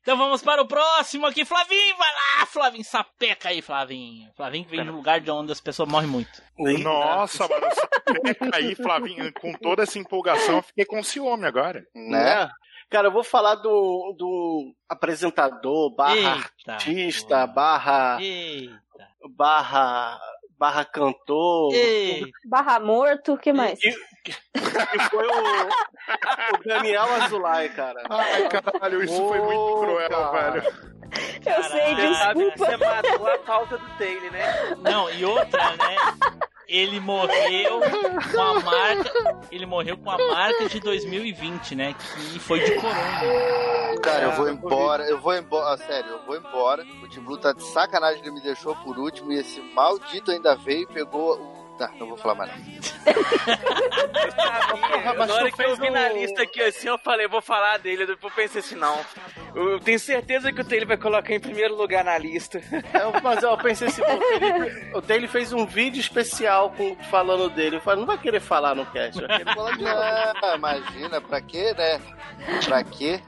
Então 0.01 0.17
vamos 0.17 0.41
para 0.41 0.61
o 0.61 0.67
próximo 0.67 1.27
aqui. 1.27 1.45
Flavinho, 1.45 1.95
vai 1.95 2.09
lá, 2.09 2.45
Flavinho. 2.47 2.83
Sapeca 2.83 3.49
aí, 3.49 3.61
Flavinho. 3.61 4.31
Flavinho 4.35 4.65
que 4.65 4.71
vem 4.75 4.83
no 4.83 4.93
lugar 4.95 5.21
de 5.21 5.29
onde 5.29 5.51
as 5.51 5.61
pessoas 5.61 5.87
morrem 5.87 6.09
muito. 6.09 6.41
Nossa, 6.57 7.47
mano, 7.47 7.67
pega 8.23 8.57
aí, 8.57 8.73
Flavinho, 8.75 9.31
com 9.33 9.53
toda 9.53 9.83
essa 9.83 9.99
empolgação, 9.99 10.57
eu 10.57 10.63
fiquei 10.63 10.85
com 10.85 11.03
ciúme 11.03 11.45
agora. 11.45 11.85
Né? 11.93 12.49
Cara, 12.89 13.07
eu 13.07 13.11
vou 13.11 13.23
falar 13.23 13.55
do, 13.55 14.15
do 14.17 14.73
apresentador, 14.89 15.95
barra 15.95 16.15
Eita, 16.15 16.73
artista, 16.73 17.47
barra, 17.47 18.17
Eita. 18.21 18.81
barra, 19.35 20.19
barra 20.57 20.83
cantor, 20.83 21.73
Ei. 21.73 22.23
Barra 22.45 22.79
morto, 22.79 23.33
o 23.33 23.37
que 23.37 23.53
mais? 23.53 23.79
Que 24.23 24.33
foi 25.09 25.27
o, 25.27 25.67
o 26.55 26.63
Daniel 26.65 27.13
Azulay, 27.21 27.69
cara. 27.69 28.03
Ai, 28.09 28.47
caralho, 28.49 29.03
isso 29.03 29.27
foi 29.27 29.39
muito 29.39 29.79
cruel, 29.79 30.09
cara. 30.09 30.51
velho. 30.61 30.91
Eu 31.45 31.63
sei, 31.63 31.95
desculpa. 31.95 32.57
você 32.57 32.77
matou 32.77 33.27
a 33.27 33.37
falta 33.39 33.77
do 33.77 33.89
Taylor, 33.97 34.31
né? 34.31 34.75
Não, 34.81 35.09
e 35.09 35.25
outra, 35.25 35.75
né? 35.75 35.95
ele 36.71 37.01
morreu 37.01 37.81
com 38.31 38.41
a 38.41 38.59
marca. 38.61 39.11
Ele 39.51 39.65
morreu 39.65 39.97
com 39.97 40.09
a 40.09 40.17
marca 40.17 40.69
de 40.69 40.79
2020, 40.79 41.75
né? 41.75 41.93
Que 41.93 42.39
foi 42.39 42.61
de 42.61 42.75
corona. 42.75 43.99
Cara, 44.01 44.23
eu 44.23 44.31
vou 44.31 44.49
embora, 44.49 45.03
eu 45.03 45.19
vou 45.19 45.35
embora, 45.35 45.77
sério, 45.77 46.11
eu 46.11 46.25
vou 46.25 46.37
embora. 46.37 46.85
O 47.03 47.09
Tim 47.09 47.19
Blue 47.19 47.37
tá 47.37 47.51
de 47.51 47.61
sacanagem, 47.61 48.21
ele 48.21 48.31
me 48.31 48.41
deixou 48.41 48.73
por 48.77 48.97
último 48.97 49.33
e 49.33 49.39
esse 49.39 49.59
maldito 49.59 50.31
ainda 50.31 50.55
veio 50.55 50.83
e 50.83 50.87
pegou 50.87 51.37
o. 51.37 51.60
Tá, 51.81 51.89
não 51.99 52.09
vou 52.09 52.17
falar 52.17 52.35
mais 52.35 52.51
nada. 52.51 52.61
Na 55.27 55.33
hora 55.33 55.51
que 55.51 55.63
eu 55.63 55.75
vi 55.75 55.89
na 55.89 56.09
lista 56.09 56.43
aqui 56.43 56.61
assim, 56.61 56.87
eu 56.87 56.97
falei, 56.99 57.27
vou 57.27 57.41
falar 57.41 57.77
dele. 57.79 58.05
Depois 58.05 58.31
eu 58.31 58.35
pensei 58.43 58.59
assim, 58.59 58.75
não. 58.75 58.99
Eu, 59.55 59.79
tenho 59.79 59.99
certeza 59.99 60.51
que 60.53 60.61
o 60.61 60.63
Taylor 60.63 60.87
vai 60.87 60.97
colocar 60.97 61.33
em 61.33 61.39
primeiro 61.39 61.75
lugar 61.75 62.03
na 62.03 62.15
lista. 62.17 62.61
Eu, 62.93 63.13
mas 63.23 63.41
eu 63.43 63.57
pensei 63.57 63.87
assim, 63.87 64.01
pô, 64.03 64.13
o 64.13 64.19
Taylor- 64.39 64.71
o 64.97 65.01
Taylor 65.01 65.27
fez 65.29 65.51
um 65.53 65.65
vídeo 65.65 65.99
especial 65.99 66.69
com, 66.71 66.95
falando 67.09 67.49
dele. 67.49 67.77
Eu 67.77 67.81
falei, 67.81 67.99
não 67.99 68.05
vai 68.07 68.17
querer 68.19 68.39
falar 68.39 68.75
no 68.75 68.85
cast. 68.85 69.19
Não, 69.21 70.55
imagina, 70.55 71.19
pra 71.19 71.41
quê, 71.41 71.73
né? 71.77 71.99
Pra 72.65 72.83
quê? 72.83 73.19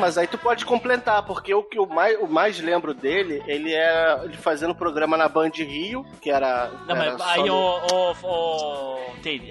Mas 0.00 0.18
aí 0.18 0.26
tu 0.26 0.36
pode 0.36 0.66
completar, 0.66 1.22
porque 1.24 1.54
o 1.54 1.62
que 1.62 1.78
eu 1.78 1.86
mais, 1.86 2.18
o 2.18 2.26
mais 2.26 2.58
lembro 2.58 2.92
dele, 2.92 3.40
ele 3.46 3.72
é 3.72 4.18
ele 4.24 4.36
fazendo 4.36 4.74
programa 4.74 5.16
na 5.16 5.28
Band 5.28 5.50
Rio, 5.54 6.04
que 6.20 6.30
era. 6.32 6.68
Não, 6.86 6.96
era 6.96 7.12
mas 7.12 7.20
aí, 7.22 7.44
no- 7.44 7.54
ô, 7.54 7.86
ô, 7.98 8.14
ô, 8.22 8.98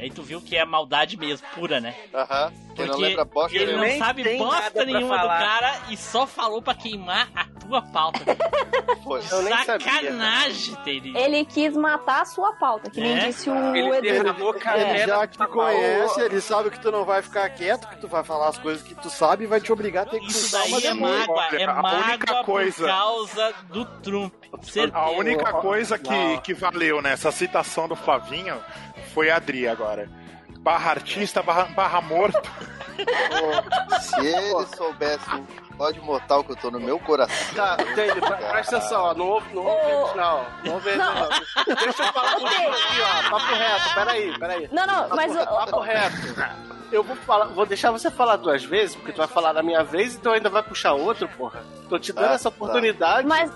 aí 0.01 0.09
tu 0.09 0.23
viu 0.23 0.41
que 0.41 0.55
é 0.55 0.63
maldade 0.65 1.17
mesmo, 1.17 1.45
pura, 1.53 1.79
né? 1.79 1.95
Aham. 2.13 2.51
Quem 2.75 2.85
não 2.85 2.93
Porque 2.93 3.07
lembra 3.07 3.25
bosta 3.25 3.57
ele 3.57 3.73
não 3.75 3.97
sabe 3.97 4.37
bosta 4.37 4.85
nenhuma 4.85 5.17
do 5.17 5.27
cara 5.27 5.79
e 5.89 5.97
só 5.97 6.27
falou 6.27 6.61
pra 6.61 6.75
queimar 6.75 7.27
a 7.35 7.45
tua 7.59 7.81
pauta. 7.81 8.19
Pô, 9.03 9.17
nem 9.17 9.27
sabia. 9.27 9.63
Sacanagem, 9.65 10.75
Taylor. 10.83 11.17
Ele 11.17 11.43
quis 11.45 11.75
matar 11.75 12.21
a 12.21 12.25
sua 12.25 12.53
pauta, 12.53 12.89
que 12.91 13.01
nem 13.01 13.17
É? 13.17 13.25
disse 13.27 13.49
o 13.49 13.75
Ele 13.75 13.89
Edu. 13.89 14.01
derramou 14.01 14.51
Ele 14.51 14.59
canela. 14.59 15.07
já 15.07 15.27
te 15.27 15.39
na 15.39 15.47
conhece, 15.47 16.21
ele 16.21 16.39
sabe 16.39 16.69
que 16.69 16.79
tu 16.79 16.91
não 16.91 17.03
vai 17.03 17.21
ficar 17.23 17.49
quieto, 17.49 17.87
que 17.89 17.97
tu 17.97 18.07
vai 18.07 18.23
falar 18.23 18.49
as 18.49 18.57
coisas 18.59 18.83
que 18.83 18.93
tu 18.93 19.09
sabe 19.09 19.45
e 19.45 19.47
vai 19.47 19.59
te 19.59 19.71
obrigar 19.71 20.05
a 20.05 20.09
ter 20.09 20.19
que 20.19 20.27
Isso 20.27 20.51
daí 20.51 20.85
é 20.85 20.93
mágoa, 20.93 21.45
é 21.53 21.63
a 21.63 21.73
mágoa 21.81 22.05
única 22.09 22.43
coisa- 22.43 22.77
por 22.83 22.87
causa 22.87 23.53
do 23.69 23.85
Trump. 23.85 24.33
Certeza. 24.61 24.97
A 24.97 25.09
única 25.11 25.53
coisa 25.53 25.97
que, 25.97 26.09
Não. 26.09 26.37
que 26.39 26.53
valeu 26.53 27.01
nessa 27.01 27.31
citação 27.31 27.87
do 27.87 27.95
Flavinho 27.95 28.57
foi 29.13 29.29
a 29.29 29.35
Adri 29.37 29.67
agora. 29.67 30.09
Barra 30.59 30.91
artista, 30.91 31.41
barra, 31.43 31.65
barra 31.65 32.01
morto. 32.01 32.41
Pô, 32.41 33.99
se 34.01 34.25
ele 34.25 34.65
soubesse 34.75 35.29
o 35.77 35.83
ódio 35.83 36.03
mortal 36.03 36.43
que 36.43 36.51
eu 36.51 36.55
tô 36.55 36.71
no 36.71 36.79
meu 36.79 36.99
coração. 36.99 37.55
Tá, 37.55 37.75
pre- 37.77 38.19
presta 38.49 38.77
atenção, 38.77 39.03
ó, 39.03 39.13
não 39.13 39.27
ouve, 39.27 39.53
não 39.53 39.63
ouve 39.65 39.91
eles, 39.91 40.15
não. 40.15 40.45
Não 40.65 40.73
ouve 40.73 40.89
eles, 40.89 40.99
não. 40.99 41.75
Deixa 41.75 42.03
eu 42.03 42.13
falar 42.13 42.31
contigo 42.35 42.69
aqui, 42.69 43.01
ó. 43.01 43.29
Papo 43.29 43.53
reto, 43.53 43.93
peraí, 43.95 44.39
peraí. 44.39 44.69
Não, 44.71 44.87
não, 44.87 45.09
mas 45.15 45.35
Papo, 45.35 45.53
o- 45.53 45.57
papo 45.57 45.79
reto. 45.81 46.15
Eu 46.91 47.03
vou 47.03 47.15
falar, 47.17 47.45
vou 47.47 47.65
deixar 47.65 47.91
você 47.91 48.09
falar 48.09 48.37
duas 48.37 48.63
vezes, 48.63 48.95
porque 48.95 49.11
tu 49.11 49.17
vai 49.17 49.27
falar 49.27 49.53
na 49.53 49.61
minha 49.61 49.83
vez, 49.83 50.15
então 50.15 50.31
ainda 50.33 50.49
vai 50.49 50.63
puxar 50.63 50.93
outro, 50.93 51.27
porra. 51.29 51.61
Tô 51.89 51.99
te 51.99 52.11
dando 52.13 52.29
Tá, 52.29 52.33
essa 52.33 52.49
tá. 52.49 52.55
oportunidade. 52.55 53.27
Mas, 53.27 53.51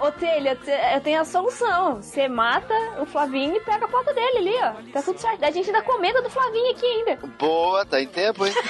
ô 0.00 0.12
Telha, 0.12 0.58
eu 0.94 1.00
tenho 1.00 1.20
a 1.20 1.24
solução. 1.24 1.96
Você 2.02 2.28
mata 2.28 2.74
o 3.00 3.06
Flavinho 3.06 3.56
e 3.56 3.60
pega 3.60 3.84
a 3.84 3.88
pauta 3.88 4.12
dele 4.14 4.38
ali, 4.38 4.54
ó. 4.62 4.72
Tá 4.92 5.02
tudo 5.02 5.18
certo. 5.18 5.44
A 5.44 5.50
gente 5.50 5.66
ainda 5.70 5.82
comenta 5.82 6.22
do 6.22 6.30
Flavinho 6.30 6.70
aqui 6.72 6.86
ainda. 6.86 7.16
Boa, 7.38 7.84
tá 7.86 8.00
em 8.00 8.06
tempo, 8.08 8.46
hein? 8.46 8.52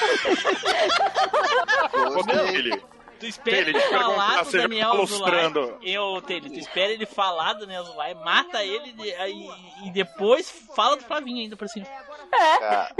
Gostei. 1.92 2.82
Tu 3.18 3.26
espera 3.26 3.70
ele 3.70 3.80
falar 3.80 4.44
do 4.44 4.52
Daniel 4.52 4.90
Zulay. 4.90 5.00
lustrando. 5.06 5.78
Eu, 5.82 6.20
Taylor, 6.20 6.50
tu 6.50 6.58
espera 6.58 6.92
ele 6.92 7.06
falar 7.06 7.54
do 7.54 7.60
Daniel 7.60 7.84
Zulay, 7.84 8.12
mata 8.14 8.62
ele 8.62 8.92
de- 8.92 9.14
aí- 9.14 9.48
e 9.86 9.90
depois 9.90 10.50
fala 10.74 10.96
do 10.98 11.02
Flavinho 11.04 11.38
ainda 11.38 11.56
por 11.56 11.66
cima. 11.66 11.86
Cara, 12.30 12.90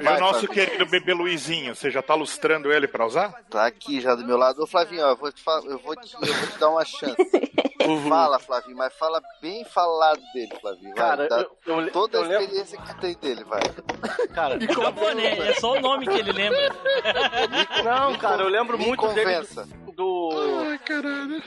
E 0.00 0.06
o 0.16 0.20
nosso 0.20 0.46
querido 0.48 0.86
bebê 0.86 1.12
Luizinho, 1.14 1.74
você 1.74 1.90
já 1.90 2.02
tá 2.02 2.14
lustrando 2.14 2.72
ele 2.72 2.86
pra 2.88 3.06
usar? 3.06 3.32
tá 3.50 3.66
aqui 3.66 4.00
já 4.00 4.14
do 4.14 4.24
meu 4.24 4.36
lado. 4.36 4.62
Ô, 4.62 4.66
Flavinho, 4.66 5.04
ó, 5.04 5.10
eu 5.10 5.16
vou 5.16 5.32
te, 5.32 5.42
eu 5.66 5.78
vou 5.78 5.96
te, 5.96 6.14
eu 6.14 6.34
vou 6.34 6.46
te 6.48 6.58
dar 6.58 6.70
uma 6.70 6.84
chance. 6.84 7.16
Fala, 8.08 8.38
Flavinho, 8.38 8.76
mas 8.76 8.94
fala 8.94 9.20
bem 9.42 9.62
falado 9.66 10.20
dele, 10.32 10.52
Flavinho. 10.60 10.94
Vai, 10.94 10.96
Cara, 10.96 11.28
dá 11.28 11.46
eu- 11.66 11.80
eu- 11.82 11.90
toda 11.92 12.18
a 12.18 12.20
eu 12.22 12.26
lembro- 12.28 12.42
experiência 12.44 12.80
que 12.80 12.94
tem 13.00 13.14
dele, 13.14 13.44
vai. 13.44 13.60
Cara, 14.34 14.54
Acabou, 14.56 15.14
né? 15.14 15.50
É 15.50 15.54
só 15.54 15.72
o 15.72 15.80
nome 15.80 16.06
que 16.06 16.14
ele 16.18 16.32
lembra. 16.32 16.58
não, 17.84 18.16
cara, 18.16 18.42
eu 18.42 18.48
lembro 18.48 18.78
Me 18.78 18.86
muito 18.86 19.06
dele 19.08 19.20
convença. 19.34 19.68
do 19.94 20.30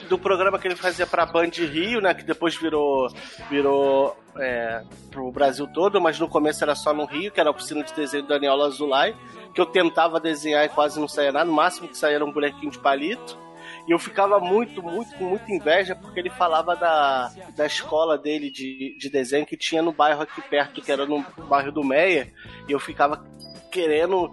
do 0.08 0.18
programa 0.18 0.58
que 0.58 0.68
ele 0.68 0.76
fazia 0.76 1.06
pra 1.06 1.26
Band 1.26 1.50
Rio, 1.54 2.00
né, 2.00 2.14
que 2.14 2.22
depois 2.22 2.56
virou 2.56 3.08
virou 3.50 4.16
é, 4.36 4.82
pro 5.10 5.30
Brasil 5.30 5.66
todo, 5.66 6.00
mas 6.00 6.18
no 6.18 6.28
começo 6.28 6.62
era 6.62 6.74
só 6.74 6.92
no 6.92 7.04
Rio, 7.04 7.30
que 7.30 7.40
era 7.40 7.48
a 7.48 7.52
oficina 7.52 7.82
de 7.82 7.92
desenho 7.92 8.24
do 8.24 8.28
Daniel 8.28 8.62
Azulay, 8.62 9.14
que 9.54 9.60
eu 9.60 9.66
tentava 9.66 10.20
desenhar 10.20 10.64
e 10.64 10.68
quase 10.68 11.00
não 11.00 11.08
saía 11.08 11.32
nada, 11.32 11.44
no 11.44 11.52
máximo 11.52 11.88
que 11.88 11.96
saía 11.96 12.16
era 12.16 12.24
um 12.24 12.32
bonequinho 12.32 12.70
de 12.70 12.78
palito. 12.78 13.48
E 13.86 13.90
eu 13.90 13.98
ficava 13.98 14.38
muito, 14.38 14.82
muito, 14.82 15.14
com 15.16 15.24
muita 15.24 15.50
inveja 15.50 15.94
porque 15.94 16.20
ele 16.20 16.28
falava 16.28 16.76
da, 16.76 17.32
da 17.56 17.64
escola 17.64 18.18
dele 18.18 18.50
de, 18.50 18.94
de 18.98 19.08
desenho 19.08 19.46
que 19.46 19.56
tinha 19.56 19.80
no 19.80 19.92
bairro 19.92 20.22
aqui 20.22 20.42
perto, 20.42 20.82
que 20.82 20.92
era 20.92 21.06
no 21.06 21.24
bairro 21.48 21.72
do 21.72 21.82
Meia. 21.82 22.30
E 22.68 22.72
eu 22.72 22.78
ficava 22.78 23.24
querendo, 23.78 24.32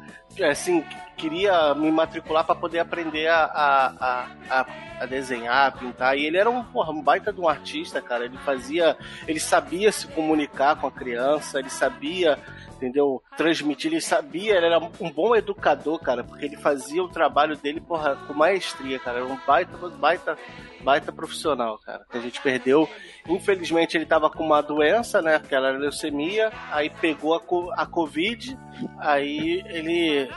assim, 0.49 0.83
queria 1.15 1.75
me 1.75 1.91
matricular 1.91 2.43
para 2.43 2.55
poder 2.55 2.79
aprender 2.79 3.27
a, 3.27 3.43
a, 3.45 4.27
a, 4.49 4.65
a, 5.01 5.05
desenhar, 5.05 5.67
a 5.67 5.71
pintar. 5.71 6.17
E 6.17 6.25
ele 6.25 6.37
era 6.37 6.49
um, 6.49 6.63
porra, 6.63 6.91
um 6.91 7.01
baita 7.01 7.31
de 7.31 7.39
um 7.39 7.47
artista, 7.47 8.01
cara. 8.01 8.25
Ele 8.25 8.37
fazia, 8.39 8.97
ele 9.27 9.39
sabia 9.39 9.91
se 9.91 10.07
comunicar 10.07 10.77
com 10.77 10.87
a 10.87 10.91
criança, 10.91 11.59
ele 11.59 11.69
sabia 11.69 12.39
entendeu? 12.75 13.21
Transmitir, 13.37 13.91
ele 13.91 14.01
sabia, 14.01 14.55
ele 14.55 14.65
era 14.67 14.79
um 14.99 15.11
bom 15.11 15.35
educador, 15.35 15.99
cara, 15.99 16.23
porque 16.23 16.45
ele 16.45 16.57
fazia 16.57 17.03
o 17.03 17.07
trabalho 17.09 17.55
dele, 17.57 17.79
porra, 17.81 18.15
com 18.27 18.33
maestria, 18.33 18.99
cara. 18.99 19.17
Era 19.19 19.25
um 19.27 19.37
baita, 19.47 19.77
baita, 19.89 20.37
baita 20.81 21.11
profissional, 21.11 21.77
cara. 21.79 22.05
Que 22.11 22.17
a 22.17 22.21
gente 22.21 22.41
perdeu. 22.41 22.87
Infelizmente 23.27 23.97
ele 23.97 24.05
tava 24.05 24.29
com 24.29 24.43
uma 24.43 24.61
doença, 24.61 25.21
né? 25.21 25.39
Que 25.39 25.55
era 25.55 25.71
leucemia, 25.71 26.51
aí 26.71 26.89
pegou 26.89 27.33
a, 27.33 27.39
co- 27.39 27.71
a 27.75 27.85
Covid, 27.85 28.57
aí 28.99 29.63
ele, 29.67 30.29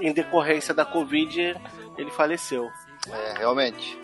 em 0.00 0.12
decorrência 0.12 0.74
da 0.74 0.84
Covid, 0.84 1.56
ele 1.96 2.10
faleceu. 2.10 2.68
É, 3.10 3.38
realmente. 3.38 3.98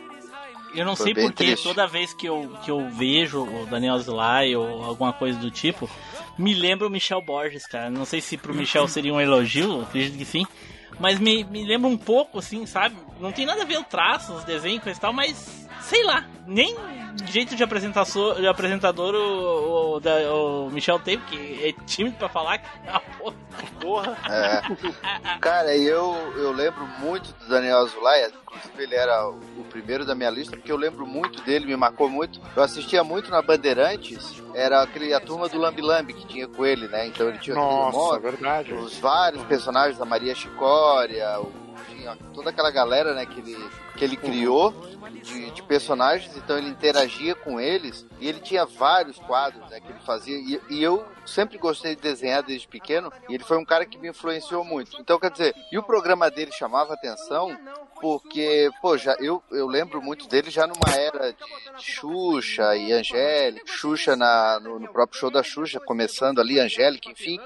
Eu 0.74 0.84
não 0.84 0.94
Foi 0.96 1.06
sei 1.06 1.14
porque 1.14 1.44
triste. 1.44 1.62
toda 1.64 1.86
vez 1.86 2.12
que 2.12 2.26
eu, 2.26 2.52
que 2.64 2.70
eu 2.70 2.88
vejo 2.90 3.42
o 3.42 3.66
Daniel 3.66 3.98
Zulay 3.98 4.54
ou 4.54 4.84
alguma 4.84 5.12
coisa 5.12 5.38
do 5.38 5.50
tipo, 5.50 5.88
me 6.38 6.54
lembra 6.54 6.86
o 6.86 6.90
Michel 6.90 7.20
Borges, 7.22 7.66
cara. 7.66 7.90
Não 7.90 8.04
sei 8.04 8.20
se 8.20 8.36
pro 8.36 8.54
Michel 8.54 8.86
seria 8.88 9.12
um 9.12 9.20
elogio, 9.20 9.82
acredito 9.82 10.16
que 10.16 10.24
sim. 10.24 10.46
Mas 10.98 11.18
me, 11.18 11.44
me 11.44 11.64
lembra 11.64 11.88
um 11.88 11.96
pouco, 11.96 12.38
assim, 12.38 12.66
sabe? 12.66 12.94
Não 13.20 13.32
tem 13.32 13.46
nada 13.46 13.62
a 13.62 13.66
ver 13.66 13.78
o 13.78 13.84
traço, 13.84 14.32
os 14.32 14.44
desenhos 14.44 14.84
e 14.86 15.00
tal, 15.00 15.12
mas 15.12 15.68
sei 15.82 16.02
lá. 16.04 16.24
Nem 16.46 16.76
jeito 17.26 17.54
de, 17.54 17.62
apresentação, 17.62 18.34
de 18.34 18.46
apresentador 18.48 19.14
o, 19.14 19.96
o, 19.96 20.00
da- 20.00 20.32
o 20.34 20.68
Michel 20.70 20.98
tem, 20.98 21.18
porque 21.18 21.36
é 21.62 21.84
tímido 21.84 22.16
pra 22.16 22.28
falar 22.28 22.58
que 22.58 22.68
ah, 22.88 23.00
porra. 23.18 23.36
porra. 23.80 24.18
É. 24.28 25.38
Cara, 25.38 25.76
eu, 25.76 26.12
eu 26.36 26.50
lembro 26.52 26.84
muito 26.98 27.32
do 27.34 27.46
Daniel 27.48 27.78
Azulay, 27.78 28.26
inclusive 28.42 28.82
ele 28.82 28.94
era 28.96 29.28
o 29.28 29.38
o 29.60 29.64
primeiro 29.70 30.04
da 30.04 30.14
minha 30.16 30.30
lista, 30.30 30.56
porque 30.56 30.72
eu 30.72 30.76
lembro 30.76 31.06
muito 31.06 31.40
dele, 31.42 31.66
me 31.66 31.76
marcou 31.76 32.08
muito. 32.08 32.40
Eu 32.56 32.62
assistia 32.62 33.04
muito 33.04 33.30
na 33.30 33.40
Bandeirantes, 33.40 34.42
era 34.54 34.82
aquele, 34.82 35.14
a 35.14 35.20
turma 35.20 35.48
do 35.48 35.58
Lambi 35.58 35.80
Lambi 35.82 36.12
que 36.14 36.26
tinha 36.26 36.48
com 36.48 36.66
ele, 36.66 36.88
né? 36.88 37.06
Então 37.06 37.28
ele 37.28 37.38
tinha 37.38 37.54
aquele 37.54 37.68
Nossa, 37.70 37.96
monte, 37.96 38.20
verdade. 38.22 38.72
os 38.74 38.98
vários 38.98 39.44
personagens 39.44 39.96
da 39.98 40.04
Maria 40.04 40.34
Chicória, 40.34 41.38
o- 41.40 41.52
toda 42.32 42.50
aquela 42.50 42.70
galera 42.70 43.14
né, 43.14 43.26
que 43.26 43.40
ele, 43.40 43.70
que 43.96 44.04
ele 44.04 44.16
criou 44.16 44.72
de, 45.22 45.50
de 45.50 45.62
personagens, 45.62 46.36
então 46.36 46.56
ele 46.56 46.68
interagia 46.68 47.34
com 47.34 47.60
eles 47.60 48.06
e 48.18 48.28
ele 48.28 48.40
tinha 48.40 48.64
vários 48.64 49.18
quadros 49.18 49.68
né, 49.70 49.80
que 49.80 49.90
ele 49.90 50.00
fazia. 50.00 50.36
E, 50.36 50.60
e 50.70 50.82
eu 50.82 51.04
sempre 51.26 51.58
gostei 51.58 51.94
de 51.94 52.02
desenhar 52.02 52.42
desde 52.42 52.66
pequeno 52.68 53.12
e 53.28 53.34
ele 53.34 53.44
foi 53.44 53.58
um 53.58 53.64
cara 53.64 53.84
que 53.84 53.98
me 53.98 54.08
influenciou 54.08 54.64
muito. 54.64 54.96
Então, 55.00 55.18
quer 55.18 55.30
dizer, 55.30 55.54
e 55.70 55.78
o 55.78 55.82
programa 55.82 56.30
dele 56.30 56.52
chamava 56.52 56.94
atenção 56.94 57.56
porque, 58.00 58.70
pô, 58.80 58.96
já, 58.96 59.14
eu, 59.18 59.42
eu 59.50 59.66
lembro 59.66 60.02
muito 60.02 60.28
dele 60.28 60.50
já 60.50 60.66
numa 60.66 60.94
era 60.94 61.32
de, 61.32 61.82
Xuxa 61.82 62.76
e 62.76 62.92
Angélica, 62.92 63.66
Xuxa 63.66 64.16
na, 64.16 64.58
no, 64.60 64.78
no 64.78 64.88
próprio 64.92 65.18
show 65.18 65.30
da 65.30 65.42
Xuxa, 65.42 65.80
começando 65.80 66.40
ali, 66.40 66.58
Angélica, 66.58 67.10
enfim. 67.10 67.38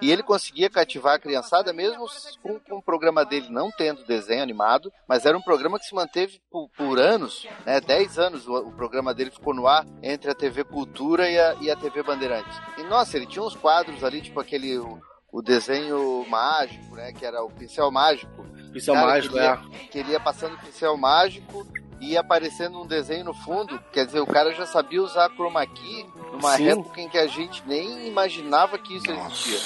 E 0.00 0.10
ele 0.10 0.22
conseguia 0.22 0.68
cativar 0.68 1.14
a 1.14 1.18
criançada, 1.18 1.72
mesmo 1.72 2.06
com, 2.42 2.58
com 2.58 2.78
o 2.78 2.82
programa 2.82 3.24
dele 3.24 3.48
não 3.50 3.70
tendo 3.70 4.04
desenho 4.04 4.42
animado, 4.42 4.92
mas 5.06 5.24
era 5.24 5.36
um 5.36 5.42
programa 5.42 5.78
que 5.78 5.86
se 5.86 5.94
manteve 5.94 6.40
por, 6.50 6.68
por 6.76 6.98
anos, 6.98 7.46
né? 7.64 7.80
10 7.80 8.18
anos 8.18 8.48
o, 8.48 8.54
o 8.54 8.72
programa 8.72 9.14
dele 9.14 9.30
ficou 9.30 9.54
no 9.54 9.66
ar 9.66 9.86
entre 10.02 10.30
a 10.30 10.34
TV 10.34 10.64
Cultura 10.64 11.30
e 11.30 11.38
a, 11.38 11.54
e 11.60 11.70
a 11.70 11.76
TV 11.76 12.02
Bandeirantes. 12.02 12.60
E 12.78 12.82
nossa, 12.84 13.16
ele 13.16 13.26
tinha 13.26 13.44
uns 13.44 13.54
quadros 13.54 14.02
ali, 14.02 14.22
tipo 14.22 14.40
aquele. 14.40 14.78
O, 14.78 15.00
o 15.32 15.40
desenho 15.40 16.26
mágico, 16.28 16.94
né? 16.94 17.10
Que 17.12 17.24
era 17.24 17.42
o 17.42 17.50
pincel 17.50 17.90
mágico. 17.90 18.44
Pincel 18.72 18.94
Cara, 18.94 19.06
mágico, 19.06 19.34
que 19.34 19.38
ele, 19.38 19.46
é. 19.46 19.48
ia, 19.50 19.56
que 19.90 19.98
ele 19.98 20.10
ia 20.12 20.20
passando 20.20 20.58
pincel 20.58 20.96
mágico 20.96 21.66
e 22.00 22.12
ia 22.12 22.20
aparecendo 22.20 22.80
um 22.80 22.86
desenho 22.86 23.24
no 23.24 23.34
fundo. 23.34 23.78
Quer 23.92 24.06
dizer, 24.06 24.20
o 24.20 24.26
cara 24.26 24.52
já 24.52 24.66
sabia 24.66 25.02
usar 25.02 25.28
chroma 25.30 25.64
key 25.66 26.06
numa 26.32 26.56
Sim. 26.56 26.68
época 26.68 27.00
em 27.00 27.08
que 27.08 27.18
a 27.18 27.26
gente 27.26 27.62
nem 27.66 28.06
imaginava 28.08 28.78
que 28.78 28.96
isso 28.96 29.10
existia, 29.10 29.60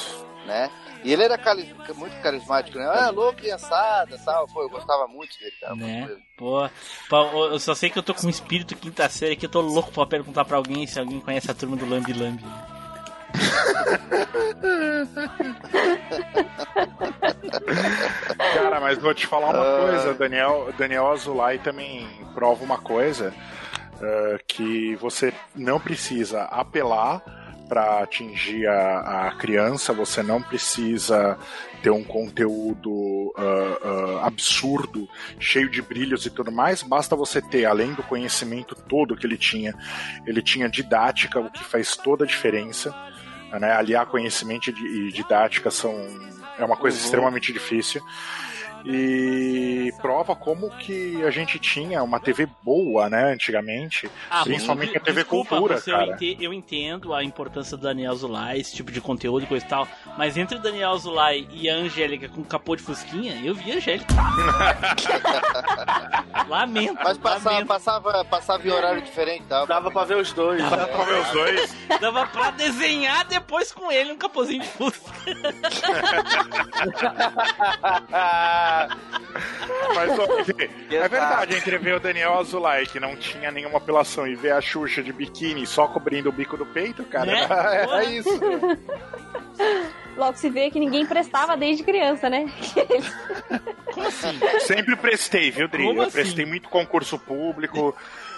né? 0.46 0.70
E 1.04 1.12
ele 1.12 1.22
era 1.22 1.38
caris- 1.38 1.72
muito 1.94 2.20
carismático, 2.20 2.78
né? 2.78 2.84
Ah, 2.84 3.10
louco, 3.10 3.38
criançada, 3.38 4.18
tal. 4.24 4.48
Pô, 4.48 4.62
eu 4.62 4.68
gostava 4.68 5.06
muito 5.06 5.38
dele, 5.38 5.52
cara. 5.60 5.76
Né? 5.76 6.10
Pô, 6.36 6.68
eu 7.52 7.60
só 7.60 7.74
sei 7.76 7.90
que 7.90 7.98
eu 7.98 8.02
tô 8.02 8.12
com 8.12 8.26
um 8.26 8.30
espírito 8.30 8.74
quinta 8.74 9.08
série 9.08 9.34
aqui, 9.34 9.46
eu 9.46 9.50
tô 9.50 9.60
louco 9.60 9.92
pra 9.92 10.04
perguntar 10.04 10.44
pra 10.44 10.56
alguém 10.56 10.84
se 10.86 10.98
alguém 10.98 11.20
conhece 11.20 11.48
a 11.50 11.54
turma 11.54 11.76
do 11.76 11.88
Lambi 11.88 12.12
Lambi. 12.12 12.42
Cara, 18.54 18.80
mas 18.80 18.98
vou 18.98 19.14
te 19.14 19.26
falar 19.26 19.50
uma 19.50 19.62
Ah. 19.62 19.86
coisa, 19.88 20.14
Daniel, 20.14 20.72
Daniel 20.78 21.10
Azulay 21.10 21.58
também 21.58 22.06
prova 22.34 22.64
uma 22.64 22.78
coisa 22.78 23.32
eh, 24.00 24.38
que 24.46 24.94
você 24.96 25.32
não 25.54 25.80
precisa 25.80 26.42
apelar 26.44 27.22
para 27.68 28.00
atingir 28.00 28.66
a, 28.68 29.26
a 29.26 29.32
criança, 29.32 29.92
você 29.92 30.22
não 30.22 30.40
precisa 30.40 31.36
ter 31.82 31.90
um 31.90 32.04
conteúdo 32.04 33.34
ah, 33.36 34.20
ah, 34.22 34.26
absurdo, 34.26 35.08
cheio 35.40 35.68
de 35.68 35.82
brilhos 35.82 36.24
e 36.26 36.30
tudo 36.30 36.52
mais, 36.52 36.82
basta 36.82 37.16
você 37.16 37.42
ter, 37.42 37.64
além 37.64 37.92
do 37.94 38.04
conhecimento 38.04 38.74
todo 38.76 39.16
que 39.16 39.26
ele 39.26 39.36
tinha, 39.36 39.74
ele 40.26 40.40
tinha 40.42 40.68
didática, 40.68 41.40
o 41.40 41.50
que 41.50 41.64
faz 41.64 41.96
toda 41.96 42.22
a 42.24 42.26
diferença. 42.26 42.94
Né? 43.58 43.72
Aliar 43.72 44.06
conhecimento 44.06 44.70
e 44.70 44.72
di- 44.72 45.12
didática 45.12 45.70
são 45.70 45.92
é 46.58 46.64
uma 46.64 46.76
coisa 46.76 46.96
Uhum. 46.98 47.04
extremamente 47.04 47.52
difícil. 47.52 48.02
E 48.88 49.92
prova 50.00 50.36
como 50.36 50.70
que 50.78 51.22
a 51.24 51.30
gente 51.30 51.58
tinha 51.58 52.02
uma 52.02 52.20
TV 52.20 52.48
boa, 52.62 53.08
né, 53.10 53.32
antigamente. 53.32 54.08
principalmente 54.44 54.96
a 54.96 55.00
TV 55.00 55.20
Ah, 55.20 55.22
desculpa, 55.24 55.48
Cultura, 55.56 55.78
você, 55.78 55.92
eu, 55.92 55.96
cara. 55.98 56.12
ente- 56.12 56.36
eu 56.40 56.52
entendo 56.52 57.12
a 57.12 57.24
importância 57.24 57.76
do 57.76 57.82
Daniel 57.82 58.14
Zulay, 58.14 58.60
esse 58.60 58.74
tipo 58.76 58.92
de 58.92 59.00
conteúdo 59.00 59.44
e 59.44 59.46
coisa 59.46 59.64
e 59.64 59.68
tal, 59.68 59.88
mas 60.16 60.36
entre 60.36 60.56
o 60.56 60.60
Daniel 60.60 60.96
Zulay 60.98 61.48
e 61.50 61.68
a 61.68 61.74
Angélica 61.74 62.28
com 62.28 62.44
capô 62.44 62.76
de 62.76 62.82
fusquinha, 62.82 63.34
eu 63.44 63.54
vi 63.54 63.72
a 63.72 63.76
Angélica. 63.76 64.14
lamento. 66.48 66.98
Mas 67.02 67.18
passava, 67.18 67.66
passava, 67.66 68.24
passava 68.24 68.66
em 68.66 68.70
horário 68.70 69.02
diferente, 69.02 69.42
dava. 69.48 69.66
Dava 69.66 69.90
pra 69.90 70.04
ver 70.04 70.16
os 70.16 70.32
dois. 70.32 70.62
Dava 70.62 70.86
pra 70.86 71.04
ver 71.04 71.20
os 71.20 71.30
dois. 71.32 71.76
Dava 72.00 72.26
pra 72.26 72.50
desenhar 72.52 73.24
depois 73.24 73.72
com 73.72 73.90
ele 73.90 74.12
um 74.12 74.16
capozinho 74.16 74.62
de 74.62 74.68
fusca. 74.68 75.06
Mas, 79.94 80.18
ó, 80.18 80.26
é 80.94 81.08
verdade, 81.08 81.56
entre 81.56 81.78
ver 81.78 81.96
o 81.96 82.00
Daniel 82.00 82.38
Azulay, 82.38 82.86
que 82.86 83.00
não 83.00 83.16
tinha 83.16 83.50
nenhuma 83.50 83.78
apelação, 83.78 84.26
e 84.26 84.34
ver 84.34 84.52
a 84.52 84.60
Xuxa 84.60 85.02
de 85.02 85.12
biquíni 85.12 85.66
só 85.66 85.86
cobrindo 85.86 86.28
o 86.28 86.32
bico 86.32 86.56
do 86.56 86.66
peito, 86.66 87.04
cara, 87.04 87.26
Né? 87.26 87.46
é, 88.04 88.04
isso. 88.04 88.30
Logo 90.16 90.36
se 90.36 90.48
vê 90.48 90.70
que 90.70 90.80
ninguém 90.80 91.04
prestava 91.06 91.56
desde 91.56 91.84
criança, 91.84 92.30
né? 92.30 92.50
Como 93.92 94.06
assim? 94.06 94.40
Sempre 94.60 94.96
prestei, 94.96 95.50
viu, 95.50 95.68
Dri? 95.68 95.84
Como 95.84 96.00
eu 96.00 96.02
assim? 96.04 96.12
prestei 96.12 96.46
muito 96.46 96.68
concurso 96.68 97.18
público, 97.18 97.94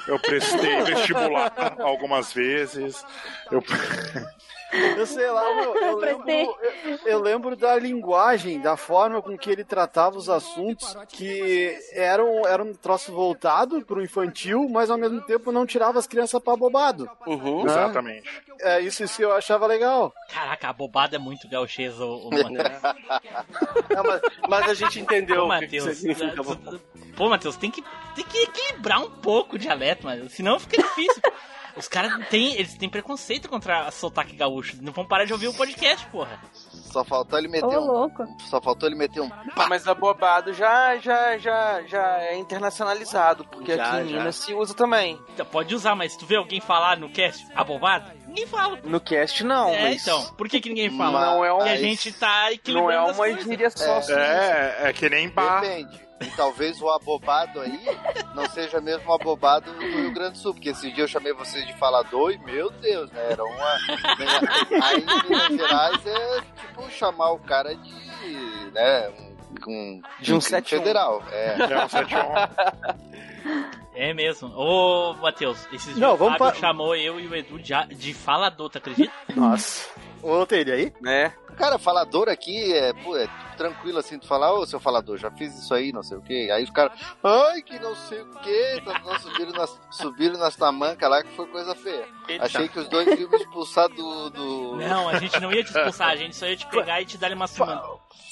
eu 0.08 0.18
prestei 0.18 0.82
vestibular 0.82 1.52
algumas 1.78 2.32
vezes. 2.32 3.04
Eu... 3.50 3.62
Eu 4.70 5.06
sei 5.06 5.30
lá, 5.30 5.54
meu, 5.54 5.74
eu, 5.74 5.96
lembro, 5.96 6.30
eu, 6.30 6.98
eu 7.06 7.20
lembro 7.20 7.56
da 7.56 7.76
linguagem, 7.76 8.60
da 8.60 8.76
forma 8.76 9.22
com 9.22 9.36
que 9.36 9.50
ele 9.50 9.64
tratava 9.64 10.18
os 10.18 10.28
assuntos, 10.28 10.94
que 11.08 11.78
era 11.92 12.22
um, 12.22 12.46
era 12.46 12.62
um 12.62 12.74
troço 12.74 13.12
voltado 13.12 13.80
pro 13.84 14.02
infantil, 14.02 14.68
mas 14.68 14.90
ao 14.90 14.98
mesmo 14.98 15.22
tempo 15.22 15.50
não 15.50 15.64
tirava 15.64 15.98
as 15.98 16.06
crianças 16.06 16.42
pra 16.42 16.56
bobado. 16.56 17.08
Uhum. 17.26 17.64
Né? 17.64 17.72
Exatamente. 17.72 18.42
É, 18.60 18.80
isso, 18.80 19.02
isso 19.04 19.22
eu 19.22 19.32
achava 19.32 19.66
legal. 19.66 20.12
Caraca, 20.28 20.68
a 20.68 20.72
bobada 20.72 21.16
é 21.16 21.18
muito 21.18 21.48
ô 22.00 22.30
Matheus. 22.30 22.82
Não, 23.88 24.04
mas, 24.04 24.20
mas 24.48 24.70
a 24.70 24.74
gente 24.74 25.00
entendeu 25.00 25.44
Ô, 25.44 25.52
o 25.52 25.58
que, 25.60 25.80
significa. 25.94 26.42
Pô, 27.16 27.28
Matheus, 27.28 27.56
tem 27.56 27.70
que, 27.70 27.82
tem 28.14 28.24
que 28.24 28.38
equilibrar 28.38 29.00
um 29.00 29.10
pouco 29.10 29.56
o 29.56 29.58
dialeto, 29.58 30.04
mas 30.04 30.32
senão 30.32 30.58
fica 30.58 30.76
difícil. 30.82 31.22
Os 31.78 31.88
caras 31.88 32.12
têm, 32.28 32.54
eles 32.54 32.76
têm 32.76 32.88
preconceito 32.88 33.48
contra 33.48 33.90
sotaque 33.90 34.34
gaúcho. 34.36 34.76
Não 34.82 34.92
vão 34.92 35.06
parar 35.06 35.24
de 35.24 35.32
ouvir 35.32 35.48
o 35.48 35.54
podcast, 35.54 36.04
porra. 36.08 36.38
Só 36.52 37.04
faltou 37.04 37.38
ele 37.38 37.48
meter 37.48 37.66
Ô, 37.66 37.80
um. 37.80 37.86
louco. 37.86 38.24
Só 38.48 38.60
faltou 38.60 38.88
ele 38.88 38.96
meter 38.98 39.20
um. 39.20 39.30
Mas 39.68 39.86
abobado 39.86 40.52
já, 40.52 40.96
já, 40.96 41.36
já, 41.38 41.82
já 41.82 42.18
é 42.22 42.36
internacionalizado, 42.36 43.44
porque 43.44 43.76
Já, 43.76 43.92
aqui 43.92 44.08
em. 44.10 44.14
Minas 44.14 44.36
se 44.36 44.54
usa 44.54 44.74
também. 44.74 45.18
Pode 45.52 45.74
usar, 45.74 45.94
mas 45.94 46.12
se 46.12 46.18
tu 46.18 46.26
vê 46.26 46.36
alguém 46.36 46.60
falar 46.60 46.96
no 46.98 47.08
cast 47.10 47.46
abobado, 47.54 48.10
ninguém 48.26 48.46
fala. 48.46 48.78
No 48.84 49.00
cast 49.00 49.44
não, 49.44 49.70
É, 49.70 49.82
mas... 49.90 50.02
então. 50.02 50.24
Por 50.34 50.48
que, 50.48 50.60
que 50.60 50.68
ninguém 50.70 50.96
fala? 50.96 51.26
Não 51.26 51.44
é 51.44 51.52
um- 51.52 51.58
Porque 51.58 51.70
a 51.70 51.76
gente 51.76 52.12
tá 52.12 52.52
equilibrando 52.52 53.12
Não 53.16 53.24
é 53.24 53.32
uma 53.32 53.40
gíria 53.40 53.70
só. 53.70 54.00
É, 54.12 54.88
é 54.88 54.92
que 54.92 55.08
nem 55.08 55.28
bar. 55.28 55.60
Depende. 55.60 56.07
E 56.20 56.26
talvez 56.36 56.80
o 56.82 56.88
abobado 56.90 57.60
aí 57.60 57.80
não 58.34 58.48
seja 58.48 58.80
mesmo 58.80 59.08
o 59.08 59.14
abobado 59.14 59.72
do 59.72 59.80
Rio 59.80 60.12
Grande 60.12 60.32
do 60.32 60.38
Sul, 60.38 60.52
porque 60.54 60.70
esse 60.70 60.90
dia 60.92 61.04
eu 61.04 61.08
chamei 61.08 61.32
vocês 61.32 61.64
de 61.66 61.72
falador 61.74 62.32
e, 62.32 62.38
meu 62.38 62.70
Deus, 62.70 63.10
né? 63.12 63.28
Era 63.30 63.44
uma. 63.44 63.76
Aí 64.82 64.98
em 64.98 65.28
Minas 65.28 65.56
Gerais 65.56 66.06
é 66.06 66.40
tipo 66.40 66.90
chamar 66.90 67.30
o 67.32 67.38
cara 67.38 67.74
de. 67.74 67.92
né? 68.72 69.08
Um, 69.66 69.70
um, 69.70 70.02
De 70.20 70.34
um 70.34 70.40
71. 70.40 70.78
federal. 70.80 71.22
É. 71.30 71.56
É 71.72 71.84
um 71.84 71.88
71. 71.88 72.98
É 74.00 74.14
mesmo. 74.14 74.48
Ô, 74.54 75.14
Matheus, 75.14 75.58
esses 75.72 75.86
dias 75.86 75.98
Não, 75.98 76.14
o 76.14 76.16
vamos 76.16 76.38
Fábio 76.38 76.54
pa- 76.54 76.60
chamou 76.60 76.94
eu 76.94 77.18
e 77.18 77.26
o 77.26 77.34
Edu 77.34 77.58
de, 77.58 77.72
de 77.96 78.14
falador, 78.14 78.70
tu 78.70 78.78
acredita? 78.78 79.12
Nossa. 79.34 79.88
Ô, 80.22 80.46
Teire, 80.46 80.70
aí? 80.70 80.92
Né? 81.00 81.32
Cara, 81.56 81.80
falador 81.80 82.28
aqui 82.28 82.72
é, 82.72 82.92
pô, 82.92 83.16
é 83.16 83.26
tranquilo 83.58 83.98
assim, 83.98 84.18
tu 84.18 84.26
falar, 84.26 84.54
ô 84.54 84.64
seu 84.64 84.78
falador, 84.78 85.18
já 85.18 85.30
fiz 85.30 85.58
isso 85.58 85.74
aí, 85.74 85.92
não 85.92 86.02
sei 86.02 86.16
o 86.16 86.22
quê. 86.22 86.48
Aí 86.52 86.62
os 86.62 86.70
caras, 86.70 86.98
ai, 87.22 87.60
que 87.60 87.78
não 87.78 87.94
sei 87.94 88.22
o 88.22 88.30
quê, 88.40 88.82
nós 89.04 89.22
subiram 89.22 89.52
nas, 89.52 89.80
subiram 89.90 90.38
nas 90.38 90.56
tamancas 90.56 91.10
lá, 91.10 91.22
que 91.22 91.34
foi 91.34 91.46
coisa 91.48 91.74
feia. 91.74 92.08
Eita. 92.28 92.44
Achei 92.44 92.68
que 92.68 92.78
os 92.78 92.88
dois 92.88 93.06
iam 93.18 93.28
me 93.28 93.36
expulsar 93.36 93.88
do. 93.88 94.30
do... 94.30 94.76
Não, 94.76 95.08
a 95.08 95.18
gente 95.18 95.38
não 95.40 95.52
ia 95.52 95.64
te 95.64 95.70
expulsar, 95.76 96.10
a 96.10 96.16
gente 96.16 96.36
só 96.36 96.46
ia 96.46 96.56
te 96.56 96.66
pegar 96.68 97.02
e 97.02 97.04
te 97.04 97.18
dar 97.18 97.32
uma 97.32 97.46
semana. 97.46 97.82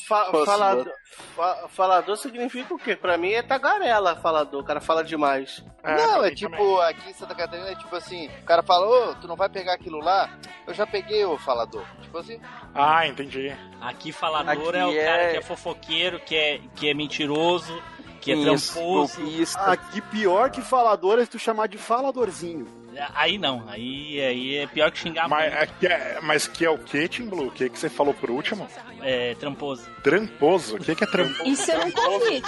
Fa- 0.07 0.27
Posso, 0.27 0.47
falador, 0.47 0.93
fa- 1.35 1.69
falador 1.69 2.17
significa 2.17 2.73
o 2.73 2.79
quê? 2.79 2.95
Pra 2.95 3.17
mim 3.19 3.33
é 3.33 3.43
tagarela 3.43 4.15
falador, 4.17 4.61
o 4.61 4.65
cara 4.65 4.81
fala 4.81 5.03
demais. 5.03 5.65
não, 5.83 6.25
é 6.25 6.31
tipo, 6.31 6.79
aqui 6.81 7.11
em 7.11 7.13
Santa 7.13 7.35
Catarina 7.35 7.71
é 7.71 7.75
tipo 7.75 7.95
assim, 7.97 8.29
o 8.29 8.45
cara 8.45 8.63
fala, 8.63 8.87
ô, 8.87 9.15
tu 9.17 9.27
não 9.27 9.35
vai 9.35 9.49
pegar 9.49 9.73
aquilo 9.75 9.99
lá? 9.99 10.31
Eu 10.67 10.75
já 10.75 10.87
peguei 10.87 11.25
o 11.25 11.37
falador. 11.39 11.85
Tipo 12.03 12.19
assim. 12.19 12.41
Ah, 12.75 13.07
entendi. 13.07 13.53
Aqui 13.81 14.13
falador 14.13 14.69
Aqui 14.69 14.79
é 14.79 14.87
o 14.87 14.93
é- 14.93 15.05
cara 15.05 15.31
que 15.33 15.37
é 15.39 15.43
fofoqueiro, 15.43 16.21
que 16.21 16.37
é, 16.37 16.61
que 16.77 16.89
é 16.89 16.95
mentiroso, 16.95 17.83
que 18.21 18.31
é 18.33 18.37
Isso, 18.37 18.75
tramposo. 18.75 19.17
golpista. 19.21 19.61
Aqui 19.73 20.01
pior 20.01 20.51
que 20.51 20.61
falador 20.63 21.19
é 21.19 21.27
tu 21.27 21.39
chamar 21.39 21.67
de 21.67 21.79
faladorzinho. 21.79 22.67
Aí 23.15 23.39
não, 23.39 23.65
aí, 23.69 24.21
aí 24.21 24.57
é 24.59 24.67
pior 24.67 24.91
que 24.91 24.99
xingar 24.99 25.29
Mas, 25.29 25.53
muito. 25.53 25.63
é 25.63 25.67
que 25.67 25.87
é, 25.87 26.19
mas 26.23 26.47
que 26.49 26.65
é 26.65 26.71
o 26.71 26.79
que, 26.79 27.09
Tim 27.09 27.27
Blue? 27.27 27.49
O 27.49 27.51
que, 27.51 27.69
que 27.69 27.79
você 27.79 27.89
falou 27.89 28.15
por 28.15 28.31
último? 28.31 28.67
É, 29.03 29.35
tramposo. 29.35 29.89
Tramposo? 30.03 30.77
O 30.77 30.79
que, 30.81 30.95
que 30.95 31.05
é 31.05 31.07
tramposo? 31.07 31.45
Isso 31.45 31.71
eu 31.71 31.79
não 31.79 31.91
comi. 31.93 32.43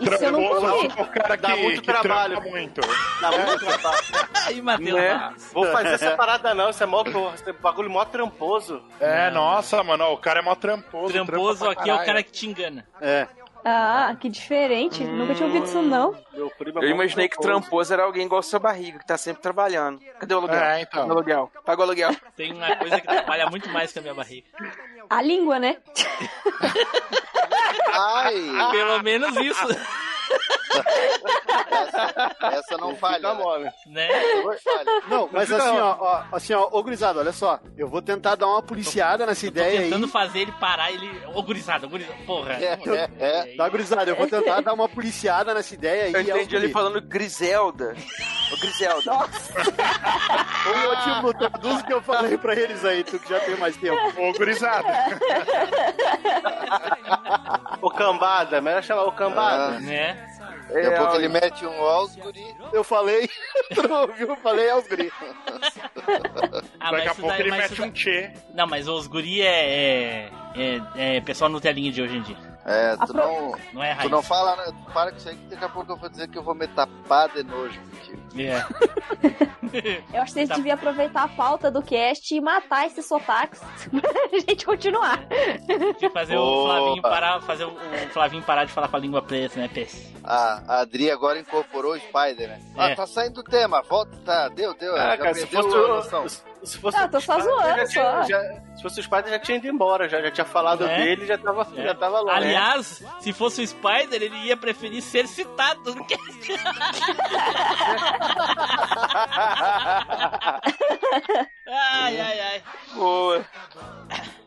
Isso 0.00 0.24
eu 0.24 0.32
não 0.32 0.40
Tramposo 0.40 0.60
comi. 0.60 0.92
é 0.96 1.02
o 1.02 1.06
cara 1.06 1.36
que, 1.36 1.42
Dá 1.42 1.56
muito 1.56 1.80
que 1.80 1.86
trabalho. 1.86 2.42
muito. 2.42 2.80
Dá 3.20 3.30
muito 3.30 3.64
trabalho. 3.66 4.04
Aí, 4.46 4.60
Matheus. 4.60 4.94
Né? 5.00 5.34
Vou 5.52 5.66
fazer 5.66 5.94
essa 5.94 6.16
parada 6.16 6.54
não, 6.54 6.70
isso 6.70 6.82
é 6.82 6.86
mó, 6.86 7.02
esse 7.34 7.52
bagulho 7.52 7.88
mó 7.90 8.04
tramposo. 8.04 8.82
É, 9.00 9.30
nossa, 9.30 9.82
mano, 9.82 10.04
ó, 10.04 10.12
o 10.14 10.18
cara 10.18 10.40
é 10.40 10.42
mó 10.42 10.54
tramposo. 10.54 11.12
Tramposo 11.12 11.68
aqui 11.68 11.88
é 11.88 11.94
o 11.94 12.04
cara 12.04 12.22
que 12.22 12.32
te 12.32 12.46
engana. 12.46 12.86
É. 13.00 13.26
Ah, 13.68 14.14
que 14.20 14.28
diferente. 14.28 15.02
Nunca 15.02 15.34
tinha 15.34 15.48
ouvido 15.48 15.64
isso, 15.64 15.82
não. 15.82 16.16
Meu 16.32 16.48
primo 16.50 16.78
é 16.78 16.84
Eu 16.84 16.90
imaginei 16.90 17.28
que 17.28 17.36
tramposo 17.36 17.92
era 17.92 18.04
alguém 18.04 18.24
igual 18.24 18.40
seu 18.40 18.60
barriga, 18.60 19.00
que 19.00 19.06
tá 19.06 19.18
sempre 19.18 19.42
trabalhando. 19.42 20.00
Cadê 20.20 20.34
o 20.34 20.38
aluguel? 20.38 20.62
É, 20.62 20.82
então. 20.82 21.00
Cadê 21.00 21.10
o 21.10 21.16
aluguel? 21.16 21.50
Paga 21.64 21.80
o 21.80 21.82
aluguel. 21.82 22.16
Tem 22.36 22.52
uma 22.52 22.76
coisa 22.76 23.00
que 23.00 23.06
trabalha 23.08 23.50
muito 23.50 23.68
mais 23.70 23.92
que 23.92 23.98
a 23.98 24.02
minha 24.02 24.14
barriga. 24.14 24.46
A 25.10 25.20
língua, 25.20 25.58
né? 25.58 25.78
Ai! 27.92 28.70
Pelo 28.70 29.02
menos 29.02 29.36
isso, 29.36 29.66
Essa, 31.70 32.36
essa 32.52 32.78
não 32.78 32.94
falha. 32.96 33.34
né? 33.58 33.72
né? 33.86 34.08
Não 34.36 34.58
falha. 34.58 35.02
Não, 35.08 35.28
mas 35.32 35.50
assim, 35.50 35.78
ó, 35.78 35.96
ó, 35.98 36.24
assim, 36.32 36.52
ó, 36.54 36.68
ô 36.70 36.82
gurizada, 36.82 37.20
olha 37.20 37.32
só. 37.32 37.58
Eu 37.76 37.88
vou 37.88 38.02
tentar 38.02 38.34
dar 38.34 38.46
uma 38.46 38.62
policiada 38.62 39.24
nessa 39.26 39.42
Tô 39.42 39.46
ideia 39.46 39.80
aí. 39.80 39.84
tentando 39.86 40.08
fazer 40.08 40.40
ele 40.40 40.52
parar, 40.52 40.90
ele. 40.90 41.10
Ô, 41.34 41.42
gurizada, 41.42 41.86
ô, 41.86 41.88
gurizada. 41.88 42.18
Porra. 42.26 42.52
É, 42.54 42.78
é, 42.86 43.10
é. 43.18 43.56
Tá, 43.56 43.68
gurizada, 43.68 44.10
eu 44.10 44.16
vou 44.16 44.26
tentar 44.26 44.60
dar 44.60 44.72
uma 44.74 44.88
policiada 44.88 45.54
nessa 45.54 45.74
ideia 45.74 46.04
aí. 46.04 46.12
Eu 46.12 46.20
entendi 46.20 46.56
é 46.56 46.58
ele 46.58 46.72
falando 46.72 47.00
Griselda. 47.00 47.94
Ô, 48.52 48.56
Griselda. 48.56 49.12
Ô, 50.66 50.96
Timbu, 51.04 51.34
traduz 51.34 51.80
o 51.80 51.84
que 51.86 51.92
eu 51.92 52.02
falei 52.02 52.36
pra 52.38 52.54
eles 52.54 52.84
aí, 52.84 53.02
tu 53.04 53.18
que 53.18 53.28
já 53.28 53.40
tem 53.40 53.56
mais 53.56 53.76
tempo. 53.76 53.96
Ô, 54.20 54.32
gurizada. 54.32 54.86
O 57.80 57.90
cambada, 57.90 58.60
melhor 58.60 58.82
chamar 58.82 59.04
o 59.04 59.12
cambada. 59.12 59.80
Né? 59.80 60.14
Daqui 60.72 60.86
a 60.86 60.98
pouco 60.98 61.14
ele 61.16 61.28
mete 61.28 61.64
um 61.64 61.80
aos 61.80 62.16
guri. 62.16 62.56
Eu 62.72 62.82
falei, 62.82 63.28
tu 63.74 63.86
não 63.88 64.02
ouviu? 64.02 64.28
Eu 64.28 64.36
falei 64.36 64.70
aos 64.70 64.86
guri. 64.88 65.12
Ah, 66.78 66.92
Daqui 66.92 67.08
a 67.08 67.14
pouco 67.16 67.28
daí- 67.30 67.40
ele 67.40 67.50
mete 67.50 67.82
um 67.82 67.90
tchê. 67.90 68.30
Não, 68.54 68.64
mas 68.66 68.86
os 68.86 69.08
guri 69.08 69.42
é, 69.42 70.30
é, 70.54 70.80
é, 70.94 71.16
é 71.16 71.20
pessoal 71.20 71.50
Nutelinha 71.50 71.90
de 71.90 72.00
hoje 72.00 72.16
em 72.18 72.22
dia. 72.22 72.36
É, 72.64 72.94
tu 72.96 73.02
Apro- 73.02 73.16
não, 73.16 73.54
Não 73.72 73.82
é 73.82 73.94
tu 73.96 74.08
não 74.08 74.22
fala, 74.22 74.54
né? 74.56 74.72
para 74.92 75.10
com 75.10 75.16
isso 75.16 75.28
aí 75.28 75.34
que 75.36 75.46
daqui 75.46 75.64
a 75.64 75.68
pouco 75.68 75.90
eu 75.92 75.96
vou 75.96 76.08
dizer 76.08 76.28
que 76.28 76.38
eu 76.38 76.42
vou 76.44 76.54
me 76.54 76.68
tapar 76.68 77.28
de 77.30 77.42
nojo 77.42 77.80
contigo. 78.10 78.40
É. 78.40 78.64
Eu 80.16 80.22
acho 80.22 80.26
que 80.32 80.38
vocês 80.40 80.48
Tá. 80.48 80.54
deviam 80.56 80.74
aproveitar 80.74 81.24
a 81.24 81.28
pauta 81.28 81.70
do 81.70 81.82
cast 81.82 82.34
e 82.34 82.40
matar 82.40 82.86
esses 82.86 83.04
sotaques 83.06 83.60
pra 83.60 84.38
gente 84.40 84.64
continuar. 84.64 85.20
De 85.98 86.08
fazer 86.10 86.36
o 86.36 86.40
Boa. 86.40 86.74
Flavinho 86.78 87.02
parar, 87.02 87.40
fazer 87.42 87.64
o 87.64 87.70
o 87.76 88.08
Flavinho 88.10 88.42
parar 88.42 88.64
de 88.64 88.72
falar 88.72 88.88
com 88.88 88.96
a 88.96 89.00
língua 89.00 89.22
presa, 89.22 89.58
né, 89.60 89.68
Pes? 89.68 90.12
A, 90.24 90.62
a 90.66 90.80
Adri 90.80 91.10
agora 91.10 91.38
incorporou 91.38 91.92
o 91.94 91.98
Spider, 91.98 92.48
né? 92.48 92.60
Ah, 92.76 92.90
É. 92.90 92.94
tá 92.94 93.06
saindo 93.06 93.34
do 93.34 93.44
tema, 93.44 93.82
volta, 93.82 94.16
tá, 94.24 94.48
deu, 94.48 94.74
deu. 94.74 94.94
Ah, 94.94 95.10
já 95.10 95.18
cara, 95.18 95.34
se 95.34 95.46
perdeu 95.46 95.62
fosse 95.70 95.76
a 95.76 95.80
o. 95.80 96.44
Se 96.66 96.78
fosse 96.78 96.98
eu 97.00 97.08
tô 97.08 97.20
só 97.20 97.38
zoando, 97.38 97.76
já 97.76 97.86
tinha- 97.86 98.04
só. 98.04 98.22
já- 98.28 98.42
se 98.76 98.82
fosse 98.82 99.00
o 99.00 99.02
Spider, 99.02 99.30
já 99.30 99.38
tinha 99.38 99.58
ido 99.58 99.68
embora, 99.68 100.08
já, 100.08 100.20
já 100.20 100.30
tinha 100.30 100.44
falado 100.44 100.84
É? 100.84 100.96
dele, 100.96 101.24
já 101.26 101.38
tava, 101.38 101.66
É. 101.76 101.82
já 101.84 101.94
tava 101.94 102.20
lá. 102.20 102.34
Aliás, 102.36 103.04
se 103.20 103.32
fosse 103.32 103.62
o 103.62 103.66
Spider, 103.66 104.20
ele 104.22 104.36
ia 104.44 104.56
preferir 104.56 105.00
ser 105.00 105.26
citado 105.28 105.94
do 105.94 106.04
que. 106.04 106.16
ai, 111.68 112.20
ai, 112.20 112.40
ai. 112.40 112.62
Boa. 112.94 113.44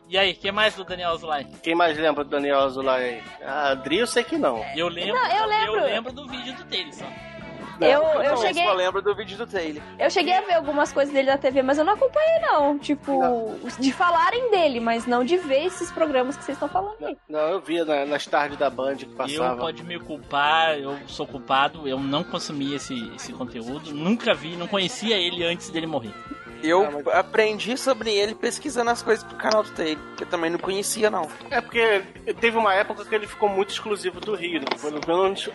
E 0.08 0.18
aí, 0.18 0.32
o 0.32 0.36
que 0.36 0.50
mais 0.50 0.74
do 0.74 0.84
Daniel 0.84 1.16
Zulay? 1.16 1.44
Quem 1.62 1.74
mais 1.74 1.96
lembra 1.96 2.24
do 2.24 2.30
Daniel 2.30 2.60
Azulay? 2.60 3.22
A 3.44 3.68
Adri 3.70 3.98
eu 3.98 4.06
sei 4.08 4.24
que 4.24 4.36
não. 4.36 4.64
Eu 4.74 4.88
lembro, 4.88 5.14
Não, 5.14 5.30
eu 5.30 5.46
lembro. 5.46 5.76
eu 5.76 5.84
lembro 5.84 6.12
do 6.12 6.26
vídeo 6.28 6.52
do 6.56 6.64
dele 6.64 6.92
só. 6.92 7.04
Eu, 7.86 8.02
eu, 8.22 8.30
não, 8.30 8.36
cheguei, 8.36 8.64
só 8.64 8.72
lembro 8.72 9.02
do 9.02 9.14
vídeo 9.14 9.36
do 9.38 9.46
Taylor. 9.46 9.82
eu 9.98 10.10
cheguei 10.10 10.34
a 10.34 10.40
ver 10.42 10.54
algumas 10.54 10.92
coisas 10.92 11.12
dele 11.14 11.30
na 11.30 11.38
TV, 11.38 11.62
mas 11.62 11.78
eu 11.78 11.84
não 11.84 11.94
acompanhei, 11.94 12.38
não. 12.40 12.78
Tipo, 12.78 13.54
de 13.78 13.92
falarem 13.92 14.50
dele, 14.50 14.80
mas 14.80 15.06
não 15.06 15.24
de 15.24 15.36
ver 15.36 15.64
esses 15.66 15.90
programas 15.90 16.36
que 16.36 16.44
vocês 16.44 16.56
estão 16.56 16.68
falando 16.68 16.96
aí. 17.04 17.16
Não, 17.28 17.40
eu 17.48 17.60
via 17.60 17.84
na- 17.84 18.04
nas 18.06 18.26
tardes 18.26 18.58
da 18.58 18.68
Band 18.70 18.96
que 18.96 19.04
Eu 19.04 19.10
passava. 19.16 19.56
pode 19.60 19.82
me 19.84 19.98
culpar, 19.98 20.78
eu 20.78 20.98
sou 21.06 21.26
culpado, 21.26 21.86
eu 21.88 21.98
não 21.98 22.22
consumi 22.24 22.74
esse, 22.74 23.10
esse 23.14 23.32
conteúdo, 23.32 23.92
nunca 23.94 24.34
vi, 24.34 24.56
não 24.56 24.66
conhecia 24.66 25.16
ele 25.16 25.44
antes 25.44 25.70
dele 25.70 25.86
morrer. 25.86 26.12
Eu 26.62 26.84
Ah, 26.84 26.90
mas- 26.92 27.06
aprendi 27.14 27.76
sobre 27.76 28.10
ele 28.10 28.34
pesquisando 28.34 28.90
as 28.90 29.02
coisas 29.02 29.24
pro 29.24 29.36
canal 29.36 29.62
do 29.62 29.70
Taylor, 29.70 30.02
que 30.16 30.24
eu 30.24 30.28
também 30.28 30.50
não 30.50 30.58
conhecia, 30.58 31.10
não. 31.10 31.28
É 31.50 31.60
porque 31.60 32.02
teve 32.40 32.56
uma 32.56 32.74
época 32.74 33.04
que 33.04 33.14
ele 33.14 33.26
ficou 33.26 33.48
muito 33.48 33.70
exclusivo 33.70 34.20
do 34.20 34.34
Rio. 34.34 34.60
Né? 34.60 34.66
Pelo 34.80 35.00
menos 35.06 35.48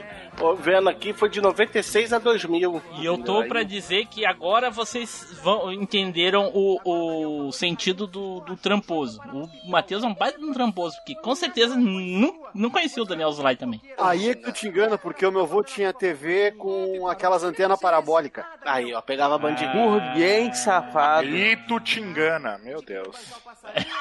vendo 0.60 0.90
aqui 0.90 1.14
foi 1.14 1.30
de 1.30 1.40
96 1.41 2.11
a 2.14 2.19
2000. 2.19 2.82
E 2.99 3.06
eu 3.06 3.18
tô 3.18 3.44
pra 3.45 3.64
dizer 3.64 4.06
que 4.07 4.26
agora 4.26 4.69
vocês 4.72 5.26
vão 5.44 5.72
entenderam 5.72 6.52
o, 6.53 7.48
o 7.48 7.52
sentido 7.52 8.07
do, 8.07 8.40
do 8.41 8.56
tramposo. 8.57 9.19
O 9.34 9.69
Matheus 9.69 10.03
é 10.03 10.07
um 10.07 10.14
baita 10.14 10.40
de 10.40 10.45
um 10.45 10.53
tramposo, 10.53 10.95
porque 10.98 11.15
com 11.15 11.36
certeza 11.36 11.76
não, 11.76 12.34
não 12.53 12.69
conhecia 12.69 13.02
o 13.02 13.06
Daniel 13.06 13.32
Zulay 13.32 13.56
também. 13.56 13.82
Aí 13.98 14.30
é 14.30 14.36
que 14.36 14.44
tu 14.44 14.52
te 14.52 14.68
engana, 14.68 14.98
porque 14.98 15.26
o 15.26 15.32
meu 15.32 15.41
avô 15.41 15.64
tinha 15.64 15.94
TV 15.94 16.52
com 16.57 17.07
aquelas 17.07 17.44
antenas 17.44 17.80
parabólicas. 17.80 18.44
Aí, 18.65 18.94
ó, 18.94 19.02
pegava 19.02 19.36
a 19.36 19.38
Band 19.38 19.56
Ah. 19.60 19.73
Burguês 19.73 20.57
safado. 20.60 20.94
E 21.26 21.57
tu 21.67 21.80
te 21.80 21.99
engana, 21.99 22.57
meu 22.59 22.81
Deus. 22.81 23.34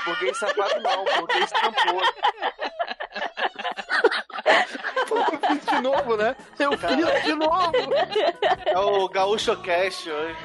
Burguês 0.05 0.39
safado 0.39 0.81
não, 0.81 1.05
burguês 1.05 1.51
tramposo. 1.51 2.15
de 5.71 5.81
novo, 5.81 6.17
né? 6.17 6.37
Eu 6.59 6.73
fiz 6.79 7.25
de 7.25 7.35
novo. 7.35 7.73
É 8.67 8.79
o 8.79 9.09
Gaúcho 9.09 9.57
Cast 9.63 10.11
hoje. 10.11 10.37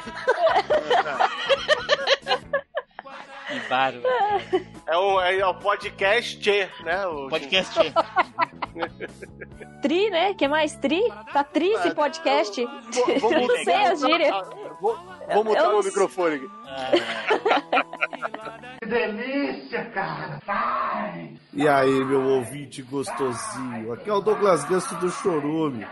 Que 3.49 3.59
bárbaro. 3.69 4.03
É 4.88 4.95
o, 4.97 5.21
é 5.21 5.45
o 5.45 5.53
podcast, 5.55 6.49
né? 6.84 7.05
O 7.07 7.27
Podcast. 7.30 7.80
Tri, 9.81 10.09
né? 10.09 10.34
que 10.35 10.47
mais? 10.47 10.76
Tri? 10.76 11.01
Tá 11.34 11.43
tri 11.43 11.71
esse 11.71 11.91
podcast? 11.95 12.63
Vou, 12.65 13.19
vou 13.19 13.31
não 13.47 13.63
sei 13.63 13.76
as 13.76 13.99
gírias. 13.99 14.35
Vou, 14.80 14.97
vou 15.34 15.43
mutar 15.43 15.63
Eu 15.63 15.67
meu 15.69 15.77
não- 15.77 15.84
microfone 15.84 16.35
aqui. 16.35 16.49
E 21.53 21.67
aí, 21.67 22.05
meu 22.05 22.21
ouvinte 22.23 22.81
gostosinho? 22.84 23.93
Aqui 23.93 24.09
é 24.09 24.13
o 24.13 24.21
Douglas 24.21 24.63
Ganso 24.65 24.95
do 24.95 25.09
Chorume. 25.09 25.85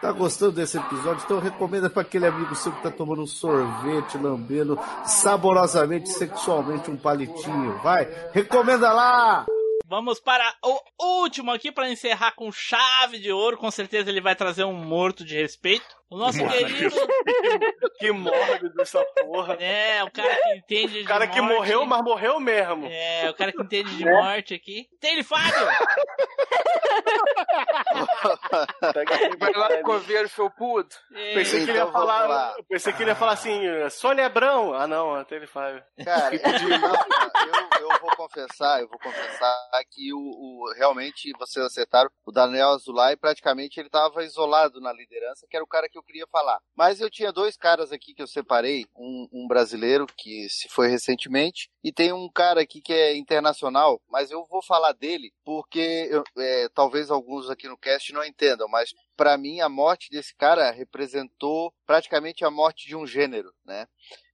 Tá 0.00 0.12
gostando 0.12 0.52
desse 0.52 0.78
episódio? 0.78 1.22
Então 1.24 1.40
recomenda 1.40 1.90
pra 1.90 2.02
aquele 2.02 2.26
amigo 2.26 2.54
seu 2.54 2.70
que 2.70 2.82
tá 2.82 2.90
tomando 2.90 3.22
um 3.22 3.26
sorvete, 3.26 4.16
lambendo 4.16 4.78
saborosamente, 5.04 6.08
sexualmente 6.10 6.88
um 6.88 6.96
palitinho. 6.96 7.78
Vai, 7.82 8.08
recomenda 8.32 8.92
lá! 8.92 9.44
Vamos 9.86 10.20
para 10.20 10.54
o 10.62 11.22
último 11.22 11.50
aqui 11.50 11.72
para 11.72 11.90
encerrar 11.90 12.32
com 12.32 12.52
chave 12.52 13.18
de 13.18 13.32
ouro. 13.32 13.56
Com 13.56 13.70
certeza 13.70 14.10
ele 14.10 14.20
vai 14.20 14.36
trazer 14.36 14.62
um 14.64 14.72
morto 14.72 15.24
de 15.24 15.34
respeito. 15.34 15.97
O 16.10 16.16
nosso 16.16 16.38
Mano, 16.38 16.50
querido. 16.52 16.96
Que 17.98 18.12
mórbido 18.12 18.80
essa 18.80 19.04
porra. 19.04 19.54
É, 19.54 20.02
o 20.04 20.10
cara 20.10 20.34
que 20.36 20.54
entende 20.54 20.92
de 20.92 21.02
O 21.02 21.04
cara 21.04 21.26
que 21.26 21.40
morte. 21.40 21.54
morreu, 21.56 21.84
mas 21.84 22.02
morreu 22.02 22.38
mesmo. 22.40 22.86
É, 22.86 23.28
o 23.28 23.34
cara 23.34 23.52
que 23.52 23.60
entende 23.60 23.96
de 23.96 24.04
morte 24.04 24.54
aqui. 24.54 24.88
Tem 25.00 25.14
ele, 25.14 25.24
Fábio! 25.24 25.52
Vai 29.38 29.52
lá 29.52 29.68
no 29.76 29.82
coveiro 29.82 30.28
felpudo. 30.28 30.88
Pensei 31.34 31.64
que 31.64 31.70
ele 31.70 31.78
ia 31.78 31.82
Então, 31.82 31.92
falar. 31.92 32.54
Pensei 32.68 32.92
que 32.92 33.02
ele 33.02 33.10
ia 33.10 33.16
falar 33.16 33.32
assim, 33.32 33.60
Sônia 33.90 34.26
Abrão. 34.26 34.74
Ah 34.74 34.86
não, 34.86 35.14
até 35.14 35.36
ele 35.36 35.46
faz. 35.46 35.82
Cara, 36.04 36.34
eu, 36.34 37.90
eu 37.90 38.00
vou 38.00 38.16
confessar, 38.16 38.80
eu 38.80 38.88
vou 38.88 38.98
confessar 38.98 39.54
que 39.90 40.12
o, 40.12 40.18
o- 40.18 40.72
realmente 40.76 41.32
vocês 41.38 41.64
acertaram. 41.66 42.10
O 42.24 42.32
Daniel 42.32 42.70
Azulay 42.70 43.16
praticamente 43.16 43.78
ele 43.80 43.88
estava 43.88 44.22
isolado 44.24 44.80
na 44.80 44.92
liderança, 44.92 45.46
que 45.48 45.56
era 45.56 45.64
o 45.64 45.68
cara 45.68 45.88
que 45.88 45.97
eu 45.98 46.02
queria 46.02 46.26
falar. 46.30 46.60
Mas 46.76 47.00
eu 47.00 47.10
tinha 47.10 47.32
dois 47.32 47.56
caras 47.56 47.92
aqui 47.92 48.14
que 48.14 48.22
eu 48.22 48.26
separei, 48.26 48.86
um, 48.96 49.28
um 49.32 49.46
brasileiro 49.48 50.06
que 50.16 50.48
se 50.48 50.68
foi 50.68 50.88
recentemente 50.88 51.68
e 51.82 51.92
tem 51.92 52.12
um 52.12 52.30
cara 52.30 52.60
aqui 52.62 52.80
que 52.80 52.92
é 52.92 53.16
internacional, 53.16 54.00
mas 54.08 54.30
eu 54.30 54.44
vou 54.46 54.62
falar 54.62 54.92
dele 54.92 55.32
porque 55.44 56.08
eu- 56.10 56.24
é, 56.38 56.68
talvez 56.74 57.10
alguns 57.10 57.50
aqui 57.50 57.68
no 57.68 57.76
cast 57.76 58.12
não 58.12 58.24
entendam, 58.24 58.68
mas 58.68 58.92
para 59.16 59.36
mim 59.36 59.60
a 59.60 59.68
morte 59.68 60.08
desse 60.10 60.34
cara 60.34 60.70
representou 60.70 61.72
praticamente 61.86 62.44
a 62.44 62.50
morte 62.50 62.86
de 62.86 62.96
um 62.96 63.06
gênero, 63.06 63.52
né? 63.64 63.86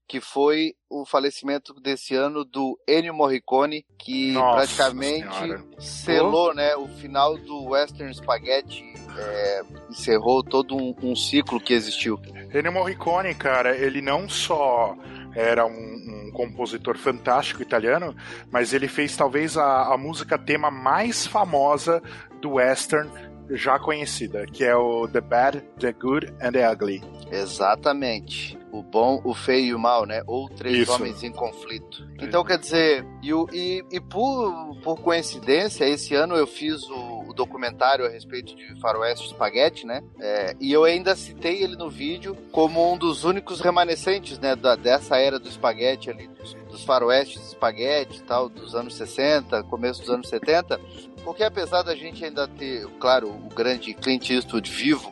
Que 0.07 0.21
foi 0.21 0.75
o 0.89 1.05
falecimento 1.05 1.75
desse 1.81 2.15
ano 2.15 2.45
do 2.45 2.79
Ennio 2.87 3.15
Morricone, 3.15 3.85
que 3.99 4.33
Nossa 4.33 4.57
praticamente 4.57 5.39
Senhora. 5.39 5.65
selou 5.79 6.55
né, 6.55 6.77
o 6.77 6.87
final 6.87 7.37
do 7.39 7.71
Western 7.71 8.13
Spaghetti, 8.15 8.85
é, 9.17 9.63
encerrou 9.91 10.43
todo 10.43 10.77
um, 10.77 10.95
um 11.03 11.17
ciclo 11.17 11.61
que 11.61 11.73
existiu. 11.73 12.21
Ennio 12.53 12.73
Morricone, 12.73 13.35
cara, 13.35 13.77
ele 13.77 14.03
não 14.03 14.29
só 14.29 14.97
era 15.35 15.67
um, 15.67 16.27
um 16.27 16.31
compositor 16.33 16.97
fantástico 16.97 17.63
italiano, 17.63 18.15
mas 18.51 18.73
ele 18.73 18.87
fez 18.87 19.17
talvez 19.17 19.57
a, 19.57 19.95
a 19.95 19.99
música 19.99 20.39
tema 20.39 20.71
mais 20.71 21.27
famosa 21.27 22.03
do 22.41 22.53
western 22.53 23.11
já 23.51 23.79
conhecida, 23.79 24.47
que 24.47 24.65
é 24.65 24.75
o 24.75 25.07
The 25.09 25.21
Bad, 25.21 25.61
The 25.79 25.93
Good 25.93 26.35
and 26.41 26.53
The 26.53 26.73
Ugly. 26.73 27.03
Exatamente. 27.31 28.59
O 28.73 28.83
bom, 28.83 29.21
o 29.25 29.35
feio 29.35 29.67
e 29.67 29.75
o 29.75 29.79
mal, 29.79 30.05
né? 30.05 30.23
Ou 30.27 30.49
três 30.49 30.79
Isso. 30.79 30.93
homens 30.93 31.23
em 31.23 31.31
conflito. 31.31 32.05
Então, 32.21 32.45
quer 32.45 32.59
dizer, 32.59 33.07
e, 33.23 33.31
e, 33.53 33.85
e 33.91 34.01
por, 34.01 34.77
por 34.83 35.01
coincidência, 35.01 35.85
esse 35.85 36.15
ano 36.15 36.35
eu 36.35 36.47
fiz 36.47 36.83
o, 36.89 37.25
o 37.29 37.33
documentário 37.33 38.05
a 38.05 38.09
respeito 38.09 38.55
de 38.55 38.81
Faroeste 38.81 39.29
Spaghetti, 39.29 39.87
né? 39.87 40.03
É, 40.21 40.57
e 40.61 40.73
eu 40.73 40.83
ainda 40.83 41.15
citei 41.15 41.63
ele 41.63 41.77
no 41.77 41.89
vídeo 41.89 42.37
como 42.51 42.93
um 42.93 42.99
dos 42.99 43.23
únicos 43.23 43.61
remanescentes, 43.61 44.41
né? 44.41 44.57
Da, 44.57 44.75
dessa 44.75 45.17
era 45.19 45.39
do 45.39 45.49
espaguete 45.49 46.11
ali, 46.11 46.27
dos, 46.27 46.55
dos 46.69 46.85
faroestes 46.85 47.47
espaguete 47.49 48.19
e 48.19 48.23
tal, 48.23 48.49
dos 48.49 48.75
anos 48.75 48.97
60, 48.97 49.63
começo 49.65 50.01
dos 50.01 50.11
anos 50.11 50.29
70. 50.29 50.81
Porque 51.25 51.43
apesar 51.43 51.83
da 51.83 51.97
gente 51.97 52.25
ainda 52.25 52.47
ter, 52.47 52.87
claro, 53.01 53.31
o 53.31 53.49
grande 53.55 53.95
Clint 53.95 54.31
Eastwood 54.31 54.71
vivo 54.71 55.11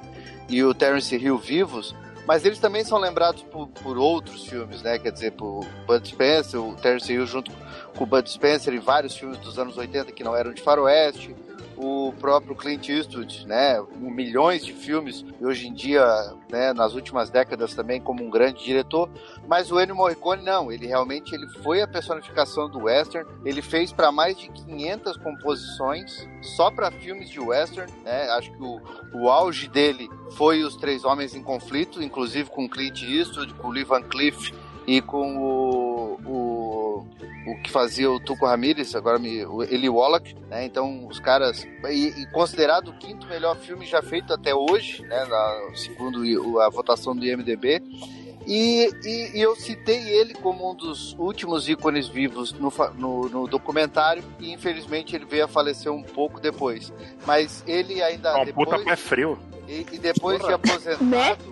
e 0.48 0.62
o 0.62 0.74
Terence 0.74 1.16
Hill 1.16 1.38
vivos, 1.38 1.94
mas 2.26 2.44
eles 2.44 2.58
também 2.58 2.84
são 2.84 2.98
lembrados 2.98 3.42
por, 3.44 3.66
por 3.68 3.98
outros 3.98 4.46
filmes, 4.46 4.82
né? 4.82 4.98
Quer 4.98 5.10
dizer, 5.10 5.32
por 5.32 5.66
Bud 5.86 6.06
Spencer, 6.06 6.60
o 6.60 6.76
Terence 6.76 7.12
Hill 7.12 7.26
junto 7.26 7.50
com 7.96 8.04
o 8.04 8.06
Bud 8.06 8.30
Spencer 8.30 8.72
em 8.74 8.78
vários 8.78 9.16
filmes 9.16 9.38
dos 9.38 9.58
anos 9.58 9.76
80 9.76 10.12
que 10.12 10.22
não 10.22 10.36
eram 10.36 10.52
de 10.52 10.62
faroeste, 10.62 11.34
o 11.76 12.12
próprio 12.18 12.54
Clint 12.54 12.88
Eastwood, 12.88 13.46
né? 13.46 13.82
Milhões 13.96 14.64
de 14.64 14.72
filmes, 14.72 15.24
e 15.40 15.44
hoje 15.44 15.68
em 15.68 15.74
dia, 15.74 16.04
né, 16.50 16.72
nas 16.72 16.94
últimas 16.94 17.30
décadas 17.30 17.74
também 17.74 18.00
como 18.00 18.22
um 18.22 18.30
grande 18.30 18.64
diretor, 18.64 19.08
mas 19.46 19.70
o 19.70 19.80
Ennio 19.80 19.96
Morricone 19.96 20.42
não, 20.42 20.70
ele 20.70 20.86
realmente 20.86 21.34
ele 21.34 21.46
foi 21.62 21.82
a 21.82 21.88
personificação 21.88 22.68
do 22.68 22.84
western, 22.84 23.28
ele 23.44 23.62
fez 23.62 23.92
para 23.92 24.12
mais 24.12 24.36
de 24.36 24.48
500 24.48 25.16
composições 25.16 26.28
só 26.40 26.70
para 26.70 26.90
filmes 26.90 27.30
de 27.30 27.40
western, 27.40 27.90
né? 28.04 28.28
Acho 28.30 28.50
que 28.52 28.62
o, 28.62 28.80
o 29.14 29.28
auge 29.28 29.68
dele 29.68 30.08
foi 30.32 30.62
Os 30.62 30.76
Três 30.76 31.04
Homens 31.04 31.34
em 31.34 31.42
Conflito, 31.42 32.02
inclusive 32.02 32.50
com 32.50 32.68
Clint 32.68 33.02
Eastwood, 33.02 33.54
com 33.54 33.68
Lee 33.68 33.84
Van 33.84 34.02
Cleef 34.02 34.52
e 34.86 35.00
com 35.00 35.36
o, 35.36 36.18
o, 36.26 36.81
o 37.46 37.60
que 37.62 37.70
fazia 37.70 38.10
o 38.10 38.20
Tuco 38.20 38.46
Ramirez, 38.46 38.94
agora 38.94 39.18
me, 39.18 39.44
o 39.46 39.62
Eli 39.62 39.88
Wallach, 39.88 40.34
né? 40.48 40.64
Então 40.64 41.06
os 41.08 41.18
caras 41.18 41.64
e, 41.90 42.08
e 42.22 42.26
considerado 42.32 42.88
o 42.88 42.92
quinto 42.98 43.26
melhor 43.26 43.56
filme 43.56 43.84
já 43.86 44.00
feito 44.02 44.32
até 44.32 44.54
hoje, 44.54 45.02
né? 45.02 45.24
Na, 45.24 45.74
segundo 45.76 46.60
a 46.60 46.68
votação 46.70 47.14
do 47.16 47.24
IMDb. 47.24 47.82
E, 48.44 48.90
e- 49.04 49.38
e 49.38 49.40
eu 49.40 49.54
citei 49.54 50.00
ele 50.08 50.34
como 50.34 50.68
um 50.72 50.74
dos 50.74 51.14
últimos 51.16 51.68
ícones 51.68 52.08
vivos 52.08 52.52
no, 52.52 52.72
no- 52.96 53.28
no 53.28 53.46
documentário 53.46 54.24
e 54.40 54.52
infelizmente 54.52 55.14
ele 55.14 55.24
veio 55.24 55.44
a 55.44 55.48
falecer 55.48 55.92
um 55.92 56.02
pouco 56.02 56.40
depois. 56.40 56.92
Mas 57.24 57.62
ele 57.68 58.02
ainda 58.02 58.34
Uma 58.34 58.44
depois, 58.44 58.68
puta 58.68 58.82
pé 58.84 58.96
frio. 58.96 59.38
e, 59.68 59.86
e 59.92 59.98
depois 59.98 60.38
de 60.38 60.42
Porra. 60.42 60.54
aposentado, 60.56 61.51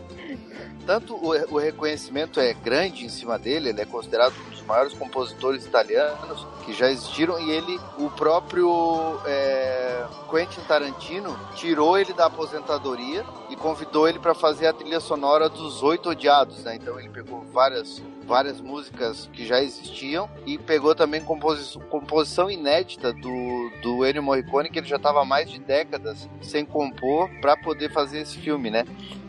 tanto 0.91 1.15
o, 1.15 1.55
o 1.55 1.59
reconhecimento 1.59 2.41
é 2.41 2.53
grande 2.53 3.05
em 3.05 3.09
cima 3.09 3.39
dele, 3.39 3.69
ele 3.69 3.81
é 3.81 3.85
considerado 3.85 4.35
um 4.45 4.51
dos 4.51 4.61
maiores 4.63 4.93
compositores 4.93 5.65
italianos 5.65 6.45
que 6.65 6.73
já 6.73 6.91
existiram, 6.91 7.39
e 7.39 7.49
ele, 7.49 7.79
o 7.97 8.11
próprio 8.11 9.21
é, 9.25 10.05
Quentin 10.29 10.61
Tarantino, 10.63 11.39
tirou 11.55 11.97
ele 11.97 12.13
da 12.13 12.27
aposentadoria 12.27 13.25
e 13.49 13.55
convidou 13.55 14.09
ele 14.09 14.19
para 14.19 14.35
fazer 14.35 14.67
a 14.67 14.73
trilha 14.73 14.99
sonora 14.99 15.49
dos 15.49 15.81
Oito 15.81 16.11
Odiados, 16.11 16.65
né? 16.65 16.75
Então 16.75 16.99
ele 16.99 17.09
pegou 17.09 17.45
várias 17.53 18.03
várias 18.31 18.61
músicas 18.61 19.29
que 19.33 19.45
já 19.45 19.61
existiam 19.61 20.31
e 20.47 20.57
pegou 20.57 20.95
também 20.95 21.21
composi 21.21 21.77
composição 21.91 22.49
inédita 22.49 23.13
do, 23.13 23.73
do 23.83 24.07
Ennio 24.07 24.23
Morricone, 24.23 24.71
que 24.71 24.79
ele 24.79 24.87
já 24.87 24.95
estava 24.95 25.25
mais 25.25 25.51
de 25.51 25.59
décadas 25.59 26.29
sem 26.41 26.65
compor 26.65 27.29
para 27.41 27.57
poder 27.57 27.91
fazer 27.91 28.21
esse 28.21 28.39
filme, 28.39 28.71
né? 28.71 28.85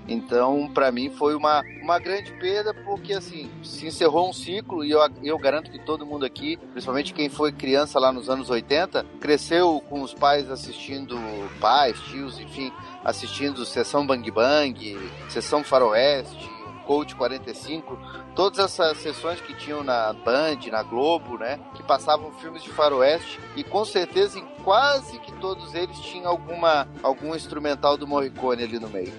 Então, 0.07 0.69
para 0.71 0.91
mim, 0.91 1.09
foi 1.09 1.33
uma, 1.33 1.63
uma 1.81 1.97
grande 1.97 2.31
perda, 2.33 2.75
porque 2.75 3.13
assim, 3.13 3.49
se 3.63 3.87
encerrou 3.87 4.29
um 4.29 4.33
ciclo 4.33 4.85
e 4.85 4.91
eu, 4.91 4.99
eu 5.23 5.37
garanto 5.39 5.71
que 5.71 5.79
todo 5.79 6.05
mundo 6.05 6.23
aqui, 6.23 6.57
principalmente 6.57 7.11
quem 7.11 7.27
foi 7.27 7.51
criança 7.51 7.99
lá 7.99 8.11
nos 8.11 8.29
anos 8.29 8.51
80, 8.51 9.03
cresceu 9.19 9.81
com 9.89 10.03
os 10.03 10.13
pais 10.13 10.51
assistindo, 10.51 11.17
pais, 11.59 11.99
tios, 12.01 12.39
enfim, 12.39 12.71
assistindo 13.03 13.65
Sessão 13.65 14.05
Bang 14.05 14.29
Bang, 14.29 14.99
Sessão 15.27 15.63
Faroeste, 15.63 16.50
Coach 16.85 17.15
45, 17.15 17.97
todas 18.35 18.59
essas 18.59 18.97
sessões 18.97 19.39
que 19.41 19.53
tinham 19.55 19.83
na 19.83 20.13
Band, 20.13 20.59
na 20.71 20.83
Globo, 20.83 21.37
né, 21.37 21.59
que 21.75 21.83
passavam 21.83 22.31
filmes 22.33 22.63
de 22.63 22.69
faroeste 22.69 23.39
e 23.55 23.63
com 23.63 23.83
certeza 23.85 24.39
em 24.39 24.45
quase 24.63 25.17
que 25.19 25.31
todos 25.33 25.73
eles 25.73 25.97
tinham 25.99 26.29
alguma 26.29 26.87
algum 27.01 27.35
instrumental 27.35 27.97
do 27.97 28.07
Morricone 28.07 28.63
ali 28.63 28.79
no 28.79 28.89
meio. 28.89 29.13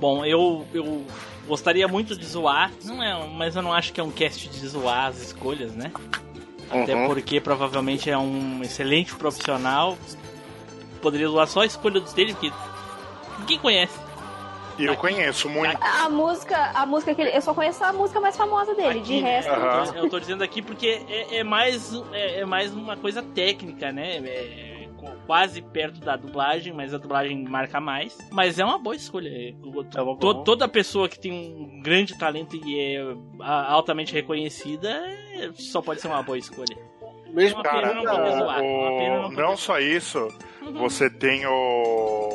Bom, 0.00 0.24
eu, 0.24 0.64
eu 0.72 1.04
gostaria 1.46 1.88
muito 1.88 2.16
de 2.16 2.24
zoar, 2.26 2.70
não 2.84 3.02
é, 3.02 3.26
mas 3.28 3.56
eu 3.56 3.62
não 3.62 3.72
acho 3.72 3.92
que 3.92 4.00
é 4.00 4.04
um 4.04 4.10
cast 4.12 4.48
de 4.48 4.66
zoar 4.68 5.06
as 5.06 5.20
escolhas, 5.20 5.72
né? 5.74 5.90
Até 6.70 6.94
Uhum. 6.94 7.06
porque 7.06 7.40
provavelmente 7.40 8.10
é 8.10 8.18
um 8.18 8.62
excelente 8.62 9.14
profissional. 9.16 9.96
Poderia 11.00 11.26
zoar 11.28 11.46
só 11.46 11.62
a 11.62 11.66
escolha 11.66 11.98
dele, 12.00 12.34
porque 12.34 12.52
ninguém 13.38 13.58
conhece. 13.58 13.98
E 14.78 14.84
eu 14.84 14.96
conheço 14.96 15.48
muito. 15.48 15.76
A 15.82 16.08
música, 16.08 16.56
a 16.74 16.86
música 16.86 17.14
que 17.14 17.20
ele, 17.22 17.36
eu 17.36 17.40
só 17.42 17.52
conheço 17.52 17.82
a 17.84 17.92
música 17.92 18.20
mais 18.20 18.36
famosa 18.36 18.74
dele, 18.74 19.00
de 19.00 19.18
resto. 19.18 19.50
Eu, 19.50 19.92
tô, 19.92 19.98
eu 19.98 20.10
tô 20.10 20.20
dizendo 20.20 20.42
aqui 20.44 20.62
porque 20.62 21.02
é, 21.08 21.38
é 21.38 21.44
mais, 21.44 21.92
é, 22.12 22.40
é 22.40 22.44
mais 22.44 22.72
uma 22.72 22.96
coisa 22.96 23.22
técnica, 23.22 23.90
né? 23.92 24.16
É 24.18 24.78
quase 25.26 25.60
perto 25.60 26.00
da 26.00 26.16
dublagem, 26.16 26.72
mas 26.72 26.94
a 26.94 26.98
dublagem 26.98 27.44
marca 27.44 27.78
mais. 27.80 28.16
Mas 28.30 28.58
é 28.58 28.64
uma 28.64 28.78
boa 28.78 28.96
escolha. 28.96 29.28
É, 29.28 29.52
o- 29.62 30.16
to- 30.16 30.42
toda 30.42 30.66
pessoa 30.68 31.08
que 31.08 31.18
tem 31.18 31.32
um 31.32 31.82
grande 31.82 32.16
talento 32.16 32.56
e 32.56 32.78
é 32.80 33.14
a- 33.40 33.72
altamente 33.72 34.12
reconhecida 34.14 34.88
é, 34.88 35.50
só 35.54 35.82
pode 35.82 36.00
ser 36.00 36.08
uma 36.08 36.22
boa 36.22 36.38
escolha. 36.38 36.76
Mesmo 37.30 37.56
uma 37.60 37.62
pena 37.62 37.92
não 37.94 38.04
não 38.04 38.14
o- 38.14 39.26
poder 39.28 39.36
não 39.42 39.56
só 39.56 39.78
isso, 39.78 40.28
você 40.72 41.10
tem 41.10 41.44
o 41.46 42.27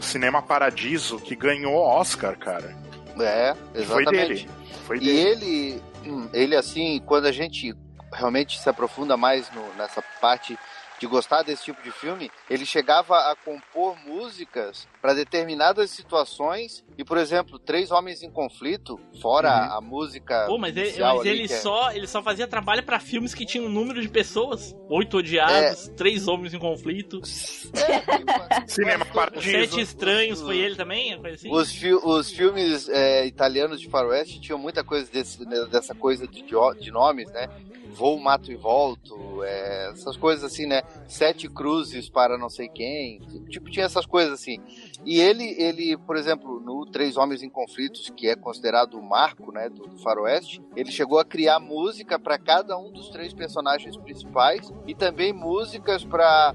Cinema 0.00 0.42
Paradiso 0.42 1.18
que 1.18 1.34
ganhou 1.36 1.74
Oscar, 1.76 2.36
cara. 2.38 2.76
É, 3.20 3.54
Foi 3.72 3.80
exatamente. 3.82 4.12
dele. 4.46 4.50
Foi 4.86 4.96
e 4.96 5.00
dele. 5.00 5.18
ele, 5.20 5.82
hum, 6.06 6.28
ele 6.32 6.56
assim, 6.56 7.00
quando 7.06 7.26
a 7.26 7.32
gente 7.32 7.74
realmente 8.12 8.60
se 8.60 8.68
aprofunda 8.68 9.16
mais 9.16 9.50
no- 9.52 9.74
nessa 9.76 10.02
parte 10.20 10.58
de 11.04 11.10
gostar 11.10 11.42
desse 11.42 11.64
tipo 11.64 11.82
de 11.82 11.90
filme, 11.90 12.30
ele 12.48 12.64
chegava 12.64 13.14
a 13.30 13.36
compor 13.36 13.94
músicas 14.06 14.88
para 15.02 15.12
determinadas 15.12 15.90
situações 15.90 16.82
e, 16.96 17.04
por 17.04 17.18
exemplo, 17.18 17.58
Três 17.58 17.90
Homens 17.90 18.22
em 18.22 18.30
Conflito, 18.30 18.98
fora 19.20 19.50
a 19.76 19.80
música 19.82 20.46
Pô, 20.46 20.56
mas 20.56 20.74
ele, 20.76 20.90
mas 20.98 21.20
ali, 21.20 21.28
ele 21.28 21.44
é- 21.44 21.48
só, 21.48 21.90
ele 21.92 22.06
só 22.06 22.22
fazia 22.22 22.46
trabalho 22.46 22.82
pra 22.82 22.98
filmes 22.98 23.34
que 23.34 23.44
tinham 23.44 23.66
um 23.66 23.68
número 23.68 24.00
de 24.00 24.08
pessoas. 24.08 24.74
Oito 24.88 25.18
odiados, 25.18 25.88
três 25.96 26.26
homens 26.26 26.54
em 26.54 26.58
conflito. 26.58 27.20
Cinema 28.66 29.04
Paradiso. 29.04 29.50
Sete 29.50 29.80
estranhos, 29.80 30.40
foi 30.40 30.58
ele 30.58 30.74
também? 30.76 31.14
Assim? 31.26 31.50
Os, 31.52 31.70
fi- 31.72 31.94
os 31.94 32.30
filmes 32.30 32.88
é, 32.88 33.26
italianos 33.26 33.80
de 33.80 33.88
faroeste 33.88 34.40
tinham 34.40 34.58
muita 34.58 34.82
coisa 34.82 35.10
desse, 35.10 35.44
né, 35.44 35.66
dessa 35.70 35.94
coisa 35.94 36.26
de, 36.26 36.42
de- 36.42 36.80
de 36.80 36.90
nomes, 36.90 37.30
né? 37.30 37.48
Vou, 37.94 38.18
mato 38.18 38.50
e 38.50 38.56
volto, 38.56 39.42
é, 39.44 39.90
essas 39.92 40.16
coisas 40.16 40.44
assim, 40.44 40.66
né? 40.66 40.82
Sete 41.06 41.48
cruzes 41.48 42.08
para 42.08 42.36
não 42.36 42.50
sei 42.50 42.68
quem, 42.68 43.20
tipo, 43.48 43.70
tinha 43.70 43.86
essas 43.86 44.04
coisas 44.04 44.34
assim. 44.34 44.60
E 45.04 45.20
ele, 45.20 45.54
ele, 45.58 45.96
por 45.98 46.16
exemplo, 46.16 46.60
no 46.60 46.86
Três 46.86 47.16
Homens 47.16 47.42
em 47.42 47.50
Conflitos, 47.50 48.10
que 48.10 48.28
é 48.28 48.34
considerado 48.34 48.94
o 48.94 49.02
marco, 49.02 49.52
né, 49.52 49.68
do, 49.68 49.86
do 49.86 49.98
faroeste, 49.98 50.62
ele 50.74 50.90
chegou 50.90 51.18
a 51.18 51.24
criar 51.24 51.60
música 51.60 52.18
para 52.18 52.38
cada 52.38 52.78
um 52.78 52.90
dos 52.90 53.08
três 53.10 53.32
personagens 53.34 53.96
principais 53.96 54.72
e 54.86 54.94
também 54.94 55.32
músicas 55.32 56.04
para 56.04 56.54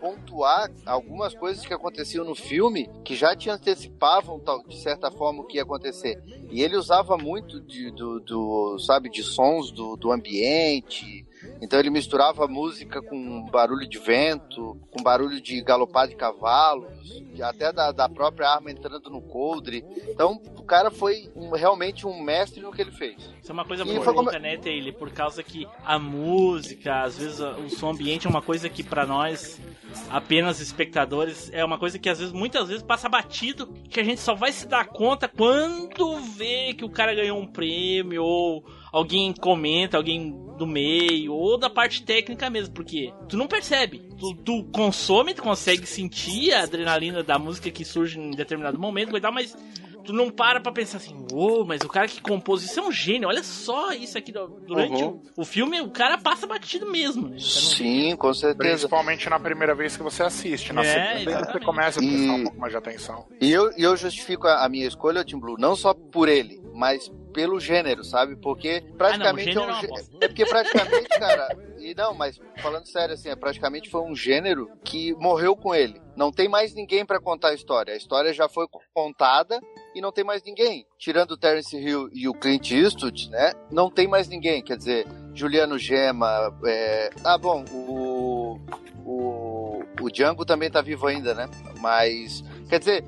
pontuar 0.00 0.70
algumas 0.84 1.34
coisas 1.34 1.64
que 1.64 1.72
aconteciam 1.72 2.24
no 2.24 2.34
filme 2.34 2.90
que 3.04 3.14
já 3.14 3.36
te 3.36 3.48
antecipavam 3.48 4.40
tal, 4.40 4.62
de 4.66 4.80
certa 4.80 5.10
forma 5.10 5.42
o 5.42 5.46
que 5.46 5.56
ia 5.56 5.62
acontecer. 5.62 6.20
E 6.50 6.62
ele 6.62 6.76
usava 6.76 7.16
muito 7.16 7.60
de, 7.60 7.90
do, 7.90 8.20
do, 8.20 8.78
sabe, 8.78 9.08
de 9.08 9.22
sons 9.22 9.70
do, 9.70 9.96
do 9.96 10.12
ambiente. 10.12 11.24
Então 11.60 11.78
ele 11.78 11.90
misturava 11.90 12.46
música 12.46 13.00
com 13.02 13.42
barulho 13.50 13.88
de 13.88 13.98
vento, 13.98 14.78
com 14.90 15.02
barulho 15.02 15.40
de 15.40 15.60
galopar 15.62 16.06
de 16.08 16.14
cavalos, 16.14 16.86
até 17.42 17.72
da, 17.72 17.92
da 17.92 18.08
própria 18.08 18.48
arma 18.48 18.70
entrando 18.70 19.08
no 19.10 19.20
coldre. 19.20 19.84
Então 20.08 20.40
o 20.56 20.62
cara 20.62 20.90
foi 20.90 21.30
um- 21.34 21.50
realmente 21.50 22.06
um 22.06 22.20
mestre 22.22 22.60
no 22.60 22.70
que 22.72 22.82
ele 22.82 22.92
fez. 22.92 23.16
Isso 23.42 23.50
é 23.50 23.52
uma 23.52 23.64
coisa 23.64 23.84
muito 23.84 24.02
foi 24.02 24.14
como- 24.14 24.30
né, 24.30 24.56
Taylor? 24.58 24.92
Por 24.94 25.10
causa 25.10 25.42
que 25.42 25.66
a 25.84 25.98
música, 25.98 27.02
às 27.02 27.18
vezes 27.18 27.40
o 27.40 27.68
som 27.70 27.90
ambiente 27.90 28.26
é 28.26 28.30
uma 28.30 28.42
coisa 28.42 28.68
que 28.68 28.82
pra 28.82 29.06
nós, 29.06 29.60
apenas 30.10 30.60
espectadores, 30.60 31.50
é 31.52 31.64
uma 31.64 31.78
coisa 31.78 31.98
que 31.98 32.08
às 32.08 32.18
vezes, 32.18 32.32
muitas 32.32 32.68
vezes 32.68 32.82
passa 32.82 33.08
batido, 33.08 33.66
que 33.88 34.00
a 34.00 34.04
gente 34.04 34.20
só 34.20 34.34
vai 34.34 34.52
se 34.52 34.66
dar 34.66 34.86
conta 34.86 35.28
quando 35.28 36.18
vê 36.20 36.74
que 36.74 36.84
o 36.84 36.90
cara 36.90 37.14
ganhou 37.14 37.38
um 37.38 37.46
prêmio, 37.46 38.22
ou 38.22 38.64
alguém 38.96 39.32
comenta, 39.32 39.96
alguém 39.96 40.34
do 40.56 40.66
meio, 40.66 41.34
ou 41.34 41.58
da 41.58 41.68
parte 41.68 42.02
técnica 42.02 42.48
mesmo, 42.48 42.72
porque 42.74 43.12
tu 43.28 43.36
não 43.36 43.46
percebe. 43.46 43.98
Tu, 44.18 44.34
tu 44.36 44.64
consome, 44.72 45.34
tu 45.34 45.42
consegue 45.42 45.86
sentir 45.86 46.52
a 46.54 46.62
adrenalina 46.62 47.22
da 47.22 47.38
música 47.38 47.70
que 47.70 47.84
surge 47.84 48.18
em 48.18 48.30
determinado 48.30 48.78
momento, 48.78 49.14
e 49.14 49.20
tal, 49.20 49.30
mas 49.32 49.54
tu 50.02 50.14
não 50.14 50.30
para 50.30 50.58
pra 50.60 50.72
pensar 50.72 50.96
assim, 50.96 51.14
uou, 51.30 51.66
mas 51.66 51.82
o 51.82 51.88
cara 51.88 52.08
que 52.08 52.22
compôs 52.22 52.62
isso 52.62 52.80
é 52.80 52.82
um 52.82 52.90
gênio, 52.92 53.28
olha 53.28 53.42
só 53.42 53.92
isso 53.92 54.16
aqui. 54.16 54.32
Durante 54.32 55.02
Uhum. 55.04 55.20
o, 55.36 55.42
o 55.42 55.44
filme, 55.44 55.78
o 55.82 55.90
cara 55.90 56.16
passa 56.16 56.46
batido 56.46 56.90
mesmo. 56.90 57.28
Né? 57.28 57.36
Sim, 57.38 58.16
com 58.16 58.32
certeza. 58.32 58.56
Principalmente 58.56 59.28
na 59.28 59.38
primeira 59.38 59.74
vez 59.74 59.94
que 59.96 60.02
você 60.02 60.22
assiste. 60.22 60.72
Na 60.72 60.82
É, 60.82 61.18
segunda 61.18 61.24
vez 61.36 61.46
você 61.52 61.60
começa 61.60 62.00
a 62.00 62.02
prestar 62.02 62.22
E- 62.22 62.30
um 62.30 62.42
pouco 62.44 62.58
mais 62.58 62.72
de 62.72 62.78
atenção. 62.78 63.26
E 63.42 63.50
eu, 63.52 63.70
eu 63.76 63.94
justifico 63.96 64.46
a, 64.46 64.64
a 64.64 64.68
minha 64.70 64.86
escolha, 64.86 65.22
Tim 65.24 65.38
Blue, 65.38 65.56
não 65.58 65.76
só 65.76 65.92
por 65.92 66.28
ele, 66.30 66.62
mas 66.72 67.10
pelo 67.36 67.60
gênero, 67.60 68.02
sabe? 68.02 68.34
Porque 68.34 68.82
praticamente 68.96 69.52
gênero 69.52 69.60
é 69.60 69.68
é 69.68 69.68
um 69.68 69.72
uma 69.72 69.80
gê- 70.00 70.16
é 70.22 70.28
porque 70.28 70.46
praticamente, 70.46 71.08
cara, 71.10 71.48
e 71.78 71.94
não, 71.94 72.14
mas 72.14 72.40
falando 72.62 72.86
sério 72.86 73.12
assim, 73.12 73.28
é 73.28 73.36
praticamente 73.36 73.90
foi 73.90 74.00
um 74.00 74.16
gênero 74.16 74.70
que 74.82 75.12
morreu 75.16 75.54
com 75.54 75.74
ele. 75.74 76.00
Não 76.16 76.32
tem 76.32 76.48
mais 76.48 76.72
ninguém 76.72 77.04
pra 77.04 77.20
contar 77.20 77.48
a 77.48 77.54
história. 77.54 77.92
A 77.92 77.96
história 77.96 78.32
já 78.32 78.48
foi 78.48 78.66
contada 78.94 79.60
e 79.94 80.00
não 80.00 80.10
tem 80.10 80.24
mais 80.24 80.42
ninguém. 80.42 80.86
Tirando 80.98 81.32
o 81.32 81.36
Terence 81.36 81.76
Hill 81.76 82.08
e 82.10 82.26
o 82.26 82.32
Clint 82.32 82.70
Eastwood, 82.70 83.28
né? 83.28 83.52
Não 83.70 83.90
tem 83.90 84.08
mais 84.08 84.26
ninguém. 84.28 84.62
Quer 84.62 84.78
dizer, 84.78 85.06
Juliano 85.34 85.78
Gema, 85.78 86.58
é... 86.64 87.10
ah, 87.22 87.36
bom, 87.36 87.66
o 87.70 88.58
o, 89.04 89.82
o 90.00 90.10
Django 90.10 90.46
também 90.46 90.70
tá 90.70 90.80
vivo 90.80 91.06
ainda, 91.06 91.34
né? 91.34 91.48
Mas, 91.80 92.42
quer 92.68 92.78
dizer, 92.78 93.04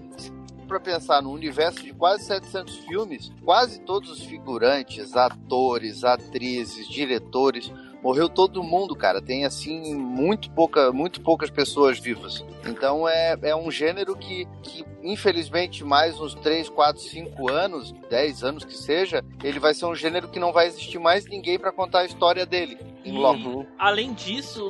para 0.69 0.78
pensar 0.78 1.23
no 1.23 1.32
universo 1.32 1.82
de 1.82 1.93
quase 1.93 2.24
700 2.27 2.77
filmes, 2.81 3.32
quase 3.45 3.81
todos 3.81 4.11
os 4.11 4.23
figurantes, 4.23 5.16
atores, 5.16 6.05
atrizes, 6.05 6.86
diretores, 6.86 7.73
morreu 8.03 8.28
todo 8.28 8.62
mundo, 8.62 8.95
cara. 8.95 9.20
Tem 9.20 9.45
assim 9.45 9.95
muito 9.95 10.51
pouca, 10.51 10.93
muito 10.93 11.20
poucas 11.23 11.51
pessoas 11.51 11.99
vivas. 11.99 12.45
Então 12.66 13.09
é, 13.09 13.36
é 13.43 13.57
um 13.57 13.70
gênero 13.70 14.15
que, 14.15 14.47
que 14.62 14.85
infelizmente 15.12 15.82
mais 15.85 16.20
uns 16.20 16.35
3, 16.35 16.68
4, 16.68 17.01
5 17.02 17.51
anos, 17.51 17.94
10 18.10 18.44
anos 18.44 18.64
que 18.64 18.76
seja, 18.76 19.24
ele 19.43 19.59
vai 19.59 19.74
ser 19.74 19.86
um 19.86 19.94
gênero 19.94 20.28
que 20.28 20.39
não 20.39 20.52
vai 20.52 20.66
existir 20.66 20.98
mais 20.98 21.24
ninguém 21.26 21.59
para 21.59 21.72
contar 21.72 22.01
a 22.01 22.05
história 22.05 22.44
dele. 22.44 22.78
Em 23.05 23.14
E, 23.14 23.18
loco. 23.18 23.66
além 23.78 24.12
disso, 24.12 24.68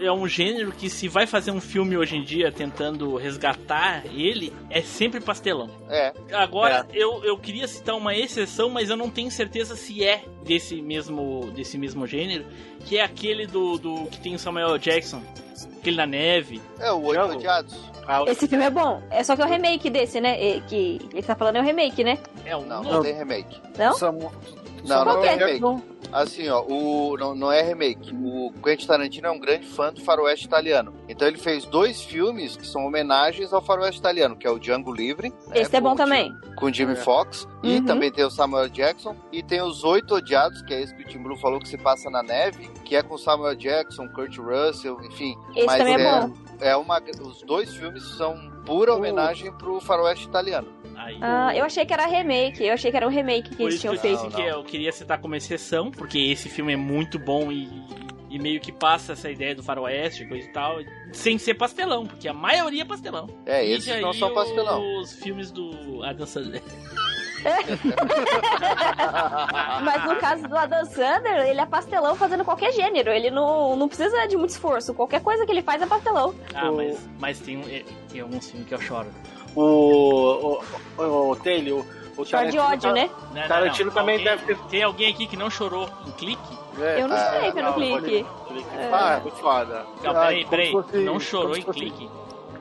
é 0.00 0.10
um 0.10 0.26
gênero 0.26 0.72
que 0.72 0.90
se 0.90 1.06
vai 1.08 1.26
fazer 1.26 1.50
um 1.52 1.60
filme 1.60 1.96
hoje 1.96 2.16
em 2.16 2.24
dia 2.24 2.50
tentando 2.50 3.16
resgatar 3.16 4.02
ele, 4.06 4.52
é 4.68 4.80
sempre 4.82 5.20
pastelão. 5.20 5.70
É. 5.88 6.12
Agora, 6.32 6.86
Eu, 6.92 7.22
eu 7.24 7.38
queria 7.38 7.68
citar 7.68 7.94
uma 7.96 8.14
exceção, 8.14 8.68
mas 8.70 8.90
eu 8.90 8.96
não 8.96 9.08
tenho 9.08 9.30
certeza 9.30 9.76
se 9.76 10.02
é 10.04 10.24
desse 10.44 10.82
mesmo, 10.82 11.50
desse 11.54 11.78
mesmo 11.78 12.06
gênero, 12.06 12.44
que 12.84 12.98
é 12.98 13.02
aquele 13.02 13.46
do, 13.46 13.78
do 13.78 14.06
que 14.06 14.18
tem 14.20 14.34
o 14.34 14.38
Samuel 14.38 14.76
Jackson, 14.78 15.22
aquele 15.78 15.96
na 15.96 16.06
neve. 16.06 16.60
É, 16.78 16.90
o 16.90 17.02
Oito 17.02 17.22
Odiados. 17.22 17.89
Esse 18.28 18.46
filme 18.48 18.64
é 18.64 18.70
bom. 18.70 19.02
É 19.10 19.22
só 19.22 19.36
que 19.36 19.42
é 19.42 19.44
o 19.44 19.48
remake 19.48 19.88
desse, 19.90 20.20
né? 20.20 20.40
E- 20.42 20.60
Que 20.62 20.98
ele 21.12 21.22
tá 21.22 21.34
falando 21.34 21.56
é 21.56 21.60
o 21.60 21.64
remake, 21.64 22.02
né? 22.04 22.18
É 22.44 22.56
o 22.56 22.64
Não, 22.64 22.82
não 22.82 23.02
tem 23.02 23.14
remake. 23.14 23.60
Não? 23.78 23.94
Não, 24.84 25.04
não 25.04 25.20
que 25.20 25.26
é? 25.28 25.34
remake. 25.36 25.82
Assim, 26.12 26.48
ó, 26.48 26.62
o, 26.62 27.16
não, 27.18 27.34
não 27.36 27.52
é 27.52 27.62
remake. 27.62 28.12
O 28.14 28.52
Quentin 28.64 28.86
Tarantino 28.86 29.28
é 29.28 29.30
um 29.30 29.38
grande 29.38 29.66
fã 29.66 29.92
do 29.92 30.00
faroeste 30.00 30.46
italiano. 30.46 30.92
Então 31.08 31.28
ele 31.28 31.36
fez 31.38 31.64
dois 31.66 32.02
filmes 32.02 32.56
que 32.56 32.66
são 32.66 32.84
homenagens 32.86 33.52
ao 33.52 33.62
faroeste 33.62 34.00
italiano, 34.00 34.34
que 34.36 34.44
é 34.46 34.50
o 34.50 34.58
Django 34.58 34.90
Livre, 34.92 35.28
né, 35.46 35.60
Esse 35.60 35.76
é 35.76 35.80
bom 35.80 35.94
também. 35.94 36.34
com 36.56 36.72
Jimmy 36.72 36.96
Fox, 36.96 37.46
e 37.62 37.76
Uhum. 37.76 37.84
também 37.84 38.10
tem 38.10 38.24
o 38.24 38.30
Samuel 38.30 38.68
Jackson, 38.68 39.14
e 39.30 39.40
tem 39.42 39.62
os 39.62 39.84
Oito 39.84 40.16
Odiados, 40.16 40.62
que 40.62 40.74
é 40.74 40.80
esse 40.80 40.92
que 40.96 41.02
o 41.02 41.06
Tim 41.06 41.18
Blue 41.22 41.36
falou 41.36 41.60
que 41.60 41.68
se 41.68 41.78
passa 41.78 42.10
na 42.10 42.22
neve, 42.24 42.68
que 42.84 42.96
é 42.96 43.02
com 43.04 43.16
Samuel 43.16 43.54
Jackson, 43.54 44.08
Kurt 44.08 44.36
Russell, 44.38 44.98
enfim. 45.04 45.36
Esse 45.54 45.66
mas 45.66 45.78
também 45.78 45.94
é 45.94 46.00
é, 46.00 46.20
bom. 46.22 46.32
É 46.60 46.76
uma, 46.76 47.00
os 47.22 47.42
dois 47.42 47.74
filmes 47.74 48.02
são 48.16 48.50
pura 48.64 48.94
homenagem 48.94 49.52
pro 49.52 49.80
faroeste 49.80 50.26
italiano. 50.26 50.68
Ah, 51.20 51.56
eu 51.56 51.64
achei 51.64 51.84
que 51.86 51.92
era 51.92 52.06
remake. 52.06 52.62
Eu 52.64 52.74
achei 52.74 52.90
que 52.90 52.96
era 52.96 53.06
um 53.06 53.10
remake 53.10 53.50
que 53.50 53.56
Por 53.56 53.62
eles 53.64 53.74
isso 53.76 53.82
que 53.82 53.88
tinham 53.88 53.94
eu 53.94 54.00
feito. 54.00 54.30
disse 54.30 54.36
que 54.42 54.48
eu 54.48 54.64
queria 54.64 54.92
citar 54.92 55.18
como 55.18 55.34
exceção, 55.34 55.90
porque 55.90 56.18
esse 56.18 56.48
filme 56.48 56.74
é 56.74 56.76
muito 56.76 57.18
bom 57.18 57.50
e, 57.50 57.68
e 58.28 58.38
meio 58.38 58.60
que 58.60 58.70
passa 58.70 59.14
essa 59.14 59.30
ideia 59.30 59.54
do 59.54 59.62
faroeste, 59.62 60.26
coisa 60.26 60.46
e 60.46 60.52
tal, 60.52 60.78
sem 61.12 61.38
ser 61.38 61.54
pastelão, 61.54 62.06
porque 62.06 62.28
a 62.28 62.34
maioria 62.34 62.82
é 62.82 62.84
pastelão. 62.84 63.28
É, 63.46 63.66
esses 63.66 64.00
não 64.00 64.10
aí 64.10 64.18
são 64.18 64.32
pastelão. 64.34 65.00
Os 65.00 65.14
filmes 65.14 65.50
do 65.50 66.02
Adam 66.04 66.26
Sandler. 66.26 66.62
Mas 69.82 70.04
no 70.04 70.16
caso 70.16 70.46
do 70.48 70.56
Adam 70.56 70.84
Sandler, 70.84 71.48
ele 71.48 71.60
é 71.60 71.66
pastelão 71.66 72.14
fazendo 72.16 72.44
qualquer 72.44 72.72
gênero. 72.72 73.10
Ele 73.10 73.30
não, 73.30 73.76
não 73.76 73.88
precisa 73.88 74.26
de 74.26 74.36
muito 74.36 74.50
esforço. 74.50 74.94
Qualquer 74.94 75.20
coisa 75.22 75.44
que 75.46 75.52
ele 75.52 75.62
faz 75.62 75.80
é 75.82 75.86
pastelão. 75.86 76.34
Ah, 76.54 76.70
mas, 76.70 76.98
mas 77.18 77.38
tem, 77.40 77.56
um- 77.58 77.68
é, 77.68 77.82
tem 78.10 78.20
alguns 78.20 78.50
filmes 78.50 78.68
que 78.68 78.74
eu 78.74 78.80
choro. 78.80 79.08
O, 79.54 79.62
o, 79.62 80.62
o, 81.02 81.30
o 81.30 81.36
Taylor, 81.36 81.84
o, 82.16 82.22
o 82.22 82.30
Chora 82.30 82.50
de 82.50 82.58
ódio, 82.58 82.90
tá- 82.90 82.92
né? 82.92 83.10
Não, 83.34 83.40
não, 83.40 83.48
Tarantino 83.48 83.86
não. 83.88 83.94
também 83.94 84.16
Alguém- 84.18 84.36
deve 84.36 84.44
ter. 84.46 84.58
Tem 84.68 84.82
alguém 84.82 85.10
aqui 85.12 85.26
que 85.26 85.36
não 85.36 85.50
chorou 85.50 85.88
em 86.06 86.10
clique? 86.12 86.60
Eu 86.96 87.08
não 87.08 87.16
Ah, 87.16 87.30
sei 87.40 87.52
pelo 87.52 87.66
não, 87.66 87.72
clique. 87.74 88.26
É. 88.78 88.90
Ah, 88.92 89.16
é 89.18 89.20
muito 89.20 89.36
foda. 89.36 89.84
Não, 90.02 90.12
peraí, 90.14 90.44
peraí. 90.46 90.72
fosse- 90.72 90.96
não 90.98 91.20
chorou 91.20 91.56
em 91.56 91.62
fosse- 91.62 91.78
clique? 91.80 92.08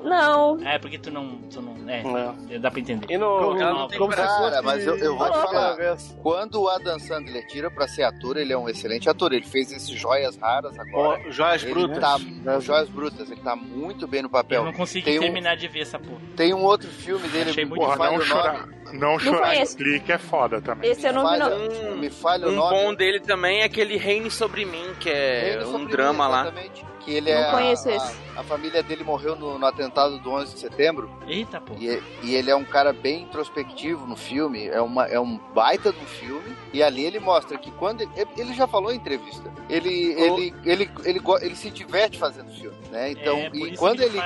Não. 0.04 0.58
É, 0.66 0.78
porque 0.80 0.98
tu 0.98 1.12
não. 1.12 1.38
Tu 1.50 1.62
não 1.62 1.80
é, 1.90 2.60
dá 2.60 2.70
pra 2.70 2.80
entender. 2.80 3.08
E 3.10 3.18
no, 3.18 3.60
Ela 3.60 3.74
não 3.74 3.88
tem 3.88 4.00
Cara, 4.10 4.62
mas 4.62 4.86
eu, 4.86 4.96
eu 4.98 5.18
vou 5.18 5.28
te 5.28 5.34
falar. 5.34 5.78
Quando 6.22 6.62
o 6.62 6.70
Adam 6.70 7.00
Sandler 7.00 7.46
tira 7.48 7.72
pra 7.72 7.88
ser 7.88 8.04
ator, 8.04 8.38
ele 8.38 8.54
é 8.54 8.58
um 8.58 8.70
excelente 8.70 9.10
ator. 9.10 9.34
Ele 9.34 9.46
fez 9.46 9.72
esses 9.72 9.90
joias 9.90 10.38
raras 10.38 10.78
agora. 10.78 11.22
Ó, 11.28 11.32
Joias 11.32 11.64
ele 11.64 11.74
Brutas. 11.74 12.00
Tá, 12.00 12.60
joias 12.60 12.90
brutas. 12.90 13.32
Ele 13.32 13.42
tá 13.42 13.56
muito 13.56 14.08
bem 14.08 14.22
no 14.22 14.30
papel. 14.30 14.62
Eu 14.62 14.66
não 14.66 14.74
consegui 14.74 15.06
tem 15.06 15.18
um, 15.18 15.22
terminar 15.22 15.56
de 15.56 15.68
ver 15.68 15.82
essa 15.82 15.98
porra. 15.98 16.22
tem 16.36 16.54
um 16.54 16.64
outro 16.64 16.90
filme 16.90 17.28
dele, 17.30 17.50
Achei 17.50 17.66
muito 17.66 17.80
Porra, 17.80 18.12
não 18.12 18.22
chorar, 18.22 18.68
nome. 18.94 19.00
não 19.00 19.20
chorar 19.20 19.56
em 19.56 19.66
clique 19.66 20.12
é 20.12 20.18
foda 20.18 20.62
também. 20.62 20.90
Esse 20.92 21.08
eu 21.08 21.14
não 21.14 21.30
vi, 21.32 21.38
não. 21.40 21.98
Me 21.98 22.10
falha 22.10 22.48
o 22.48 22.52
Um 22.52 22.56
nome. 22.56 22.76
bom 22.76 22.94
dele 22.94 23.20
também 23.20 23.62
é 23.62 23.64
aquele 23.66 23.98
Reine 23.98 24.30
Sobre 24.32 24.66
Mim, 24.66 24.94
que 25.00 25.10
é 25.10 25.60
um 25.62 25.72
Sobre 25.72 25.86
Mim, 25.86 25.92
drama 25.92 26.28
lá. 26.28 26.42
exatamente. 26.42 26.90
Que 27.00 27.14
ele 27.16 27.34
Não 27.34 27.42
é. 27.42 27.52
conheço 27.52 27.88
a, 27.90 27.96
esse. 27.96 28.16
A, 28.36 28.42
a 28.42 28.44
família 28.44 28.84
dele 28.84 29.06
morreu 29.06 29.34
no, 29.36 29.58
no 29.58 29.66
atentado 29.66 30.20
do 30.20 30.32
11 30.32 30.54
de 30.54 30.60
setembro. 30.60 31.10
Eita, 31.26 31.60
pô. 31.62 31.74
E, 31.80 32.04
e 32.22 32.36
ele 32.36 32.52
é 32.52 32.56
um 32.56 32.66
cara 32.66 32.92
bem 32.92 33.24
introspectivo 33.24 34.06
no 34.06 34.18
filme, 34.18 34.68
é, 34.68 34.82
uma, 34.82 35.06
é 35.08 35.18
um 35.20 35.38
baita 35.56 35.94
do 35.94 36.06
filme, 36.06 36.56
e 36.74 36.84
ali 36.84 37.06
ele 37.06 37.20
mostra 37.20 37.58
que 37.58 37.72
quando 37.72 38.02
ele, 38.02 38.12
ele 38.38 38.54
já 38.54 38.68
falou 38.68 38.92
em 38.92 38.98
entrevista, 38.98 39.52
ele, 39.70 40.12
ele, 40.12 40.54
ele, 40.66 40.92
ele, 41.06 41.20
go- 41.20 41.38
ele 41.40 41.56
se 41.56 41.72
diverte 41.72 42.18
fazendo 42.20 42.52
filme, 42.52 42.78
né? 42.92 43.12
Então, 43.12 43.38
é, 43.38 43.50
por 43.50 43.56
e 43.56 43.70
isso 43.72 43.80
quando 43.80 43.98
que 44.00 44.04
ele. 44.04 44.20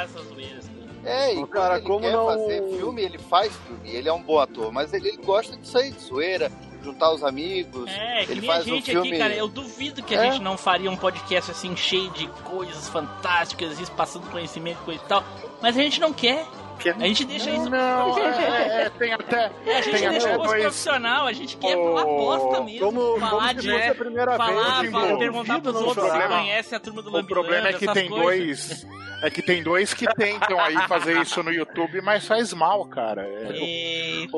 É, 1.05 1.33
e 1.33 1.47
cara, 1.47 1.77
ele 1.77 1.85
como 1.85 1.99
quer 2.01 2.11
não- 2.13 2.25
fazer 2.25 2.63
filme, 2.77 3.01
ele 3.01 3.17
faz 3.17 3.51
filme, 3.67 3.89
ele 3.95 4.07
é 4.09 4.13
um 4.13 4.21
bom 4.21 4.39
ator, 4.39 4.71
mas 4.71 4.93
ele, 4.93 5.09
ele 5.09 5.17
gosta 5.17 5.55
disso 5.57 5.77
aí, 5.77 5.91
de 5.91 5.99
zoeira, 5.99 6.51
juntar 6.83 7.11
os 7.13 7.23
amigos, 7.23 7.89
É, 7.91 8.25
que 8.25 8.31
ele 8.31 8.41
nem 8.41 8.49
a 8.49 8.53
faz 8.53 8.65
um 8.67 8.75
gente 8.75 8.91
filme. 8.91 9.09
aqui, 9.09 9.17
cara. 9.17 9.33
Eu 9.35 9.47
duvido 9.47 10.01
que 10.03 10.15
a 10.15 10.25
É. 10.25 10.31
gente 10.31 10.41
não 10.41 10.57
faria 10.57 10.89
um 10.89 10.97
podcast 10.97 11.51
assim 11.51 11.75
cheio 11.75 12.09
de 12.11 12.27
coisas 12.43 12.87
fantásticas, 12.89 13.79
isso 13.79 13.91
passando 13.91 14.29
conhecimento, 14.31 14.77
coisa 14.83 15.01
e 15.03 15.07
tal. 15.07 15.23
Mas 15.61 15.77
a 15.77 15.81
gente 15.81 15.99
não 15.99 16.11
quer. 16.13 16.45
A 16.91 16.93
gente 17.07 17.25
deixa 17.25 17.49
isso. 17.49 17.69
Não, 17.69 18.17
é, 18.19 18.83
é, 18.85 18.89
tem 18.89 19.13
até. 19.13 19.51
É, 19.65 19.77
a 19.77 19.81
gente 19.81 19.99
tem 19.99 20.09
deixa 20.09 20.27
até 20.27 20.37
o 20.37 20.43
dois- 20.43 20.61
profissional, 20.61 21.27
a 21.27 21.33
gente 21.33 21.57
quer 21.57 21.75
falar 21.75 22.03
bosta 22.05 22.61
mesmo. 22.63 22.85
como- 22.85 23.19
falar 23.19 23.49
como 23.49 23.61
de. 23.61 23.71
fosse 23.71 23.87
a 23.89 23.95
primeira 23.95 24.37
falar, 24.37 24.81
vez, 24.81 24.91
falar, 24.91 25.17
perguntar 25.17 25.61
pros 25.61 25.73
não 25.73 25.85
outros 25.85 26.05
se 26.05 26.11
chorar. 26.11 26.27
conhece 26.39 26.75
a 26.75 26.79
turma 26.79 27.01
do 27.01 27.17
O 27.17 27.23
problema 27.27 27.67
é 27.69 27.73
que 27.73 27.87
tem 27.93 28.09
coisas. 28.09 28.83
dois. 28.83 29.03
É 29.23 29.29
que 29.29 29.41
tem 29.41 29.63
dois 29.63 29.93
que 29.93 30.05
tentam 30.15 30.59
aí 30.59 30.75
fazer 30.89 31.21
isso 31.21 31.41
no 31.41 31.49
YouTube, 31.49 32.01
mas 32.01 32.27
faz 32.27 32.51
mal, 32.53 32.83
cara. 32.85 33.21
É- 33.25 33.53
Eita. 33.53 34.37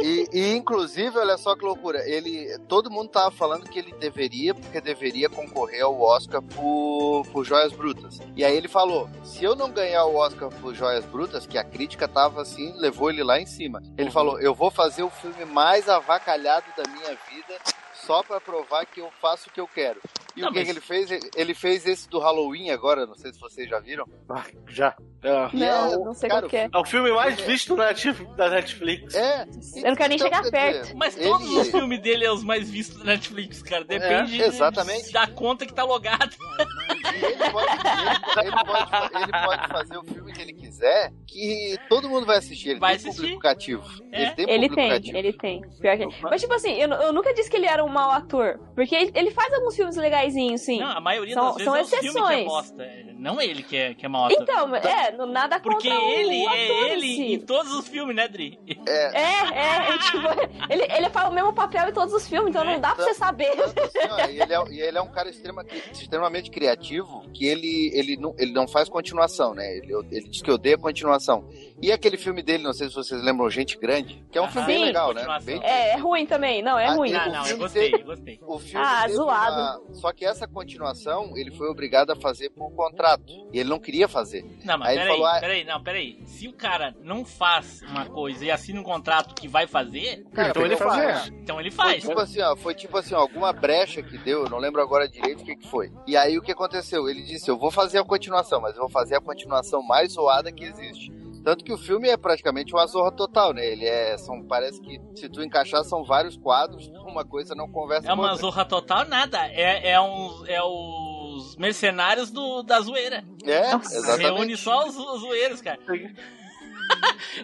E, 0.00 0.28
e, 0.32 0.56
inclusive, 0.56 1.18
olha 1.18 1.36
só 1.36 1.54
que 1.56 1.64
loucura, 1.64 1.98
ele, 2.08 2.58
todo 2.68 2.90
mundo 2.90 3.08
tava 3.08 3.30
falando 3.30 3.68
que 3.68 3.78
ele 3.78 3.92
deveria, 3.98 4.54
porque 4.54 4.80
deveria 4.80 5.28
concorrer 5.28 5.82
ao 5.82 6.00
Oscar 6.00 6.40
por, 6.42 7.24
por 7.32 7.44
Joias 7.44 7.72
Brutas. 7.72 8.20
E 8.36 8.44
aí 8.44 8.56
ele 8.56 8.68
falou, 8.68 9.08
se 9.22 9.44
eu 9.44 9.54
não 9.56 9.70
ganhar 9.70 10.04
o 10.04 10.16
Oscar 10.16 10.48
por 10.50 10.74
Joias 10.74 11.04
Brutas, 11.04 11.33
que 11.40 11.58
a 11.58 11.64
crítica 11.64 12.06
tava 12.08 12.40
assim, 12.42 12.72
levou 12.78 13.10
ele 13.10 13.22
lá 13.22 13.40
em 13.40 13.46
cima. 13.46 13.82
Ele 13.98 14.10
falou, 14.10 14.40
eu 14.40 14.54
vou 14.54 14.70
fazer 14.70 15.02
o 15.02 15.10
filme 15.10 15.44
mais 15.44 15.88
avacalhado 15.88 16.66
da 16.76 16.84
minha 16.90 17.16
vida, 17.30 17.58
só 17.94 18.22
pra 18.22 18.40
provar 18.40 18.84
que 18.86 19.00
eu 19.00 19.10
faço 19.20 19.48
o 19.48 19.52
que 19.52 19.60
eu 19.60 19.66
quero. 19.68 20.00
E 20.36 20.40
Não, 20.40 20.48
o 20.48 20.52
que, 20.52 20.58
mas- 20.58 20.66
que 20.66 20.72
ele 20.72 20.80
fez? 20.80 21.10
Ele 21.36 21.54
fez 21.54 21.86
esse 21.86 22.08
do 22.08 22.18
Halloween 22.18 22.70
agora, 22.70 23.06
não 23.06 23.14
sei 23.14 23.32
se 23.32 23.38
vocês 23.38 23.68
já 23.68 23.78
viram. 23.78 24.04
Ah, 24.28 24.42
já. 24.68 24.94
É. 25.22 25.48
E 25.56 25.62
é 25.64 25.70
Não, 25.70 26.02
o- 26.02 26.04
não 26.06 26.12
sei 26.14 26.28
cara, 26.28 26.42
qual 26.42 26.50
que 26.50 26.56
é. 26.56 26.68
É 26.72 26.76
o 26.78 26.84
filme 26.84 27.12
mais 27.12 27.40
visto 27.40 27.76
da 27.76 27.86
Net- 27.86 28.12
da 28.36 28.50
Netflix. 28.50 29.14
É. 29.14 29.42
Eu 29.76 29.90
não 29.90 29.94
quero 29.96 30.08
nem 30.08 30.16
Então, 30.16 30.18
chegar 30.18 30.42
perto. 30.50 30.80
dizer, 30.82 30.94
Mas 30.96 31.16
ele- 31.16 31.28
todos 31.30 31.48
os 31.56 31.68
filmes 31.70 32.02
dele 32.02 32.24
é 32.26 32.32
os 32.32 32.42
mais 32.42 32.68
vistos 32.68 32.98
da 32.98 33.04
Netflix, 33.04 33.62
cara. 33.62 33.84
Depende 33.84 34.42
É, 34.42 34.46
exatamente. 34.48 35.12
da 35.12 35.26
conta 35.28 35.64
que 35.64 35.72
tá 35.72 35.84
logada. 35.84 36.30
E 37.14 37.24
ele 37.24 37.50
pode, 37.50 37.68
ele, 37.70 38.48
ele 38.48 38.64
pode, 38.64 39.16
ele 39.22 39.44
pode 39.46 39.68
fazer 39.68 39.96
o 39.98 40.04
filme 40.04 40.32
que 40.32 40.42
ele 40.42 40.52
quiser, 40.74 41.12
que 41.26 41.76
todo 41.88 42.08
mundo 42.08 42.26
vai 42.26 42.38
assistir. 42.38 42.70
Ele 42.70 42.80
Vai 42.80 42.96
tem 42.96 43.08
assistir. 43.08 43.20
público 43.22 43.40
cativo. 43.40 43.84
É. 44.12 44.22
Ele 44.22 44.30
tem 44.32 44.44
Ele 44.50 44.54
público 44.68 44.74
tem, 44.76 44.88
cativo. 44.90 45.16
ele 45.18 45.32
tem. 45.32 45.60
Que... 45.62 46.22
Mas, 46.22 46.40
tipo 46.40 46.54
assim, 46.54 46.72
eu, 46.74 46.88
eu 46.90 47.12
nunca 47.12 47.32
disse 47.32 47.50
que 47.50 47.56
ele 47.56 47.66
era 47.66 47.84
um 47.84 47.88
mau 47.88 48.10
ator. 48.10 48.58
Porque 48.74 48.94
ele, 48.94 49.12
ele 49.14 49.30
faz 49.30 49.52
alguns 49.52 49.76
filmes 49.76 49.96
legaisinhos, 49.96 50.60
sim. 50.60 50.80
Não, 50.80 50.90
a 50.90 51.00
maioria 51.00 51.34
São- 51.34 51.44
das 51.44 51.54
vezes 51.56 51.64
são 51.64 51.76
é 51.76 51.80
é 51.80 51.82
exceções. 51.82 52.44
bosta. 52.46 52.82
é, 52.82 53.04
Não 53.16 53.40
ele 53.40 53.62
que 53.62 53.76
é, 53.76 53.94
que 53.94 54.04
é 54.04 54.08
mau 54.08 54.26
ator. 54.26 54.36
Então, 54.42 54.76
é, 54.76 55.12
não- 55.12 55.26
nada 55.26 55.58
Porque 55.60 55.88
contra 55.88 56.04
o 56.06 56.10
ele 56.10 56.46
ator 56.46 56.56
é 56.56 56.66
em 56.66 56.90
ele 56.92 57.00
si. 57.16 57.32
em 57.34 57.38
todos 57.40 57.72
os 57.72 57.88
filmes, 57.88 58.14
né, 58.16 58.28
Dri? 58.28 58.58
É, 58.86 58.92
É, 58.92 59.22
é, 59.22 59.94
é, 59.94 59.98
tipo, 59.98 60.72
ele, 60.72 60.82
ele 60.92 61.10
faz 61.10 61.28
o 61.30 61.32
mesmo 61.32 61.52
papel 61.52 61.88
em 61.88 61.92
todos 61.92 62.12
os 62.14 62.28
filmes, 62.28 62.50
então 62.50 62.64
não 62.64 62.80
dá 62.80 62.94
pra 62.94 63.04
você 63.04 63.14
saber. 63.14 63.50
tanto 63.56 63.80
assim, 63.80 63.98
ó, 64.10 64.26
e 64.28 64.40
ele 64.40 64.52
é, 64.54 64.64
e 64.72 64.80
ele 64.80 64.98
é 64.98 65.02
um 65.02 65.10
cara 65.10 65.28
extrema, 65.30 65.64
extremamente 65.92 66.50
criativo, 66.50 67.22
que 67.32 67.46
ele, 67.46 67.90
ele, 67.94 68.16
não, 68.16 68.34
ele 68.38 68.52
não 68.52 68.66
faz 68.68 68.88
continuação, 68.88 69.54
né? 69.54 69.76
Ele, 69.76 69.92
ele 70.10 70.28
diz 70.28 70.42
que 70.42 70.50
odeia 70.50 70.63
dê 70.64 70.78
continuação. 70.78 71.44
E 71.84 71.92
aquele 71.92 72.16
filme 72.16 72.42
dele, 72.42 72.62
não 72.62 72.72
sei 72.72 72.88
se 72.88 72.94
vocês 72.94 73.22
lembram, 73.22 73.50
Gente 73.50 73.76
Grande, 73.78 74.24
que 74.32 74.38
é 74.38 74.42
um 74.42 74.48
filme 74.48 74.66
bem 74.66 74.84
legal, 74.86 75.12
né? 75.12 75.22
Bem 75.42 75.60
É, 75.62 75.90
é 75.90 75.96
ruim 75.98 76.24
também. 76.24 76.62
Não, 76.62 76.78
é 76.78 76.86
Ah, 76.86 76.94
ruim. 76.94 77.10
e 77.10 77.14
o 77.14 77.30
Não, 77.32 77.46
eu 77.46 77.58
gostei, 77.58 77.92
eu 77.92 78.04
gostei. 78.04 78.40
O 78.46 78.58
filme 78.58 78.84
Ah, 78.86 79.06
zoado. 79.08 79.84
uma- 79.90 79.94
Só 79.94 80.10
que 80.12 80.24
essa 80.24 80.48
continuação 80.48 81.36
ele 81.36 81.50
foi 81.50 81.68
obrigado 81.68 82.10
a 82.10 82.16
fazer 82.16 82.48
por 82.50 82.70
contrato. 82.72 83.30
E 83.52 83.58
ele 83.60 83.68
não 83.68 83.78
queria 83.78 84.08
fazer. 84.08 84.42
Não, 84.64 84.78
mas 84.78 84.88
Aí 84.88 84.94
ele 84.94 85.02
peraí, 85.04 85.08
falou, 85.18 85.26
ah, 85.26 85.40
peraí, 85.40 85.64
não, 85.64 85.82
peraí. 85.82 86.22
Se 86.26 86.48
o 86.48 86.54
cara 86.54 86.94
não 87.02 87.22
faz 87.22 87.82
uma 87.82 88.06
coisa 88.06 88.42
e 88.44 88.50
assina 88.50 88.80
um 88.80 88.84
contrato 88.84 89.34
que 89.34 89.46
vai 89.46 89.66
fazer, 89.66 90.24
Cara, 90.32 90.48
então 90.48 90.64
ele 90.64 90.76
faz. 90.76 90.94
fazer. 91.18 91.34
Então 91.34 91.60
ele 91.60 91.70
Foi 91.70 91.84
faz. 91.84 92.02
tipo 92.02 92.18
assim, 92.18 92.40
ó, 92.40 92.56
foi 92.56 92.74
tipo 92.74 92.96
assim, 92.96 93.14
ó, 93.14 93.18
alguma 93.18 93.52
brecha 93.52 94.02
que 94.02 94.16
deu, 94.16 94.44
eu 94.44 94.48
não 94.48 94.56
lembro 94.58 94.80
agora 94.80 95.06
direito 95.06 95.42
o 95.42 95.44
que, 95.44 95.54
que 95.56 95.68
foi. 95.68 95.92
E 96.06 96.16
aí 96.16 96.38
o 96.38 96.42
que 96.42 96.52
aconteceu? 96.52 97.08
Ele 97.10 97.22
disse, 97.22 97.50
eu 97.50 97.58
vou 97.58 97.70
fazer 97.70 97.98
a 97.98 98.04
continuação, 98.04 98.58
mas 98.60 98.74
eu 98.74 98.80
vou 98.80 98.88
fazer 98.90 99.16
a 99.16 99.20
continuação 99.20 99.82
mais 99.82 100.12
zoada 100.12 100.50
que 100.50 100.64
existe. 100.64 101.12
Tanto 101.44 101.62
que 101.64 101.72
o 101.72 101.76
filme 101.76 102.08
é 102.08 102.16
praticamente 102.16 102.72
uma 102.72 102.86
zorra 102.86 103.12
total, 103.12 103.52
né? 103.52 103.66
Ele 103.66 103.84
é. 103.84 104.16
São, 104.16 104.42
parece 104.42 104.80
que 104.80 104.98
se 105.14 105.28
tu 105.28 105.42
encaixar 105.42 105.84
são 105.84 106.02
vários 106.02 106.36
quadros, 106.38 106.88
uma 107.06 107.24
coisa 107.24 107.54
não 107.54 107.70
conversa 107.70 108.06
É 108.06 108.08
com 108.08 108.14
uma 108.14 108.30
outra. 108.30 108.40
zorra 108.40 108.64
total, 108.64 109.06
nada. 109.06 109.46
É, 109.48 109.90
é, 109.90 110.00
uns, 110.00 110.48
é 110.48 110.62
os 110.62 111.56
mercenários 111.56 112.30
do, 112.30 112.62
da 112.62 112.80
zoeira. 112.80 113.22
É, 113.44 113.72
exatamente. 113.74 114.22
Reúne 114.22 114.56
só 114.56 114.86
os, 114.88 114.96
os 114.96 115.20
zoeiros, 115.20 115.60
cara. 115.60 115.78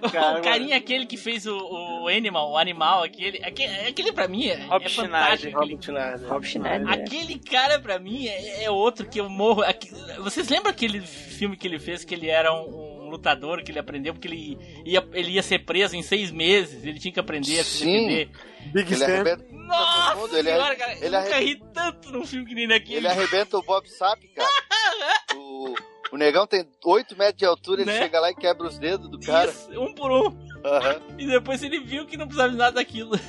o 0.03 0.43
carinha 0.43 0.77
aquele 0.77 1.07
que 1.07 1.17
fez 1.17 1.47
o, 1.47 1.57
o 1.57 2.09
Animal, 2.09 2.51
o 2.53 2.57
animal, 2.59 3.03
aquele, 3.03 3.43
aquele, 3.45 3.73
aquele 3.89 4.13
pra 4.13 4.29
mim 4.29 4.47
é, 4.47 4.65
Rob 4.67 4.85
é 4.85 4.89
Schneider. 4.89 5.53
fantástico. 5.53 6.29
Rob 6.29 6.47
Schneider. 6.47 6.89
Aquele 6.91 7.39
cara 7.39 7.79
pra 7.81 7.99
mim 7.99 8.27
é, 8.27 8.65
é 8.65 8.71
outro 8.71 9.07
que 9.09 9.19
eu 9.21 9.29
morro. 9.29 9.63
Aqui- 9.63 9.91
Vocês 10.19 10.49
lembram 10.49 10.71
aquele 10.71 11.01
filme 11.01 11.57
que 11.57 11.67
ele 11.67 11.79
fez 11.79 12.05
que 12.05 12.15
ele 12.15 12.29
era 12.29 12.53
um, 12.53 12.99
um 12.99 13.00
lutador, 13.11 13.63
que 13.63 13.71
ele 13.71 13.79
aprendeu 13.79 14.15
porque 14.15 14.29
ele 14.29 14.59
ia, 14.85 15.07
ele 15.13 15.33
ia 15.33 15.43
ser 15.43 15.61
preso 15.61 15.95
em 15.97 16.03
seis 16.03 16.31
meses, 16.31 16.85
ele 16.85 16.99
tinha 16.99 17.13
que 17.13 17.21
aprender 17.21 17.59
a 17.61 17.65
se 17.65 17.79
Sim. 17.79 17.93
defender. 18.07 18.31
Big 18.73 18.93
Ele 18.95 19.05
arrebenta 19.05 19.45
Nossa 19.51 20.11
todo 20.13 20.21
mundo, 20.21 20.37
ele 20.37 20.51
senhora, 20.51 20.77
cara, 20.77 20.93
ele 20.93 21.05
eu 21.07 21.11
nunca 21.21 21.35
arre- 21.37 21.45
ri 21.45 21.63
tanto 21.75 22.11
num 22.13 22.27
filme 22.27 22.47
que 22.47 22.55
nem 22.55 22.69
daquele. 22.69 22.97
Ele 22.99 23.09
arrebenta 23.09 23.57
o 23.59 23.63
Bob 23.63 23.87
Sapp, 23.89 24.27
cara. 24.29 24.49
o, 25.37 25.75
o 26.13 26.17
negão 26.17 26.47
tem 26.47 26.67
8 26.85 27.17
metros 27.17 27.37
de 27.39 27.45
altura, 27.47 27.83
ele 27.83 27.91
Né? 27.91 27.99
chega 27.99 28.21
lá 28.21 28.31
e 28.31 28.35
quebra 28.35 28.67
os 28.67 28.79
dedos 28.79 29.09
do 29.11 29.19
cara. 29.21 29.51
Isso, 29.51 29.71
um 29.81 29.95
por 29.95 30.11
um. 30.11 30.37
Aham. 30.65 31.01
E 31.19 31.27
depois 31.27 31.63
ele 31.63 31.81
viu 31.81 32.07
que 32.07 32.17
não 32.17 32.27
precisava 32.27 32.51
de 32.53 32.59
nada 32.59 32.73
daquilo. 32.73 33.13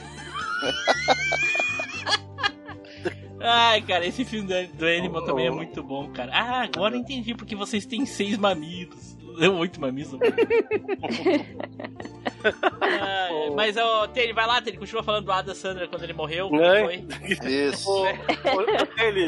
Ai, 3.44 3.82
cara, 3.82 4.06
esse 4.06 4.24
filme 4.24 4.48
do, 4.48 4.78
do 4.78 4.86
Animal 4.86 5.24
também 5.26 5.48
é 5.48 5.52
muito 5.52 5.82
bom, 5.82 6.12
cara. 6.12 6.32
Ah, 6.34 6.62
agora 6.64 6.94
eu 6.96 7.00
entendi 7.00 7.34
porque 7.34 7.56
vocês 7.56 7.86
têm 7.88 8.06
seis 8.06 8.38
mamilos. 8.38 9.18
Deu 9.40 9.56
oito 9.58 9.80
mamilos. 9.80 10.18
Ai, 12.82 13.50
mas, 13.56 13.78
ó, 13.78 14.08
Tere, 14.08 14.34
vai 14.34 14.46
lá, 14.48 14.62
Tere, 14.62 14.78
continua 14.78 15.04
falando 15.04 15.26
do 15.26 15.32
Ada 15.32 15.54
Sandra 15.54 15.88
quando 15.88 16.04
ele 16.04 16.14
morreu. 16.14 16.50
como 16.50 16.62
Não. 16.62 16.86
foi? 16.86 17.06
Isso. 17.48 17.90
Ô, 17.90 18.04
ô, 18.04 18.08
ô, 18.08 19.02
Ele, 19.04 19.28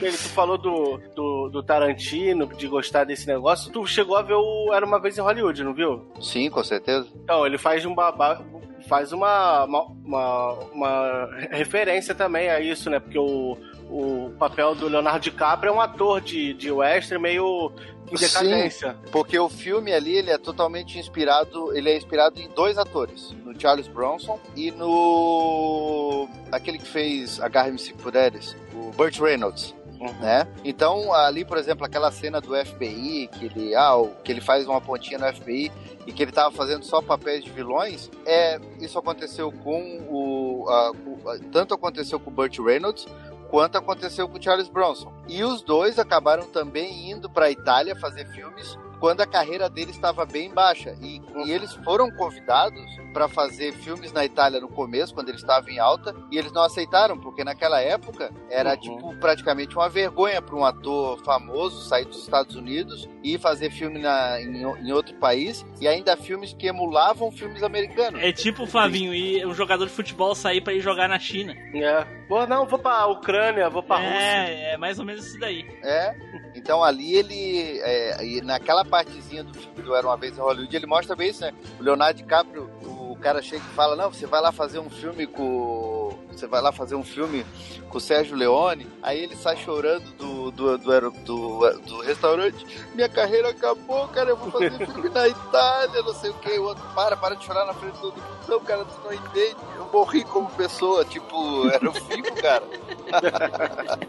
ele, 0.00 0.12
tu 0.12 0.28
falou 0.30 0.56
do, 0.58 0.98
do, 1.14 1.48
do 1.50 1.62
Tarantino, 1.62 2.46
de 2.56 2.66
gostar 2.66 3.04
desse 3.04 3.26
negócio. 3.26 3.70
Tu 3.72 3.86
chegou 3.86 4.16
a 4.16 4.22
ver 4.22 4.34
o 4.34 4.72
Era 4.72 4.86
Uma 4.86 5.00
Vez 5.00 5.16
em 5.18 5.20
Hollywood, 5.20 5.62
não 5.62 5.74
viu? 5.74 6.06
Sim, 6.20 6.50
com 6.50 6.62
certeza. 6.64 7.08
Então, 7.22 7.46
ele 7.46 7.58
faz 7.58 7.84
um 7.84 7.94
babá, 7.94 8.40
faz 8.88 9.12
uma, 9.12 9.64
uma, 9.64 9.82
uma, 10.04 10.52
uma 10.72 11.28
referência 11.50 12.14
também 12.14 12.48
a 12.48 12.60
isso, 12.60 12.88
né? 12.90 12.98
Porque 12.98 13.18
o, 13.18 13.56
o 13.96 14.30
papel 14.38 14.74
do 14.74 14.88
Leonardo 14.88 15.20
DiCaprio 15.20 15.70
é 15.70 15.72
um 15.72 15.80
ator 15.80 16.20
de, 16.20 16.52
de 16.54 16.70
western 16.72 17.22
meio 17.22 17.70
em 18.10 18.16
decadência. 18.16 18.90
Sim, 18.92 19.10
porque 19.12 19.38
o 19.38 19.48
filme 19.48 19.92
ali 19.92 20.16
ele 20.16 20.30
é 20.30 20.36
totalmente 20.38 20.98
inspirado, 20.98 21.72
ele 21.76 21.90
é 21.90 21.96
inspirado 21.96 22.40
em 22.40 22.48
dois 22.48 22.76
atores, 22.76 23.30
no 23.44 23.58
Charles 23.58 23.86
Bronson 23.86 24.38
e 24.56 24.70
no 24.72 26.28
aquele 26.52 26.78
que 26.78 26.86
fez 26.86 27.40
Agarre-me 27.40 27.78
se 27.78 27.92
puderes, 27.94 28.56
o 28.74 28.90
Burt 28.90 29.18
Reynolds. 29.20 29.74
Né? 30.20 30.46
Então, 30.64 31.14
ali, 31.14 31.46
por 31.46 31.56
exemplo, 31.56 31.86
aquela 31.86 32.10
cena 32.10 32.38
do 32.38 32.54
FBI, 32.54 33.26
que 33.28 33.46
ele, 33.46 33.74
ah, 33.74 33.94
que 34.22 34.30
ele 34.30 34.40
faz 34.42 34.66
uma 34.66 34.78
pontinha 34.78 35.18
no 35.18 35.26
FBI 35.34 35.72
e 36.06 36.12
que 36.12 36.22
ele 36.22 36.30
tava 36.32 36.50
fazendo 36.54 36.84
só 36.84 37.00
papéis 37.00 37.42
de 37.42 37.50
vilões, 37.50 38.10
é, 38.26 38.60
isso 38.80 38.98
aconteceu 38.98 39.50
com 39.50 39.80
o, 40.10 40.68
a- 40.68 40.90
o- 40.90 41.30
a- 41.30 41.38
tanto 41.50 41.72
aconteceu 41.72 42.20
com 42.20 42.28
o 42.28 42.32
Burt 42.34 42.58
Reynolds 42.58 43.06
quanto 43.54 43.78
aconteceu 43.78 44.28
com 44.28 44.42
Charles 44.42 44.68
Bronson. 44.68 45.12
E 45.28 45.44
os 45.44 45.62
dois 45.62 45.96
acabaram 45.96 46.44
também 46.44 47.12
indo 47.12 47.30
para 47.30 47.46
a 47.46 47.50
Itália 47.52 47.94
fazer 47.94 48.26
filmes 48.26 48.76
quando 48.98 49.20
a 49.20 49.26
carreira 49.28 49.70
deles 49.70 49.94
estava 49.94 50.26
bem 50.26 50.52
baixa. 50.52 50.96
E, 51.00 51.22
e 51.46 51.52
eles 51.52 51.72
foram 51.72 52.10
convidados 52.10 52.84
para 53.14 53.28
fazer 53.28 53.72
filmes 53.72 54.12
na 54.12 54.24
Itália 54.24 54.60
no 54.60 54.68
começo, 54.68 55.14
quando 55.14 55.28
eles 55.28 55.40
estavam 55.40 55.70
em 55.70 55.78
alta, 55.78 56.14
e 56.32 56.36
eles 56.36 56.52
não 56.52 56.62
aceitaram, 56.62 57.16
porque 57.16 57.44
naquela 57.44 57.80
época 57.80 58.30
era 58.50 58.76
tipo 58.76 59.16
praticamente 59.20 59.76
uma 59.76 59.88
vergonha 59.88 60.42
para 60.42 60.56
um 60.56 60.64
ator 60.64 61.22
famoso 61.24 61.88
sair 61.88 62.04
dos 62.04 62.22
Estados 62.22 62.56
Unidos 62.56 63.08
e 63.22 63.38
fazer 63.38 63.70
filme 63.70 64.00
na, 64.00 64.40
em, 64.40 64.62
em 64.62 64.92
outro 64.92 65.14
país, 65.14 65.64
e 65.80 65.86
ainda 65.86 66.16
filmes 66.16 66.52
que 66.52 66.66
emulavam 66.66 67.30
filmes 67.30 67.62
americanos. 67.62 68.20
É 68.20 68.32
tipo 68.32 68.64
o 68.64 68.66
Flavinho 68.66 69.14
e 69.14 69.46
um 69.46 69.54
jogador 69.54 69.86
de 69.86 69.92
futebol 69.92 70.34
sair 70.34 70.60
pra 70.60 70.72
ir 70.72 70.80
jogar 70.80 71.08
na 71.08 71.18
China. 71.18 71.54
É. 71.72 72.04
Pô, 72.28 72.46
não, 72.46 72.66
vou 72.66 72.78
pra 72.78 73.06
Ucrânia, 73.06 73.70
vou 73.70 73.82
pra 73.82 73.96
Rússia. 73.96 74.18
É, 74.18 74.72
é 74.72 74.76
mais 74.76 74.98
ou 74.98 75.04
menos 75.04 75.26
isso 75.26 75.38
daí. 75.38 75.64
É, 75.82 76.16
então 76.54 76.82
ali 76.82 77.14
ele, 77.14 77.78
é, 77.80 78.26
e 78.26 78.40
naquela 78.40 78.84
partezinha 78.84 79.44
do 79.44 79.54
filme 79.54 79.82
do 79.82 79.94
Era 79.94 80.06
Uma 80.06 80.16
Vez 80.16 80.36
em 80.36 80.40
Hollywood, 80.40 80.74
ele 80.74 80.86
mostra 80.86 81.14
bem 81.14 81.30
isso, 81.30 81.42
né? 81.42 81.52
O 81.78 81.82
Leonardo 81.82 82.16
DiCaprio, 82.16 82.70
o 82.82 83.03
cara 83.24 83.40
chega 83.40 83.64
e 83.64 83.74
fala, 83.74 83.96
não, 83.96 84.12
você 84.12 84.26
vai 84.26 84.38
lá 84.38 84.52
fazer 84.52 84.78
um 84.78 84.90
filme 84.90 85.26
com... 85.26 86.12
Você 86.34 86.46
vai 86.46 86.60
lá 86.60 86.72
fazer 86.72 86.94
um 86.94 87.04
filme 87.04 87.46
com 87.88 87.98
o 87.98 88.00
Sérgio 88.00 88.36
Leone, 88.36 88.86
aí 89.02 89.22
ele 89.22 89.36
sai 89.36 89.56
chorando 89.56 90.04
do, 90.16 90.50
do, 90.50 90.78
do, 90.78 91.10
do, 91.10 91.78
do 91.80 92.00
restaurante, 92.02 92.66
minha 92.94 93.08
carreira 93.08 93.50
acabou, 93.50 94.08
cara, 94.08 94.30
eu 94.30 94.36
vou 94.36 94.50
fazer 94.50 94.70
filme 94.86 95.08
na 95.10 95.28
Itália, 95.28 96.02
não 96.02 96.14
sei 96.14 96.30
o 96.30 96.34
que, 96.34 96.58
o 96.58 96.64
outro, 96.64 96.82
para, 96.94 97.16
para 97.16 97.36
de 97.36 97.44
chorar 97.44 97.64
na 97.66 97.74
frente 97.74 97.96
do 97.98 98.08
mundo, 98.08 98.22
não, 98.48 98.60
cara, 98.60 98.84
tu 98.84 99.00
não 99.04 99.12
entende, 99.12 99.56
eu 99.76 99.88
morri 99.92 100.24
como 100.24 100.50
pessoa, 100.50 101.04
tipo, 101.04 101.68
era 101.68 101.88
o 101.88 101.92
filme, 101.92 102.30
cara. 102.32 102.64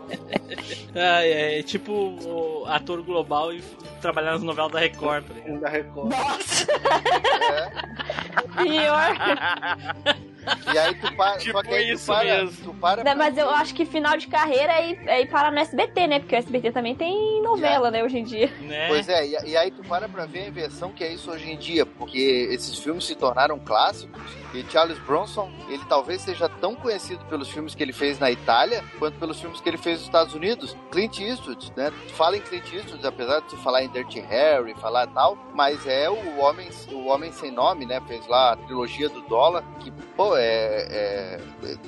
Ah, 0.98 1.26
é, 1.26 1.60
é 1.60 1.64
tipo 1.64 1.92
o 1.92 2.66
ator 2.68 3.02
global 3.04 3.52
e 3.52 3.62
trabalhar 4.02 4.32
nas 4.32 4.44
novelas 4.44 4.72
da 4.72 4.80
Record. 4.80 5.26
tá? 5.26 5.34
Da 5.60 5.70
Record. 5.70 6.10
Nossa! 6.10 6.68
Pior. 8.64 10.26
E 10.74 10.78
aí 10.78 10.96
tu 10.96 11.16
para, 11.16 11.40
só 11.52 11.62
que 11.62 11.74
aí 11.74 11.92
isso 11.92 12.06
tu 12.06 12.14
para, 12.14 12.24
mesmo. 12.24 12.64
tu 12.64 12.74
para 12.80 13.04
Não, 13.04 13.16
mas 13.16 13.38
eu 13.38 13.50
acho 13.50 13.74
que 13.74 13.86
final 13.86 14.18
de 14.18 14.28
carreira 14.28 14.74
é 14.74 14.92
ir, 14.92 15.08
é 15.08 15.22
ir 15.22 15.30
parar 15.30 15.52
no 15.52 15.60
SBT, 15.60 16.08
né? 16.08 16.20
Porque 16.20 16.36
o 16.36 16.38
SBT 16.38 16.72
também 16.72 16.96
tem 16.96 17.42
novela, 17.42 17.92
né, 17.92 18.04
hoje 18.04 18.18
em 18.18 18.24
dia. 18.24 18.52
Né? 18.62 18.88
Pois 18.88 19.08
é, 19.10 19.26
e, 19.26 19.52
e 19.52 19.58
aí 19.58 19.72
tu 19.72 19.84
para 19.84 20.08
pra 20.08 20.26
ver 20.26 20.44
a 20.44 20.48
inversão 20.48 20.92
que 20.92 21.04
é 21.04 21.14
isso 21.14 21.32
hoje 21.32 21.52
em 21.52 21.58
dia, 21.58 21.86
porque 21.86 22.48
esses 22.52 22.78
filmes 22.80 23.06
se 23.06 23.16
tornaram 23.16 23.60
clássicos 23.60 24.22
e 24.56 24.64
Charles 24.72 24.98
Bronson, 25.00 25.52
ele 25.68 25.84
talvez 25.90 26.22
seja 26.22 26.48
tão 26.48 26.76
conhecido 26.76 27.24
pelos 27.26 27.50
filmes 27.50 27.76
que 27.76 27.84
ele 27.84 27.92
fez 27.92 28.20
na 28.20 28.32
Itália, 28.32 28.84
quanto 28.98 29.20
pelos 29.20 29.40
filmes 29.40 29.60
que 29.60 29.68
ele 29.68 29.78
fez 29.78 29.98
nos 29.98 30.08
Estados 30.08 30.34
Unidos. 30.34 30.76
Clint 30.92 31.20
Eastwood, 31.20 31.74
né? 31.76 31.92
Tu 32.08 32.14
fala 32.14 32.38
em 32.38 32.42
Clint 32.42 32.72
Eastwood, 32.74 33.06
apesar 33.06 33.42
de 33.42 33.48
tu 33.50 33.58
falar 33.58 33.84
em 33.84 33.90
Dirty 33.90 34.22
Harry, 34.22 34.74
falar 34.76 35.08
tal, 35.08 35.38
mas 35.54 35.86
é 35.86 36.10
o 36.10 36.40
homem, 36.40 36.70
o 36.92 37.08
homem 37.08 37.32
sem 37.32 37.52
nome, 37.52 37.86
né? 37.86 38.02
Fez 38.08 38.26
lá 38.28 38.54
a 38.54 38.56
trilogia 38.56 39.10
do 39.10 39.22
dólar, 39.22 39.64
que, 39.80 39.92
pô, 40.16 40.35
é... 40.38 40.88
é- 40.90 41.40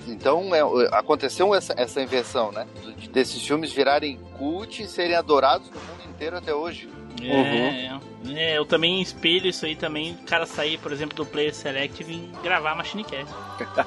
então, 0.08 0.54
é, 0.56 0.62
aconteceu 0.92 1.54
essa, 1.54 1.74
essa 1.78 2.02
inversão, 2.02 2.52
né? 2.52 2.66
De- 2.98 3.10
Desses 3.10 3.46
filmes 3.46 3.72
virarem 3.72 4.18
cult 4.38 4.82
e 4.84 4.88
serem 4.88 5.16
adorados 5.16 5.70
no 5.70 5.80
mundo 5.80 6.10
inteiro 6.10 6.38
até 6.38 6.54
hoje. 6.54 6.90
É, 7.22 7.90
é, 8.32 8.58
eu 8.58 8.66
também 8.66 9.02
espelho 9.02 9.48
isso 9.48 9.66
aí 9.66 9.76
também, 9.76 10.14
o 10.14 10.26
cara 10.26 10.46
sair, 10.46 10.78
por 10.78 10.92
exemplo, 10.92 11.16
do 11.16 11.26
Player 11.26 11.54
Select 11.54 12.00
e 12.02 12.06
vir 12.06 12.30
gravar 12.44 12.76
Machine 12.76 13.04
Cast. 13.04 13.34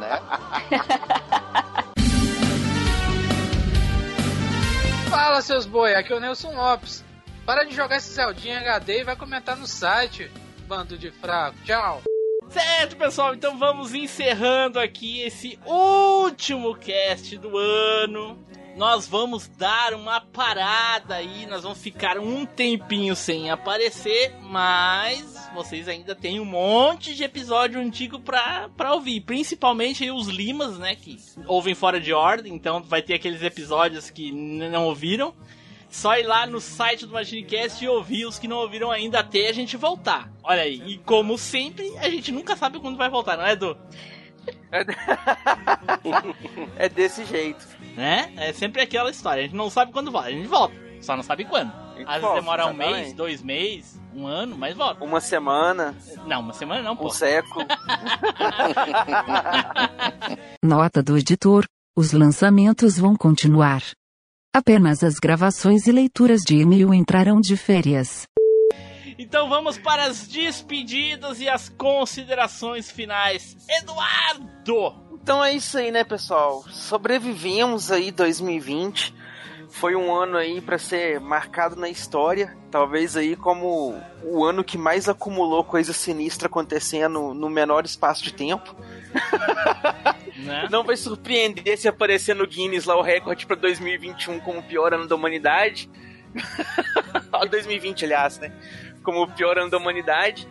né? 0.01 0.21
Fala, 5.09 5.43
seus 5.43 5.67
boi, 5.67 5.95
aqui 5.95 6.13
é 6.13 6.17
o 6.17 6.21
Nelson 6.21 6.53
Lopes. 6.55 7.05
Para 7.45 7.65
de 7.65 7.75
jogar 7.75 7.97
esse 7.97 8.13
Zeldinha 8.13 8.61
HD 8.61 9.01
e 9.01 9.05
vai 9.05 9.17
comentar 9.17 9.57
no 9.57 9.67
site, 9.67 10.31
bando 10.69 10.97
de 10.97 11.11
fraco. 11.11 11.57
Tchau. 11.65 12.01
Certo, 12.51 12.97
pessoal, 12.97 13.33
então 13.33 13.57
vamos 13.57 13.95
encerrando 13.95 14.81
aqui 14.81 15.21
esse 15.21 15.57
último 15.65 16.75
cast 16.75 17.39
do 17.39 17.57
ano. 17.57 18.37
Nós 18.77 19.07
vamos 19.07 19.47
dar 19.47 19.95
uma 19.95 20.21
parada 20.21 21.15
aí, 21.15 21.47
nós 21.47 21.63
vamos 21.63 21.79
ficar 21.79 22.19
um 22.19 22.45
tempinho 22.45 23.15
sem 23.15 23.51
aparecer, 23.53 24.35
mas 24.43 25.49
vocês 25.55 25.87
ainda 25.87 26.13
têm 26.13 26.41
um 26.41 26.45
monte 26.45 27.15
de 27.15 27.23
episódio 27.23 27.81
antigo 27.81 28.19
pra, 28.19 28.69
pra 28.77 28.95
ouvir, 28.95 29.21
principalmente 29.21 30.11
os 30.11 30.27
limas, 30.27 30.77
né, 30.77 30.97
que 30.97 31.19
ouvem 31.47 31.75
fora 31.75 32.01
de 32.01 32.13
ordem, 32.13 32.53
então 32.53 32.83
vai 32.83 33.01
ter 33.01 33.15
aqueles 33.15 33.43
episódios 33.43 34.11
que 34.11 34.33
não 34.33 34.87
ouviram. 34.87 35.35
Só 35.91 36.17
ir 36.17 36.23
lá 36.23 36.47
no 36.47 36.61
site 36.61 37.05
do 37.05 37.13
MachineCast 37.13 37.85
e 37.85 37.89
ouvir 37.89 38.25
os 38.25 38.39
que 38.39 38.47
não 38.47 38.59
ouviram 38.59 38.93
ainda 38.93 39.19
até 39.19 39.49
a 39.49 39.53
gente 39.53 39.77
voltar. 39.77 40.31
Olha 40.43 40.63
aí, 40.63 40.81
e 40.87 40.99
como 40.99 41.37
sempre, 41.37 41.93
a 41.99 42.09
gente 42.09 42.31
nunca 42.31 42.57
sabe 42.57 42.79
quando 42.79 42.97
vai 42.97 43.11
voltar, 43.11 43.37
não 43.37 43.45
é, 43.45 43.53
Edu? 43.53 43.77
É 46.77 46.89
desse 46.95 47.25
jeito. 47.25 47.67
Né? 47.97 48.33
É 48.37 48.53
sempre 48.53 48.81
aquela 48.81 49.11
história, 49.11 49.43
a 49.43 49.47
gente 49.47 49.57
não 49.57 49.69
sabe 49.69 49.93
quando 49.93 50.13
volta, 50.13 50.29
a 50.29 50.33
gente 50.33 50.47
volta, 50.47 50.75
só 51.01 51.17
não 51.17 51.25
sabe 51.25 51.45
quando. 51.45 51.73
Às 52.07 52.23
vezes 52.23 52.37
demora 52.37 52.67
um 52.67 52.71
exatamente. 52.71 53.01
mês, 53.01 53.13
dois 53.13 53.43
meses, 53.43 54.01
um 54.15 54.27
ano, 54.27 54.57
mas 54.57 54.77
volta. 54.77 55.05
Uma 55.05 55.21
semana. 55.21 55.95
Não, 56.25 56.41
uma 56.41 56.53
semana 56.53 56.83
não, 56.83 56.97
pô. 56.97 57.09
Um 57.09 57.11
século. 57.11 57.67
Nota 60.63 61.03
do 61.03 61.19
editor: 61.19 61.65
os 61.97 62.13
lançamentos 62.13 62.99
vão 62.99 63.17
continuar. 63.17 63.83
Apenas 64.53 65.05
as 65.05 65.15
gravações 65.15 65.87
e 65.87 65.93
leituras 65.93 66.41
de 66.41 66.57
e-mail 66.57 66.93
entrarão 66.93 67.41
de 67.41 67.57
férias. 67.57 68.27
Então 69.17 69.49
vamos 69.49 69.79
para 69.79 70.07
as 70.07 70.27
despedidas 70.27 71.41
e 71.41 71.49
as 71.49 71.69
considerações 71.69 72.91
finais. 72.91 73.57
Eduardo! 73.69 74.93
Então 75.23 75.45
é 75.45 75.53
isso 75.53 75.79
aí, 75.79 75.93
né, 75.93 76.03
pessoal? 76.03 76.65
Sobrevivemos 76.69 77.93
aí 77.93 78.11
2020. 78.11 79.15
Foi 79.69 79.95
um 79.95 80.13
ano 80.13 80.37
aí 80.37 80.61
para 80.61 80.79
ser 80.79 81.21
marcado 81.21 81.77
na 81.77 81.89
história, 81.89 82.57
talvez 82.73 83.17
aí 83.17 83.37
como 83.37 83.95
o 84.25 84.45
ano 84.45 84.65
que 84.65 84.77
mais 84.77 85.09
acumulou 85.09 85.63
coisa 85.63 85.93
sinistra 85.93 86.49
acontecendo 86.49 87.33
no 87.33 87.49
menor 87.49 87.85
espaço 87.85 88.25
de 88.25 88.35
tempo. 88.35 88.75
Né? 90.45 90.69
Não 90.71 90.85
vai 90.85 90.97
surpreender 90.97 91.77
se 91.79 91.89
aparecer 91.89 92.35
no 92.35 92.47
Guinness 92.47 92.85
lá 92.85 92.97
o 92.97 93.03
recorde 93.03 93.47
pra 93.47 93.57
2021 93.57 94.41
como 94.41 94.61
o 94.61 94.63
pior 94.63 94.93
ano 94.95 95.07
da 95.07 95.15
humanidade. 95.15 95.91
Ó, 97.33 97.45
2020, 97.45 98.05
aliás, 98.05 98.39
né? 98.39 98.53
Como 99.03 99.23
o 99.23 99.31
pior 99.31 99.59
ano 99.59 99.71
da 99.71 99.77
humanidade. 99.79 100.47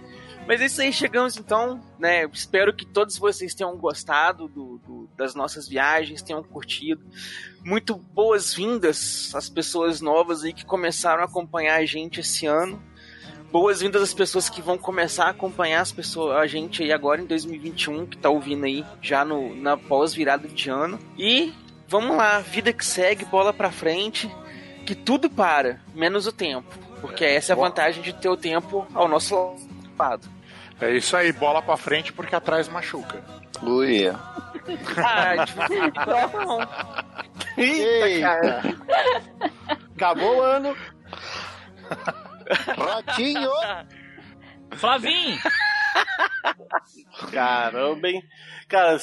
Mas 0.48 0.62
é 0.62 0.66
isso 0.66 0.82
aí, 0.82 0.92
chegamos 0.92 1.38
então, 1.38 1.80
né? 2.00 2.26
Espero 2.34 2.74
que 2.74 2.86
todos 2.86 3.18
vocês 3.18 3.54
tenham 3.54 3.78
gostado 3.78 4.48
do, 4.48 4.80
do- 4.86 5.10
das 5.16 5.36
nossas 5.36 5.68
viagens, 5.68 6.22
tenham 6.24 6.42
curtido. 6.44 7.02
Muito 7.64 7.96
boas-vindas 7.96 9.32
às 9.36 9.50
pessoas 9.50 10.02
novas 10.02 10.44
aí 10.44 10.54
que 10.54 10.66
começaram 10.66 11.22
a 11.22 11.26
acompanhar 11.26 11.76
a 11.80 11.86
gente 11.86 12.20
esse 12.22 12.46
ano. 12.46 12.82
Boas-vindas 13.52 14.04
às 14.04 14.14
pessoas 14.14 14.48
que 14.48 14.62
vão 14.62 14.78
começar 14.78 15.26
a 15.26 15.30
acompanhar 15.30 15.82
as 15.82 15.92
pessoas, 15.92 16.38
a 16.38 16.46
gente 16.46 16.84
aí 16.84 16.92
agora 16.92 17.20
em 17.20 17.26
2021, 17.26 18.06
que 18.06 18.18
tá 18.18 18.30
ouvindo 18.30 18.66
aí 18.66 18.86
já 19.02 19.26
no, 19.26 19.56
na 19.56 19.76
pós-virada 19.76 20.48
de 20.48 20.70
ano. 20.70 21.00
E 21.18 21.52
vamos 21.88 22.16
lá, 22.16 22.40
vida 22.40 22.72
que 22.72 22.86
segue, 22.86 23.26
bola 23.26 23.52
pra 23.52 23.72
frente, 23.72 24.30
que 24.86 24.94
tudo 24.94 25.32
para, 25.32 25.82
menos 25.96 26.28
o 26.28 26.32
tempo. 26.32 26.68
Porque 27.02 27.26
essa 27.26 27.54
é 27.54 27.56
a 27.56 27.58
vantagem 27.58 28.04
de 28.04 28.14
ter 28.14 28.30
o 28.30 28.38
tempo 28.38 28.86
ao 28.94 29.08
nosso 29.08 29.56
lado. 29.98 30.30
É 30.80 30.96
isso 30.96 31.18
aí, 31.18 31.32
bola 31.32 31.60
pra 31.60 31.76
frente 31.76 32.14
porque 32.14 32.36
atrás 32.36 32.70
machuca. 32.70 33.24
Ui. 33.64 34.08
Ah, 34.08 35.44
tipo, 35.46 35.60
não. 36.38 36.60
Eita, 37.58 38.22
cara. 38.22 38.62
Acabou 39.96 40.38
o 40.38 40.42
ano. 40.42 40.78
Ratinho! 42.50 43.50
Flavinho! 44.76 45.38
Caramba, 47.32 48.10
hein? 48.10 48.24
Cara, 48.68 48.98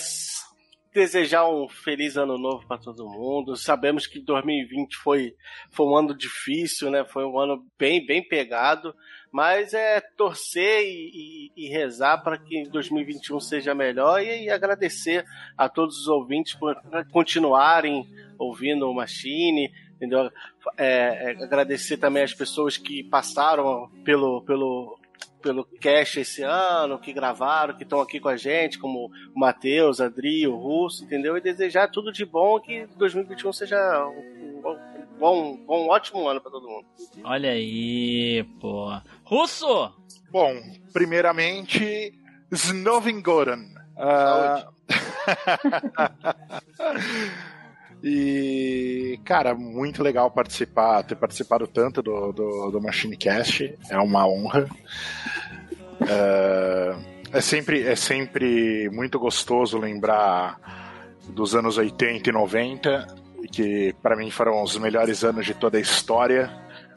desejar 0.93 1.47
um 1.49 1.69
feliz 1.69 2.17
ano 2.17 2.39
novo 2.39 2.67
pra 2.67 2.79
todo 2.79 3.09
mundo. 3.09 3.57
Sabemos 3.57 4.07
que 4.07 4.19
2020 4.21 4.97
foi, 4.97 5.35
foi 5.71 5.87
um 5.87 5.97
ano 5.97 6.17
difícil, 6.17 6.91
né? 6.91 7.05
Foi 7.05 7.25
um 7.25 7.39
ano 7.39 7.65
bem, 7.79 8.05
bem 8.07 8.27
pegado. 8.27 8.95
Mas 9.31 9.75
é 9.75 10.01
torcer 10.01 10.85
e, 10.85 11.51
e- 11.57 11.67
e 11.67 11.69
rezar 11.69 12.19
para 12.19 12.39
que 12.39 12.63
2021 12.71 13.39
seja 13.41 13.75
melhor 13.75 14.23
e, 14.23 14.45
e 14.45 14.51
agradecer 14.51 15.25
a 15.59 15.69
todos 15.69 15.99
os 15.99 16.09
ouvintes 16.09 16.55
por 16.55 16.75
continuarem 17.13 18.07
ouvindo 18.39 18.89
o 18.89 18.95
Machine, 18.95 19.71
entendeu? 19.97 20.31
É, 20.77 21.33
é, 21.33 21.43
agradecer 21.43 21.97
também 21.97 22.23
as 22.23 22.35
pessoas 22.35 22.77
que 22.77 23.03
passaram 23.03 23.91
pelo, 24.05 24.43
pelo, 24.43 24.99
pelo 25.43 25.65
cast 25.65 26.21
esse 26.21 26.43
ano, 26.43 26.99
que 26.99 27.13
gravaram, 27.13 27.77
que 27.77 27.83
estão 27.83 28.01
aqui 28.01 28.21
com 28.21 28.29
a 28.29 28.37
gente, 28.37 28.79
como 28.79 29.11
o 29.35 29.39
Matheus, 29.39 30.01
Adri, 30.01 30.47
o 30.47 30.57
Russo, 30.57 31.05
entendeu? 31.05 31.37
E 31.37 31.41
desejar 31.41 31.89
tudo 31.89 32.13
de 32.13 32.25
bom, 32.25 32.61
que 32.61 32.87
2021 32.97 33.53
seja 33.53 34.07
um, 34.07 34.69
um 34.69 34.79
bom, 35.19 35.57
bom, 35.67 35.85
um 35.85 35.89
ótimo 35.89 36.29
ano 36.29 36.41
para 36.41 36.51
todo 36.51 36.69
mundo. 36.69 36.87
Olha 37.25 37.51
aí, 37.51 38.45
pô. 38.61 38.89
Russo! 39.25 39.93
Bom, 40.31 40.53
primeiramente, 40.93 42.13
Snovingoran. 42.51 43.65
Ah, 43.97 44.69
e, 48.09 49.19
cara, 49.25 49.53
muito 49.53 50.01
legal 50.01 50.31
participar, 50.31 51.03
ter 51.03 51.17
participado 51.17 51.67
tanto 51.67 52.01
do, 52.01 52.31
do, 52.31 52.71
do 52.71 52.81
Machine 52.81 53.17
Cast. 53.17 53.77
É 53.91 53.99
uma 53.99 54.25
honra. 54.29 54.69
Ah, 56.03 56.97
é, 57.33 57.41
sempre, 57.41 57.83
é 57.83 57.97
sempre 57.97 58.89
muito 58.91 59.19
gostoso 59.19 59.77
lembrar 59.77 61.19
dos 61.31 61.57
anos 61.57 61.79
80 61.79 62.31
e 62.31 62.33
90, 62.33 63.07
que 63.51 63.93
para 64.01 64.15
mim 64.15 64.31
foram 64.31 64.63
os 64.63 64.79
melhores 64.79 65.25
anos 65.25 65.45
de 65.45 65.55
toda 65.55 65.77
a 65.77 65.81
história 65.81 66.49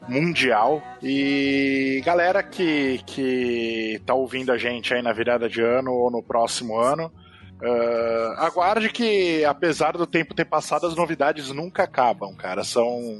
mundial. 0.08 0.80
E 1.02 2.00
galera 2.04 2.40
que, 2.40 3.00
que 3.04 4.00
tá 4.06 4.14
ouvindo 4.14 4.52
a 4.52 4.58
gente 4.58 4.94
aí 4.94 5.02
na 5.02 5.12
virada 5.12 5.48
de 5.48 5.60
ano 5.60 5.92
ou 5.92 6.08
no 6.08 6.22
próximo 6.22 6.78
ano, 6.78 7.10
ah, 7.62 8.46
aguarde 8.46 8.88
que, 8.88 9.44
apesar 9.44 9.96
do 9.96 10.06
tempo 10.06 10.34
ter 10.34 10.44
passado, 10.44 10.86
as 10.86 10.96
novidades 10.96 11.50
nunca 11.50 11.84
acabam, 11.84 12.34
cara. 12.34 12.64
São 12.64 13.18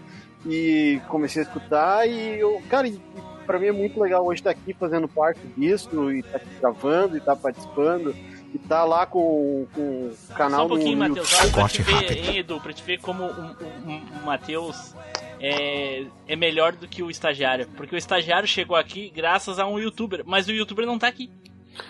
e 0.44 1.00
comecei 1.08 1.42
a 1.42 1.46
escutar 1.46 2.06
e 2.06 2.40
eu, 2.40 2.60
cara, 2.68 2.86
e, 2.86 3.00
para 3.46 3.58
mim 3.58 3.66
é 3.66 3.72
muito 3.72 4.00
legal 4.00 4.24
hoje 4.26 4.40
estar 4.40 4.50
aqui 4.50 4.74
fazendo 4.74 5.08
parte 5.08 5.40
disso 5.56 6.10
e 6.12 6.20
estar 6.20 6.36
aqui 6.38 6.48
gravando 6.60 7.14
e 7.14 7.18
estar 7.18 7.36
participando 7.36 8.14
e 8.52 8.56
estar 8.56 8.84
lá 8.84 9.06
com, 9.06 9.66
com 9.74 9.80
o 9.80 10.34
canal 10.34 10.60
Só 10.60 10.64
um 10.66 10.68
pouquinho, 10.68 10.98
Matheus. 10.98 11.50
Pra 11.52 11.68
te 11.68 11.82
ver, 11.82 12.12
hein, 12.16 12.38
Edu, 12.38 12.60
pra 12.60 12.72
te 12.72 12.82
ver 12.82 13.00
como 13.00 13.24
o, 13.24 13.28
o, 13.28 14.20
o 14.22 14.26
Matheus 14.26 14.94
é, 15.40 16.04
é 16.26 16.36
melhor 16.36 16.72
do 16.72 16.88
que 16.88 17.02
o 17.02 17.10
estagiário. 17.10 17.66
Porque 17.76 17.94
o 17.94 17.98
estagiário 17.98 18.48
chegou 18.48 18.76
aqui 18.76 19.10
graças 19.10 19.58
a 19.58 19.66
um 19.66 19.78
youtuber, 19.78 20.22
mas 20.26 20.48
o 20.48 20.52
youtuber 20.52 20.86
não 20.86 20.98
tá 20.98 21.08
aqui. 21.08 21.30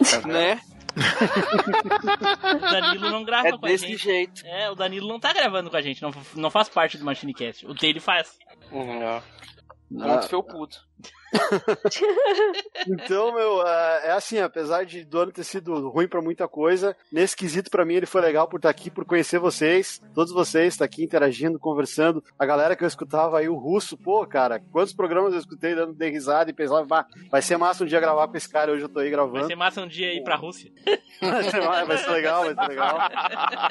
Né? 0.26 0.60
O 0.96 2.58
Danilo 2.58 3.10
não 3.10 3.22
grava 3.22 3.48
É 3.48 3.52
com 3.52 3.66
a 3.66 3.68
desse 3.68 3.86
gente. 3.86 4.02
jeito. 4.02 4.42
É, 4.46 4.70
o 4.70 4.74
Danilo 4.74 5.06
não 5.06 5.20
tá 5.20 5.32
gravando 5.32 5.70
com 5.70 5.76
a 5.76 5.82
gente, 5.82 6.00
não, 6.02 6.10
não 6.34 6.50
faz 6.50 6.68
parte 6.70 6.96
do 6.96 7.04
MachineCast. 7.04 7.66
O 7.66 7.74
dele 7.74 8.00
faz. 8.00 8.38
Muito 9.90 10.28
felpudo. 10.28 10.76
Então, 12.89 13.35
meu, 13.35 13.66
é 13.66 13.97
é 14.06 14.10
assim, 14.12 14.39
apesar 14.39 14.85
de 14.85 15.05
do 15.05 15.18
ano 15.18 15.32
ter 15.32 15.43
sido 15.44 15.89
ruim 15.89 16.06
pra 16.09 16.23
muita 16.23 16.47
coisa, 16.47 16.97
nesse 17.10 17.36
quesito 17.36 17.70
pra 17.70 17.85
mim 17.85 17.94
ele 17.94 18.06
foi 18.06 18.20
legal 18.20 18.47
por 18.48 18.56
estar 18.59 18.70
aqui, 18.70 18.90
por 18.90 19.05
conhecer 19.05 19.39
vocês, 19.39 20.01
todos 20.14 20.32
vocês, 20.32 20.74
estar 20.74 20.85
aqui 20.85 21.02
interagindo, 21.02 21.59
conversando. 21.59 22.23
A 22.39 22.47
galera 22.47 22.77
que 22.77 22.85
eu 22.85 22.89
escutava 22.89 23.39
aí, 23.39 23.48
o 23.48 23.56
Russo, 23.56 23.97
pô, 23.97 24.24
cara, 24.27 24.60
quantos 24.70 24.93
programas 24.94 25.32
eu 25.32 25.39
escutei 25.40 25.74
dando 25.74 25.93
de 25.94 26.09
risada 26.10 26.51
e 26.51 26.55
pensava, 26.55 26.85
"Bah, 26.86 27.06
vai 27.31 27.43
ser 27.43 27.56
massa 27.56 27.82
um 27.85 27.86
dia 27.86 28.01
gravar 28.01 28.28
com 28.28 28.36
esse 28.36 28.48
cara, 28.48 28.73
hoje 28.73 28.82
eu 28.82 28.89
tô 28.89 29.01
aí 29.01 29.06
Vai 29.06 29.12
gravando. 29.12 29.47
ser 29.47 29.56
massa 29.56 29.81
um 29.82 29.89
dia 29.89 30.14
ir 30.14 30.23
pra 30.23 30.36
Rússia. 30.36 30.70
Vai 31.20 31.44
ser, 31.44 31.60
vai 31.60 31.97
ser 31.98 32.10
legal, 32.10 32.44
vai 32.44 32.55
ser 32.55 32.68
legal. 32.70 32.98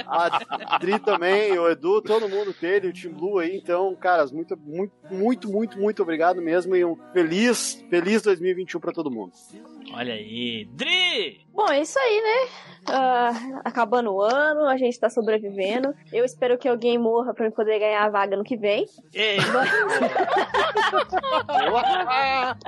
A 0.07 0.77
Dri 0.79 0.99
também, 0.99 1.57
o 1.57 1.69
Edu, 1.69 2.01
todo 2.01 2.27
mundo 2.27 2.53
teve, 2.53 2.87
o 2.87 2.93
Team 2.93 3.13
Blue 3.13 3.39
aí, 3.39 3.55
então, 3.55 3.95
caras, 3.95 4.31
muito, 4.31 4.57
muito, 4.57 4.93
muito, 5.11 5.49
muito, 5.51 5.77
muito 5.79 6.01
obrigado 6.03 6.41
mesmo 6.41 6.75
e 6.75 6.83
um 6.83 6.95
feliz, 7.15 7.81
feliz 7.89 8.21
2021 8.23 8.77
pra 8.81 8.91
todo 8.91 9.09
mundo. 9.09 9.31
Olha 9.93 10.13
aí. 10.13 10.65
Dri! 10.73 11.45
Bom, 11.53 11.69
é 11.71 11.79
isso 11.81 11.97
aí, 11.97 12.21
né? 12.21 12.49
Ah, 12.87 13.31
acabando 13.63 14.11
o 14.11 14.21
ano, 14.21 14.67
a 14.67 14.75
gente 14.75 14.99
tá 14.99 15.09
sobrevivendo. 15.09 15.95
Eu 16.11 16.25
espero 16.25 16.57
que 16.57 16.67
alguém 16.67 16.97
morra 16.97 17.33
pra 17.33 17.45
eu 17.45 17.51
poder 17.53 17.79
ganhar 17.79 18.03
a 18.03 18.09
vaga 18.09 18.35
no 18.35 18.43
que 18.43 18.57
vem. 18.57 18.85
Ei. 19.13 19.37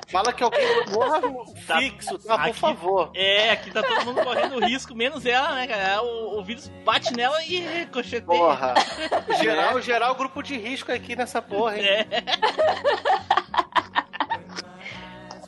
Fala 0.07 0.31
que 0.31 0.41
alguém 0.43 0.65
morra 0.91 1.19
fixo, 1.55 2.17
tá? 2.19 2.37
Por 2.37 2.49
Aqui- 2.49 2.59
favor. 2.59 3.11
É, 3.13 3.49
aqui 3.51 3.69
tá 3.71 3.83
todo 3.83 4.05
mundo 4.05 4.23
correndo 4.23 4.59
risco, 4.59 4.95
menos 4.95 5.25
ela, 5.25 5.55
né, 5.55 5.67
cara? 5.67 6.01
O, 6.03 6.39
o 6.39 6.43
vírus 6.43 6.69
bate 6.85 7.13
nela 7.13 7.43
e 7.43 7.59
ricocheteia. 7.59 8.21
Porra. 8.39 8.73
Geral, 9.43 9.81
geral, 9.81 10.15
grupo 10.15 10.41
de 10.41 10.57
risco 10.57 10.89
aqui 10.91 11.15
nessa 11.17 11.41
porra, 11.41 11.77
hein? 11.77 11.85
É. 11.85 12.07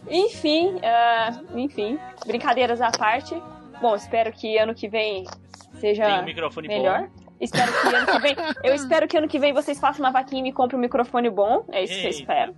Enfim, 0.07 0.79
ah, 0.83 1.41
enfim, 1.55 1.97
brincadeiras 2.25 2.81
à 2.81 2.91
parte. 2.91 3.35
Bom, 3.81 3.95
espero 3.95 4.31
que 4.31 4.57
ano 4.57 4.73
que 4.75 4.87
vem 4.87 5.25
seja 5.79 6.21
um 6.21 6.25
microfone 6.25 6.67
melhor. 6.67 7.07
bom. 7.07 7.29
Espero 7.39 7.71
que 7.71 7.95
ano 7.95 8.05
que 8.07 8.19
vem. 8.19 8.35
Eu 8.63 8.75
espero 8.75 9.07
que 9.07 9.17
ano 9.17 9.27
que 9.27 9.39
vem 9.39 9.53
vocês 9.53 9.79
façam 9.79 10.05
uma 10.05 10.11
vaquinha 10.11 10.41
e 10.41 10.43
me 10.43 10.51
comprem 10.51 10.77
um 10.77 10.81
microfone 10.81 11.29
bom. 11.29 11.63
É 11.71 11.83
isso 11.83 11.93
que 11.93 11.99
eu 11.99 12.03
Eita, 12.05 12.19
espero. 12.19 12.55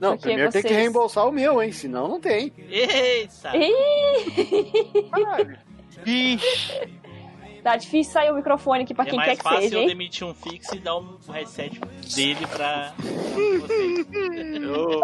Não, 0.00 0.10
Porque 0.10 0.28
primeiro 0.28 0.52
tem 0.52 0.62
que 0.62 0.68
vocês- 0.68 0.80
reembolsar 0.80 1.28
o 1.28 1.32
meu, 1.32 1.60
hein? 1.62 1.72
Senão 1.72 2.08
não 2.08 2.20
tem. 2.20 2.52
Eita! 2.56 3.50
Tá 7.62 7.76
difícil 7.76 8.12
sair 8.12 8.30
o 8.30 8.34
microfone 8.36 8.84
aqui 8.84 8.94
pra 8.94 9.04
É 9.04 9.08
quem 9.08 9.16
mais 9.16 9.30
quer 9.30 9.36
que 9.36 9.42
fácil 9.42 9.60
seja, 9.62 9.76
eu 9.76 9.80
hein? 9.82 9.86
demitir 9.88 10.26
um 10.26 10.32
fixo 10.34 10.74
e 10.74 10.78
dar 10.78 10.96
um 10.96 11.18
headset 11.30 11.80
dele 12.14 12.46
pra 12.46 12.92
vocês. 12.98 14.06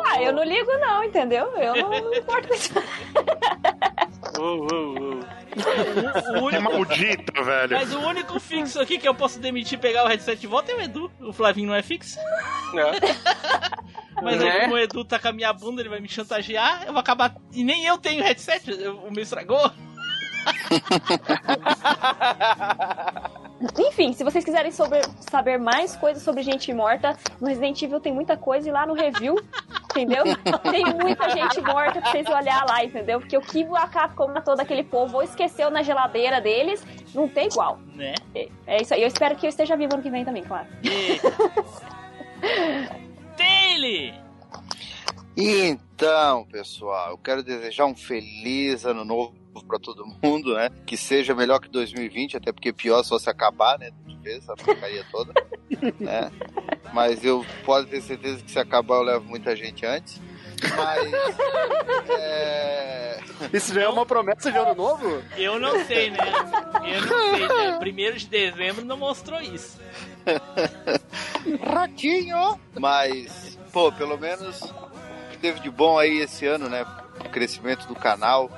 Ah, 0.06 0.22
eu 0.22 0.32
não 0.32 0.44
ligo 0.44 0.70
não, 0.78 1.04
entendeu? 1.04 1.46
Eu 1.56 1.74
não, 1.76 1.90
não 1.90 2.14
importo 2.14 2.48
com 2.48 2.54
isso. 2.54 2.72
O 4.36 4.66
Que 6.50 6.56
único- 6.56 6.62
maldita, 6.62 7.42
velho. 7.44 7.76
Mas 7.76 7.92
o 7.94 8.00
único 8.00 8.40
fixo 8.40 8.80
aqui 8.80 8.98
que 8.98 9.06
eu 9.06 9.14
posso 9.14 9.38
demitir 9.38 9.78
e 9.78 9.80
pegar 9.80 10.04
o 10.04 10.08
headset 10.08 10.40
de 10.40 10.46
volta 10.46 10.72
é 10.72 10.74
o 10.74 10.80
Edu. 10.80 11.10
O 11.20 11.32
Flavinho 11.32 11.68
não 11.68 11.74
é 11.74 11.82
fixo. 11.82 12.18
Mas 14.22 14.40
aí, 14.40 14.48
Né? 14.48 14.60
como 14.62 14.74
o 14.74 14.78
Edu 14.78 15.04
tá 15.04 15.18
com 15.18 15.28
a 15.28 15.32
minha 15.32 15.52
bunda, 15.52 15.82
ele 15.82 15.88
vai 15.88 16.00
me 16.00 16.08
chantagear, 16.08 16.84
eu 16.86 16.92
vou 16.92 17.00
acabar. 17.00 17.34
E 17.52 17.62
nem 17.62 17.84
eu 17.84 17.98
tenho 17.98 18.22
headset, 18.22 18.70
eu- 18.70 18.96
o 18.98 19.12
meu 19.12 19.22
estragou. 19.22 19.70
Enfim, 23.78 24.12
se 24.12 24.22
vocês 24.22 24.44
quiserem 24.44 24.70
sobre- 24.70 25.02
saber 25.20 25.58
mais 25.58 25.96
coisas 25.96 26.22
sobre 26.22 26.42
gente 26.42 26.72
morta, 26.72 27.16
no 27.40 27.48
Resident 27.48 27.80
Evil 27.82 28.00
tem 28.00 28.12
muita 28.12 28.36
coisa 28.36 28.68
e 28.68 28.72
lá 28.72 28.86
no 28.86 28.94
review, 28.94 29.36
entendeu? 29.90 30.24
Tem 30.70 30.84
muita 30.84 31.28
gente 31.30 31.60
morta 31.60 32.00
pra 32.00 32.10
vocês 32.10 32.26
olhar 32.26 32.64
lá, 32.68 32.84
entendeu? 32.84 33.20
Porque 33.20 33.36
o 33.36 33.40
que 33.40 33.64
a 33.76 33.86
Capcom 33.86 34.28
matou 34.28 34.56
daquele 34.56 34.82
povo 34.82 35.16
ou 35.16 35.22
esqueceu 35.22 35.70
na 35.70 35.82
geladeira 35.82 36.40
deles, 36.40 36.84
não 37.14 37.28
tem 37.28 37.46
igual. 37.46 37.78
Né? 37.94 38.14
É, 38.34 38.48
é 38.66 38.82
isso 38.82 38.92
aí. 38.92 39.02
Eu 39.02 39.08
espero 39.08 39.36
que 39.36 39.46
eu 39.46 39.50
esteja 39.50 39.76
vivo 39.76 39.94
ano 39.94 40.02
que 40.02 40.10
vem 40.10 40.24
também, 40.24 40.42
claro. 40.42 40.66
Dele! 43.36 44.14
Então, 45.36 46.44
pessoal, 46.46 47.10
eu 47.10 47.18
quero 47.18 47.42
desejar 47.42 47.86
um 47.86 47.94
feliz 47.94 48.84
ano 48.84 49.04
novo 49.04 49.34
pra 49.62 49.78
todo 49.78 50.06
mundo, 50.22 50.54
né? 50.54 50.70
Que 50.86 50.96
seja 50.96 51.34
melhor 51.34 51.60
que 51.60 51.68
2020, 51.68 52.36
até 52.36 52.52
porque 52.52 52.72
pior 52.72 53.02
só 53.02 53.18
se 53.18 53.28
acabar, 53.30 53.78
né? 53.78 53.90
De 54.06 54.16
vez, 54.16 54.38
essa 54.38 54.54
porcaria 54.56 55.04
toda, 55.12 55.32
né? 56.00 56.32
Mas 56.92 57.24
eu 57.24 57.44
posso 57.64 57.86
ter 57.86 58.00
certeza 58.00 58.42
que 58.42 58.50
se 58.50 58.58
acabar 58.58 58.96
eu 58.96 59.02
levo 59.02 59.24
muita 59.24 59.54
gente 59.54 59.84
antes. 59.84 60.20
Mas. 60.76 61.12
É... 62.08 63.20
Isso 63.52 63.74
já 63.74 63.82
é 63.82 63.88
uma 63.88 64.06
promessa 64.06 64.50
de 64.50 64.56
ano 64.56 64.74
novo? 64.74 65.22
Eu 65.36 65.58
não 65.58 65.84
sei, 65.84 66.10
né? 66.10 66.18
Eu 66.84 67.00
não 67.00 67.36
sei, 67.36 67.48
né? 67.48 67.78
Primeiro 67.78 68.16
de 68.16 68.26
dezembro 68.26 68.84
não 68.84 68.96
mostrou 68.96 69.40
isso. 69.40 69.78
Ratinho! 71.62 72.58
Mas, 72.74 73.58
pô, 73.72 73.92
pelo 73.92 74.16
menos 74.16 74.62
o 74.62 75.30
que 75.30 75.38
teve 75.38 75.60
de 75.60 75.70
bom 75.70 75.98
aí 75.98 76.18
esse 76.18 76.46
ano, 76.46 76.68
né? 76.68 76.86
O 77.20 77.28
crescimento 77.28 77.86
do 77.86 77.94
canal, 77.94 78.50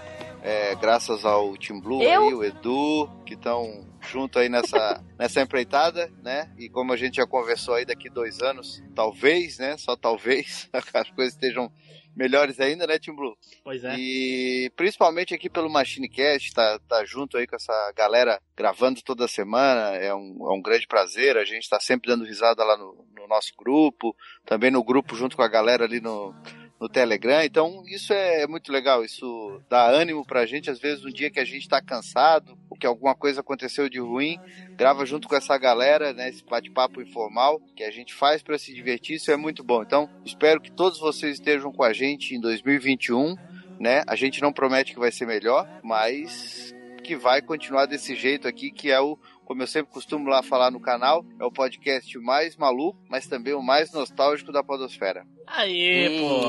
é, 0.46 0.76
graças 0.76 1.24
ao 1.24 1.56
Team 1.56 1.80
Blue 1.80 2.00
Eu? 2.00 2.28
aí, 2.28 2.34
o 2.34 2.44
Edu, 2.44 3.10
que 3.26 3.34
estão 3.34 3.84
junto 4.00 4.38
aí 4.38 4.48
nessa, 4.48 5.02
nessa 5.18 5.40
empreitada, 5.40 6.08
né? 6.22 6.54
E 6.56 6.68
como 6.68 6.92
a 6.92 6.96
gente 6.96 7.16
já 7.16 7.26
conversou 7.26 7.74
aí, 7.74 7.84
daqui 7.84 8.08
dois 8.08 8.40
anos, 8.40 8.80
talvez, 8.94 9.58
né? 9.58 9.76
Só 9.76 9.96
talvez, 9.96 10.70
as 10.94 11.10
coisas 11.10 11.34
estejam 11.34 11.68
melhores 12.14 12.60
ainda, 12.60 12.86
né, 12.86 12.96
Team 12.98 13.16
Blue? 13.16 13.36
Pois 13.64 13.82
é. 13.82 13.96
E 13.98 14.70
principalmente 14.76 15.34
aqui 15.34 15.50
pelo 15.50 15.68
MachineCast, 15.68 16.54
tá, 16.54 16.78
tá 16.88 17.04
junto 17.04 17.36
aí 17.36 17.46
com 17.46 17.56
essa 17.56 17.92
galera 17.94 18.40
gravando 18.56 19.02
toda 19.02 19.28
semana, 19.28 19.96
é 19.96 20.14
um, 20.14 20.48
é 20.48 20.52
um 20.52 20.62
grande 20.62 20.86
prazer, 20.86 21.36
a 21.36 21.44
gente 21.44 21.68
tá 21.68 21.78
sempre 21.80 22.08
dando 22.08 22.24
risada 22.24 22.64
lá 22.64 22.76
no, 22.76 23.04
no 23.14 23.26
nosso 23.28 23.52
grupo, 23.58 24.16
também 24.46 24.70
no 24.70 24.82
grupo 24.82 25.14
junto 25.16 25.36
com 25.36 25.42
a 25.42 25.48
galera 25.48 25.84
ali 25.84 26.00
no, 26.00 26.34
no 26.80 26.88
Telegram, 26.88 27.42
então 27.42 27.82
isso 27.86 28.12
é 28.12 28.46
muito 28.46 28.70
legal, 28.70 29.04
isso 29.04 29.60
dá 29.68 29.88
ânimo 29.88 30.24
pra 30.26 30.44
gente, 30.44 30.70
às 30.70 30.78
vezes 30.78 31.04
um 31.04 31.10
dia 31.10 31.30
que 31.30 31.40
a 31.40 31.44
gente 31.44 31.68
tá 31.68 31.80
cansado, 31.80 32.56
ou 32.68 32.76
que 32.76 32.86
alguma 32.86 33.14
coisa 33.14 33.40
aconteceu 33.40 33.88
de 33.88 33.98
ruim, 33.98 34.38
grava 34.76 35.06
junto 35.06 35.26
com 35.26 35.34
essa 35.34 35.56
galera, 35.56 36.12
né, 36.12 36.28
esse 36.28 36.44
bate-papo 36.44 37.00
informal 37.00 37.60
que 37.74 37.82
a 37.82 37.90
gente 37.90 38.12
faz 38.12 38.42
pra 38.42 38.58
se 38.58 38.74
divertir, 38.74 39.16
isso 39.16 39.30
é 39.30 39.36
muito 39.36 39.64
bom. 39.64 39.82
Então, 39.82 40.08
espero 40.24 40.60
que 40.60 40.70
todos 40.70 40.98
vocês 40.98 41.34
estejam 41.34 41.72
com 41.72 41.82
a 41.82 41.92
gente 41.92 42.34
em 42.34 42.40
2021, 42.40 43.36
né? 43.78 44.02
A 44.06 44.16
gente 44.16 44.40
não 44.40 44.52
promete 44.52 44.92
que 44.92 44.98
vai 44.98 45.12
ser 45.12 45.26
melhor, 45.26 45.68
mas 45.82 46.74
que 47.02 47.14
vai 47.14 47.40
continuar 47.40 47.86
desse 47.86 48.16
jeito 48.16 48.48
aqui, 48.48 48.70
que 48.70 48.90
é 48.90 49.00
o, 49.00 49.16
como 49.46 49.62
eu 49.62 49.66
sempre 49.66 49.92
costumo 49.92 50.28
lá 50.28 50.42
falar 50.42 50.72
no 50.72 50.80
canal, 50.80 51.24
é 51.40 51.44
o 51.44 51.52
podcast 51.52 52.18
mais 52.18 52.56
maluco, 52.56 52.98
mas 53.08 53.28
também 53.28 53.54
o 53.54 53.62
mais 53.62 53.92
nostálgico 53.92 54.50
da 54.50 54.62
podosfera. 54.62 55.24
Aê, 55.46 56.18
pô! 56.18 56.40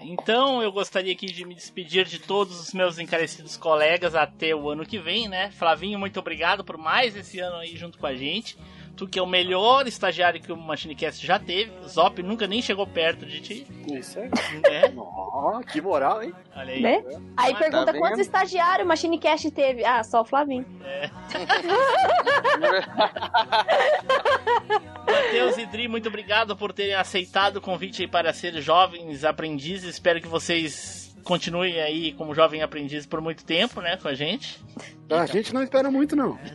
Então 0.00 0.62
eu 0.62 0.72
gostaria 0.72 1.12
aqui 1.12 1.26
de 1.26 1.44
me 1.44 1.54
despedir 1.54 2.06
de 2.06 2.18
todos 2.18 2.58
os 2.58 2.72
meus 2.72 2.98
encarecidos 2.98 3.58
colegas 3.58 4.14
até 4.14 4.54
o 4.54 4.70
ano 4.70 4.86
que 4.86 4.98
vem, 4.98 5.28
né? 5.28 5.50
Flavinho, 5.50 5.98
muito 5.98 6.18
obrigado 6.18 6.64
por 6.64 6.78
mais 6.78 7.14
esse 7.14 7.38
ano 7.38 7.56
aí 7.56 7.76
junto 7.76 7.98
com 7.98 8.06
a 8.06 8.14
gente. 8.14 8.56
Tu 8.96 9.06
que 9.08 9.18
é 9.18 9.22
o 9.22 9.26
melhor 9.26 9.86
estagiário 9.86 10.40
que 10.40 10.52
o 10.52 10.56
MachineCast 10.56 11.26
já 11.26 11.38
teve. 11.38 11.72
Zop 11.88 12.22
nunca 12.22 12.46
nem 12.46 12.60
chegou 12.60 12.86
perto 12.86 13.24
de 13.24 13.40
ti. 13.40 13.66
Isso 13.88 14.20
aí. 14.20 14.30
É. 14.64 14.92
Ó, 14.96 15.60
que 15.60 15.80
moral, 15.80 16.22
hein? 16.22 16.34
Olha 16.54 16.72
aí. 16.74 16.82
Né? 16.82 17.02
Aí 17.36 17.52
Mas 17.52 17.58
pergunta 17.58 17.92
tá 17.92 17.98
quantos 17.98 18.20
estagiários 18.20 18.84
o 18.84 18.88
MachineCast 18.88 19.50
teve? 19.50 19.84
Ah, 19.84 20.04
só 20.04 20.20
o 20.20 20.24
Flavinho. 20.24 20.66
Matheus 25.06 25.58
e 25.58 25.66
Dri, 25.66 25.88
muito 25.88 26.08
obrigado 26.08 26.56
por 26.56 26.72
terem 26.72 26.94
aceitado 26.94 27.56
o 27.56 27.60
convite 27.60 28.02
aí 28.02 28.08
para 28.08 28.32
ser 28.32 28.60
jovens 28.60 29.24
aprendizes. 29.24 29.94
Espero 29.94 30.20
que 30.20 30.28
vocês 30.28 31.09
continuem 31.24 31.80
aí 31.80 32.12
como 32.12 32.34
jovem 32.34 32.62
aprendiz 32.62 33.06
por 33.06 33.20
muito 33.20 33.44
tempo, 33.44 33.80
né, 33.80 33.96
com 33.96 34.08
a 34.08 34.14
gente. 34.14 34.62
A 35.10 35.26
gente 35.26 35.52
não 35.52 35.62
espera 35.62 35.90
muito, 35.90 36.14
não. 36.16 36.38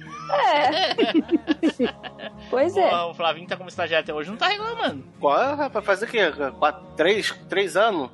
Pois 2.49 2.75
é. 2.77 2.95
O 2.95 3.13
Flavinho 3.13 3.47
tá 3.47 3.57
como 3.57 3.69
estagiário 3.69 4.03
até 4.03 4.13
hoje, 4.13 4.29
não 4.29 4.37
tá 4.37 4.47
reclamando. 4.47 5.03
Qual 5.19 5.39
é, 5.39 5.53
rapaz? 5.53 5.85
Fazer 5.85 6.05
o 6.05 6.09
quê? 6.09 6.19
Quatro, 6.57 6.85
três, 6.95 7.31
três 7.49 7.75
anos? 7.75 8.09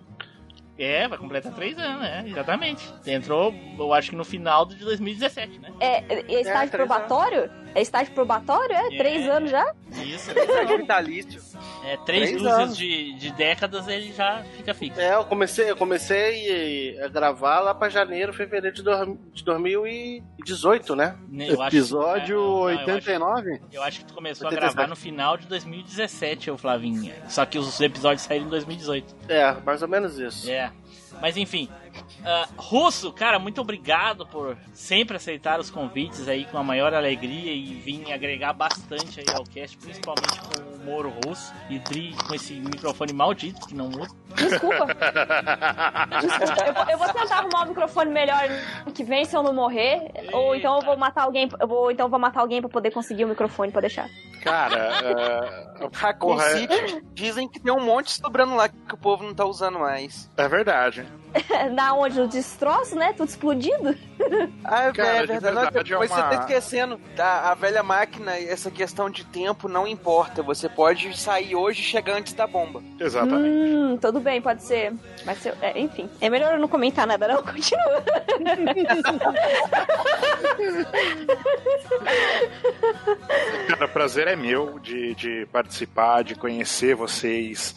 É, 0.77 1.07
vai 1.07 1.17
completar 1.17 1.53
três 1.53 1.77
anos, 1.77 2.03
é, 2.03 2.23
exatamente. 2.27 2.83
Entrou, 3.05 3.53
eu 3.77 3.93
acho 3.93 4.09
que 4.09 4.15
no 4.15 4.25
final 4.25 4.65
de 4.65 4.75
2017, 4.77 5.59
né? 5.59 5.69
É, 5.79 5.97
é 6.13 6.41
estágio 6.41 6.71
três 6.71 6.87
probatório? 6.87 7.51
É 7.73 7.81
estágio 7.81 8.13
probatório? 8.13 8.75
É? 8.75 8.89
Três 8.97 9.27
anos 9.29 9.49
já? 9.51 9.73
Isso. 10.03 10.31
Estágio 10.37 10.77
vitalício. 10.77 11.41
É, 11.83 11.97
três 11.97 12.23
Três 12.29 12.31
dúzias 12.41 12.53
anos. 12.59 12.77
de, 12.77 13.13
de 13.13 13.31
décadas 13.33 13.87
ele 13.87 14.11
já 14.13 14.43
fica 14.57 14.73
fixo. 14.73 14.99
É, 14.99 15.15
eu 15.15 15.25
comecei, 15.25 15.69
eu 15.69 15.75
comecei 15.75 16.99
a 17.01 17.07
gravar 17.07 17.59
lá 17.59 17.73
pra 17.73 17.89
janeiro, 17.89 18.31
fevereiro 18.33 18.75
de, 18.75 18.83
dois- 18.83 19.17
de 19.33 19.43
2018, 19.43 20.95
né? 20.95 21.15
Eu 21.31 21.61
acho- 21.61 21.75
Episódio 21.75 22.37
é, 22.69 22.75
não, 22.75 22.81
não, 22.85 22.91
eu 22.91 22.97
acho- 22.97 23.09
89? 23.09 23.61
Eu 23.71 23.83
acho 23.83 23.99
que 23.99 24.05
tu 24.05 24.13
começou 24.13 24.45
a 24.47 24.49
87. 24.49 24.75
gravar 24.75 24.89
no 24.89 24.95
final 24.95 25.37
de 25.37 25.47
2017, 25.47 26.51
ô 26.51 26.57
Flavinha. 26.57 27.13
Só 27.27 27.45
que 27.45 27.57
os 27.57 27.79
episódios 27.81 28.21
saíram 28.23 28.45
em 28.47 28.49
2018. 28.49 29.15
É, 29.27 29.53
mais 29.65 29.81
ou 29.81 29.87
menos 29.87 30.17
isso. 30.19 30.49
É. 30.49 30.71
Mas 31.21 31.37
enfim. 31.37 31.69
Ah, 32.25 32.47
Russo, 32.57 33.11
cara, 33.11 33.37
muito 33.39 33.61
obrigado 33.61 34.25
por 34.25 34.57
sempre 34.73 35.17
aceitar 35.17 35.59
os 35.59 35.69
convites 35.69 36.27
aí 36.27 36.45
com 36.45 36.57
a 36.57 36.63
maior 36.63 36.93
alegria 36.93 37.51
e 37.53 37.73
vir 37.75 38.11
agregar 38.11 38.53
bastante 38.53 39.19
aí 39.19 39.25
ao 39.35 39.43
cast, 39.43 39.77
principalmente 39.77 40.39
com 40.39 40.61
o 40.61 40.75
humor 40.81 41.11
russo 41.25 41.53
e 41.69 41.77
Dri 41.79 42.15
com 42.27 42.33
esse 42.33 42.53
microfone 42.53 43.13
maldito 43.13 43.67
que 43.67 43.75
não 43.75 43.89
muda. 43.89 44.07
Desculpa. 44.35 44.87
Desculpa, 46.21 46.65
eu, 46.65 46.73
vou- 46.73 46.89
eu 46.91 46.97
vou 46.97 47.07
tentar 47.13 47.37
arrumar 47.39 47.63
um 47.65 47.69
microfone 47.69 48.11
melhor 48.11 48.41
que 48.93 49.03
vem 49.03 49.25
se 49.25 49.35
eu 49.35 49.43
não 49.43 49.53
morrer. 49.53 50.11
Ou 50.33 50.55
então 50.55 50.77
eu 50.79 50.81
vou 50.85 50.97
matar 50.97 51.23
alguém. 51.23 51.49
Eu 51.59 51.67
vou, 51.67 51.91
então 51.91 52.05
eu 52.05 52.09
vou 52.09 52.19
matar 52.19 52.41
alguém 52.41 52.61
pra 52.61 52.69
poder 52.69 52.91
conseguir 52.91 53.25
o 53.25 53.27
microfone 53.27 53.71
pra 53.71 53.81
deixar. 53.81 54.07
Cara, 54.41 54.75
é, 55.03 55.87
Raccoon 55.93 56.35
porra, 56.35 56.45
é- 56.45 57.01
dizem 57.13 57.47
que 57.47 57.59
tem 57.59 57.71
um 57.71 57.79
monte 57.83 58.11
sobrando 58.11 58.55
lá 58.55 58.67
que 58.69 58.93
o 58.93 58.97
povo 58.97 59.23
não 59.23 59.33
tá 59.33 59.45
usando 59.45 59.79
mais. 59.79 60.29
é 60.37 60.47
verdade. 60.47 61.05
Na 61.73 61.93
onde? 61.93 62.19
No 62.19 62.27
destroço, 62.27 62.95
né? 62.95 63.13
Tudo 63.13 63.29
explodido. 63.29 63.95
Ah, 64.63 64.83
é, 64.83 64.91
Cara, 64.93 65.09
é 65.09 65.25
verdade. 65.25 65.41
verdade, 65.71 65.93
é 65.93 65.97
Mas 65.97 66.11
uma- 66.11 66.17
você 66.29 66.35
tá 66.35 66.41
esquecendo. 66.41 67.01
A, 67.17 67.51
a 67.51 67.55
velha 67.55 67.81
máquina, 67.81 68.37
essa 68.37 68.69
questão 68.69 69.09
de 69.09 69.25
tempo 69.25 69.67
não 69.67 69.87
importa. 69.87 70.43
Você 70.43 70.69
pode 70.69 71.17
sair 71.17 71.55
hoje 71.55 71.81
e 71.81 71.83
chegar 71.83 72.15
antes 72.17 72.31
da 72.33 72.45
bomba. 72.45 72.81
Exatamente. 72.99 73.49
Hum, 73.49 73.97
tudo 73.99 74.19
bem, 74.19 74.39
pode 74.39 74.63
ser. 74.63 74.93
Mas 75.25 75.39
se 75.39 75.49
eu- 75.49 75.55
é, 75.61 75.77
enfim, 75.79 76.07
é 76.21 76.29
melhor 76.29 76.53
eu 76.53 76.59
não 76.59 76.67
comentar 76.67 77.07
nada, 77.07 77.27
não. 77.27 77.41
Continua. 77.43 78.03
Cara, 83.67 83.85
o 83.85 83.89
prazer 83.89 84.27
é 84.27 84.35
meu 84.35 84.79
de, 84.79 85.15
de 85.15 85.45
participar, 85.51 86.23
de 86.23 86.35
conhecer 86.35 86.95
vocês. 86.95 87.75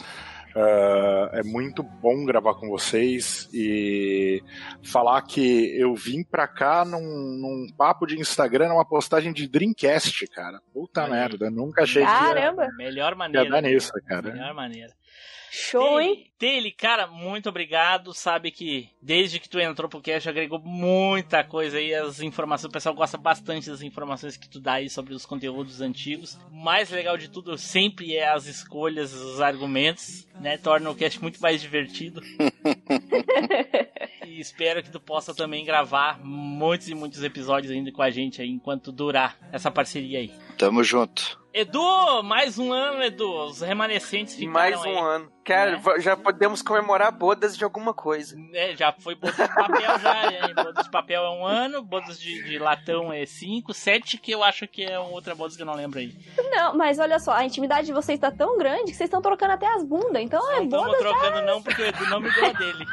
Ah, 0.56 1.30
é 1.32 1.42
muito 1.42 1.82
bom 1.82 2.24
gravar 2.24 2.54
com 2.54 2.68
vocês 2.68 3.48
e 3.52 4.40
falar 4.82 5.20
que 5.22 5.76
eu 5.76 5.94
vim 5.94 6.22
pra 6.22 6.46
cá 6.46 6.84
num, 6.84 7.00
num 7.00 7.66
papo 7.76 8.06
de 8.06 8.18
Instagram, 8.18 8.68
numa 8.68 8.84
postagem 8.84 9.32
de 9.32 9.48
Dreamcast, 9.48 10.26
cara. 10.28 10.60
Puta 10.72 11.08
merda, 11.08 11.50
nunca 11.50 11.82
achei 11.82 12.04
Caramba. 12.04 12.68
Melhor 12.76 13.08
que 13.08 13.12
ia, 13.14 13.18
maneira. 13.18 13.44
ia 13.44 13.50
dar 13.50 13.62
nisso, 13.62 13.92
cara. 14.06 14.32
Melhor 14.32 14.54
maneira. 14.54 14.92
Show, 15.56 16.00
hein? 16.00 16.26
Tele, 16.36 16.72
cara, 16.72 17.06
muito 17.06 17.48
obrigado. 17.48 18.12
Sabe 18.12 18.50
que 18.50 18.88
desde 19.00 19.38
que 19.38 19.48
tu 19.48 19.60
entrou 19.60 19.88
pro 19.88 20.00
cast 20.00 20.28
agregou 20.28 20.58
muita 20.58 21.44
coisa 21.44 21.78
aí. 21.78 21.94
As 21.94 22.20
informações, 22.20 22.68
o 22.68 22.72
pessoal 22.72 22.92
gosta 22.92 23.16
bastante 23.16 23.70
das 23.70 23.80
informações 23.80 24.36
que 24.36 24.48
tu 24.48 24.58
dá 24.58 24.74
aí 24.74 24.90
sobre 24.90 25.14
os 25.14 25.24
conteúdos 25.24 25.80
antigos. 25.80 26.36
O 26.50 26.56
mais 26.56 26.90
legal 26.90 27.16
de 27.16 27.28
tudo 27.28 27.56
sempre 27.56 28.16
é 28.16 28.28
as 28.28 28.46
escolhas, 28.46 29.14
os 29.14 29.40
argumentos, 29.40 30.26
né? 30.40 30.58
Torna 30.58 30.90
o 30.90 30.94
cast 30.94 31.22
muito 31.22 31.40
mais 31.40 31.60
divertido. 31.60 32.20
e 34.26 34.40
espero 34.40 34.82
que 34.82 34.90
tu 34.90 34.98
possa 34.98 35.32
também 35.32 35.64
gravar 35.64 36.18
muitos 36.18 36.88
e 36.88 36.96
muitos 36.96 37.22
episódios 37.22 37.72
ainda 37.72 37.92
com 37.92 38.02
a 38.02 38.10
gente 38.10 38.42
aí 38.42 38.50
enquanto 38.50 38.90
durar 38.90 39.38
essa 39.52 39.70
parceria 39.70 40.18
aí. 40.18 40.32
Tamo 40.58 40.82
junto. 40.82 41.40
Edu, 41.54 42.24
mais 42.24 42.58
um 42.58 42.72
ano, 42.72 43.04
Edu. 43.04 43.30
Os 43.46 43.60
remanescentes 43.60 44.34
ficaram 44.34 44.52
Mais 44.52 44.80
um 44.80 44.88
aí. 44.88 44.96
ano. 44.96 45.33
Cara, 45.44 45.76
va- 45.76 45.98
já 45.98 46.16
podemos 46.16 46.62
comemorar 46.62 47.12
bodas 47.12 47.56
de 47.56 47.64
alguma 47.64 47.92
coisa. 47.92 48.36
É, 48.52 48.74
já 48.74 48.92
foi 48.92 49.14
bodas 49.14 49.36
de 49.36 49.54
papel 49.54 49.98
já, 49.98 50.24
hein? 50.32 50.54
Bodas 50.54 50.84
de 50.84 50.90
papel 50.90 51.22
é 51.22 51.30
um 51.30 51.46
ano, 51.46 51.82
bodas 51.82 52.18
de, 52.18 52.42
de 52.44 52.58
latão 52.58 53.12
é 53.12 53.26
cinco, 53.26 53.74
sete 53.74 54.16
que 54.16 54.32
eu 54.32 54.42
acho 54.42 54.66
que 54.66 54.82
é 54.84 54.98
outra 54.98 55.34
bodas 55.34 55.54
que 55.56 55.62
eu 55.62 55.66
não 55.66 55.74
lembro 55.74 55.98
aí. 55.98 56.14
Não, 56.50 56.74
mas 56.76 56.98
olha 56.98 57.18
só, 57.18 57.32
a 57.32 57.44
intimidade 57.44 57.86
de 57.86 57.92
vocês 57.92 58.18
tá 58.18 58.30
tão 58.30 58.56
grande 58.56 58.84
que 58.90 58.96
vocês 58.96 59.08
estão 59.08 59.20
trocando 59.20 59.52
até 59.52 59.66
as 59.66 59.82
bundas. 59.84 60.22
Então 60.22 60.40
é 60.52 60.56
Não 60.56 60.64
estamos 60.64 60.86
bodas 60.86 61.02
já. 61.02 61.08
trocando 61.10 61.42
não, 61.46 61.62
porque 61.62 61.82
o 61.82 61.86
Edu 61.86 62.06
não 62.10 62.20
me 62.20 62.30
deu 62.34 62.46
a 62.46 62.52
dele. 62.52 62.86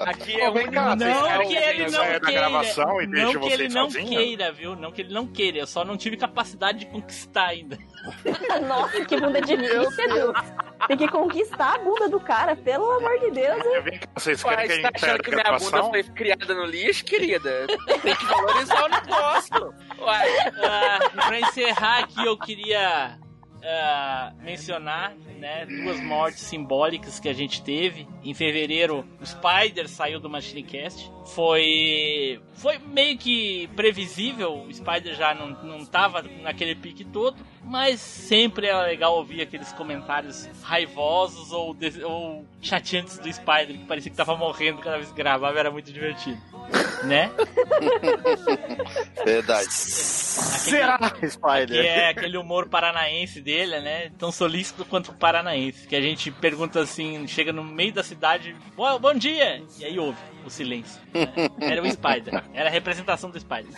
Aqui 0.00 0.38
Pô, 0.38 0.52
vem 0.52 0.70
cá, 0.70 0.96
vocês 0.96 1.14
Não 1.16 1.22
querem 1.24 1.48
que 1.48 1.56
ele 1.56 1.84
eu 1.84 1.90
não 1.92 1.98
queira. 2.04 2.18
gravação 2.20 3.00
e 3.02 3.06
Não 3.06 3.40
que 3.40 3.52
ele 3.52 3.68
não 3.68 3.88
queira, 3.88 4.52
viu? 4.52 4.76
Não 4.76 4.90
que 4.92 5.02
ele 5.02 5.12
não 5.12 5.26
queira, 5.26 5.58
eu 5.58 5.66
só 5.66 5.84
não 5.84 5.96
tive 5.96 6.16
capacidade 6.16 6.78
de 6.80 6.86
conquistar 6.86 7.46
ainda. 7.48 7.78
Nossa, 8.66 9.04
que 9.04 9.20
bunda 9.20 9.40
difícil, 9.40 10.04
Edu. 10.04 10.29
Tem 10.86 10.96
que 10.96 11.08
conquistar 11.08 11.74
a 11.74 11.78
bunda 11.78 12.08
do 12.08 12.18
cara, 12.18 12.56
pelo 12.56 12.90
amor 12.90 13.18
de 13.20 13.30
Deus, 13.30 13.64
hein? 13.64 14.00
Vocês 14.14 14.42
querem 14.42 14.66
que 14.66 14.74
você 14.74 14.80
a 14.80 14.82
tá 14.82 14.90
achando 14.94 15.22
que 15.22 15.30
minha 15.30 15.58
bunda 15.58 15.84
foi 15.84 16.02
criada 16.02 16.54
no 16.54 16.64
lixo, 16.64 17.04
querida? 17.04 17.66
Tem 18.02 18.16
que 18.16 18.24
valorizar 18.24 18.84
o 18.84 18.88
negócio. 18.88 19.74
Uai. 19.98 20.28
Ah, 20.64 21.26
pra 21.26 21.40
encerrar 21.40 21.98
aqui, 22.00 22.24
eu 22.24 22.36
queria 22.38 23.18
ah, 23.62 24.32
mencionar 24.40 25.14
né, 25.38 25.66
duas 25.66 26.00
mortes 26.00 26.40
simbólicas 26.40 27.20
que 27.20 27.28
a 27.28 27.32
gente 27.32 27.62
teve. 27.62 28.06
Em 28.22 28.34
fevereiro, 28.34 29.04
o 29.20 29.26
Spider 29.26 29.88
saiu 29.88 30.20
do 30.20 30.30
Machinecast. 30.30 31.10
Foi, 31.34 32.40
foi 32.54 32.78
meio 32.78 33.18
que 33.18 33.68
previsível, 33.76 34.54
o 34.54 34.72
Spider 34.72 35.14
já 35.14 35.34
não, 35.34 35.50
não 35.62 35.84
tava 35.84 36.22
naquele 36.22 36.74
pique 36.74 37.04
todo. 37.04 37.36
Mas 37.62 38.00
sempre 38.00 38.66
era 38.66 38.82
legal 38.82 39.14
ouvir 39.16 39.42
aqueles 39.42 39.72
comentários 39.72 40.48
raivosos 40.62 41.52
ou, 41.52 41.74
des- 41.74 42.02
ou 42.02 42.44
chateantes 42.62 43.18
do 43.18 43.32
Spider, 43.32 43.78
que 43.78 43.84
parecia 43.84 44.10
que 44.10 44.16
tava 44.16 44.34
morrendo 44.36 44.78
cada 44.80 44.96
vez 44.96 45.08
que 45.10 45.14
gravava, 45.16 45.58
era 45.58 45.70
muito 45.70 45.92
divertido. 45.92 46.40
Né? 47.04 47.30
Verdade. 49.24 49.66
Será, 49.72 50.98
Spider? 51.28 51.68
Que 51.68 51.86
é 51.86 52.08
aquele 52.08 52.36
humor 52.36 52.68
paranaense 52.68 53.40
dele, 53.40 53.80
né? 53.80 54.10
Tão 54.18 54.30
solícito 54.32 54.84
quanto 54.84 55.12
paranaense. 55.12 55.86
Que 55.86 55.96
a 55.96 56.00
gente 56.00 56.30
pergunta 56.30 56.80
assim, 56.80 57.26
chega 57.26 57.52
no 57.52 57.62
meio 57.64 57.92
da 57.92 58.02
cidade, 58.02 58.54
"Bom- 58.76 58.98
bom 58.98 59.14
dia! 59.14 59.62
E 59.78 59.84
aí 59.84 59.98
ouve 59.98 60.18
o 60.44 60.50
silêncio. 60.50 61.00
né? 61.12 61.32
Era 61.60 61.82
o 61.82 61.90
Spider. 61.90 62.42
Era 62.54 62.68
a 62.68 62.72
representação 62.72 63.30
do 63.30 63.38
Spider. 63.38 63.72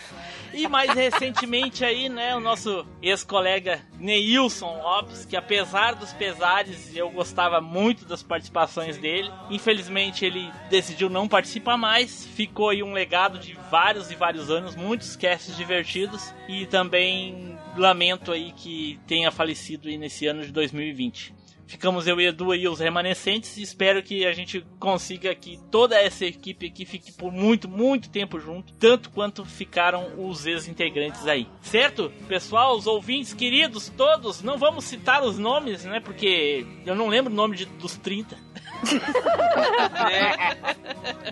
E 0.53 0.67
mais 0.67 0.93
recentemente 0.93 1.83
aí, 1.83 2.07
né, 2.07 2.35
o 2.35 2.39
nosso 2.39 2.85
ex-colega 3.01 3.81
Neilson 3.99 4.81
Lopes, 4.81 5.25
que 5.25 5.35
apesar 5.35 5.95
dos 5.95 6.13
pesares, 6.13 6.95
eu 6.95 7.09
gostava 7.09 7.59
muito 7.59 8.05
das 8.05 8.21
participações 8.21 8.97
dele. 8.97 9.31
Infelizmente 9.49 10.25
ele 10.25 10.51
decidiu 10.69 11.09
não 11.09 11.27
participar 11.27 11.75
mais. 11.75 12.25
Ficou 12.25 12.69
aí 12.69 12.83
um 12.83 12.93
legado 12.93 13.39
de 13.39 13.57
vários 13.71 14.11
e 14.11 14.15
vários 14.15 14.51
anos, 14.51 14.75
muitos 14.75 15.15
casts 15.15 15.57
divertidos. 15.57 16.33
E 16.47 16.65
também 16.67 17.57
lamento 17.75 18.31
aí 18.31 18.51
que 18.51 18.99
tenha 19.07 19.31
falecido 19.31 19.87
aí 19.87 19.97
nesse 19.97 20.27
ano 20.27 20.45
de 20.45 20.51
2020. 20.51 21.33
Ficamos 21.73 22.05
eu 22.05 22.21
e 22.21 22.27
Edu 22.27 22.51
aí, 22.51 22.67
os 22.67 22.79
remanescentes, 22.79 23.57
espero 23.57 24.03
que 24.03 24.27
a 24.27 24.31
gente 24.31 24.63
consiga 24.79 25.33
que 25.33 25.59
toda 25.71 25.99
essa 25.99 26.23
equipe 26.23 26.67
aqui 26.67 26.85
fique 26.85 27.11
por 27.11 27.31
muito, 27.31 27.67
muito 27.67 28.11
tempo 28.11 28.39
junto, 28.39 28.71
tanto 28.73 29.09
quanto 29.09 29.43
ficaram 29.43 30.11
os 30.19 30.45
ex-integrantes 30.45 31.25
aí. 31.25 31.47
Certo? 31.63 32.13
Pessoal, 32.27 32.77
os 32.77 32.85
ouvintes 32.85 33.33
queridos 33.33 33.89
todos, 33.97 34.43
não 34.43 34.59
vamos 34.59 34.85
citar 34.85 35.23
os 35.23 35.39
nomes, 35.39 35.83
né? 35.83 35.99
Porque 35.99 36.63
eu 36.85 36.93
não 36.93 37.07
lembro 37.07 37.33
o 37.33 37.35
nome 37.35 37.57
de- 37.57 37.65
dos 37.65 37.97
30. 37.97 38.37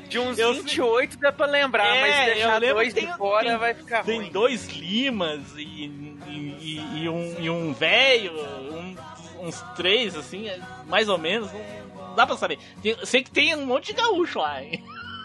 De 0.10 0.18
uns 0.20 0.38
28 0.38 1.18
dá 1.20 1.32
pra 1.32 1.46
lembrar, 1.46 1.96
É, 1.96 2.02
mas 2.02 2.28
eu 2.28 2.34
deixar 2.34 2.60
dois 2.60 2.94
que 2.94 3.00
de 3.02 3.06
tem- 3.06 3.16
fora 3.18 3.48
tem- 3.48 3.58
vai 3.58 3.74
ficar 3.76 4.04
Tem 4.04 4.18
ruim. 4.22 4.32
dois 4.32 4.68
Limas 4.70 5.42
e, 5.56 5.62
e, 6.28 6.58
e- 6.60 7.04
e 7.04 7.10
um, 7.10 7.36
e 7.40 7.50
um 7.50 7.74
velho, 7.74 8.34
um- 8.74 8.91
uns 9.42 9.62
três, 9.76 10.16
assim, 10.16 10.48
é, 10.48 10.60
mais 10.88 11.10
ou 11.10 11.18
menos. 11.18 11.52
Não, 11.52 12.16
dá 12.16 12.26
pra 12.28 12.38
saber. 12.38 12.60
Tem- 12.82 13.06
sei 13.06 13.24
que 13.24 13.32
tem 13.32 13.54
um 13.56 13.66
monte 13.66 13.88
de 13.88 13.94
gaúcho 13.94 14.40
lá, 14.40 14.62
hein? 14.64 14.82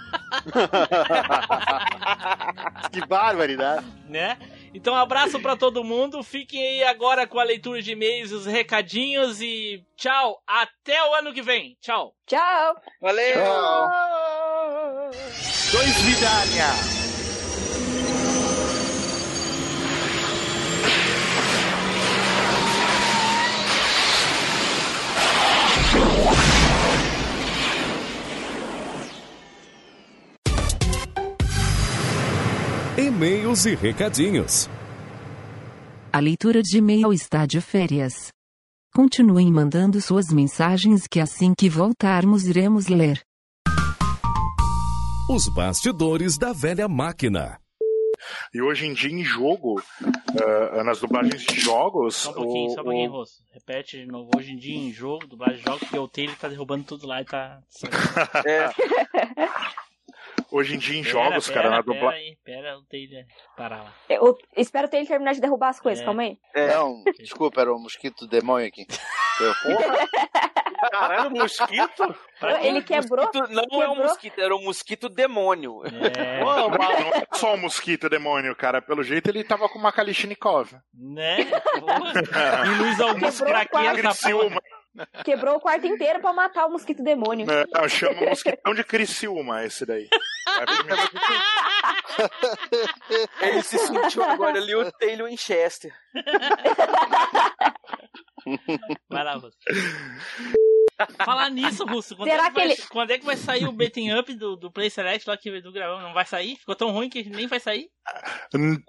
que 2.93 3.05
barbaridade. 3.07 3.85
né? 4.09 4.39
Então, 4.73 4.95
um 4.95 4.97
abraço 4.97 5.41
pra 5.41 5.57
todo 5.57 5.85
mundo. 5.85 6.23
Fiquem 6.23 6.63
aí 6.63 6.85
agora 6.85 7.27
com 7.27 7.39
a 7.39 7.45
leitura 7.45 7.83
de 7.83 7.93
e-mails, 7.93 8.33
os 8.33 8.47
recadinhos 8.47 9.41
e 9.41 9.85
tchau. 9.97 10.41
Até 10.47 11.03
o 11.03 11.15
ano 11.15 11.33
que 11.33 11.43
vem. 11.43 11.77
Tchau. 11.81 12.15
Tchau. 12.27 12.77
Valeu. 13.01 13.37
Dois 15.73 16.01
vidalha. 16.03 17.06
E-mails 32.97 33.66
e 33.66 33.74
recadinhos. 33.74 34.68
A 36.12 36.18
leitura 36.20 36.62
de 36.62 36.78
e-mail 36.78 37.12
está 37.12 37.44
de 37.47 37.60
férias. 37.60 38.28
Continuem 38.94 39.52
mandando 39.52 40.01
suas 40.01 40.28
mensagens 40.32 41.06
que 41.06 41.20
assim 41.20 41.52
que 41.55 41.68
voltarmos 41.68 42.47
iremos 42.47 42.86
ler. 42.86 43.20
Os 45.28 45.48
bastidores 45.48 46.39
da 46.39 46.52
velha 46.52 46.89
máquina. 46.89 47.59
E 48.55 48.62
hoje 48.62 48.86
em 48.86 48.94
dia, 48.94 49.10
em 49.10 49.23
jogo, 49.23 49.81
ah, 50.73 50.82
nas 50.82 51.01
dublagens 51.01 51.43
de 51.43 51.60
jogos. 51.60 52.16
Só 52.16 52.31
um 52.31 52.35
pouquinho, 52.35 52.66
o- 52.70 52.74
só 52.74 52.81
um 52.81 52.85
pouquinho, 52.85 53.10
o- 53.10 53.12
Rosso. 53.12 53.43
Repete 53.52 53.98
de 53.98 54.06
novo. 54.06 54.31
Hoje 54.35 54.52
em 54.52 54.56
dia, 54.56 54.74
em 54.77 54.90
jogo, 54.93 55.27
dublagem 55.27 55.59
de 55.59 55.64
jogo, 55.64 55.78
porque 55.81 55.98
o 55.98 56.09
Taylor 56.09 56.36
tá 56.36 56.48
derrubando 56.48 56.85
tudo 56.85 57.06
lá 57.06 57.20
e 57.20 57.24
tá. 57.27 57.60
É. 58.47 58.70
Hoje 60.51 60.74
em 60.77 60.78
dia, 60.78 60.98
em 60.98 61.02
Pera, 61.02 61.12
jogos, 61.12 61.48
pera, 61.48 61.62
cara, 61.62 61.77
na 61.77 61.82
pera 61.82 61.94
dublagem. 61.94 62.20
aí, 62.28 62.36
pera 62.44 62.78
o 62.78 62.82
Taylor 62.85 63.24
parar 63.56 63.82
lá. 63.82 63.93
Eu 64.09 64.36
espero 64.56 64.89
ter 64.89 64.98
ele 64.98 65.06
terminar 65.06 65.32
de 65.35 65.40
derrubar 65.40 65.70
as 65.70 65.78
É. 65.78 65.82
coisas, 65.82 66.05
calma 66.05 66.23
aí. 66.23 66.39
Não, 66.55 67.02
desculpa, 67.18 67.60
era 67.60 67.74
o 67.74 67.78
mosquito 67.78 68.27
demônio 68.27 68.68
aqui. 68.68 68.86
Eu- 69.40 69.52
Caralho, 70.90 71.31
mosquito? 71.31 72.14
Ele 72.60 72.82
quebrou. 72.82 73.24
Mosquito 73.27 73.48
não 73.51 73.82
é 73.82 73.89
um 73.89 73.90
quebrou. 73.93 73.97
mosquito, 74.09 74.39
era 74.40 74.55
um 74.56 74.62
mosquito 74.62 75.09
demônio. 75.09 75.82
É. 75.86 76.44
Não, 76.44 76.68
não 76.70 77.14
é 77.14 77.27
só 77.32 77.55
o 77.55 77.59
mosquito 77.59 78.09
demônio, 78.09 78.55
cara. 78.55 78.81
Pelo 78.82 79.02
jeito 79.02 79.28
ele 79.28 79.43
tava 79.43 79.68
com 79.68 79.78
uma 79.78 79.90
Kalishnikov. 79.93 80.70
Né? 80.94 81.39
E 82.66 82.78
Luiz 82.78 83.01
Augusto 83.01 83.44
Quebrou 83.44 83.66
craqueiro 83.66 84.02
porra. 84.48 84.60
Quebrou 85.24 85.56
o 85.56 85.60
quarto 85.60 85.86
inteiro 85.86 86.20
pra 86.20 86.32
matar 86.32 86.66
o 86.66 86.70
mosquito 86.70 87.02
demônio. 87.02 87.47
Não, 87.47 87.89
chama 87.89 88.20
mosquitão 88.20 88.74
de 88.74 88.85
Criciúma 88.85 89.64
esse 89.64 89.85
daí. 89.86 90.09
Ele 93.43 93.62
se 93.62 93.78
sentiu 93.78 94.23
agora 94.24 94.59
ali 94.59 94.74
o 94.74 94.90
Taylor 94.93 95.28
Winchester. 95.28 95.93
Vai 99.09 99.24
lá, 99.24 99.35
Russo. 99.35 99.56
Falar 101.24 101.51
nisso, 101.51 101.85
Russo, 101.85 102.16
quando, 102.16 102.31
Será 102.31 102.44
é 102.44 102.47
que, 102.47 102.52
que 102.52 102.60
vai, 102.60 102.64
ele- 102.70 102.82
quando 102.90 103.10
é 103.10 103.18
que 103.18 103.24
vai 103.27 103.36
sair 103.36 103.66
o 103.66 103.73
Betting 103.73 104.12
Up 104.14 104.32
do, 104.35 104.56
do 104.56 104.70
Play 104.73 104.89
Select 104.89 105.28
lá 105.28 105.36
que 105.36 105.51
o 105.51 105.56
Edu 105.56 105.70
gravou? 105.73 106.01
Não 106.01 106.14
vai 106.14 106.24
sair? 106.24 106.56
Ficou 106.56 106.74
tão 106.74 106.90
ruim 106.90 107.09
que 107.10 107.28
nem 107.28 107.47
vai 107.47 107.60
sair? 107.60 107.89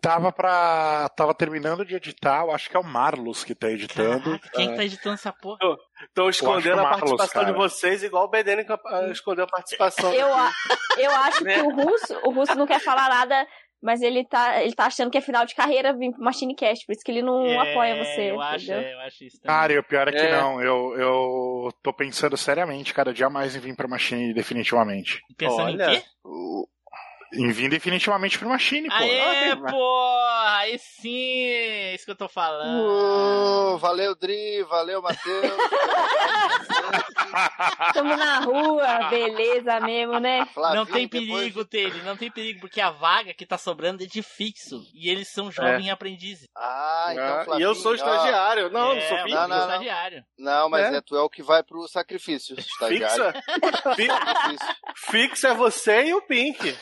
Tava 0.01 0.31
pra. 0.31 1.09
Tava 1.15 1.33
terminando 1.33 1.83
de 1.85 1.95
editar, 1.95 2.43
eu 2.43 2.51
acho 2.51 2.69
que 2.69 2.77
é 2.77 2.79
o 2.79 2.83
Marlos 2.83 3.43
que 3.43 3.53
tá 3.55 3.69
editando. 3.69 4.39
Quem 4.53 4.73
Ah, 4.73 4.75
tá 4.77 4.85
editando 4.85 5.15
essa 5.15 5.33
porra? 5.33 5.57
Estão 6.07 6.27
acho 6.27 6.37
escondendo 6.43 6.75
que 6.75 6.85
a 6.85 6.89
participação 6.89 7.41
de 7.45 7.51
cara. 7.51 7.57
vocês, 7.57 8.03
igual 8.03 8.25
o 8.25 8.29
BDN 8.29 8.63
que 8.63 8.71
ah, 8.71 9.07
escondeu 9.11 9.45
a 9.45 9.47
participação. 9.47 10.13
Eu, 10.13 10.27
eu 10.97 11.11
acho 11.11 11.43
Né? 11.43 11.55
que 11.55 11.61
o 11.61 11.69
russo, 11.73 12.13
o 12.23 12.31
russo 12.31 12.55
não 12.55 12.67
quer 12.67 12.79
falar 12.79 13.09
nada, 13.09 13.47
mas 13.81 14.01
ele 14.01 14.25
tá, 14.25 14.61
ele 14.61 14.73
tá 14.73 14.85
achando 14.85 15.11
que 15.11 15.17
é 15.17 15.21
final 15.21 15.45
de 15.45 15.55
carreira 15.55 15.93
vir 15.93 16.11
pro 16.11 16.23
Machine 16.23 16.55
Cast, 16.55 16.85
por 16.85 16.93
isso 16.93 17.03
que 17.03 17.11
ele 17.11 17.21
não 17.21 17.45
É, 17.45 17.71
apoia 17.71 17.95
você. 18.03 18.31
Eu 18.31 18.41
acho, 18.41 18.71
é, 18.71 18.93
eu 18.93 18.99
acho 19.01 19.23
isso 19.23 19.39
também. 19.41 19.55
Cara, 19.55 19.73
e 19.73 19.77
o 19.77 19.83
pior 19.83 20.07
é 20.07 20.11
que 20.11 20.17
É. 20.17 20.31
não. 20.31 20.61
Eu, 20.61 20.95
eu 20.97 21.69
tô 21.83 21.93
pensando 21.93 22.35
seriamente 22.37 22.93
cada 22.93 23.13
dia 23.13 23.29
mais 23.29 23.55
em 23.55 23.59
vir 23.59 23.75
pra 23.75 23.87
Machine 23.87 24.33
definitivamente. 24.33 25.21
Pensando 25.37 25.61
Olha. 25.73 25.91
em 25.91 25.99
quê? 25.99 26.03
Vir 27.31 27.69
definitivamente 27.69 28.37
pra 28.39 28.47
Machine, 28.49 28.87
pô. 28.89 28.95
Aê, 28.95 29.55
porra! 29.55 30.57
Aí 30.59 30.79
sim! 30.79 31.47
É 31.49 31.95
isso 31.95 32.05
que 32.05 32.11
eu 32.11 32.15
tô 32.15 32.27
falando. 32.29 33.77
Valeu, 33.79 34.15
Dri, 34.15 34.63
valeu, 34.69 35.01
Matheus. 35.01 35.51
Tamo 37.93 38.15
na 38.15 38.39
rua, 38.39 39.09
beleza 39.09 39.79
mesmo, 39.81 40.19
né? 40.19 40.45
Flavinho, 40.53 40.79
Não 40.79 40.85
tem 40.91 41.07
depois- 41.07 41.39
perigo, 41.41 41.65
Taylor, 41.65 42.03
não 42.03 42.17
tem 42.17 42.31
perigo, 42.31 42.61
porque 42.61 42.79
a 42.81 42.89
vaga 42.89 43.33
que 43.33 43.45
tá 43.45 43.57
sobrando 43.57 44.03
é 44.03 44.05
de 44.05 44.21
fixo. 44.23 44.81
E 44.93 45.09
eles 45.09 45.27
são 45.29 45.51
jovens 45.51 45.89
aprendizes. 45.89 46.47
Ah, 46.55 47.09
então, 47.11 47.23
Ah, 47.37 47.41
e 47.41 47.45
Flavinho, 47.45 47.67
eu 47.69 47.75
sou 47.75 47.91
ó. 47.91 47.95
estagiário. 47.95 48.69
Não, 48.71 48.89
não 48.89 48.97
é, 48.97 49.01
sou 49.01 49.17
o 49.17 49.23
filho. 49.23 49.35
Não, 49.35 49.47
não, 49.47 49.57
não. 49.57 49.65
estagiário. 49.67 50.23
Não, 50.37 50.69
mas 50.69 50.93
É? 50.93 50.97
é. 50.97 51.01
tu 51.01 51.15
é 51.15 51.21
o 51.21 51.29
que 51.29 51.43
vai 51.43 51.63
pro 51.63 51.87
sacrifício, 51.87 52.55
estagiário. 52.59 53.33
Fixa? 53.95 54.75
Fixa 54.95 55.47
é 55.49 55.53
você 55.53 56.05
e 56.05 56.13
o 56.13 56.21
Pink. 56.21 56.75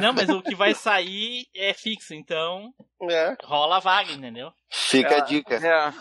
Não, 0.00 0.12
mas 0.12 0.28
o 0.28 0.42
que 0.42 0.54
vai 0.54 0.74
sair 0.74 1.46
é 1.54 1.72
fixo, 1.74 2.14
então 2.14 2.72
É. 3.10 3.36
rola 3.44 3.76
a 3.76 3.80
vaga, 3.80 4.12
entendeu? 4.12 4.52
Fica 4.70 5.16
a 5.16 5.20
dica. 5.20 5.54
É. 5.56 5.92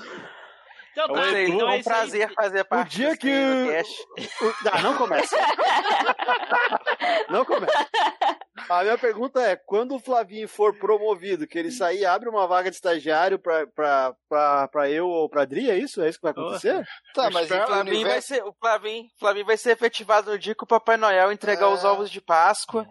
Então 0.92 1.10
tá, 1.14 1.24
Sei, 1.30 1.48
então 1.50 1.68
é 1.70 1.74
é 1.74 1.76
um 1.76 1.80
isso 1.80 1.90
aí. 1.90 1.96
prazer 1.96 2.34
fazer 2.34 2.64
parte 2.64 2.96
dia 2.96 3.10
desse 3.18 3.20
que-. 3.20 4.70
Ah, 4.72 4.82
não 4.82 4.96
começa. 4.98 5.36
Não 7.30 7.44
começa. 7.46 7.88
A 8.70 8.82
minha 8.84 8.98
pergunta 8.98 9.42
é: 9.42 9.56
quando 9.58 9.96
o 9.96 10.00
Flavinho 10.00 10.48
for 10.48 10.74
promovido, 10.78 11.46
que 11.46 11.58
ele 11.60 11.70
sair 11.72 12.06
abre 12.06 12.30
uma 12.30 12.48
vaga 12.48 12.70
de 12.70 12.76
estagiário 12.78 13.38
pra, 13.38 13.68
pra, 13.68 14.14
pra, 14.30 14.68
pra 14.70 14.90
eu 14.90 15.08
ou 15.08 15.30
pra 15.30 15.44
Dri, 15.46 15.70
é 15.70 15.78
isso? 15.78 16.02
É 16.02 16.08
isso 16.10 16.18
que 16.18 16.24
vai 16.24 16.32
acontecer? 16.32 16.86
Tá, 17.14 17.30
mas 17.30 17.50
O 17.52 17.54
então, 17.54 17.68
Flavinho 17.68 17.86
vai 17.86 17.96
universo... 18.04 18.28
ser, 18.30 18.44
o 18.44 18.54
Flavinho, 18.54 19.06
Flavinho 19.20 19.46
vai 19.46 19.58
ser 19.58 19.72
efetivado 19.72 20.32
no 20.32 20.40
dia 20.40 20.56
que 20.56 20.64
o 20.64 20.68
Papai 20.68 20.96
Noel 20.98 21.32
entregar 21.32 21.66
É. 21.66 21.74
os 21.74 21.84
ovos 21.84 22.10
de 22.10 22.22
Páscoa 22.22 22.88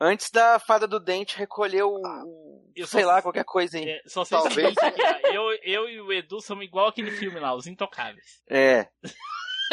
antes 0.00 0.30
da 0.30 0.58
fada 0.58 0.86
do 0.86 0.98
dente 1.00 1.36
recolher 1.38 1.82
o, 1.82 1.94
o- 1.96 2.70
Eu 2.74 2.86
sei 2.86 3.02
só- 3.02 3.08
lá, 3.08 3.22
qualquer 3.22 3.44
coisa 3.44 3.78
aí. 3.78 3.88
É, 3.88 4.00
só 4.06 4.24
sei 4.24 4.38
Talvez. 4.38 4.74
aqui. 4.78 5.00
Eu, 5.34 5.42
eu 5.62 5.88
e 5.88 6.00
o 6.00 6.12
Edu 6.12 6.40
somos 6.40 6.64
igual 6.64 6.88
aquele 6.88 7.10
filme 7.12 7.38
lá, 7.40 7.54
Os 7.54 7.66
Intocáveis. 7.66 8.42
É. 8.50 8.88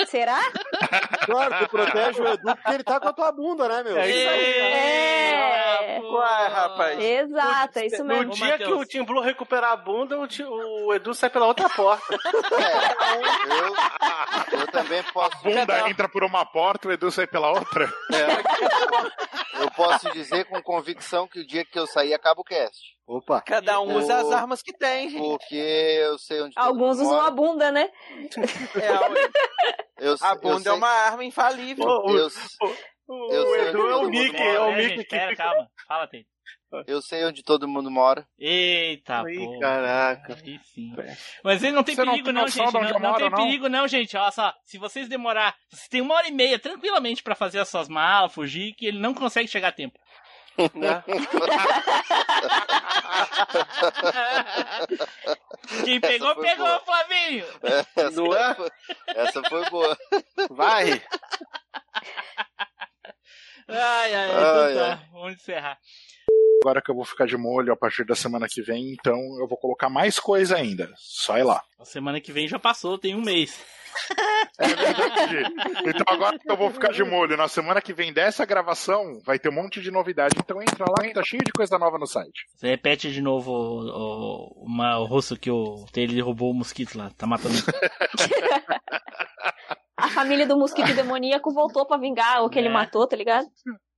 Será? 0.08 0.40
Claro, 1.26 1.56
tu 1.60 1.70
protege 1.70 2.22
o 2.22 2.28
Edu 2.28 2.56
porque 2.56 2.72
ele 2.72 2.84
tá 2.84 3.00
com 3.00 3.08
a 3.10 3.14
tua 3.14 3.32
bunda, 3.32 3.68
né, 3.68 3.84
meu? 3.84 3.98
É 3.98 4.10
isso 4.10 4.30
aí. 4.30 4.44
É. 4.60 6.00
Uai, 6.04 6.48
rapaz. 6.50 7.00
Exato, 7.00 7.80
é 7.80 7.86
isso 7.88 8.04
No 8.04 8.16
mesmo. 8.16 8.32
dia 8.34 8.58
que 8.58 8.72
o 8.72 8.86
Tim 8.86 9.04
Blue 9.04 9.22
recuperar 9.22 9.72
a 9.72 9.76
bunda, 9.76 10.18
o, 10.20 10.28
Ti- 10.28 10.44
o 10.44 10.94
Edu 10.94 11.14
sai 11.14 11.30
pela 11.30 11.46
outra 11.46 11.70
porta. 11.70 12.04
Eu, 14.54 14.60
eu 14.60 14.68
também 14.68 15.04
posso. 15.14 15.38
Bunda 15.44 15.90
entra 15.90 16.10
por 16.10 16.24
uma 16.24 16.46
porta, 16.46 16.88
o 16.88 16.92
Edu 16.92 17.12
sai 17.12 17.28
pela 17.28 17.50
outra. 17.52 17.92
Eu 19.60 19.70
posso 19.72 20.10
dizer 20.12 20.46
com 20.46 20.62
convicção 20.62 21.28
que 21.28 21.40
o 21.40 21.48
dia 21.48 21.64
que 21.66 21.78
eu 21.78 21.86
sair 21.88 22.14
acaba 22.14 22.42
o 22.42 22.44
cast. 22.44 22.80
Opa. 23.06 23.42
Cada 23.42 23.82
um 23.82 23.96
usa 23.98 24.16
as 24.18 24.32
armas 24.32 24.62
que 24.62 24.72
tem, 24.72 25.10
gente. 25.10 25.20
Porque 25.22 25.56
eu 25.56 26.18
sei 26.18 26.42
onde 26.42 26.56
todo 26.56 26.66
Alguns 26.66 27.00
usam 27.00 27.20
a 27.22 27.30
bunda, 27.30 27.72
né? 27.72 27.90
É. 28.76 30.08
Eu, 30.08 30.16
a 30.22 30.32
eu 30.34 30.40
bunda 30.40 30.60
sei- 30.62 30.72
é 30.72 30.76
uma 30.76 30.88
arma 30.90 31.24
infalível. 31.26 31.86
Eu, 31.86 32.30
O 33.08 33.32
Eu 33.34 33.46
sei 33.48 33.68
Edu 33.68 33.80
onde 33.82 33.92
é 33.92 33.96
o 33.96 34.00
todo 34.00 34.10
Mickey, 34.10 34.32
mundo 34.32 34.42
é 34.42 34.60
o 34.62 34.64
É, 34.70 34.76
Mickey 34.76 34.90
gente, 34.90 35.04
que 35.04 35.10
pera, 35.10 35.32
fica... 35.32 35.44
calma. 35.44 35.68
Fala, 35.88 36.10
eu 36.88 37.02
sei 37.02 37.24
onde 37.26 37.44
todo 37.44 37.68
mundo 37.68 37.92
mora. 37.92 38.26
Eita, 38.40 39.24
Ih, 39.30 39.46
pô. 39.46 39.60
caraca. 39.60 40.34
Aí 40.44 40.60
sim. 40.74 40.92
Mas 41.44 41.62
ele 41.62 41.74
não 41.74 41.84
tem 41.84 41.94
Você 41.96 42.04
perigo, 42.04 42.26
tem 42.26 42.34
não, 42.34 42.48
gente. 42.48 42.74
Não, 42.74 43.00
não 43.00 43.14
tem 43.16 43.30
não? 43.30 43.38
perigo, 43.38 43.70
não, 43.70 43.88
gente. 43.88 44.18
Olha 44.18 44.32
só, 44.32 44.52
se 44.64 44.80
vocês 44.80 45.08
demorar. 45.08 45.56
Vocês 45.70 45.88
têm 45.88 46.02
uma 46.02 46.16
hora 46.16 46.28
e 46.28 46.32
meia 46.32 46.58
tranquilamente 46.58 47.22
pra 47.22 47.36
fazer 47.36 47.60
as 47.60 47.70
suas 47.70 47.88
malas, 47.88 48.34
fugir, 48.34 48.74
que 48.76 48.88
ele 48.88 49.00
não 49.00 49.14
consegue 49.14 49.48
chegar 49.48 49.68
a 49.68 49.72
tempo. 49.72 50.00
Né? 50.76 51.04
Quem 55.84 56.00
pegou, 56.00 56.36
pegou, 56.36 56.66
boa. 56.66 56.80
Flavinho! 56.82 57.46
Essa, 57.96 58.10
Não 58.12 58.36
é? 58.36 58.56
foi, 58.56 58.70
essa 59.08 59.44
foi 59.44 59.70
boa. 59.70 59.98
Vai. 60.52 61.02
Ai, 63.68 64.14
ai, 64.16 64.16
Ai, 64.16 64.32
então 64.32 64.76
tá. 64.76 64.92
ai. 64.92 65.10
Vamos 65.12 65.34
encerrar. 65.34 65.80
Agora 66.64 66.82
que 66.82 66.90
eu 66.90 66.96
vou 66.96 67.04
ficar 67.04 67.26
de 67.28 67.36
molho 67.36 67.74
a 67.74 67.76
partir 67.76 68.06
da 68.06 68.16
semana 68.16 68.48
que 68.50 68.62
vem, 68.62 68.94
então 68.94 69.18
eu 69.40 69.46
vou 69.48 69.58
colocar 69.58 69.90
mais 69.90 70.18
coisa 70.18 70.56
ainda. 70.56 70.90
Só 70.98 71.38
ir 71.38 71.44
lá. 71.44 71.62
A 71.78 71.84
semana 71.84 72.22
que 72.22 72.32
vem 72.32 72.48
já 72.48 72.58
passou, 72.58 72.98
tem 72.98 73.14
um 73.16 73.22
mês. 73.22 73.62
É 74.58 74.68
verdade. 74.68 75.44
Então 75.86 76.06
agora 76.08 76.40
que 76.40 76.50
eu 76.50 76.56
vou 76.58 76.72
ficar 76.72 76.92
de 76.94 77.04
molho, 77.04 77.36
na 77.38 77.48
semana 77.50 77.82
que 77.82 77.94
vem 77.94 78.12
dessa 78.14 78.46
gravação, 78.46 79.20
vai 79.26 79.38
ter 79.38 79.50
um 79.50 79.54
monte 79.54 79.82
de 79.82 79.92
novidade. 79.92 80.36
Então 80.40 80.62
entra 80.62 80.86
lá 80.90 81.04
que 81.06 81.14
tá 81.14 81.22
cheio 81.22 81.44
de 81.44 81.52
coisa 81.52 81.78
nova 81.78 81.98
no 82.00 82.08
site. 82.08 82.46
Você 82.56 82.70
repete 82.70 83.12
de 83.12 83.22
novo 83.22 83.52
o, 83.52 84.64
o, 84.64 84.66
uma- 84.66 84.98
o 85.00 85.06
russo 85.06 85.38
que 85.38 85.52
o 85.52 85.86
ele 85.96 86.16
derrubou 86.16 86.50
o 86.50 86.56
mosquito 86.56 86.98
lá, 86.98 87.12
tá 87.18 87.28
matando. 87.28 87.54
A 89.98 90.10
família 90.10 90.46
do 90.48 90.58
mosquito 90.58 90.94
demoníaco 90.96 91.54
voltou 91.54 91.86
pra 91.86 91.98
vingar 91.98 92.44
o 92.44 92.50
que 92.50 92.58
ele 92.58 92.68
É. 92.68 92.72
matou, 92.72 93.08
tá 93.08 93.16
ligado? 93.16 93.46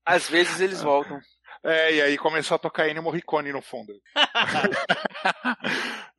Às 0.05 0.29
vezes 0.29 0.59
eles 0.59 0.81
voltam. 0.81 1.19
É, 1.65 1.93
e 1.95 2.01
aí 2.01 2.17
começou 2.17 2.55
a 2.55 2.59
tocar 2.59 2.87
Ennio 2.87 3.01
Morricone 3.03 3.51
no 3.51 3.61
fundo. 3.61 3.93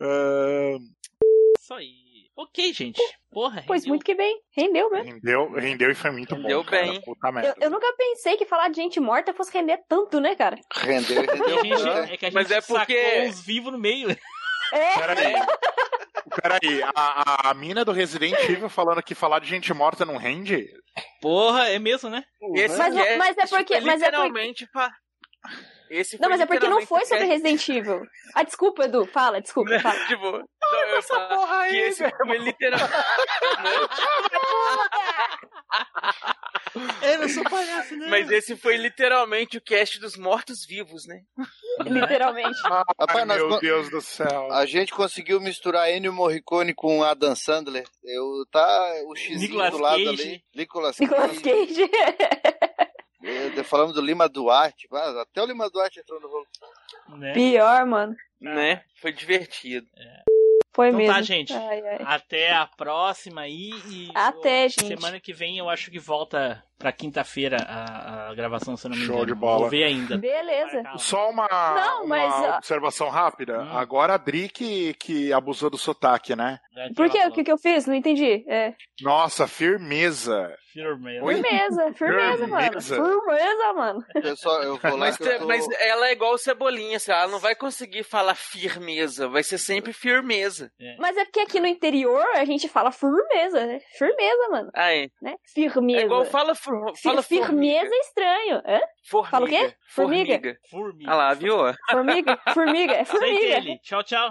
Ahn, 0.00 0.78
Isso 1.58 1.74
aí. 1.74 2.06
Ok, 2.38 2.72
gente. 2.74 3.00
Porra, 3.30 3.64
Pois 3.66 3.82
rendeu. 3.82 3.88
muito 3.94 4.04
que 4.04 4.14
bem. 4.14 4.38
Rendeu 4.54 4.90
mesmo. 4.90 5.10
rendeu, 5.14 5.52
rendeu 5.52 5.90
e 5.90 5.94
foi 5.94 6.10
muito 6.10 6.34
Rendeu 6.34 6.62
bom. 6.62 6.68
cara. 6.68 6.82
bem. 6.86 7.00
Puta 7.00 7.28
Eu, 7.28 7.32
merda. 7.32 7.54
eu 7.60 7.70
nunca 7.70 7.90
pensei 7.96 8.36
que 8.36 8.44
falar 8.44 8.68
de 8.68 8.76
gente 8.76 9.00
morta 9.00 9.32
fosse 9.32 9.52
render 9.52 9.78
tanto, 9.88 10.20
né, 10.20 10.34
cara? 10.36 10.58
Rendeu, 10.74 11.22
E 11.24 11.26
rendeu. 11.62 11.78
gente- 11.78 12.12
é 12.12 12.16
que 12.18 12.26
a 12.26 12.28
gente 12.28 12.34
Mas 12.34 12.50
é 12.50 12.60
porque- 12.60 13.02
sacou 13.02 13.22
uns 13.28 13.40
vivos 13.44 13.72
no 13.72 13.78
meio. 13.78 14.08
É. 14.72 14.94
Peraí. 14.98 15.32
Peraí, 16.42 16.82
a, 16.82 16.90
a, 16.96 17.50
a 17.50 17.54
mina 17.54 17.84
do 17.84 17.92
Resident 17.92 18.34
Evil 18.50 18.68
falando 18.68 19.00
que 19.00 19.14
falar 19.14 19.38
de 19.38 19.46
gente 19.48 19.72
morta 19.72 20.04
não 20.04 20.16
rende? 20.16 20.66
Porra, 21.22 21.68
é 21.68 21.78
mesmo, 21.78 22.10
né? 22.10 22.24
Esse 22.56 22.76
Mas- 22.76 22.96
é, 22.96 23.16
mas 23.16 23.38
é 23.38 23.46
porque- 23.46 23.80
mas 23.80 24.02
é 24.02 24.10
porque- 24.10 24.52
Esse 25.88 26.20
Não, 26.20 26.28
mas 26.28 26.40
é 26.40 26.46
porque 26.46 26.66
não 26.68 26.84
foi 26.84 27.04
sobre 27.06 27.26
Resident 27.26 27.66
Evil. 27.70 28.02
Ah, 28.34 28.42
desculpa, 28.42 28.84
Edu. 28.86 29.06
Fala, 29.06 29.40
desculpa, 29.40 29.78
fala. 29.78 30.06
Tipo, 30.06 30.32
não, 30.32 30.80
eu 30.80 30.96
ia 30.96 31.02
falar 31.02 31.68
que 31.68 31.76
esse 31.76 32.10
foi 32.26 32.38
literalmente. 32.38 32.96
Eu 37.02 37.18
não 37.20 37.28
sou 37.28 37.42
palhaço, 37.44 37.96
não. 37.96 38.08
Mas 38.10 38.30
esse 38.30 38.54
foi 38.56 38.76
literalmente 38.76 39.56
o 39.56 39.60
cast 39.62 39.98
dos 39.98 40.16
mortos-vivos, 40.16 41.06
né? 41.06 41.20
Literalmente. 41.86 42.58
Rapaz, 42.62 43.26
nós 43.26 43.38
meu 43.38 43.48
con- 43.48 43.58
Deus 43.60 43.88
do 43.90 44.00
céu. 44.00 44.52
A 44.52 44.66
gente 44.66 44.92
conseguiu 44.92 45.40
misturar 45.40 45.90
Ennio 45.90 46.12
Morricone 46.12 46.74
com 46.74 47.02
Adam 47.02 47.34
Sandler. 47.34 47.84
Eu 48.04 48.44
tá 48.50 48.92
o 49.06 49.14
X 49.16 49.48
do 49.48 49.56
lado 49.56 49.78
Cage. 49.78 50.08
ali. 50.08 50.44
Nicolas 50.54 50.98
Nicolas 50.98 51.38
Cage. 51.38 51.90
Falamos 53.64 53.94
do 53.94 54.00
Lima 54.00 54.28
Duarte. 54.28 54.88
Até 55.20 55.42
o 55.42 55.46
Lima 55.46 55.68
Duarte 55.70 56.00
entrou 56.00 56.20
no 56.20 56.28
rolo. 56.28 56.46
Né? 57.16 57.32
Pior, 57.32 57.86
mano. 57.86 58.16
Né? 58.40 58.82
Foi 59.00 59.12
divertido. 59.12 59.86
Foi 60.72 60.88
Então 60.88 60.98
mesmo. 60.98 61.14
tá, 61.14 61.22
gente. 61.22 61.52
Ai, 61.54 61.80
ai. 61.80 61.98
Até 62.04 62.52
a 62.52 62.66
próxima 62.66 63.40
aí. 63.42 63.70
E 63.88 64.10
Até, 64.14 64.68
gente. 64.68 64.88
Semana 64.88 65.18
que 65.18 65.32
vem 65.32 65.56
eu 65.56 65.70
acho 65.70 65.90
que 65.90 65.98
volta 65.98 66.62
pra 66.78 66.92
quinta-feira 66.92 67.56
a, 67.66 68.30
a 68.30 68.34
gravação, 68.34 68.76
se 68.76 68.86
eu 68.86 68.90
não 68.90 68.96
me 68.96 69.04
Show 69.04 69.16
engano. 69.16 69.26
de 69.26 69.34
bola. 69.34 69.58
Vou 69.60 69.70
ver 69.70 69.84
ainda. 69.84 70.16
Beleza. 70.18 70.82
Só 70.96 71.30
uma, 71.30 71.48
Não, 71.48 72.04
uma 72.04 72.16
mas, 72.16 72.56
observação 72.56 73.08
rápida. 73.08 73.62
Hum. 73.62 73.76
Agora 73.76 74.14
a 74.14 74.18
Dri 74.18 74.48
que, 74.48 74.94
que 74.94 75.32
abusou 75.32 75.70
do 75.70 75.78
sotaque, 75.78 76.36
né? 76.36 76.58
Por 76.94 77.08
quê? 77.08 77.18
O 77.26 77.32
que, 77.32 77.42
que 77.44 77.52
eu 77.52 77.58
fiz? 77.58 77.86
Não 77.86 77.94
entendi. 77.94 78.44
É. 78.48 78.74
Nossa, 79.00 79.46
firmeza. 79.46 80.54
Firmeza. 80.72 81.24
Oi? 81.24 81.34
Firmeza, 81.36 81.94
firmeza, 81.94 82.46
mano. 82.46 82.62
Firmeza. 82.64 82.94
Firmeza, 82.96 83.72
mano. 83.72 84.04
Pessoal, 84.12 84.62
eu 84.62 84.76
vou 84.76 84.90
lá 84.90 84.98
Mas, 84.98 85.18
eu 85.18 85.38
tô... 85.38 85.46
mas 85.46 85.66
ela 85.80 86.08
é 86.08 86.12
igual 86.12 86.34
o 86.34 86.38
Cebolinha, 86.38 86.98
assim, 86.98 87.10
ela 87.10 87.28
não 87.28 87.38
vai 87.38 87.54
conseguir 87.54 88.02
falar 88.02 88.34
firmeza, 88.34 89.26
vai 89.26 89.42
ser 89.42 89.56
sempre 89.56 89.94
firmeza. 89.94 90.70
Mas 90.98 91.16
é 91.16 91.24
porque 91.24 91.40
aqui 91.40 91.60
no 91.60 91.66
interior 91.66 92.22
a 92.34 92.44
gente 92.44 92.68
fala 92.68 92.92
firmeza, 92.92 93.64
né? 93.64 93.78
Firmeza, 93.96 94.48
mano. 94.50 94.70
Aí. 94.74 95.10
Né? 95.22 95.36
Firmeza. 95.54 96.00
É 96.00 96.04
igual 96.04 96.26
fala, 96.26 96.54
for, 96.66 96.96
fala 96.98 97.22
Fi- 97.22 97.38
firmeza 97.42 97.94
é 97.94 97.98
estranho. 98.00 98.56
Hã? 98.66 98.80
formiga. 99.08 99.30
Fala 99.30 99.44
o 99.44 99.48
quê? 99.48 99.74
Formiga. 99.88 100.34
Formiga. 100.34 100.58
Formiga. 100.70 101.10
Ah 101.10 101.14
lá, 101.16 101.34
viu? 101.34 101.56
Formiga? 101.90 102.38
Formiga. 102.52 102.92
É 102.94 103.04
Sem 103.04 103.18
formiga. 103.18 103.78
Tchau, 103.82 104.02
tchau. 104.04 104.30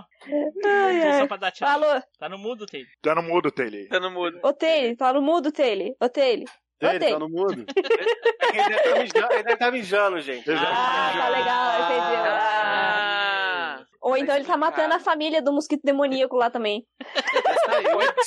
Ai, 0.66 1.02
ai. 1.02 1.20
só 1.20 1.28
pra 1.28 1.38
dar 1.38 1.52
tchau. 1.52 1.68
Falou. 1.68 2.02
Tá 2.20 2.30
no 2.30 2.38
mudo, 2.38 2.66
Taylor. 2.66 2.90
Tá 3.02 3.16
no 3.16 3.24
mudo, 3.24 3.52
Taylor. 3.52 3.88
Tá 3.90 4.00
no 4.00 4.12
mudo. 4.12 4.40
Ô, 4.44 4.54
Taylor, 4.54 4.96
tá 4.98 5.14
no 5.14 5.22
mudo, 5.22 5.52
Taylor. 5.52 5.96
Ô, 6.00 6.10
Taylor. 6.10 6.46
Ô, 6.84 6.88
Ele 6.88 7.00
tá 7.00 7.20
no 7.20 7.30
mudo. 7.30 7.66
Ele 8.54 8.70
deve 8.70 8.84
tá 8.84 9.00
mijando, 9.00 9.34
ele 9.34 9.44
deve 9.44 9.58
tá 9.58 9.72
mijando, 9.72 10.22
gente. 10.22 10.52
Ah, 10.52 11.12
tá 11.18 11.30
legal, 11.30 11.82
entendeu? 11.82 12.32
Ah, 12.32 13.84
Ou 14.02 14.18
então 14.18 14.36
ele 14.36 14.46
tá 14.46 14.56
matando 14.56 14.94
a 14.94 15.00
família 15.00 15.42
do 15.42 15.52
mosquito 15.52 15.82
demoníaco 15.84 16.36
lá 16.38 16.50
também. 16.50 16.86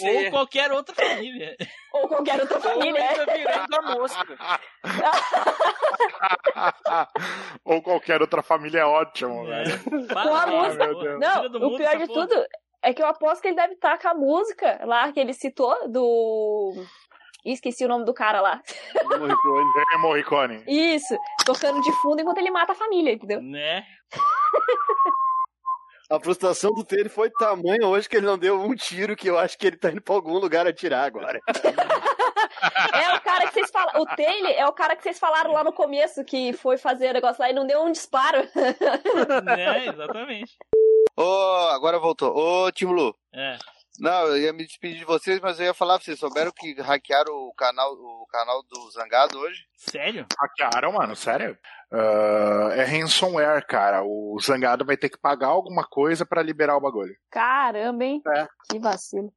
Ou 0.03 0.31
qualquer 0.31 0.73
outra 0.73 0.95
família. 0.95 1.57
Ou 2.03 2.09
qualquer 2.09 2.41
outra 2.41 2.57
Ou 2.57 2.62
família. 2.62 3.27
tá 3.27 3.33
virando 3.35 3.77
a 3.77 3.83
mosca. 3.95 4.39
Ou 7.65 7.83
qualquer 7.83 8.20
outra 8.20 8.43
família 8.43 8.81
é 8.81 8.85
ótimo, 8.85 9.47
É. 9.53 9.65
velho. 9.65 10.09
Com 10.09 10.19
a 10.35 10.47
música. 10.47 10.87
Deus. 10.95 11.20
Não, 11.20 11.45
o 11.69 11.77
pior 11.77 11.97
de 11.99 12.07
porra. 12.07 12.27
tudo 12.27 12.47
é 12.83 12.93
que 12.95 13.03
eu 13.03 13.07
aposto 13.07 13.43
que 13.43 13.49
ele 13.49 13.57
deve 13.57 13.75
estar 13.75 13.99
com 13.99 14.09
a 14.09 14.15
música 14.15 14.81
lá 14.85 15.12
que 15.12 15.20
ele 15.20 15.33
citou 15.33 15.89
do. 15.89 16.73
Ih, 17.45 17.53
Esqueci 17.53 17.85
o 17.85 17.89
nome 17.89 18.05
do 18.05 18.12
cara 18.15 18.41
lá. 18.41 18.61
Morricone. 19.05 19.70
Ennio 19.77 19.99
Morricone. 20.01 20.65
Isso, 20.66 21.16
tocando 21.47 21.81
de 21.81 21.93
fundo 22.03 22.20
enquanto 22.20 22.39
ele 22.39 22.51
mata 22.51 22.73
a 22.73 22.77
família, 22.77 23.12
entendeu? 23.12 23.41
Né? 23.41 23.85
A 26.11 26.19
frustração 26.19 26.73
do 26.73 26.85
Taylor 26.85 27.11
foi 27.11 27.31
tamanha 27.31 27.87
hoje 27.87 28.09
que 28.09 28.17
ele 28.17 28.27
não 28.27 28.39
deu 28.39 28.59
um 28.59 28.75
tiro 28.75 29.15
que 29.15 29.29
eu 29.29 29.39
acho 29.39 29.59
que 29.59 29.67
ele 29.67 29.77
tá 29.77 29.91
indo 29.91 30.01
pra 30.01 30.15
algum 30.15 30.39
lugar 30.39 30.67
atirar 30.67 31.05
agora. 31.05 31.39
É 32.95 33.15
o 33.15 33.21
cara 33.21 33.47
que 33.47 33.53
vocês 33.55 33.71
falaram. 33.71 34.01
O 34.01 34.07
Taylor 34.07 34.53
é 34.57 34.67
o 34.67 34.73
cara 34.73 34.97
que 34.97 35.03
vocês 35.03 35.19
falaram 35.19 35.53
lá 35.53 35.63
no 35.63 35.73
começo 35.73 36.25
que 36.25 36.53
foi 36.55 36.79
fazer 36.79 37.11
o 37.11 37.13
negócio 37.13 37.43
lá 37.43 37.51
e 37.51 37.53
não 37.53 37.67
deu 37.67 37.83
um 37.83 37.93
disparo. 37.93 38.39
né? 39.45 39.87
Exatamente. 39.87 40.57
Ô, 41.15 41.69
agora 41.73 41.99
voltou. 41.99 42.35
Ô, 42.35 42.73
Tim 42.73 42.87
Lu. 42.87 43.15
É. 43.35 43.59
Não, 43.99 44.29
eu 44.29 44.39
ia 44.39 44.53
me 44.53 44.65
despedir 44.65 44.99
de 44.99 45.05
vocês, 45.05 45.41
mas 45.41 45.59
eu 45.59 45.66
ia 45.66 45.75
falar 45.75 45.97
pra 45.97 46.05
vocês. 46.05 46.19
Souberam 46.19 46.53
que 46.53 46.81
hackearam 46.81 47.33
o 47.33 47.53
canal, 47.55 47.93
o 47.93 48.27
canal 48.31 48.62
do 48.62 48.91
Zangado 48.91 49.39
hoje? 49.39 49.65
Sério? 49.77 50.27
Hackearam, 50.39 50.93
mano, 50.93 51.16
sério? 51.16 51.59
Ah, 51.91 52.70
é 52.75 52.85
ransomware, 52.85 53.66
cara. 53.66 54.03
O 54.05 54.39
Zangado 54.41 54.85
vai 54.85 54.97
ter 54.97 55.09
que 55.09 55.19
pagar 55.19 55.49
alguma 55.49 55.85
coisa 55.85 56.25
pra 56.25 56.43
liberar 56.43 56.77
o 56.77 56.81
bagulho. 56.81 57.15
Caramba, 57.31 58.05
hein? 58.05 58.23
É. 58.29 58.47
Que 58.70 58.79
vacilo. 58.79 59.33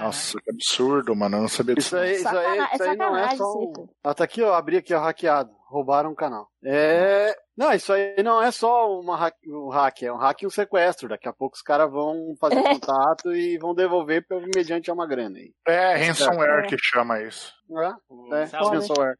Nossa, 0.00 0.38
que 0.40 0.50
absurdo, 0.50 1.14
mano. 1.16 1.36
Eu 1.38 1.40
não 1.42 1.48
sabia 1.48 1.74
disso. 1.74 1.88
Isso 1.88 1.96
aí, 1.96 2.12
isso 2.16 2.28
aí, 2.28 2.34
Sacana- 2.34 2.68
isso 2.74 2.82
é 2.82 2.88
aí 2.90 2.96
não 2.96 3.16
é 3.16 3.36
só 3.36 3.52
um... 3.58 3.72
Ah, 4.04 4.14
tá 4.14 4.24
aqui, 4.24 4.42
ó, 4.42 4.54
abri 4.54 4.76
aqui, 4.76 4.94
ó, 4.94 5.00
hackeado. 5.00 5.50
Roubaram 5.68 6.10
o 6.10 6.14
canal. 6.14 6.48
É... 6.62 7.34
Não, 7.56 7.72
isso 7.72 7.92
aí 7.94 8.22
não 8.22 8.42
é 8.42 8.50
só 8.50 8.90
uma 9.00 9.16
hack, 9.16 9.36
um 9.46 9.68
hack, 9.70 10.02
é 10.02 10.12
um 10.12 10.16
hack 10.18 10.42
e 10.42 10.46
um 10.46 10.50
sequestro. 10.50 11.08
Daqui 11.08 11.26
a 11.28 11.32
pouco 11.32 11.56
os 11.56 11.62
caras 11.62 11.90
vão 11.90 12.34
fazer 12.38 12.58
É. 12.58 12.62
contato 12.74 13.34
e 13.34 13.56
vão 13.58 13.74
devolver 13.74 14.26
pelo 14.26 14.42
mediante 14.54 14.90
a 14.90 14.94
uma 14.94 15.06
grana 15.06 15.38
aí. 15.38 15.52
É, 15.66 15.94
ransomware 15.96 16.64
É. 16.64 16.66
que 16.68 16.76
chama 16.78 17.22
isso. 17.22 17.54
É, 17.70 18.42
é 18.42 18.46
Sabe? 18.46 18.66
ransomware. 18.76 19.16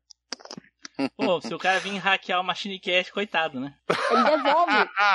Pô, 1.16 1.40
se 1.40 1.54
o 1.54 1.58
cara 1.58 1.78
vir 1.80 1.96
hackear 1.98 2.40
o 2.40 2.44
Machine 2.44 2.78
Cash, 2.78 3.10
coitado, 3.10 3.58
né? 3.60 3.74
Ele 4.10 4.24
devolve. 4.24 4.72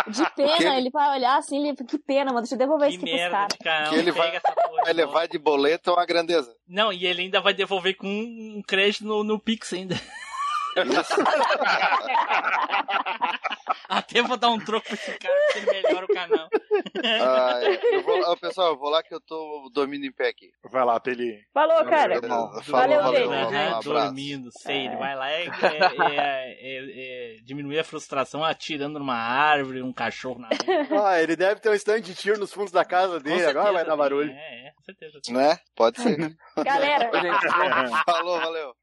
De 0.09 0.30
pena, 0.35 0.77
ele 0.77 0.89
vai 0.89 1.18
olhar 1.18 1.38
assim, 1.38 1.68
ele... 1.68 1.76
que 1.76 1.97
pena, 1.97 2.26
mano, 2.31 2.41
deixa 2.41 2.55
eu 2.55 2.59
devolver 2.59 2.89
Que 2.89 2.95
isso 2.95 3.05
aqui 3.05 3.47
pros 3.47 3.57
caras. 3.64 3.93
ele 3.93 4.11
vai- 4.11 4.35
essa 4.35 4.51
porra 4.53 5.05
Vai 5.07 5.27
de 5.27 5.38
boleto 5.38 5.89
é 5.89 5.93
uma 5.93 6.05
grandeza. 6.05 6.53
Não, 6.68 6.91
e 6.91 7.05
ele 7.05 7.22
ainda 7.23 7.39
vai 7.41 7.53
devolver 7.53 7.95
com 7.95 8.07
um 8.07 8.61
crédito 8.65 9.05
no, 9.05 9.23
no 9.23 9.39
Pix 9.39 9.73
ainda. 9.73 9.95
Até 13.89 14.21
vou 14.21 14.35
dar 14.37 14.49
um 14.49 14.59
troco 14.59 14.85
pra 14.85 14.95
esse 14.95 15.17
cara, 15.17 15.33
porque 15.45 15.59
ele 15.59 15.71
melhora 15.81 16.05
o 16.05 16.07
canal. 16.07 16.47
Ah, 17.21 17.59
eu 17.91 18.03
vou, 18.03 18.19
ó, 18.25 18.35
pessoal, 18.35 18.69
eu 18.73 18.77
vou 18.77 18.89
lá 18.89 19.01
que 19.01 19.13
eu 19.13 19.21
tô 19.21 19.69
dormindo 19.73 20.05
em 20.05 20.11
pé 20.11 20.27
aqui. 20.29 20.51
Vai 20.69 20.83
lá, 20.83 20.99
Teli. 20.99 21.39
Falou, 21.53 21.85
cara. 21.85 22.19
Beleza. 22.19 22.61
Valeu, 22.69 23.01
valeu, 23.01 23.29
Taylor. 23.29 23.47
um 23.47 23.51
Né? 23.51 23.79
Dormindo, 23.83 24.49
sei, 24.51 24.87
ele 24.87 24.97
vai 24.97 25.15
lá 25.15 25.31
e 25.31 25.45
é, 25.45 25.47
é- 25.47 26.57
é- 26.61 27.37
é 27.37 27.41
diminuir 27.43 27.79
a 27.79 27.83
frustração 27.83 28.43
atirando 28.43 28.99
numa 28.99 29.15
árvore, 29.17 29.81
um 29.81 29.93
cachorro 29.93 30.39
na 30.39 30.49
rua. 30.49 30.57
Ah, 31.07 31.21
ele 31.21 31.35
deve 31.35 31.61
ter 31.61 31.69
um 31.69 31.73
stand 31.73 32.01
de 32.01 32.15
tiro 32.15 32.39
nos 32.39 32.51
fundos 32.51 32.71
da 32.71 32.83
casa 32.83 33.19
dele, 33.19 33.43
Com 33.43 33.49
agora 33.49 33.63
vai 33.65 33.73
certeza 33.73 33.89
dar 33.89 33.97
barulho. 33.97 34.31
É, 34.31 34.67
é, 34.67 34.71
com 34.75 34.81
certeza. 34.83 35.19
Né? 35.29 35.57
Pode 35.75 36.01
ser. 36.01 36.35
Galera, 36.63 37.09
Falou, 38.05 38.39
valeu. 38.39 38.73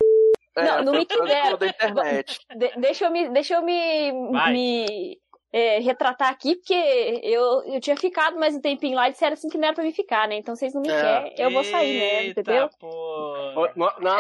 Não, 0.56 0.82
não 0.84 0.92
me 0.92 1.04
quiseram. 1.06 1.56
da 1.58 1.66
internet. 1.68 2.38
de- 2.56 2.72
deixa 2.80 3.04
eu 3.06 3.10
me, 3.10 3.28
deixa 3.30 3.54
eu 3.54 3.62
me, 3.62 4.12
Vai. 4.32 4.52
me 4.52 5.18
é, 5.52 5.78
retratar 5.78 6.30
aqui, 6.30 6.56
porque 6.56 7.20
eu, 7.22 7.62
eu 7.66 7.80
tinha 7.80 7.96
ficado 7.96 8.36
mais 8.38 8.56
um 8.56 8.60
tempinho 8.60 8.96
lá 8.96 9.08
e 9.08 9.12
disseram 9.12 9.34
assim 9.34 9.48
que 9.48 9.56
não 9.56 9.66
era 9.68 9.74
pra 9.74 9.84
me 9.84 9.92
ficar, 9.92 10.26
né? 10.26 10.34
Então 10.36 10.56
vocês 10.56 10.74
não 10.74 10.82
me 10.82 10.88
É. 10.90 11.00
querem, 11.00 11.34
eu 11.38 11.50
vou 11.52 11.62
sair, 11.62 11.98
né? 11.98 12.24
Eita, 12.24 12.40
Entendeu? 12.40 12.68
Não, 13.76 13.92
não, 14.00 14.18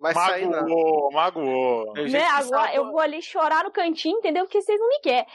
vai, 0.00 0.14
sair, 0.14 0.46
não. 0.48 1.10
Magoou, 1.12 1.92
gente 1.96 2.12
Né? 2.12 2.24
Agora 2.24 2.74
eu 2.74 2.90
vou 2.90 2.98
ali 3.00 3.22
chorar 3.22 3.62
no 3.64 3.70
cantinho, 3.70 4.18
entendeu? 4.18 4.44
Porque 4.44 4.60
vocês 4.60 4.78
não 4.80 4.88
me 4.88 4.98
querem. 5.00 5.26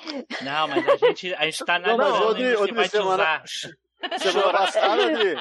Não, 0.41 0.67
mas 0.67 0.87
a 0.89 0.97
gente, 0.97 1.33
a 1.35 1.45
gente 1.45 1.65
tá 1.65 1.79
Não, 1.79 1.95
mas 1.97 2.07
se 2.15 2.55
outra 2.55 2.75
vai 2.75 2.85
te 2.85 2.91
semana- 2.91 3.13
usar. 3.23 3.43
Semana 4.19 4.51
passada, 4.53 5.03
Adri, 5.05 5.35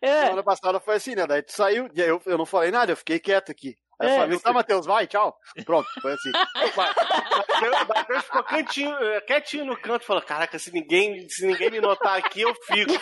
É. 0.00 0.22
semana 0.24 0.42
passada 0.44 0.78
foi 0.80 0.94
assim, 0.96 1.14
né? 1.16 1.26
Daí 1.26 1.42
tu 1.42 1.50
saiu, 1.52 1.88
e 1.94 2.02
aí 2.02 2.08
eu, 2.08 2.20
eu 2.26 2.38
não 2.38 2.46
falei 2.46 2.70
nada, 2.70 2.92
eu 2.92 2.96
fiquei 2.96 3.18
quieto 3.18 3.50
aqui. 3.50 3.74
Aí 4.00 4.08
É. 4.10 4.18
família, 4.18 4.40
tá, 4.40 4.52
Matheus, 4.52 4.86
vai, 4.86 5.06
tchau. 5.06 5.36
Pronto, 5.64 5.88
foi 6.02 6.12
assim. 6.14 6.30
O 7.84 7.88
Matheus 7.88 8.24
ficou 8.24 8.42
cantinho, 8.42 8.94
eh, 8.96 9.20
quietinho 9.22 9.64
no 9.64 9.76
canto, 9.76 10.04
falou: 10.04 10.22
Caraca, 10.22 10.58
se 10.58 10.72
ninguém, 10.72 11.28
se 11.28 11.46
ninguém 11.46 11.70
me 11.70 11.80
notar 11.80 12.18
aqui, 12.18 12.42
eu 12.42 12.52
fico. 12.66 12.92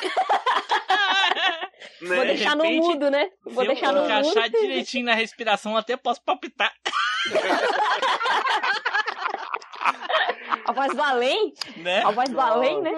Vou 2.00 2.16
De 2.18 2.24
deixar 2.26 2.56
no 2.56 2.62
repente, 2.64 2.86
mudo, 2.86 3.10
né? 3.10 3.28
Vou 3.44 3.54
Se 3.64 3.70
eu 3.70 3.74
deixar 3.74 3.92
no 3.92 4.00
mudo. 4.02 4.10
encaixar 4.12 4.48
direitinho 4.50 5.06
na 5.06 5.14
respiração, 5.14 5.76
até 5.76 5.96
posso 5.96 6.22
palpitar. 6.24 6.72
A 10.64 10.72
voz 10.72 10.94
do 10.94 11.02
além? 11.02 11.52
Né? 11.78 12.02
A 12.04 12.10
voz 12.10 12.28
do 12.28 12.40
além, 12.40 12.80
né? 12.82 12.90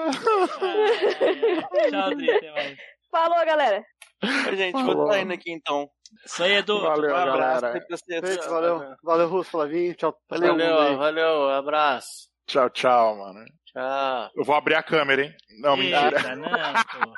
Tchau, 1.90 2.10
Dri, 2.14 2.30
até 2.30 2.50
mais. 2.52 2.78
Falou, 3.10 3.46
galera. 3.46 3.84
Ô, 4.22 4.54
gente, 4.56 4.72
Falou. 4.72 4.96
vou 4.96 5.06
saindo 5.12 5.32
aqui 5.32 5.52
então. 5.52 5.88
Isso 6.24 6.42
aí, 6.42 6.52
Edu. 6.54 6.80
Valeu, 6.80 7.14
um 7.14 7.16
abraço. 7.16 7.66
Feito, 8.06 8.48
valeu, 8.50 8.96
valeu, 9.02 9.28
Russo, 9.28 9.50
Flavinho. 9.50 9.94
Tchau. 9.94 10.16
Valeu, 10.28 10.56
valeu, 10.56 10.98
valeu 10.98 11.50
abraço. 11.50 12.28
Tchau, 12.46 12.70
tchau, 12.70 13.16
mano. 13.16 13.44
Tchau. 13.66 14.30
Eu 14.36 14.44
vou 14.44 14.54
abrir 14.54 14.74
a 14.74 14.82
câmera, 14.82 15.24
hein? 15.24 15.34
Não, 15.60 15.76
Eita, 15.76 16.02
mentira. 16.02 16.22
Tá, 16.22 16.36
não, 16.36 17.14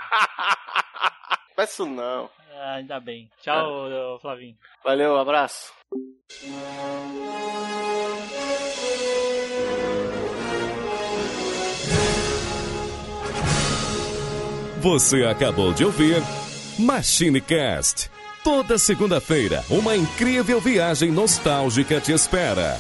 Faz 1.55 1.71
isso 1.71 1.87
não. 1.87 2.31
Ah, 2.55 2.75
ainda 2.75 2.99
bem. 3.01 3.31
Tchau, 3.43 3.89
é. 3.89 4.19
Flavinho. 4.21 4.57
Valeu, 4.83 5.19
abraço. 5.19 5.73
Você 14.81 15.25
acabou 15.25 15.73
de 15.73 15.85
ouvir 15.85 16.23
Machine 16.79 17.41
Cast. 17.41 18.16
Toda 18.47 18.79
segunda-feira, 18.79 19.65
uma 19.69 19.97
incrível 19.97 20.61
viagem 20.61 21.11
nostálgica 21.11 22.01
te 22.01 22.13
espera. 22.13 22.79